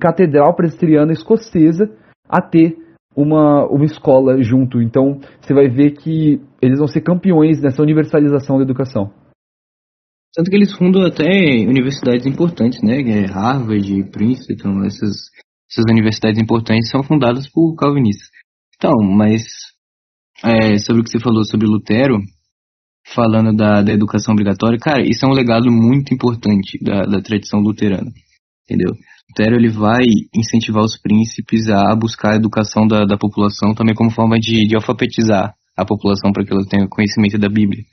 catedral 0.00 0.54
presbiteriana 0.54 1.12
escocesa 1.12 1.90
a 2.28 2.40
ter 2.40 2.76
uma, 3.16 3.66
uma 3.66 3.84
escola 3.84 4.42
junto. 4.42 4.82
Então, 4.82 5.20
você 5.40 5.54
vai 5.54 5.68
ver 5.68 5.92
que 5.92 6.40
eles 6.60 6.78
vão 6.78 6.88
ser 6.88 7.02
campeões 7.02 7.60
nessa 7.60 7.82
universalização 7.82 8.56
da 8.56 8.64
educação. 8.64 9.12
Tanto 10.34 10.50
que 10.50 10.56
eles 10.56 10.72
fundam 10.72 11.06
até 11.06 11.24
universidades 11.66 12.26
importantes, 12.26 12.82
né? 12.82 13.00
É 13.00 13.26
Harvard, 13.26 14.10
Princeton, 14.10 14.84
essas, 14.84 15.30
essas 15.70 15.84
universidades 15.88 16.42
importantes 16.42 16.90
são 16.90 17.04
fundadas 17.04 17.48
por 17.48 17.76
calvinistas. 17.76 18.28
Então, 18.76 18.92
mas 19.00 19.44
é, 20.44 20.76
sobre 20.78 21.02
o 21.02 21.04
que 21.04 21.10
você 21.10 21.20
falou 21.20 21.44
sobre 21.44 21.68
Lutero, 21.68 22.18
falando 23.06 23.54
da, 23.56 23.82
da 23.82 23.92
educação 23.92 24.32
obrigatória, 24.32 24.78
cara, 24.78 25.06
isso 25.06 25.24
é 25.24 25.28
um 25.28 25.32
legado 25.32 25.70
muito 25.70 26.12
importante 26.12 26.82
da, 26.82 27.02
da 27.02 27.20
tradição 27.20 27.60
luterana, 27.60 28.10
entendeu? 28.64 28.92
Lutero 29.28 29.56
ele 29.56 29.70
vai 29.70 30.02
incentivar 30.34 30.82
os 30.82 30.98
príncipes 31.00 31.68
a 31.68 31.94
buscar 31.94 32.32
a 32.32 32.36
educação 32.36 32.86
da, 32.86 33.04
da 33.04 33.16
população 33.16 33.74
também 33.74 33.94
como 33.94 34.10
forma 34.10 34.38
de, 34.38 34.66
de 34.66 34.74
alfabetizar 34.74 35.54
a 35.76 35.84
população 35.84 36.32
para 36.32 36.44
que 36.44 36.52
ela 36.52 36.66
tenha 36.66 36.88
conhecimento 36.88 37.38
da 37.38 37.48
Bíblia, 37.48 37.84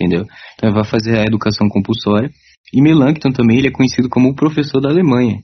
entendeu? 0.00 0.24
Então 0.54 0.72
vai 0.72 0.84
fazer 0.84 1.18
a 1.18 1.24
educação 1.24 1.68
compulsória. 1.68 2.30
E 2.72 2.80
Melanchthon 2.80 3.32
também 3.32 3.58
ele 3.58 3.68
é 3.68 3.72
conhecido 3.72 4.08
como 4.08 4.30
o 4.30 4.34
professor 4.34 4.80
da 4.80 4.88
Alemanha. 4.88 5.42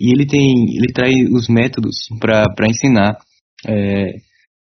E 0.00 0.12
ele 0.12 0.26
tem, 0.26 0.76
ele 0.76 0.92
traz 0.92 1.14
os 1.30 1.48
métodos 1.48 2.08
para 2.18 2.66
ensinar 2.66 3.18
é, 3.66 4.14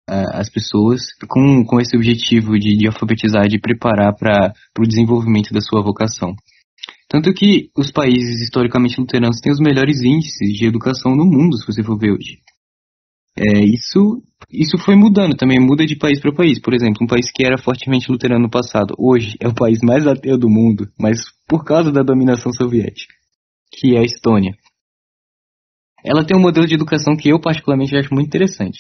as 0.08 0.50
pessoas 0.50 1.02
com, 1.28 1.66
com 1.66 1.82
esse 1.82 1.96
objetivo 1.98 2.58
de, 2.58 2.78
de 2.78 2.88
alfabetizar, 2.88 3.48
de 3.48 3.60
preparar 3.60 4.14
para 4.16 4.54
o 4.80 4.88
desenvolvimento 4.88 5.54
da 5.54 5.60
sua 5.60 5.82
vocação. 5.82 6.36
Tanto 7.10 7.34
que 7.34 7.70
os 7.78 7.92
países 7.92 8.42
historicamente 8.42 9.00
luteranos 9.00 9.40
têm 9.42 9.52
os 9.52 9.60
melhores 9.60 10.02
índices 10.02 10.58
de 10.58 10.66
educação 10.66 11.16
no 11.16 11.26
mundo, 11.26 11.58
se 11.58 11.66
você 11.66 11.84
for 11.84 11.98
ver 11.98 12.12
hoje. 12.12 12.40
É, 13.38 13.60
isso, 13.64 14.24
isso 14.50 14.78
foi 14.78 14.96
mudando 14.96 15.36
também, 15.36 15.60
muda 15.60 15.86
de 15.86 15.98
país 15.98 16.20
para 16.20 16.34
país. 16.34 16.60
Por 16.60 16.74
exemplo, 16.74 17.04
um 17.04 17.08
país 17.08 17.30
que 17.34 17.46
era 17.46 17.58
fortemente 17.58 18.10
luterano 18.12 18.44
no 18.44 18.50
passado, 18.50 18.96
hoje 18.98 19.36
é 19.40 19.48
o 19.48 19.54
país 19.54 19.80
mais 19.84 20.08
ateu 20.08 20.38
do 20.38 20.50
mundo, 20.50 20.90
mas 21.00 21.20
por 21.48 21.64
causa 21.64 21.92
da 21.92 22.02
dominação 22.02 22.52
soviética, 22.54 23.14
que 23.72 23.96
é 23.96 24.00
a 24.00 24.04
Estônia. 24.04 24.54
Ela 26.04 26.24
tem 26.24 26.38
um 26.38 26.42
modelo 26.42 26.68
de 26.68 26.76
educação 26.76 27.16
que 27.16 27.30
eu 27.30 27.40
particularmente 27.40 27.96
acho 27.96 28.14
muito 28.14 28.28
interessante 28.28 28.80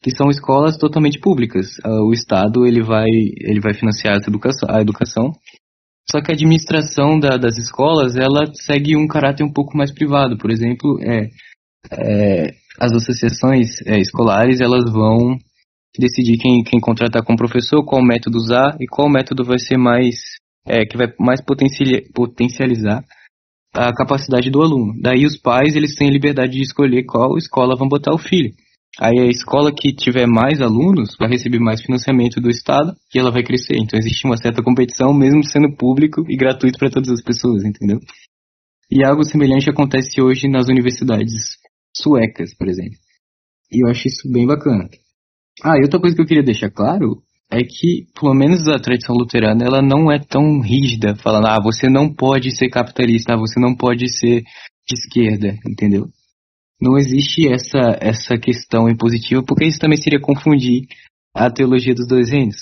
que 0.00 0.12
são 0.12 0.30
escolas 0.30 0.76
totalmente 0.76 1.18
públicas. 1.18 1.66
Ah, 1.82 2.02
o 2.02 2.12
Estado 2.12 2.64
ele 2.64 2.82
vai, 2.82 3.08
ele 3.08 3.60
vai 3.60 3.74
financiar 3.74 4.14
a 4.14 4.28
educação, 4.28 4.68
a 4.70 4.80
educação 4.80 5.32
só 6.10 6.22
que 6.22 6.30
a 6.30 6.34
administração 6.34 7.20
da, 7.20 7.36
das 7.36 7.58
escolas 7.58 8.16
ela 8.16 8.46
segue 8.54 8.96
um 8.96 9.06
caráter 9.06 9.44
um 9.44 9.52
pouco 9.52 9.76
mais 9.76 9.92
privado. 9.92 10.38
Por 10.38 10.50
exemplo, 10.50 10.98
é, 11.02 11.28
é, 11.92 12.54
as 12.78 12.92
associações 12.92 13.80
é, 13.86 13.98
escolares 13.98 14.60
elas 14.60 14.84
vão 14.90 15.36
decidir 15.98 16.38
quem, 16.38 16.62
quem 16.62 16.80
contratar 16.80 17.24
como 17.24 17.38
professor, 17.38 17.84
qual 17.84 18.02
método 18.02 18.38
usar 18.38 18.76
e 18.80 18.86
qual 18.86 19.10
método 19.10 19.44
vai 19.44 19.58
ser 19.58 19.76
mais 19.76 20.14
é, 20.66 20.84
que 20.84 20.96
vai 20.96 21.08
mais 21.18 21.40
potencializar 22.14 23.02
a 23.74 23.92
capacidade 23.92 24.50
do 24.50 24.62
aluno. 24.62 24.94
Daí 25.00 25.24
os 25.24 25.36
pais 25.36 25.74
eles 25.74 25.94
têm 25.94 26.10
liberdade 26.10 26.52
de 26.52 26.62
escolher 26.62 27.04
qual 27.04 27.36
escola 27.36 27.76
vão 27.76 27.88
botar 27.88 28.14
o 28.14 28.18
filho. 28.18 28.50
Aí 29.00 29.18
a 29.18 29.26
escola 29.26 29.72
que 29.72 29.92
tiver 29.94 30.26
mais 30.26 30.60
alunos 30.60 31.16
vai 31.18 31.28
receber 31.28 31.58
mais 31.58 31.82
financiamento 31.82 32.40
do 32.40 32.48
Estado 32.48 32.94
e 33.14 33.18
ela 33.18 33.30
vai 33.30 33.42
crescer. 33.42 33.76
Então 33.76 33.98
existe 33.98 34.24
uma 34.26 34.36
certa 34.36 34.62
competição, 34.62 35.12
mesmo 35.12 35.44
sendo 35.44 35.74
público 35.76 36.24
e 36.28 36.36
gratuito 36.36 36.78
para 36.78 36.90
todas 36.90 37.10
as 37.10 37.22
pessoas, 37.22 37.64
entendeu? 37.64 37.98
E 38.90 39.04
algo 39.04 39.22
semelhante 39.22 39.70
acontece 39.70 40.20
hoje 40.20 40.48
nas 40.48 40.68
universidades 40.68 41.58
suecas, 41.96 42.54
por 42.56 42.68
exemplo. 42.68 42.98
E 43.70 43.84
eu 43.84 43.90
acho 43.90 44.08
isso 44.08 44.30
bem 44.30 44.46
bacana. 44.46 44.88
Ah, 45.62 45.76
e 45.78 45.82
outra 45.82 46.00
coisa 46.00 46.14
que 46.14 46.22
eu 46.22 46.26
queria 46.26 46.42
deixar 46.42 46.70
claro 46.70 47.22
é 47.50 47.58
que, 47.62 48.06
pelo 48.18 48.34
menos 48.34 48.68
a 48.68 48.78
tradição 48.78 49.14
luterana, 49.16 49.64
ela 49.64 49.82
não 49.82 50.10
é 50.12 50.18
tão 50.18 50.60
rígida, 50.60 51.16
falando, 51.16 51.46
ah, 51.46 51.60
você 51.62 51.88
não 51.88 52.12
pode 52.12 52.54
ser 52.56 52.68
capitalista, 52.68 53.34
ah, 53.34 53.38
você 53.38 53.58
não 53.58 53.74
pode 53.74 54.08
ser 54.08 54.42
de 54.42 54.94
esquerda, 54.94 55.56
entendeu? 55.66 56.08
não 56.80 56.96
existe 56.96 57.48
essa, 57.48 57.98
essa 58.00 58.38
questão 58.38 58.88
impositiva, 58.88 59.42
porque 59.42 59.66
isso 59.66 59.78
também 59.78 59.98
seria 59.98 60.20
confundir 60.20 60.86
a 61.34 61.50
teologia 61.50 61.94
dos 61.94 62.06
dois 62.06 62.30
reinos. 62.30 62.56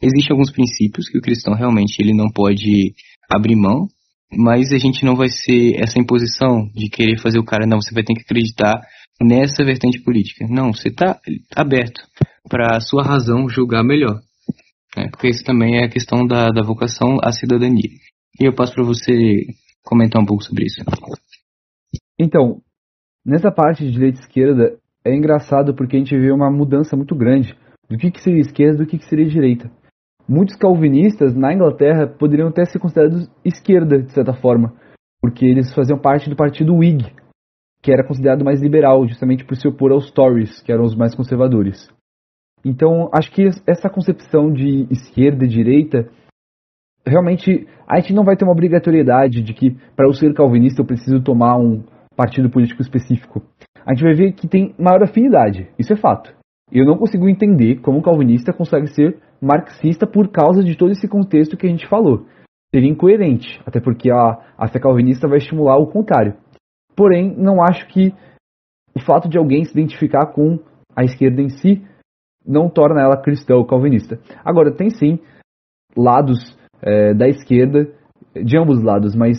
Existem 0.00 0.32
alguns 0.32 0.52
princípios 0.52 1.08
que 1.08 1.18
o 1.18 1.22
cristão 1.22 1.54
realmente 1.54 2.00
ele 2.00 2.14
não 2.14 2.30
pode 2.30 2.94
abrir 3.28 3.56
mão, 3.56 3.88
mas 4.32 4.72
a 4.72 4.78
gente 4.78 5.04
não 5.04 5.14
vai 5.14 5.28
ser 5.28 5.80
essa 5.80 5.98
imposição 5.98 6.68
de 6.74 6.88
querer 6.88 7.18
fazer 7.20 7.38
o 7.38 7.44
cara, 7.44 7.66
não, 7.66 7.80
você 7.80 7.94
vai 7.94 8.02
ter 8.02 8.14
que 8.14 8.22
acreditar 8.22 8.80
nessa 9.20 9.64
vertente 9.64 10.02
política. 10.02 10.46
Não, 10.48 10.72
você 10.72 10.88
está 10.88 11.18
aberto 11.54 12.00
para 12.48 12.76
a 12.76 12.80
sua 12.80 13.02
razão 13.02 13.48
julgar 13.48 13.84
melhor. 13.84 14.20
Né? 14.96 15.08
Porque 15.10 15.28
isso 15.28 15.44
também 15.44 15.78
é 15.78 15.84
a 15.84 15.90
questão 15.90 16.26
da, 16.26 16.48
da 16.48 16.62
vocação 16.62 17.18
à 17.22 17.32
cidadania. 17.32 17.90
E 18.40 18.46
eu 18.46 18.54
passo 18.54 18.74
para 18.74 18.84
você 18.84 19.46
comentar 19.82 20.20
um 20.20 20.26
pouco 20.26 20.42
sobre 20.42 20.64
isso. 20.64 20.82
Então, 22.18 22.60
nessa 23.24 23.50
parte 23.50 23.84
de 23.84 23.92
direita 23.92 24.20
esquerda, 24.20 24.78
é 25.04 25.14
engraçado 25.14 25.74
porque 25.74 25.96
a 25.96 25.98
gente 25.98 26.16
vê 26.16 26.32
uma 26.32 26.50
mudança 26.50 26.96
muito 26.96 27.14
grande 27.14 27.54
do 27.88 27.98
que, 27.98 28.10
que 28.10 28.20
seria 28.20 28.40
esquerda 28.40 28.82
e 28.82 28.86
do 28.86 28.86
que, 28.86 28.98
que 28.98 29.08
seria 29.08 29.26
direita. 29.26 29.70
Muitos 30.28 30.56
calvinistas 30.56 31.34
na 31.34 31.52
Inglaterra 31.52 32.06
poderiam 32.06 32.48
até 32.48 32.64
ser 32.64 32.78
considerados 32.78 33.30
esquerda, 33.44 34.02
de 34.02 34.12
certa 34.12 34.32
forma, 34.32 34.72
porque 35.20 35.44
eles 35.44 35.74
faziam 35.74 35.98
parte 35.98 36.30
do 36.30 36.36
partido 36.36 36.74
Whig, 36.74 37.12
que 37.82 37.92
era 37.92 38.06
considerado 38.06 38.44
mais 38.44 38.62
liberal, 38.62 39.06
justamente 39.06 39.44
por 39.44 39.54
se 39.56 39.68
opor 39.68 39.92
aos 39.92 40.10
Tories, 40.10 40.62
que 40.62 40.72
eram 40.72 40.84
os 40.84 40.96
mais 40.96 41.14
conservadores. 41.14 41.90
Então, 42.64 43.10
acho 43.12 43.30
que 43.30 43.50
essa 43.66 43.90
concepção 43.90 44.50
de 44.50 44.86
esquerda 44.90 45.44
e 45.44 45.48
direita, 45.48 46.08
realmente, 47.06 47.68
a 47.86 48.00
gente 48.00 48.14
não 48.14 48.24
vai 48.24 48.36
ter 48.36 48.44
uma 48.44 48.52
obrigatoriedade 48.52 49.42
de 49.42 49.52
que, 49.52 49.76
para 49.94 50.06
eu 50.06 50.14
ser 50.14 50.32
calvinista, 50.32 50.80
eu 50.80 50.86
preciso 50.86 51.22
tomar 51.22 51.58
um 51.58 51.84
partido 52.16 52.48
político 52.48 52.80
específico. 52.80 53.42
A 53.84 53.92
gente 53.92 54.02
vai 54.02 54.14
ver 54.14 54.32
que 54.32 54.48
tem 54.48 54.74
maior 54.78 55.02
afinidade, 55.02 55.68
isso 55.78 55.92
é 55.92 55.96
fato. 55.96 56.34
Eu 56.74 56.84
não 56.84 56.98
consigo 56.98 57.28
entender 57.28 57.76
como 57.76 57.98
um 57.98 58.02
calvinista 58.02 58.52
consegue 58.52 58.88
ser 58.88 59.22
marxista 59.40 60.08
por 60.08 60.28
causa 60.28 60.64
de 60.64 60.76
todo 60.76 60.90
esse 60.90 61.06
contexto 61.06 61.56
que 61.56 61.66
a 61.66 61.70
gente 61.70 61.86
falou. 61.88 62.26
Seria 62.74 62.90
incoerente, 62.90 63.62
até 63.64 63.80
porque 63.80 64.10
a, 64.10 64.54
a 64.58 64.66
fé 64.66 64.80
calvinista 64.80 65.28
vai 65.28 65.38
estimular 65.38 65.76
o 65.76 65.86
contrário. 65.86 66.36
Porém, 66.96 67.32
não 67.36 67.62
acho 67.62 67.86
que 67.86 68.12
o 68.92 69.00
fato 69.00 69.28
de 69.28 69.38
alguém 69.38 69.64
se 69.64 69.70
identificar 69.70 70.26
com 70.32 70.58
a 70.96 71.04
esquerda 71.04 71.40
em 71.40 71.48
si 71.48 71.86
não 72.44 72.68
torna 72.68 73.00
ela 73.00 73.22
cristã 73.22 73.54
ou 73.54 73.64
calvinista. 73.64 74.18
Agora, 74.44 74.74
tem 74.74 74.90
sim 74.90 75.20
lados 75.96 76.58
é, 76.82 77.14
da 77.14 77.28
esquerda, 77.28 77.88
de 78.34 78.58
ambos 78.58 78.78
os 78.78 78.84
lados, 78.84 79.14
mas 79.14 79.38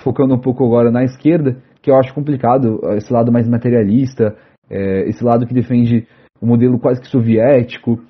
focando 0.00 0.34
um 0.34 0.40
pouco 0.40 0.64
agora 0.64 0.90
na 0.90 1.02
esquerda, 1.02 1.60
que 1.82 1.90
eu 1.90 1.96
acho 1.96 2.14
complicado, 2.14 2.80
esse 2.96 3.12
lado 3.12 3.32
mais 3.32 3.48
materialista, 3.48 4.36
é, 4.70 5.08
esse 5.08 5.22
lado 5.24 5.46
que 5.46 5.54
defende 5.54 6.06
o 6.40 6.46
modelo 6.46 6.78
quase 6.78 7.00
que 7.00 7.08
soviético, 7.08 8.02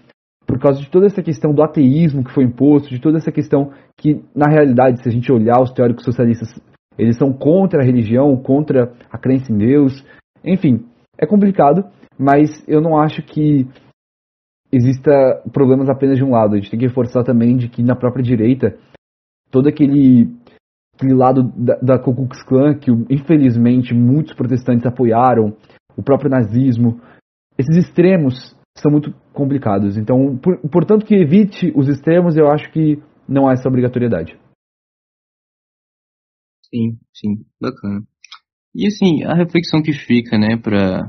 por 0.47 0.59
causa 0.59 0.81
de 0.81 0.91
toda 0.91 1.07
essa 1.07 1.23
questão 1.23 1.53
do 1.53 1.63
ateísmo 1.63 2.25
que 2.25 2.33
foi 2.33 2.45
imposto, 2.45 2.91
de 2.91 3.01
toda 3.01 3.19
essa 3.19 3.33
questão 3.33 3.73
que, 3.97 4.23
na 4.35 4.47
realidade, 4.47 5.03
se 5.03 5.09
a 5.09 5.13
gente 5.13 5.33
olhar 5.33 5.61
os 5.61 5.73
teóricos 5.73 6.05
socialistas, 6.05 6.49
eles 6.99 7.17
são 7.17 7.33
contra 7.33 7.81
a 7.83 7.85
religião, 7.85 8.37
contra 8.37 8.93
a 9.11 9.19
crença 9.19 9.53
em 9.53 9.57
Deus. 9.57 10.05
Enfim, 10.45 10.87
é 11.19 11.27
complicado, 11.27 11.85
mas 12.19 12.51
eu 12.69 12.81
não 12.81 12.97
acho 12.97 13.23
que 13.23 13.67
exista 14.71 15.43
problemas 15.53 15.89
apenas 15.89 16.19
de 16.19 16.25
um 16.25 16.31
lado. 16.31 16.55
A 16.55 16.57
gente 16.57 16.71
tem 16.71 16.79
que 16.79 16.87
reforçar 16.87 17.25
também 17.25 17.57
de 17.57 17.69
que 17.69 17.83
na 17.83 17.97
própria 17.97 18.23
direita, 18.23 18.77
todo 19.51 19.69
aquele, 19.69 20.29
aquele 20.97 21.15
lado 21.15 21.45
da, 21.57 21.77
da 21.77 21.99
Ku 21.99 22.15
Klux 22.15 22.43
Klan, 22.43 22.75
que 22.75 22.91
infelizmente 23.11 23.95
muitos 23.95 24.35
protestantes 24.35 24.87
apoiaram, 24.87 25.57
o 25.97 26.03
próprio 26.03 26.31
nazismo, 26.31 27.01
esses 27.59 27.77
extremos 27.77 28.57
são 28.77 28.91
muito 28.91 29.13
complicados. 29.33 29.97
Então, 29.97 30.37
por, 30.39 30.59
portanto, 30.71 31.07
que 31.07 31.15
evite 31.15 31.73
os 31.75 31.89
extremos, 31.89 32.37
eu 32.37 32.51
acho 32.51 32.71
que 32.73 32.99
não 33.29 33.49
há 33.49 33.53
essa 33.53 33.69
obrigatoriedade. 33.69 34.37
Sim, 36.69 36.99
sim, 37.15 37.45
bacana. 37.61 38.03
E 38.75 38.87
assim, 38.89 39.23
a 39.25 39.35
reflexão 39.35 39.81
que 39.81 39.93
fica, 39.93 40.37
né, 40.37 40.57
pra, 40.57 41.03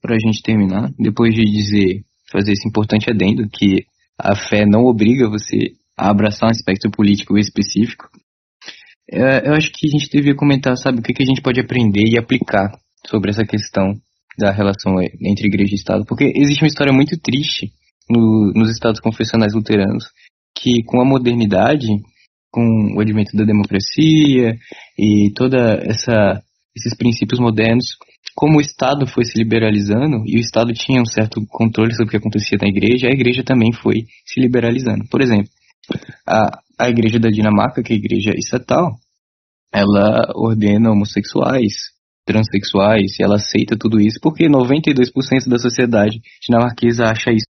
pra 0.00 0.18
gente 0.18 0.42
terminar, 0.42 0.92
depois 0.96 1.34
de 1.34 1.42
dizer, 1.42 2.04
fazer 2.30 2.52
esse 2.52 2.68
importante 2.68 3.10
adendo, 3.10 3.48
que 3.48 3.84
a 4.16 4.36
fé 4.36 4.64
não 4.64 4.84
obriga 4.84 5.28
você 5.28 5.72
a 5.96 6.10
abraçar 6.10 6.48
um 6.48 6.52
aspecto 6.52 6.88
político 6.90 7.36
específico, 7.36 8.08
é, 9.12 9.48
eu 9.48 9.54
acho 9.54 9.72
que 9.72 9.88
a 9.88 9.90
gente 9.90 10.08
devia 10.08 10.36
comentar, 10.36 10.76
sabe, 10.76 11.00
o 11.00 11.02
que, 11.02 11.12
que 11.12 11.22
a 11.24 11.26
gente 11.26 11.42
pode 11.42 11.60
aprender 11.60 12.04
e 12.06 12.16
aplicar 12.16 12.70
sobre 13.08 13.30
essa 13.30 13.44
questão 13.44 13.94
da 14.38 14.50
relação 14.50 14.94
entre 15.20 15.46
igreja 15.46 15.72
e 15.72 15.76
Estado, 15.76 16.04
porque 16.06 16.32
existe 16.34 16.62
uma 16.62 16.68
história 16.68 16.92
muito 16.92 17.18
triste 17.18 17.72
no, 18.08 18.52
nos 18.54 18.70
estados 18.70 19.00
confessionais 19.00 19.54
luteranos, 19.54 20.04
que 20.56 20.82
com 20.84 21.00
a 21.00 21.04
modernidade, 21.04 21.88
com 22.50 22.94
o 22.96 23.00
advento 23.00 23.36
da 23.36 23.44
democracia 23.44 24.58
e 24.98 25.30
toda 25.34 25.80
essa 25.84 26.42
esses 26.76 26.96
princípios 26.96 27.40
modernos, 27.40 27.96
como 28.34 28.58
o 28.58 28.60
Estado 28.60 29.06
foi 29.06 29.24
se 29.24 29.36
liberalizando 29.36 30.22
e 30.24 30.36
o 30.36 30.40
Estado 30.40 30.72
tinha 30.72 31.00
um 31.00 31.06
certo 31.06 31.44
controle 31.48 31.92
sobre 31.92 32.06
o 32.06 32.10
que 32.10 32.16
acontecia 32.16 32.58
na 32.60 32.68
igreja, 32.68 33.08
a 33.08 33.12
igreja 33.12 33.42
também 33.42 33.72
foi 33.72 34.06
se 34.24 34.40
liberalizando. 34.40 35.04
Por 35.10 35.20
exemplo, 35.20 35.50
a, 36.26 36.60
a 36.78 36.88
igreja 36.88 37.18
da 37.18 37.28
Dinamarca, 37.28 37.82
que 37.82 37.92
é 37.92 37.96
a 37.96 37.98
igreja 37.98 38.32
estatal, 38.36 38.96
ela 39.72 40.32
ordena 40.34 40.90
homossexuais, 40.90 41.90
transexuais, 42.24 43.18
e 43.18 43.22
ela 43.22 43.36
aceita 43.36 43.76
tudo 43.78 44.00
isso 44.00 44.18
porque 44.22 44.48
92% 44.48 45.48
da 45.48 45.58
sociedade 45.58 46.20
dinamarquesa 46.46 47.04
acha 47.04 47.30
isso 47.30 47.46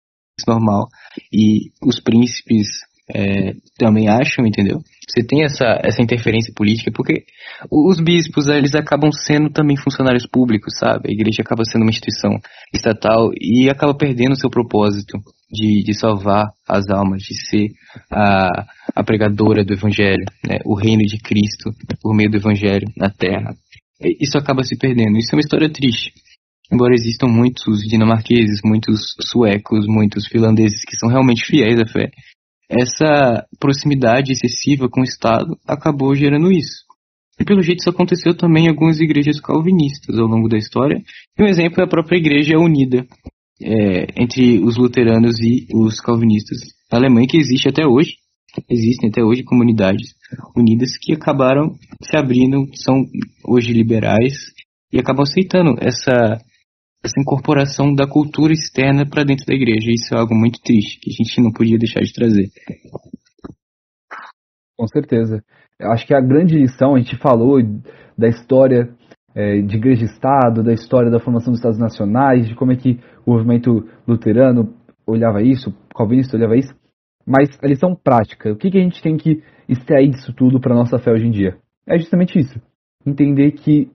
normal 0.48 0.88
e 1.34 1.72
os 1.84 1.99
príncipes 1.99 2.68
é, 3.14 3.53
também 3.77 4.10
acham, 4.10 4.45
entendeu? 4.45 4.80
Você 5.07 5.26
tem 5.26 5.44
essa, 5.44 5.80
essa 5.81 6.02
interferência 6.02 6.53
política 6.53 6.91
porque 6.94 7.23
os 7.72 8.02
bispos 8.02 8.48
eles 8.48 8.76
acabam 8.76 9.10
sendo 9.11 9.49
também 9.49 9.77
funcionários 9.77 10.27
públicos, 10.27 10.77
sabe? 10.77 11.10
A 11.10 11.14
igreja 11.14 11.41
acaba 11.41 11.64
sendo 11.64 11.84
uma 11.84 11.89
instituição 11.89 12.31
estatal 12.73 13.31
e 13.39 13.69
acaba 13.69 13.95
perdendo 13.95 14.34
o 14.34 14.39
seu 14.39 14.49
propósito 14.49 15.18
de, 15.49 15.81
de 15.84 15.94
salvar 15.98 16.52
as 16.68 16.89
almas, 16.89 17.22
de 17.23 17.35
ser 17.48 17.69
a, 18.11 18.65
a 18.94 19.03
pregadora 19.03 19.64
do 19.64 19.73
evangelho, 19.73 20.26
né? 20.45 20.60
o 20.65 20.76
reino 20.76 21.03
de 21.03 21.18
Cristo 21.19 21.72
por 22.02 22.14
meio 22.14 22.30
do 22.30 22.38
evangelho 22.38 22.88
na 22.98 23.10
terra 23.10 23.56
isso 24.01 24.37
acaba 24.37 24.63
se 24.63 24.77
perdendo. 24.77 25.17
Isso 25.17 25.33
é 25.33 25.35
uma 25.35 25.41
história 25.41 25.69
triste. 25.69 26.13
Embora 26.71 26.93
existam 26.93 27.27
muitos 27.27 27.79
dinamarqueses, 27.87 28.59
muitos 28.63 29.15
suecos, 29.21 29.87
muitos 29.87 30.27
finlandeses 30.27 30.83
que 30.85 30.97
são 30.97 31.09
realmente 31.09 31.45
fiéis 31.45 31.79
à 31.79 31.85
fé, 31.85 32.11
essa 32.69 33.45
proximidade 33.59 34.33
excessiva 34.33 34.89
com 34.89 35.01
o 35.01 35.05
Estado 35.05 35.57
acabou 35.65 36.13
gerando 36.13 36.51
isso. 36.51 36.85
E 37.39 37.45
pelo 37.45 37.61
jeito 37.61 37.79
isso 37.79 37.89
aconteceu 37.89 38.35
também 38.35 38.65
em 38.65 38.69
algumas 38.69 38.99
igrejas 38.99 39.39
calvinistas 39.39 40.17
ao 40.17 40.27
longo 40.27 40.49
da 40.49 40.57
história. 40.57 41.01
E 41.37 41.43
um 41.43 41.47
exemplo 41.47 41.79
é 41.79 41.85
a 41.85 41.89
própria 41.89 42.17
Igreja 42.17 42.57
Unida 42.57 43.07
é, 43.61 44.21
entre 44.21 44.59
os 44.59 44.75
luteranos 44.75 45.39
e 45.39 45.67
os 45.73 46.01
calvinistas 46.01 46.57
na 46.91 46.97
Alemanha, 46.97 47.27
que 47.27 47.37
existe 47.37 47.69
até 47.69 47.85
hoje. 47.85 48.15
Existem 48.69 49.09
até 49.09 49.23
hoje 49.23 49.43
comunidades 49.43 50.15
unidas 50.55 50.97
que 50.99 51.13
acabaram 51.13 51.73
se 52.01 52.17
abrindo, 52.17 52.65
são 52.75 53.03
hoje 53.45 53.71
liberais 53.71 54.34
e 54.91 54.99
acabam 54.99 55.23
aceitando 55.23 55.75
essa 55.79 56.39
essa 57.03 57.21
incorporação 57.21 57.93
da 57.93 58.07
cultura 58.07 58.51
externa 58.51 59.05
para 59.07 59.23
dentro 59.23 59.45
da 59.45 59.53
igreja. 59.53 59.91
Isso 59.91 60.13
é 60.13 60.19
algo 60.19 60.35
muito 60.35 60.59
triste 60.61 60.99
que 60.99 61.11
a 61.11 61.13
gente 61.13 61.41
não 61.41 61.51
podia 61.51 61.77
deixar 61.77 62.01
de 62.01 62.11
trazer. 62.11 62.49
Com 64.77 64.88
certeza. 64.88 65.43
Eu 65.79 65.91
acho 65.91 66.05
que 66.05 66.13
a 66.13 66.19
grande 66.19 66.57
lição, 66.57 66.95
a 66.95 66.99
gente 66.99 67.15
falou 67.17 67.59
da 68.17 68.27
história 68.27 68.89
é, 69.35 69.61
de 69.61 69.77
igreja 69.77 70.05
Estado, 70.05 70.63
da 70.63 70.73
história 70.73 71.11
da 71.11 71.19
formação 71.19 71.51
dos 71.51 71.59
Estados 71.59 71.79
Nacionais, 71.79 72.47
de 72.47 72.55
como 72.55 72.71
é 72.71 72.75
que 72.75 72.99
o 73.25 73.34
movimento 73.34 73.88
luterano 74.07 74.73
olhava 75.05 75.41
isso, 75.41 75.73
calvinista 75.95 76.35
olhava 76.35 76.57
isso. 76.57 76.75
Mas 77.27 77.49
a 77.61 77.67
lição 77.67 77.93
prática, 77.93 78.53
o 78.53 78.55
que, 78.55 78.71
que 78.71 78.77
a 78.77 78.81
gente 78.81 79.01
tem 79.01 79.17
que 79.17 79.43
extrair 79.67 80.09
disso 80.09 80.31
tudo 80.33 80.61
para 80.61 80.73
nossa 80.73 80.97
fé 80.97 81.11
hoje 81.11 81.27
em 81.27 81.31
dia? 81.31 81.57
É 81.85 81.97
justamente 81.97 82.39
isso. 82.39 82.57
Entender 83.05 83.51
que 83.51 83.91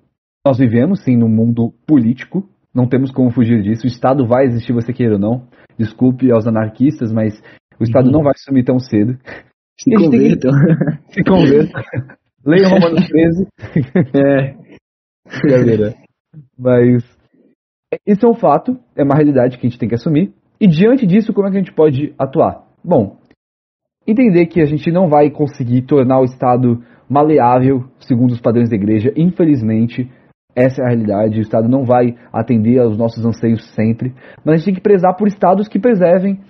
nós 0.47 0.59
vivemos, 0.59 1.03
sim, 1.03 1.17
num 1.17 1.29
mundo 1.29 1.73
político, 1.87 2.47
não 2.75 2.87
temos 2.87 3.11
como 3.11 3.31
fugir 3.31 3.63
disso. 3.63 3.85
O 3.85 3.89
Estado 3.89 4.27
vai 4.27 4.45
existir, 4.45 4.75
você 4.75 4.93
queira 4.93 5.15
ou 5.15 5.21
não. 5.21 5.49
Desculpe 5.79 6.31
aos 6.31 6.47
anarquistas, 6.47 7.11
mas 7.11 7.43
o 7.81 7.85
Estado 7.85 8.07
uhum. 8.07 8.13
não 8.13 8.23
vai 8.23 8.35
sumir 8.37 8.65
tão 8.65 8.79
cedo. 8.79 9.17
Se 9.81 9.95
convertam. 9.95 10.51
Que... 10.53 11.15
Se 11.15 11.25
convertam. 11.25 11.83
Leiam 12.45 12.71
Romanos 12.71 13.09
13. 13.09 13.47
é. 14.15 14.57
Galera. 15.49 15.95
Mas 16.59 17.05
isso 18.07 18.27
é 18.27 18.29
um 18.29 18.35
fato, 18.35 18.79
é 18.97 19.03
uma 19.03 19.15
realidade 19.15 19.59
que 19.59 19.67
a 19.67 19.71
gente 19.71 19.79
tem 19.79 19.89
que 19.89 19.95
assumir. 19.95 20.33
E 20.61 20.67
diante 20.67 21.07
disso, 21.07 21.33
como 21.33 21.47
é 21.47 21.51
que 21.51 21.57
a 21.57 21.61
gente 21.61 21.75
pode 21.75 22.15
atuar? 22.19 22.65
Bom, 22.85 23.19
entender 24.07 24.47
que 24.47 24.61
a 24.61 24.67
gente 24.67 24.91
não 24.91 25.09
vai 25.09 25.31
conseguir 25.31 25.83
tornar 25.83 26.21
o 26.21 26.25
Estado 26.25 26.83
maleável 27.09 27.85
segundo 28.01 28.33
os 28.33 28.41
padrões 28.41 28.71
da 28.71 28.77
igreja, 28.77 29.13
infelizmente, 29.17 30.11
essa 30.55 30.83
é 30.83 30.85
a 30.85 30.89
realidade. 30.89 31.39
O 31.39 31.43
Estado 31.43 31.69
não 31.69 31.85
vai 31.85 32.15
atender 32.33 32.79
aos 32.79 32.97
nossos 32.97 33.25
anseios 33.25 33.65
sempre, 33.75 34.15
mas 34.45 34.55
a 34.55 34.57
gente 34.57 34.65
tem 34.67 34.75
que 34.75 34.81
prezar 34.81 35.17
por 35.17 35.29
Estados 35.29 35.69
que 35.69 35.79
preservem 35.79 36.41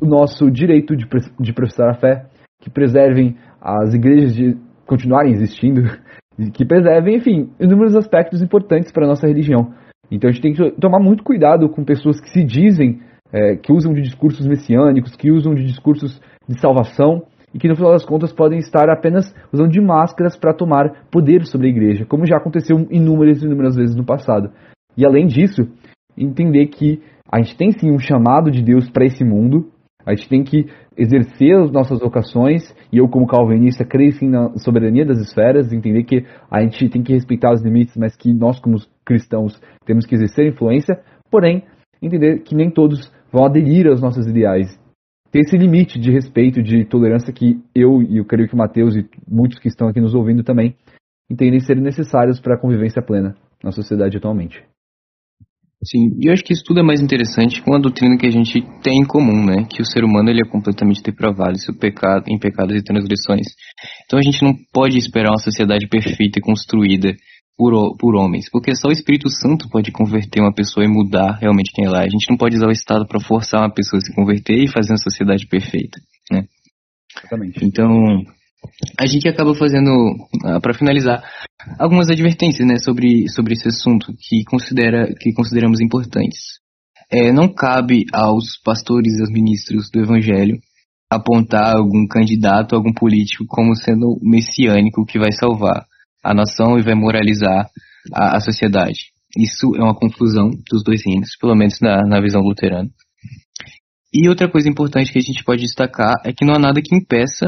o 0.00 0.06
nosso 0.06 0.50
direito 0.50 0.96
de, 0.96 1.06
de 1.38 1.52
professar 1.52 1.90
a 1.90 1.94
fé, 1.94 2.26
que 2.60 2.70
preservem 2.70 3.36
as 3.60 3.94
igrejas 3.94 4.34
de 4.34 4.56
continuarem 4.86 5.32
existindo, 5.32 5.82
que 6.54 6.64
preservem, 6.64 7.16
enfim, 7.16 7.50
inúmeros 7.60 7.96
aspectos 7.96 8.40
importantes 8.42 8.90
para 8.92 9.04
a 9.04 9.08
nossa 9.08 9.26
religião. 9.26 9.72
Então 10.10 10.28
a 10.28 10.32
gente 10.32 10.42
tem 10.42 10.52
que 10.52 10.80
tomar 10.80 10.98
muito 10.98 11.22
cuidado 11.22 11.68
com 11.68 11.84
pessoas 11.84 12.20
que 12.20 12.30
se 12.30 12.42
dizem, 12.42 13.00
é, 13.32 13.56
que 13.56 13.72
usam 13.72 13.92
de 13.92 14.02
discursos 14.02 14.46
messiânicos, 14.46 15.14
que 15.14 15.30
usam 15.30 15.54
de 15.54 15.64
discursos 15.64 16.20
de 16.50 16.60
salvação, 16.60 17.22
e 17.54 17.58
que 17.58 17.68
no 17.68 17.76
final 17.76 17.92
das 17.92 18.04
contas 18.04 18.32
podem 18.32 18.58
estar 18.58 18.88
apenas 18.88 19.34
usando 19.52 19.70
de 19.70 19.80
máscaras 19.80 20.36
para 20.36 20.54
tomar 20.54 21.04
poder 21.10 21.44
sobre 21.46 21.68
a 21.68 21.70
igreja, 21.70 22.06
como 22.06 22.26
já 22.26 22.36
aconteceu 22.36 22.86
inúmeras 22.90 23.42
e 23.42 23.46
inúmeras 23.46 23.76
vezes 23.76 23.96
no 23.96 24.04
passado. 24.04 24.50
E 24.96 25.04
além 25.04 25.26
disso, 25.26 25.68
entender 26.16 26.66
que 26.66 27.00
a 27.30 27.40
gente 27.40 27.56
tem 27.56 27.72
sim 27.72 27.90
um 27.90 27.98
chamado 27.98 28.50
de 28.50 28.62
Deus 28.62 28.88
para 28.90 29.04
esse 29.04 29.24
mundo, 29.24 29.70
a 30.04 30.14
gente 30.14 30.28
tem 30.28 30.42
que 30.42 30.66
exercer 30.96 31.56
as 31.56 31.70
nossas 31.70 32.00
vocações, 32.00 32.74
e 32.92 32.98
eu, 32.98 33.08
como 33.08 33.26
calvinista, 33.26 33.84
creio 33.84 34.12
sim 34.12 34.28
na 34.28 34.56
soberania 34.56 35.04
das 35.06 35.18
esferas, 35.18 35.72
entender 35.72 36.04
que 36.04 36.24
a 36.50 36.62
gente 36.62 36.88
tem 36.88 37.02
que 37.02 37.12
respeitar 37.12 37.52
os 37.52 37.62
limites, 37.62 37.96
mas 37.96 38.16
que 38.16 38.32
nós, 38.32 38.58
como 38.58 38.76
cristãos, 39.04 39.60
temos 39.84 40.06
que 40.06 40.14
exercer 40.14 40.46
influência, 40.48 41.00
porém, 41.30 41.64
entender 42.02 42.40
que 42.40 42.54
nem 42.54 42.70
todos 42.70 43.12
vão 43.32 43.44
aderir 43.44 43.86
aos 43.86 44.00
nossos 44.00 44.26
ideais. 44.26 44.79
Ter 45.30 45.40
esse 45.40 45.56
limite 45.56 45.98
de 45.98 46.10
respeito, 46.10 46.62
de 46.62 46.84
tolerância 46.84 47.32
que 47.32 47.60
eu, 47.74 48.02
e 48.02 48.18
eu 48.18 48.24
creio 48.24 48.48
que 48.48 48.54
o 48.54 48.58
Mateus 48.58 48.96
e 48.96 49.08
muitos 49.28 49.58
que 49.58 49.68
estão 49.68 49.88
aqui 49.88 50.00
nos 50.00 50.14
ouvindo 50.14 50.42
também, 50.42 50.74
entendem 51.30 51.60
ser 51.60 51.76
necessários 51.76 52.40
para 52.40 52.56
a 52.56 52.58
convivência 52.58 53.00
plena 53.00 53.36
na 53.62 53.70
sociedade 53.70 54.16
atualmente. 54.16 54.60
Sim, 55.82 56.10
e 56.20 56.28
eu 56.28 56.32
acho 56.34 56.44
que 56.44 56.52
isso 56.52 56.62
tudo 56.62 56.80
é 56.80 56.82
mais 56.82 57.00
interessante 57.00 57.62
com 57.62 57.74
a 57.74 57.78
doutrina 57.78 58.18
que 58.18 58.26
a 58.26 58.30
gente 58.30 58.60
tem 58.82 58.98
em 58.98 59.06
comum, 59.06 59.46
né? 59.46 59.64
Que 59.64 59.80
o 59.80 59.84
ser 59.84 60.04
humano 60.04 60.28
ele 60.28 60.42
é 60.42 60.50
completamente 60.50 61.02
depravado 61.02 61.58
seu 61.58 61.74
pecado, 61.74 62.24
em 62.28 62.38
pecados 62.38 62.76
e 62.76 62.84
transgressões. 62.84 63.46
Então 64.04 64.18
a 64.18 64.22
gente 64.22 64.42
não 64.44 64.52
pode 64.74 64.98
esperar 64.98 65.30
uma 65.30 65.38
sociedade 65.38 65.88
perfeita 65.88 66.38
e 66.38 66.42
construída 66.42 67.14
por, 67.60 67.94
por 67.98 68.16
homens, 68.16 68.48
porque 68.50 68.74
só 68.74 68.88
o 68.88 68.92
Espírito 68.92 69.28
Santo 69.28 69.68
pode 69.68 69.92
converter 69.92 70.40
uma 70.40 70.54
pessoa 70.54 70.82
e 70.82 70.88
mudar 70.88 71.36
realmente 71.38 71.72
quem 71.74 71.84
ela 71.84 71.98
é. 71.98 72.06
A 72.06 72.08
gente 72.08 72.30
não 72.30 72.38
pode 72.38 72.56
usar 72.56 72.68
o 72.68 72.72
Estado 72.72 73.06
para 73.06 73.20
forçar 73.20 73.60
uma 73.60 73.70
pessoa 73.70 73.98
a 73.98 74.00
se 74.00 74.14
converter 74.14 74.64
e 74.64 74.66
fazer 74.66 74.92
uma 74.92 74.96
sociedade 74.96 75.46
perfeita, 75.46 76.00
né? 76.32 76.46
Exatamente. 77.18 77.62
Então, 77.62 77.86
a 78.98 79.04
gente 79.04 79.28
acaba 79.28 79.54
fazendo, 79.54 79.90
ah, 80.42 80.58
para 80.58 80.72
finalizar, 80.72 81.22
algumas 81.78 82.08
advertências 82.08 82.66
né, 82.66 82.78
sobre, 82.78 83.28
sobre 83.28 83.52
esse 83.52 83.68
assunto 83.68 84.14
que, 84.18 84.42
considera, 84.44 85.12
que 85.20 85.34
consideramos 85.34 85.82
importantes. 85.82 86.60
É, 87.12 87.30
não 87.30 87.46
cabe 87.46 88.06
aos 88.10 88.56
pastores 88.64 89.18
e 89.18 89.20
aos 89.20 89.30
ministros 89.30 89.90
do 89.92 90.00
Evangelho 90.00 90.58
apontar 91.10 91.76
algum 91.76 92.06
candidato, 92.06 92.74
algum 92.74 92.94
político 92.94 93.44
como 93.46 93.76
sendo 93.76 94.18
messiânico 94.22 95.04
que 95.04 95.18
vai 95.18 95.32
salvar 95.32 95.84
a 96.22 96.34
nação 96.34 96.78
e 96.78 96.82
vai 96.82 96.94
moralizar 96.94 97.68
a, 98.14 98.36
a 98.36 98.40
sociedade. 98.40 99.12
Isso 99.36 99.74
é 99.76 99.82
uma 99.82 99.94
confusão 99.94 100.50
dos 100.70 100.82
dois 100.82 101.02
reinos, 101.04 101.36
pelo 101.40 101.54
menos 101.54 101.78
na, 101.80 102.02
na 102.06 102.20
visão 102.20 102.40
luterana. 102.40 102.90
E 104.12 104.28
outra 104.28 104.50
coisa 104.50 104.68
importante 104.68 105.12
que 105.12 105.18
a 105.18 105.22
gente 105.22 105.44
pode 105.44 105.62
destacar 105.62 106.14
é 106.24 106.32
que 106.32 106.44
não 106.44 106.54
há 106.54 106.58
nada 106.58 106.82
que 106.82 106.94
impeça 106.94 107.46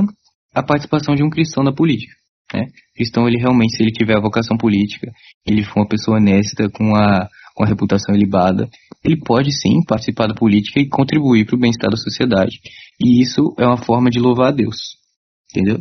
a 0.55 0.62
participação 0.62 1.15
de 1.15 1.24
um 1.24 1.31
cristão 1.31 1.65
na 1.65 1.73
política. 1.73 2.15
Né? 2.55 2.66
Cristão, 2.94 3.27
ele 3.27 3.39
realmente, 3.39 3.77
se 3.77 3.82
ele 3.82 3.90
tiver 3.90 4.16
a 4.16 4.20
vocação 4.20 4.57
política, 4.57 5.11
ele 5.47 5.65
for 5.65 5.81
uma 5.81 5.89
pessoa 5.89 6.19
honesta, 6.19 6.69
com 6.69 6.94
a, 6.94 7.28
com 7.55 7.65
a 7.65 7.66
reputação 7.66 8.15
ilibada, 8.15 8.69
ele 9.05 9.16
pode 9.16 9.51
sim 9.53 9.82
participar 9.86 10.28
da 10.28 10.35
política 10.35 10.78
e 10.78 10.89
contribuir 10.89 11.47
para 11.47 11.57
o 11.57 11.59
bem-estar 11.59 11.90
da 11.90 11.97
sociedade. 11.97 12.61
E 13.01 13.20
isso 13.20 13.55
é 13.59 13.66
uma 13.66 13.78
forma 13.78 14.09
de 14.11 14.20
louvar 14.20 14.49
a 14.49 14.53
Deus. 14.53 14.97
Entendeu? 15.51 15.81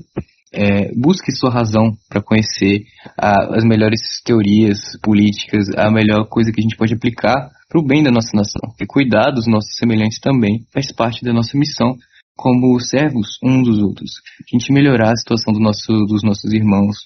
É, 0.53 0.93
busque 0.95 1.31
sua 1.31 1.49
razão 1.49 1.95
para 2.09 2.21
conhecer 2.21 2.83
a, 3.17 3.55
as 3.55 3.63
melhores 3.63 4.01
teorias 4.23 4.79
políticas, 5.01 5.69
a 5.77 5.89
melhor 5.89 6.27
coisa 6.27 6.51
que 6.51 6.59
a 6.59 6.63
gente 6.63 6.75
pode 6.75 6.93
aplicar 6.93 7.49
para 7.69 7.79
o 7.79 7.85
bem 7.85 8.03
da 8.03 8.11
nossa 8.11 8.35
nação. 8.35 8.73
E 8.79 8.85
cuidar 8.85 9.31
dos 9.31 9.47
nossos 9.47 9.77
semelhantes 9.77 10.19
também 10.19 10.65
faz 10.73 10.91
parte 10.91 11.23
da 11.23 11.31
nossa 11.31 11.57
missão 11.57 11.95
como 12.35 12.79
servos 12.79 13.37
uns 13.43 13.63
dos 13.63 13.79
outros. 13.79 14.11
A 14.39 14.57
gente 14.57 14.73
melhorar 14.73 15.11
a 15.11 15.15
situação 15.15 15.53
do 15.53 15.59
nosso, 15.59 15.93
dos 16.07 16.23
nossos 16.23 16.51
irmãos, 16.51 16.97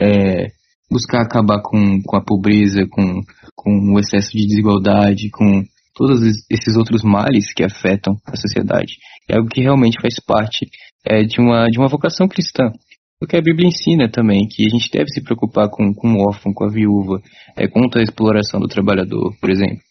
é, 0.00 0.48
buscar 0.90 1.22
acabar 1.22 1.62
com, 1.62 2.02
com 2.02 2.16
a 2.16 2.24
pobreza, 2.24 2.86
com, 2.90 3.22
com 3.54 3.94
o 3.94 3.98
excesso 3.98 4.32
de 4.32 4.46
desigualdade, 4.46 5.30
com 5.30 5.62
todos 5.94 6.20
esses 6.50 6.76
outros 6.76 7.02
males 7.02 7.52
que 7.52 7.62
afetam 7.64 8.16
a 8.26 8.36
sociedade. 8.36 8.94
É 9.28 9.36
algo 9.36 9.48
que 9.48 9.60
realmente 9.60 10.00
faz 10.00 10.14
parte 10.18 10.66
é, 11.04 11.22
de, 11.22 11.40
uma, 11.40 11.66
de 11.66 11.78
uma 11.78 11.88
vocação 11.88 12.26
cristã. 12.26 12.72
Porque 13.20 13.36
a 13.36 13.42
Bíblia 13.42 13.68
ensina 13.68 14.10
também 14.10 14.48
que 14.48 14.64
a 14.64 14.70
gente 14.70 14.90
deve 14.90 15.10
se 15.10 15.22
preocupar 15.22 15.68
com, 15.68 15.92
com 15.92 16.14
o 16.14 16.26
órfão, 16.26 16.54
com 16.54 16.64
a 16.64 16.70
viúva, 16.70 17.20
é, 17.54 17.68
contra 17.68 18.00
a 18.00 18.02
exploração 18.02 18.58
do 18.58 18.66
trabalhador, 18.66 19.36
por 19.38 19.50
exemplo. 19.50 19.82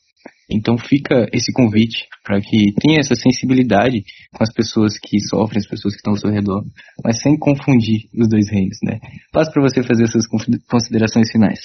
Então 0.52 0.76
fica 0.80 1.28
esse 1.32 1.54
convite 1.54 2.08
para 2.24 2.42
que 2.42 2.74
tenha 2.82 3.00
essa 3.00 3.14
sensibilidade 3.14 4.04
com 4.34 4.44
as 4.44 4.52
pessoas 4.52 4.98
que 4.98 5.20
sofrem, 5.20 5.60
as 5.60 5.68
pessoas 5.68 5.94
que 5.94 6.00
estão 6.00 6.14
ao 6.14 6.18
seu 6.18 6.32
redor, 6.32 6.64
mas 7.04 7.22
sem 7.22 7.38
confundir 7.38 8.10
os 8.18 8.28
dois 8.28 8.50
reinos, 8.50 8.80
né? 8.84 9.00
Passo 9.32 9.52
para 9.54 9.62
você 9.62 9.84
fazer 9.84 10.08
suas 10.08 10.26
considerações 10.68 11.32
finais. 11.32 11.60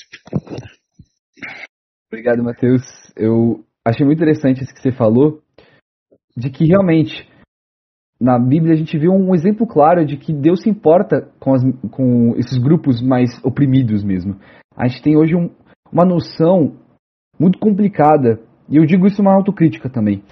Obrigado, 2.12 2.44
Matheus. 2.44 2.82
Eu 3.16 3.64
achei 3.82 4.04
muito 4.04 4.18
interessante 4.18 4.62
isso 4.62 4.74
que 4.74 4.82
você 4.82 4.92
falou, 4.92 5.40
de 6.36 6.50
que 6.50 6.66
realmente 6.66 7.26
na 8.24 8.38
Bíblia 8.38 8.72
a 8.72 8.76
gente 8.76 8.96
viu 8.96 9.12
um 9.12 9.34
exemplo 9.34 9.66
claro 9.66 10.06
de 10.06 10.16
que 10.16 10.32
Deus 10.32 10.62
se 10.62 10.70
importa 10.70 11.30
com, 11.38 11.52
as, 11.52 11.62
com 11.90 12.34
esses 12.38 12.56
grupos 12.56 13.02
mais 13.02 13.38
oprimidos 13.44 14.02
mesmo. 14.02 14.40
A 14.74 14.88
gente 14.88 15.02
tem 15.02 15.14
hoje 15.14 15.36
um, 15.36 15.50
uma 15.92 16.06
noção 16.06 16.74
muito 17.38 17.58
complicada 17.58 18.40
e 18.66 18.78
eu 18.78 18.86
digo 18.86 19.06
isso 19.06 19.20
uma 19.20 19.34
autocrítica 19.34 19.90
também, 19.90 20.24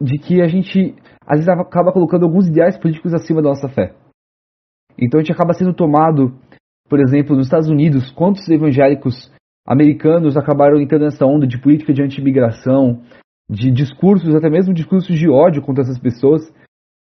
de 0.00 0.16
que 0.16 0.40
a 0.40 0.46
gente 0.46 0.94
às 1.26 1.40
vezes 1.40 1.48
acaba 1.48 1.92
colocando 1.92 2.24
alguns 2.24 2.46
ideais 2.46 2.78
políticos 2.78 3.12
acima 3.12 3.42
da 3.42 3.48
nossa 3.48 3.68
fé. 3.68 3.96
Então 4.96 5.18
a 5.18 5.22
gente 5.24 5.32
acaba 5.32 5.54
sendo 5.54 5.74
tomado, 5.74 6.38
por 6.88 7.00
exemplo, 7.00 7.34
nos 7.34 7.46
Estados 7.46 7.68
Unidos, 7.68 8.12
quantos 8.12 8.48
evangélicos 8.48 9.28
americanos 9.66 10.36
acabaram 10.36 10.80
entrando 10.80 11.02
nessa 11.02 11.26
onda 11.26 11.48
de 11.48 11.60
política 11.60 11.92
de 11.92 12.00
anti-imigração, 12.00 13.02
de 13.48 13.70
discursos, 13.70 14.34
até 14.34 14.50
mesmo 14.50 14.74
discursos 14.74 15.18
de 15.18 15.28
ódio 15.28 15.62
contra 15.62 15.82
essas 15.82 15.98
pessoas, 15.98 16.42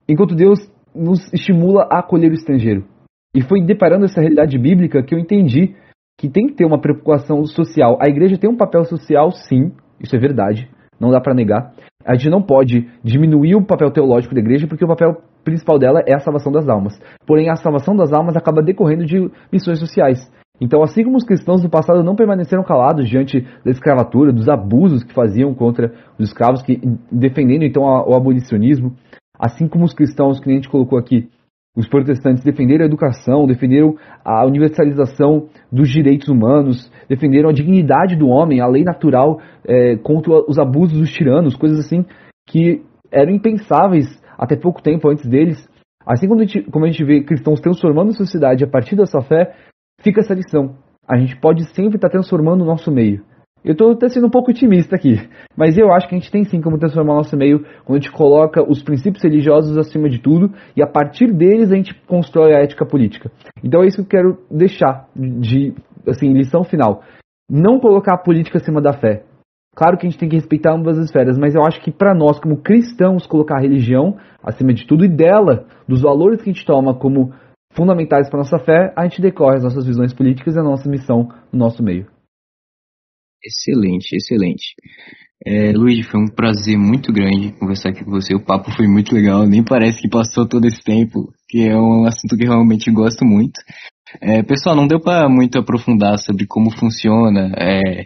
enquanto 0.08 0.36
Deus 0.36 0.60
nos 0.94 1.32
estimula 1.34 1.88
a 1.92 2.00
acolher 2.00 2.32
o 2.32 2.36
estrangeiro. 2.36 2.86
E 3.34 3.42
foi 3.42 3.64
deparando 3.64 4.06
essa 4.06 4.20
realidade 4.20 4.58
bíblica 4.58 5.04
que 5.04 5.16
eu 5.16 5.20
entendi 5.20 5.76
que 6.20 6.30
tem 6.30 6.48
que 6.48 6.54
ter 6.54 6.66
uma 6.66 6.80
preocupação 6.80 7.46
social. 7.46 7.98
A 8.02 8.10
igreja 8.10 8.38
tem 8.38 8.50
um 8.50 8.58
papel 8.58 8.84
social, 8.86 9.32
sim, 9.32 9.72
isso 10.00 10.16
é 10.16 10.20
verdade, 10.20 10.70
não 11.00 11.12
dá 11.12 11.22
para 11.22 11.34
negar. 11.34 11.74
A 12.06 12.16
gente 12.16 12.30
não 12.30 12.42
pode 12.42 12.90
diminuir 13.04 13.56
o 13.56 13.66
papel 13.66 13.92
teológico 13.92 14.34
da 14.34 14.42
igreja 14.42 14.68
porque 14.68 14.84
o 14.84 14.88
papel 14.88 15.22
principal 15.44 15.80
dela 15.80 16.02
é 16.06 16.14
a 16.14 16.20
salvação 16.20 16.52
das 16.52 16.68
almas. 16.68 17.00
Porém, 17.26 17.50
a 17.50 17.56
salvação 17.56 17.96
das 17.96 18.12
almas 18.12 18.36
acaba 18.36 18.62
decorrendo 18.62 19.06
de 19.06 19.30
missões 19.52 19.80
sociais. 19.80 20.20
Então, 20.62 20.84
assim 20.84 21.04
como 21.04 21.18
os 21.18 21.24
cristãos 21.24 21.64
do 21.64 21.70
passado 21.70 22.04
não 22.04 22.16
permaneceram 22.16 22.64
calados 22.64 23.10
diante 23.10 23.42
da 23.66 23.72
escravatura, 23.72 24.32
dos 24.32 24.48
abusos 24.48 25.04
que 25.04 25.14
faziam 25.14 25.56
contra 25.56 25.92
os 26.20 26.28
escravos, 26.30 26.62
que, 26.62 26.80
defendendo 27.12 27.64
então 27.64 27.82
o 27.82 28.14
abolicionismo, 28.14 28.94
assim 29.40 29.68
como 29.68 29.84
os 29.84 29.94
cristãos 29.94 30.40
que 30.40 30.52
a 30.52 30.54
gente 30.54 30.70
colocou 30.70 31.00
aqui 31.00 31.28
os 31.76 31.88
protestantes 31.88 32.44
defenderam 32.44 32.84
a 32.84 32.88
educação, 32.88 33.48
defenderam 33.48 33.96
a 34.26 34.46
universalização 34.46 35.48
dos 35.72 35.90
direitos 35.90 36.28
humanos, 36.28 36.92
defenderam 37.08 37.50
a 37.50 37.54
dignidade 37.54 38.16
do 38.16 38.28
homem, 38.28 38.60
a 38.60 38.68
lei 38.68 38.84
natural 38.84 39.40
é, 39.66 39.96
contra 39.96 40.34
os 40.50 40.60
abusos 40.60 41.00
dos 41.00 41.12
tiranos, 41.12 41.56
coisas 41.56 41.80
assim 41.80 42.06
que 42.46 42.84
eram 43.10 43.32
impensáveis 43.32 44.06
até 44.38 44.58
pouco 44.58 44.82
tempo 44.82 45.08
antes 45.08 45.28
deles. 45.30 45.66
Assim 46.06 46.28
como 46.28 46.42
a 46.42 46.44
gente, 46.44 46.64
como 46.64 46.84
a 46.84 46.90
gente 46.90 47.04
vê 47.06 47.24
cristãos 47.24 47.62
transformando 47.62 48.10
a 48.10 48.16
sociedade 48.16 48.64
a 48.66 48.68
partir 48.68 48.98
dessa 48.98 49.22
fé, 49.22 49.54
fica 50.04 50.22
essa 50.22 50.34
lição. 50.34 50.76
A 51.08 51.18
gente 51.18 51.36
pode 51.40 51.64
sempre 51.74 51.96
estar 51.96 52.10
transformando 52.10 52.62
o 52.62 52.66
nosso 52.66 52.92
meio. 52.92 53.24
Eu 53.64 53.74
estou 53.74 53.92
até 53.92 54.10
sendo 54.10 54.26
um 54.26 54.30
pouco 54.30 54.50
otimista 54.50 54.96
aqui, 54.96 55.18
mas 55.56 55.78
eu 55.78 55.94
acho 55.94 56.10
que 56.10 56.16
a 56.16 56.18
gente 56.18 56.32
tem 56.32 56.44
sim 56.44 56.60
como 56.62 56.80
transformar 56.80 57.14
o 57.14 57.18
nosso 57.18 57.38
meio 57.38 57.64
quando 57.86 58.00
a 58.00 58.02
gente 58.02 58.12
coloca 58.12 58.64
os 58.68 58.82
princípios 58.82 59.24
religiosos 59.24 59.78
acima 59.78 60.10
de 60.10 60.20
tudo 60.20 60.52
e 60.76 60.82
a 60.82 60.88
partir 60.88 61.32
deles 61.32 61.72
a 61.72 61.76
gente 61.76 61.94
constrói 62.08 62.56
a 62.56 62.64
ética 62.64 62.88
política. 62.88 63.32
Então 63.64 63.84
é 63.84 63.88
isso 63.88 63.98
que 63.98 64.16
eu 64.18 64.22
quero 64.22 64.38
deixar 64.50 65.08
de 65.16 65.76
assim 66.08 66.34
lição 66.34 66.64
final. 66.64 67.04
Não 67.48 67.80
colocar 67.80 68.16
a 68.16 68.18
política 68.18 68.58
acima 68.58 68.82
da 68.82 68.94
fé. 68.94 69.26
Claro 69.76 69.96
que 69.96 70.08
a 70.08 70.10
gente 70.10 70.20
tem 70.20 70.28
que 70.28 70.36
respeitar 70.36 70.74
ambas 70.74 70.98
as 70.98 71.06
esferas, 71.06 71.38
mas 71.38 71.54
eu 71.54 71.64
acho 71.64 71.82
que 71.82 71.92
para 71.92 72.16
nós 72.16 72.40
como 72.40 72.58
cristãos 72.58 73.28
colocar 73.28 73.58
a 73.58 73.62
religião 73.62 74.18
acima 74.44 74.74
de 74.74 74.88
tudo 74.88 75.06
e 75.06 75.08
dela, 75.08 75.66
dos 75.88 76.02
valores 76.02 76.42
que 76.42 76.50
a 76.50 76.54
gente 76.54 76.66
toma 76.66 76.96
como 76.96 77.32
fundamentais 77.72 78.30
para 78.30 78.40
nossa 78.40 78.60
fé, 78.60 78.94
a 78.96 79.04
gente 79.04 79.22
decorre 79.22 79.58
as 79.58 79.64
nossas 79.64 79.86
visões 79.86 80.14
políticas 80.14 80.56
e 80.56 80.60
a 80.60 80.64
nossa 80.64 80.90
missão 80.90 81.30
no 81.52 81.60
nosso 81.60 81.84
meio. 81.84 82.08
Excelente, 83.44 84.16
excelente. 84.16 84.76
É, 85.44 85.72
Luiz, 85.72 86.06
foi 86.08 86.22
um 86.22 86.28
prazer 86.28 86.78
muito 86.78 87.12
grande 87.12 87.52
conversar 87.54 87.90
aqui 87.90 88.06
com 88.06 88.12
você. 88.12 88.36
O 88.36 88.46
papo 88.46 88.72
foi 88.72 88.88
muito 88.88 89.16
legal. 89.16 89.48
Nem 89.48 89.64
parece 89.64 90.00
que 90.00 90.10
passou 90.10 90.48
todo 90.48 90.66
esse 90.68 90.84
tempo 90.84 91.34
que 91.50 91.68
é 91.68 91.76
um 91.76 92.06
assunto 92.06 92.38
que 92.38 92.46
realmente 92.46 92.92
gosto 92.92 93.26
muito. 93.26 93.60
É, 94.22 94.44
pessoal, 94.44 94.76
não 94.76 94.88
deu 94.88 95.00
para 95.00 95.28
muito 95.28 95.58
aprofundar 95.58 96.20
sobre 96.20 96.46
como 96.46 96.70
funciona 96.70 97.52
é, 97.58 98.06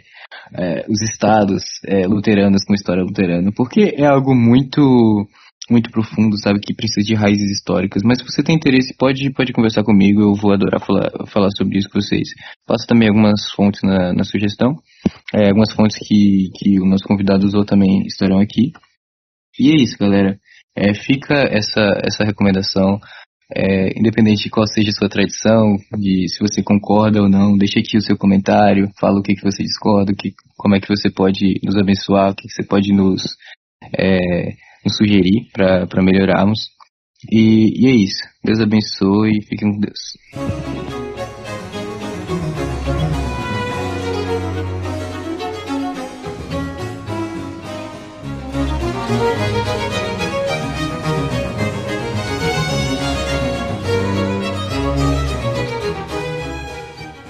é, 0.54 0.86
os 0.88 1.02
estados 1.02 1.62
é, 1.84 2.06
luteranos 2.06 2.64
com 2.64 2.74
história 2.74 3.02
luterana, 3.02 3.50
porque 3.54 3.94
é 3.96 4.06
algo 4.06 4.34
muito 4.34 5.26
muito 5.70 5.90
profundo, 5.90 6.38
sabe, 6.38 6.60
que 6.60 6.74
precisa 6.74 7.06
de 7.06 7.14
raízes 7.14 7.50
históricas. 7.50 8.02
Mas 8.04 8.18
se 8.18 8.24
você 8.24 8.42
tem 8.42 8.56
interesse, 8.56 8.94
pode, 8.96 9.30
pode 9.30 9.52
conversar 9.52 9.82
comigo, 9.82 10.20
eu 10.20 10.34
vou 10.34 10.52
adorar 10.52 10.80
falar, 10.80 11.10
falar 11.26 11.50
sobre 11.56 11.78
isso 11.78 11.88
com 11.88 12.00
vocês. 12.00 12.28
Passo 12.66 12.86
também 12.86 13.08
algumas 13.08 13.50
fontes 13.52 13.82
na, 13.82 14.12
na 14.12 14.24
sugestão, 14.24 14.76
é, 15.34 15.48
algumas 15.48 15.72
fontes 15.72 15.98
que, 16.06 16.50
que 16.54 16.80
o 16.80 16.86
nosso 16.86 17.04
convidado 17.04 17.46
usou 17.46 17.64
também 17.64 18.06
estarão 18.06 18.38
aqui. 18.38 18.72
E 19.58 19.70
é 19.70 19.82
isso, 19.82 19.98
galera. 19.98 20.38
É, 20.76 20.94
fica 20.94 21.34
essa, 21.34 22.00
essa 22.04 22.24
recomendação. 22.24 23.00
É, 23.54 23.96
independente 23.96 24.42
de 24.42 24.50
qual 24.50 24.66
seja 24.66 24.90
a 24.90 24.92
sua 24.92 25.08
tradição, 25.08 25.76
de 25.96 26.28
se 26.28 26.40
você 26.40 26.64
concorda 26.64 27.22
ou 27.22 27.28
não, 27.28 27.56
deixe 27.56 27.78
aqui 27.78 27.96
o 27.96 28.00
seu 28.00 28.18
comentário, 28.18 28.90
fala 28.98 29.20
o 29.20 29.22
que, 29.22 29.36
que 29.36 29.44
você 29.44 29.62
discorda, 29.62 30.12
que, 30.12 30.34
como 30.56 30.74
é 30.74 30.80
que 30.80 30.88
você 30.88 31.08
pode 31.08 31.60
nos 31.62 31.76
abençoar, 31.76 32.32
o 32.32 32.34
que, 32.34 32.48
que 32.48 32.52
você 32.52 32.64
pode 32.64 32.92
nos, 32.92 33.22
é, 33.96 34.56
nos 34.86 34.96
sugerir 34.96 35.48
para 35.52 36.02
melhorarmos. 36.02 36.68
E, 37.30 37.82
e 37.82 37.86
é 37.88 37.94
isso. 37.94 38.22
Deus 38.44 38.60
abençoe 38.60 39.38
e 39.38 39.42
fiquem 39.42 39.72
com 39.72 39.80
Deus. 39.80 41.05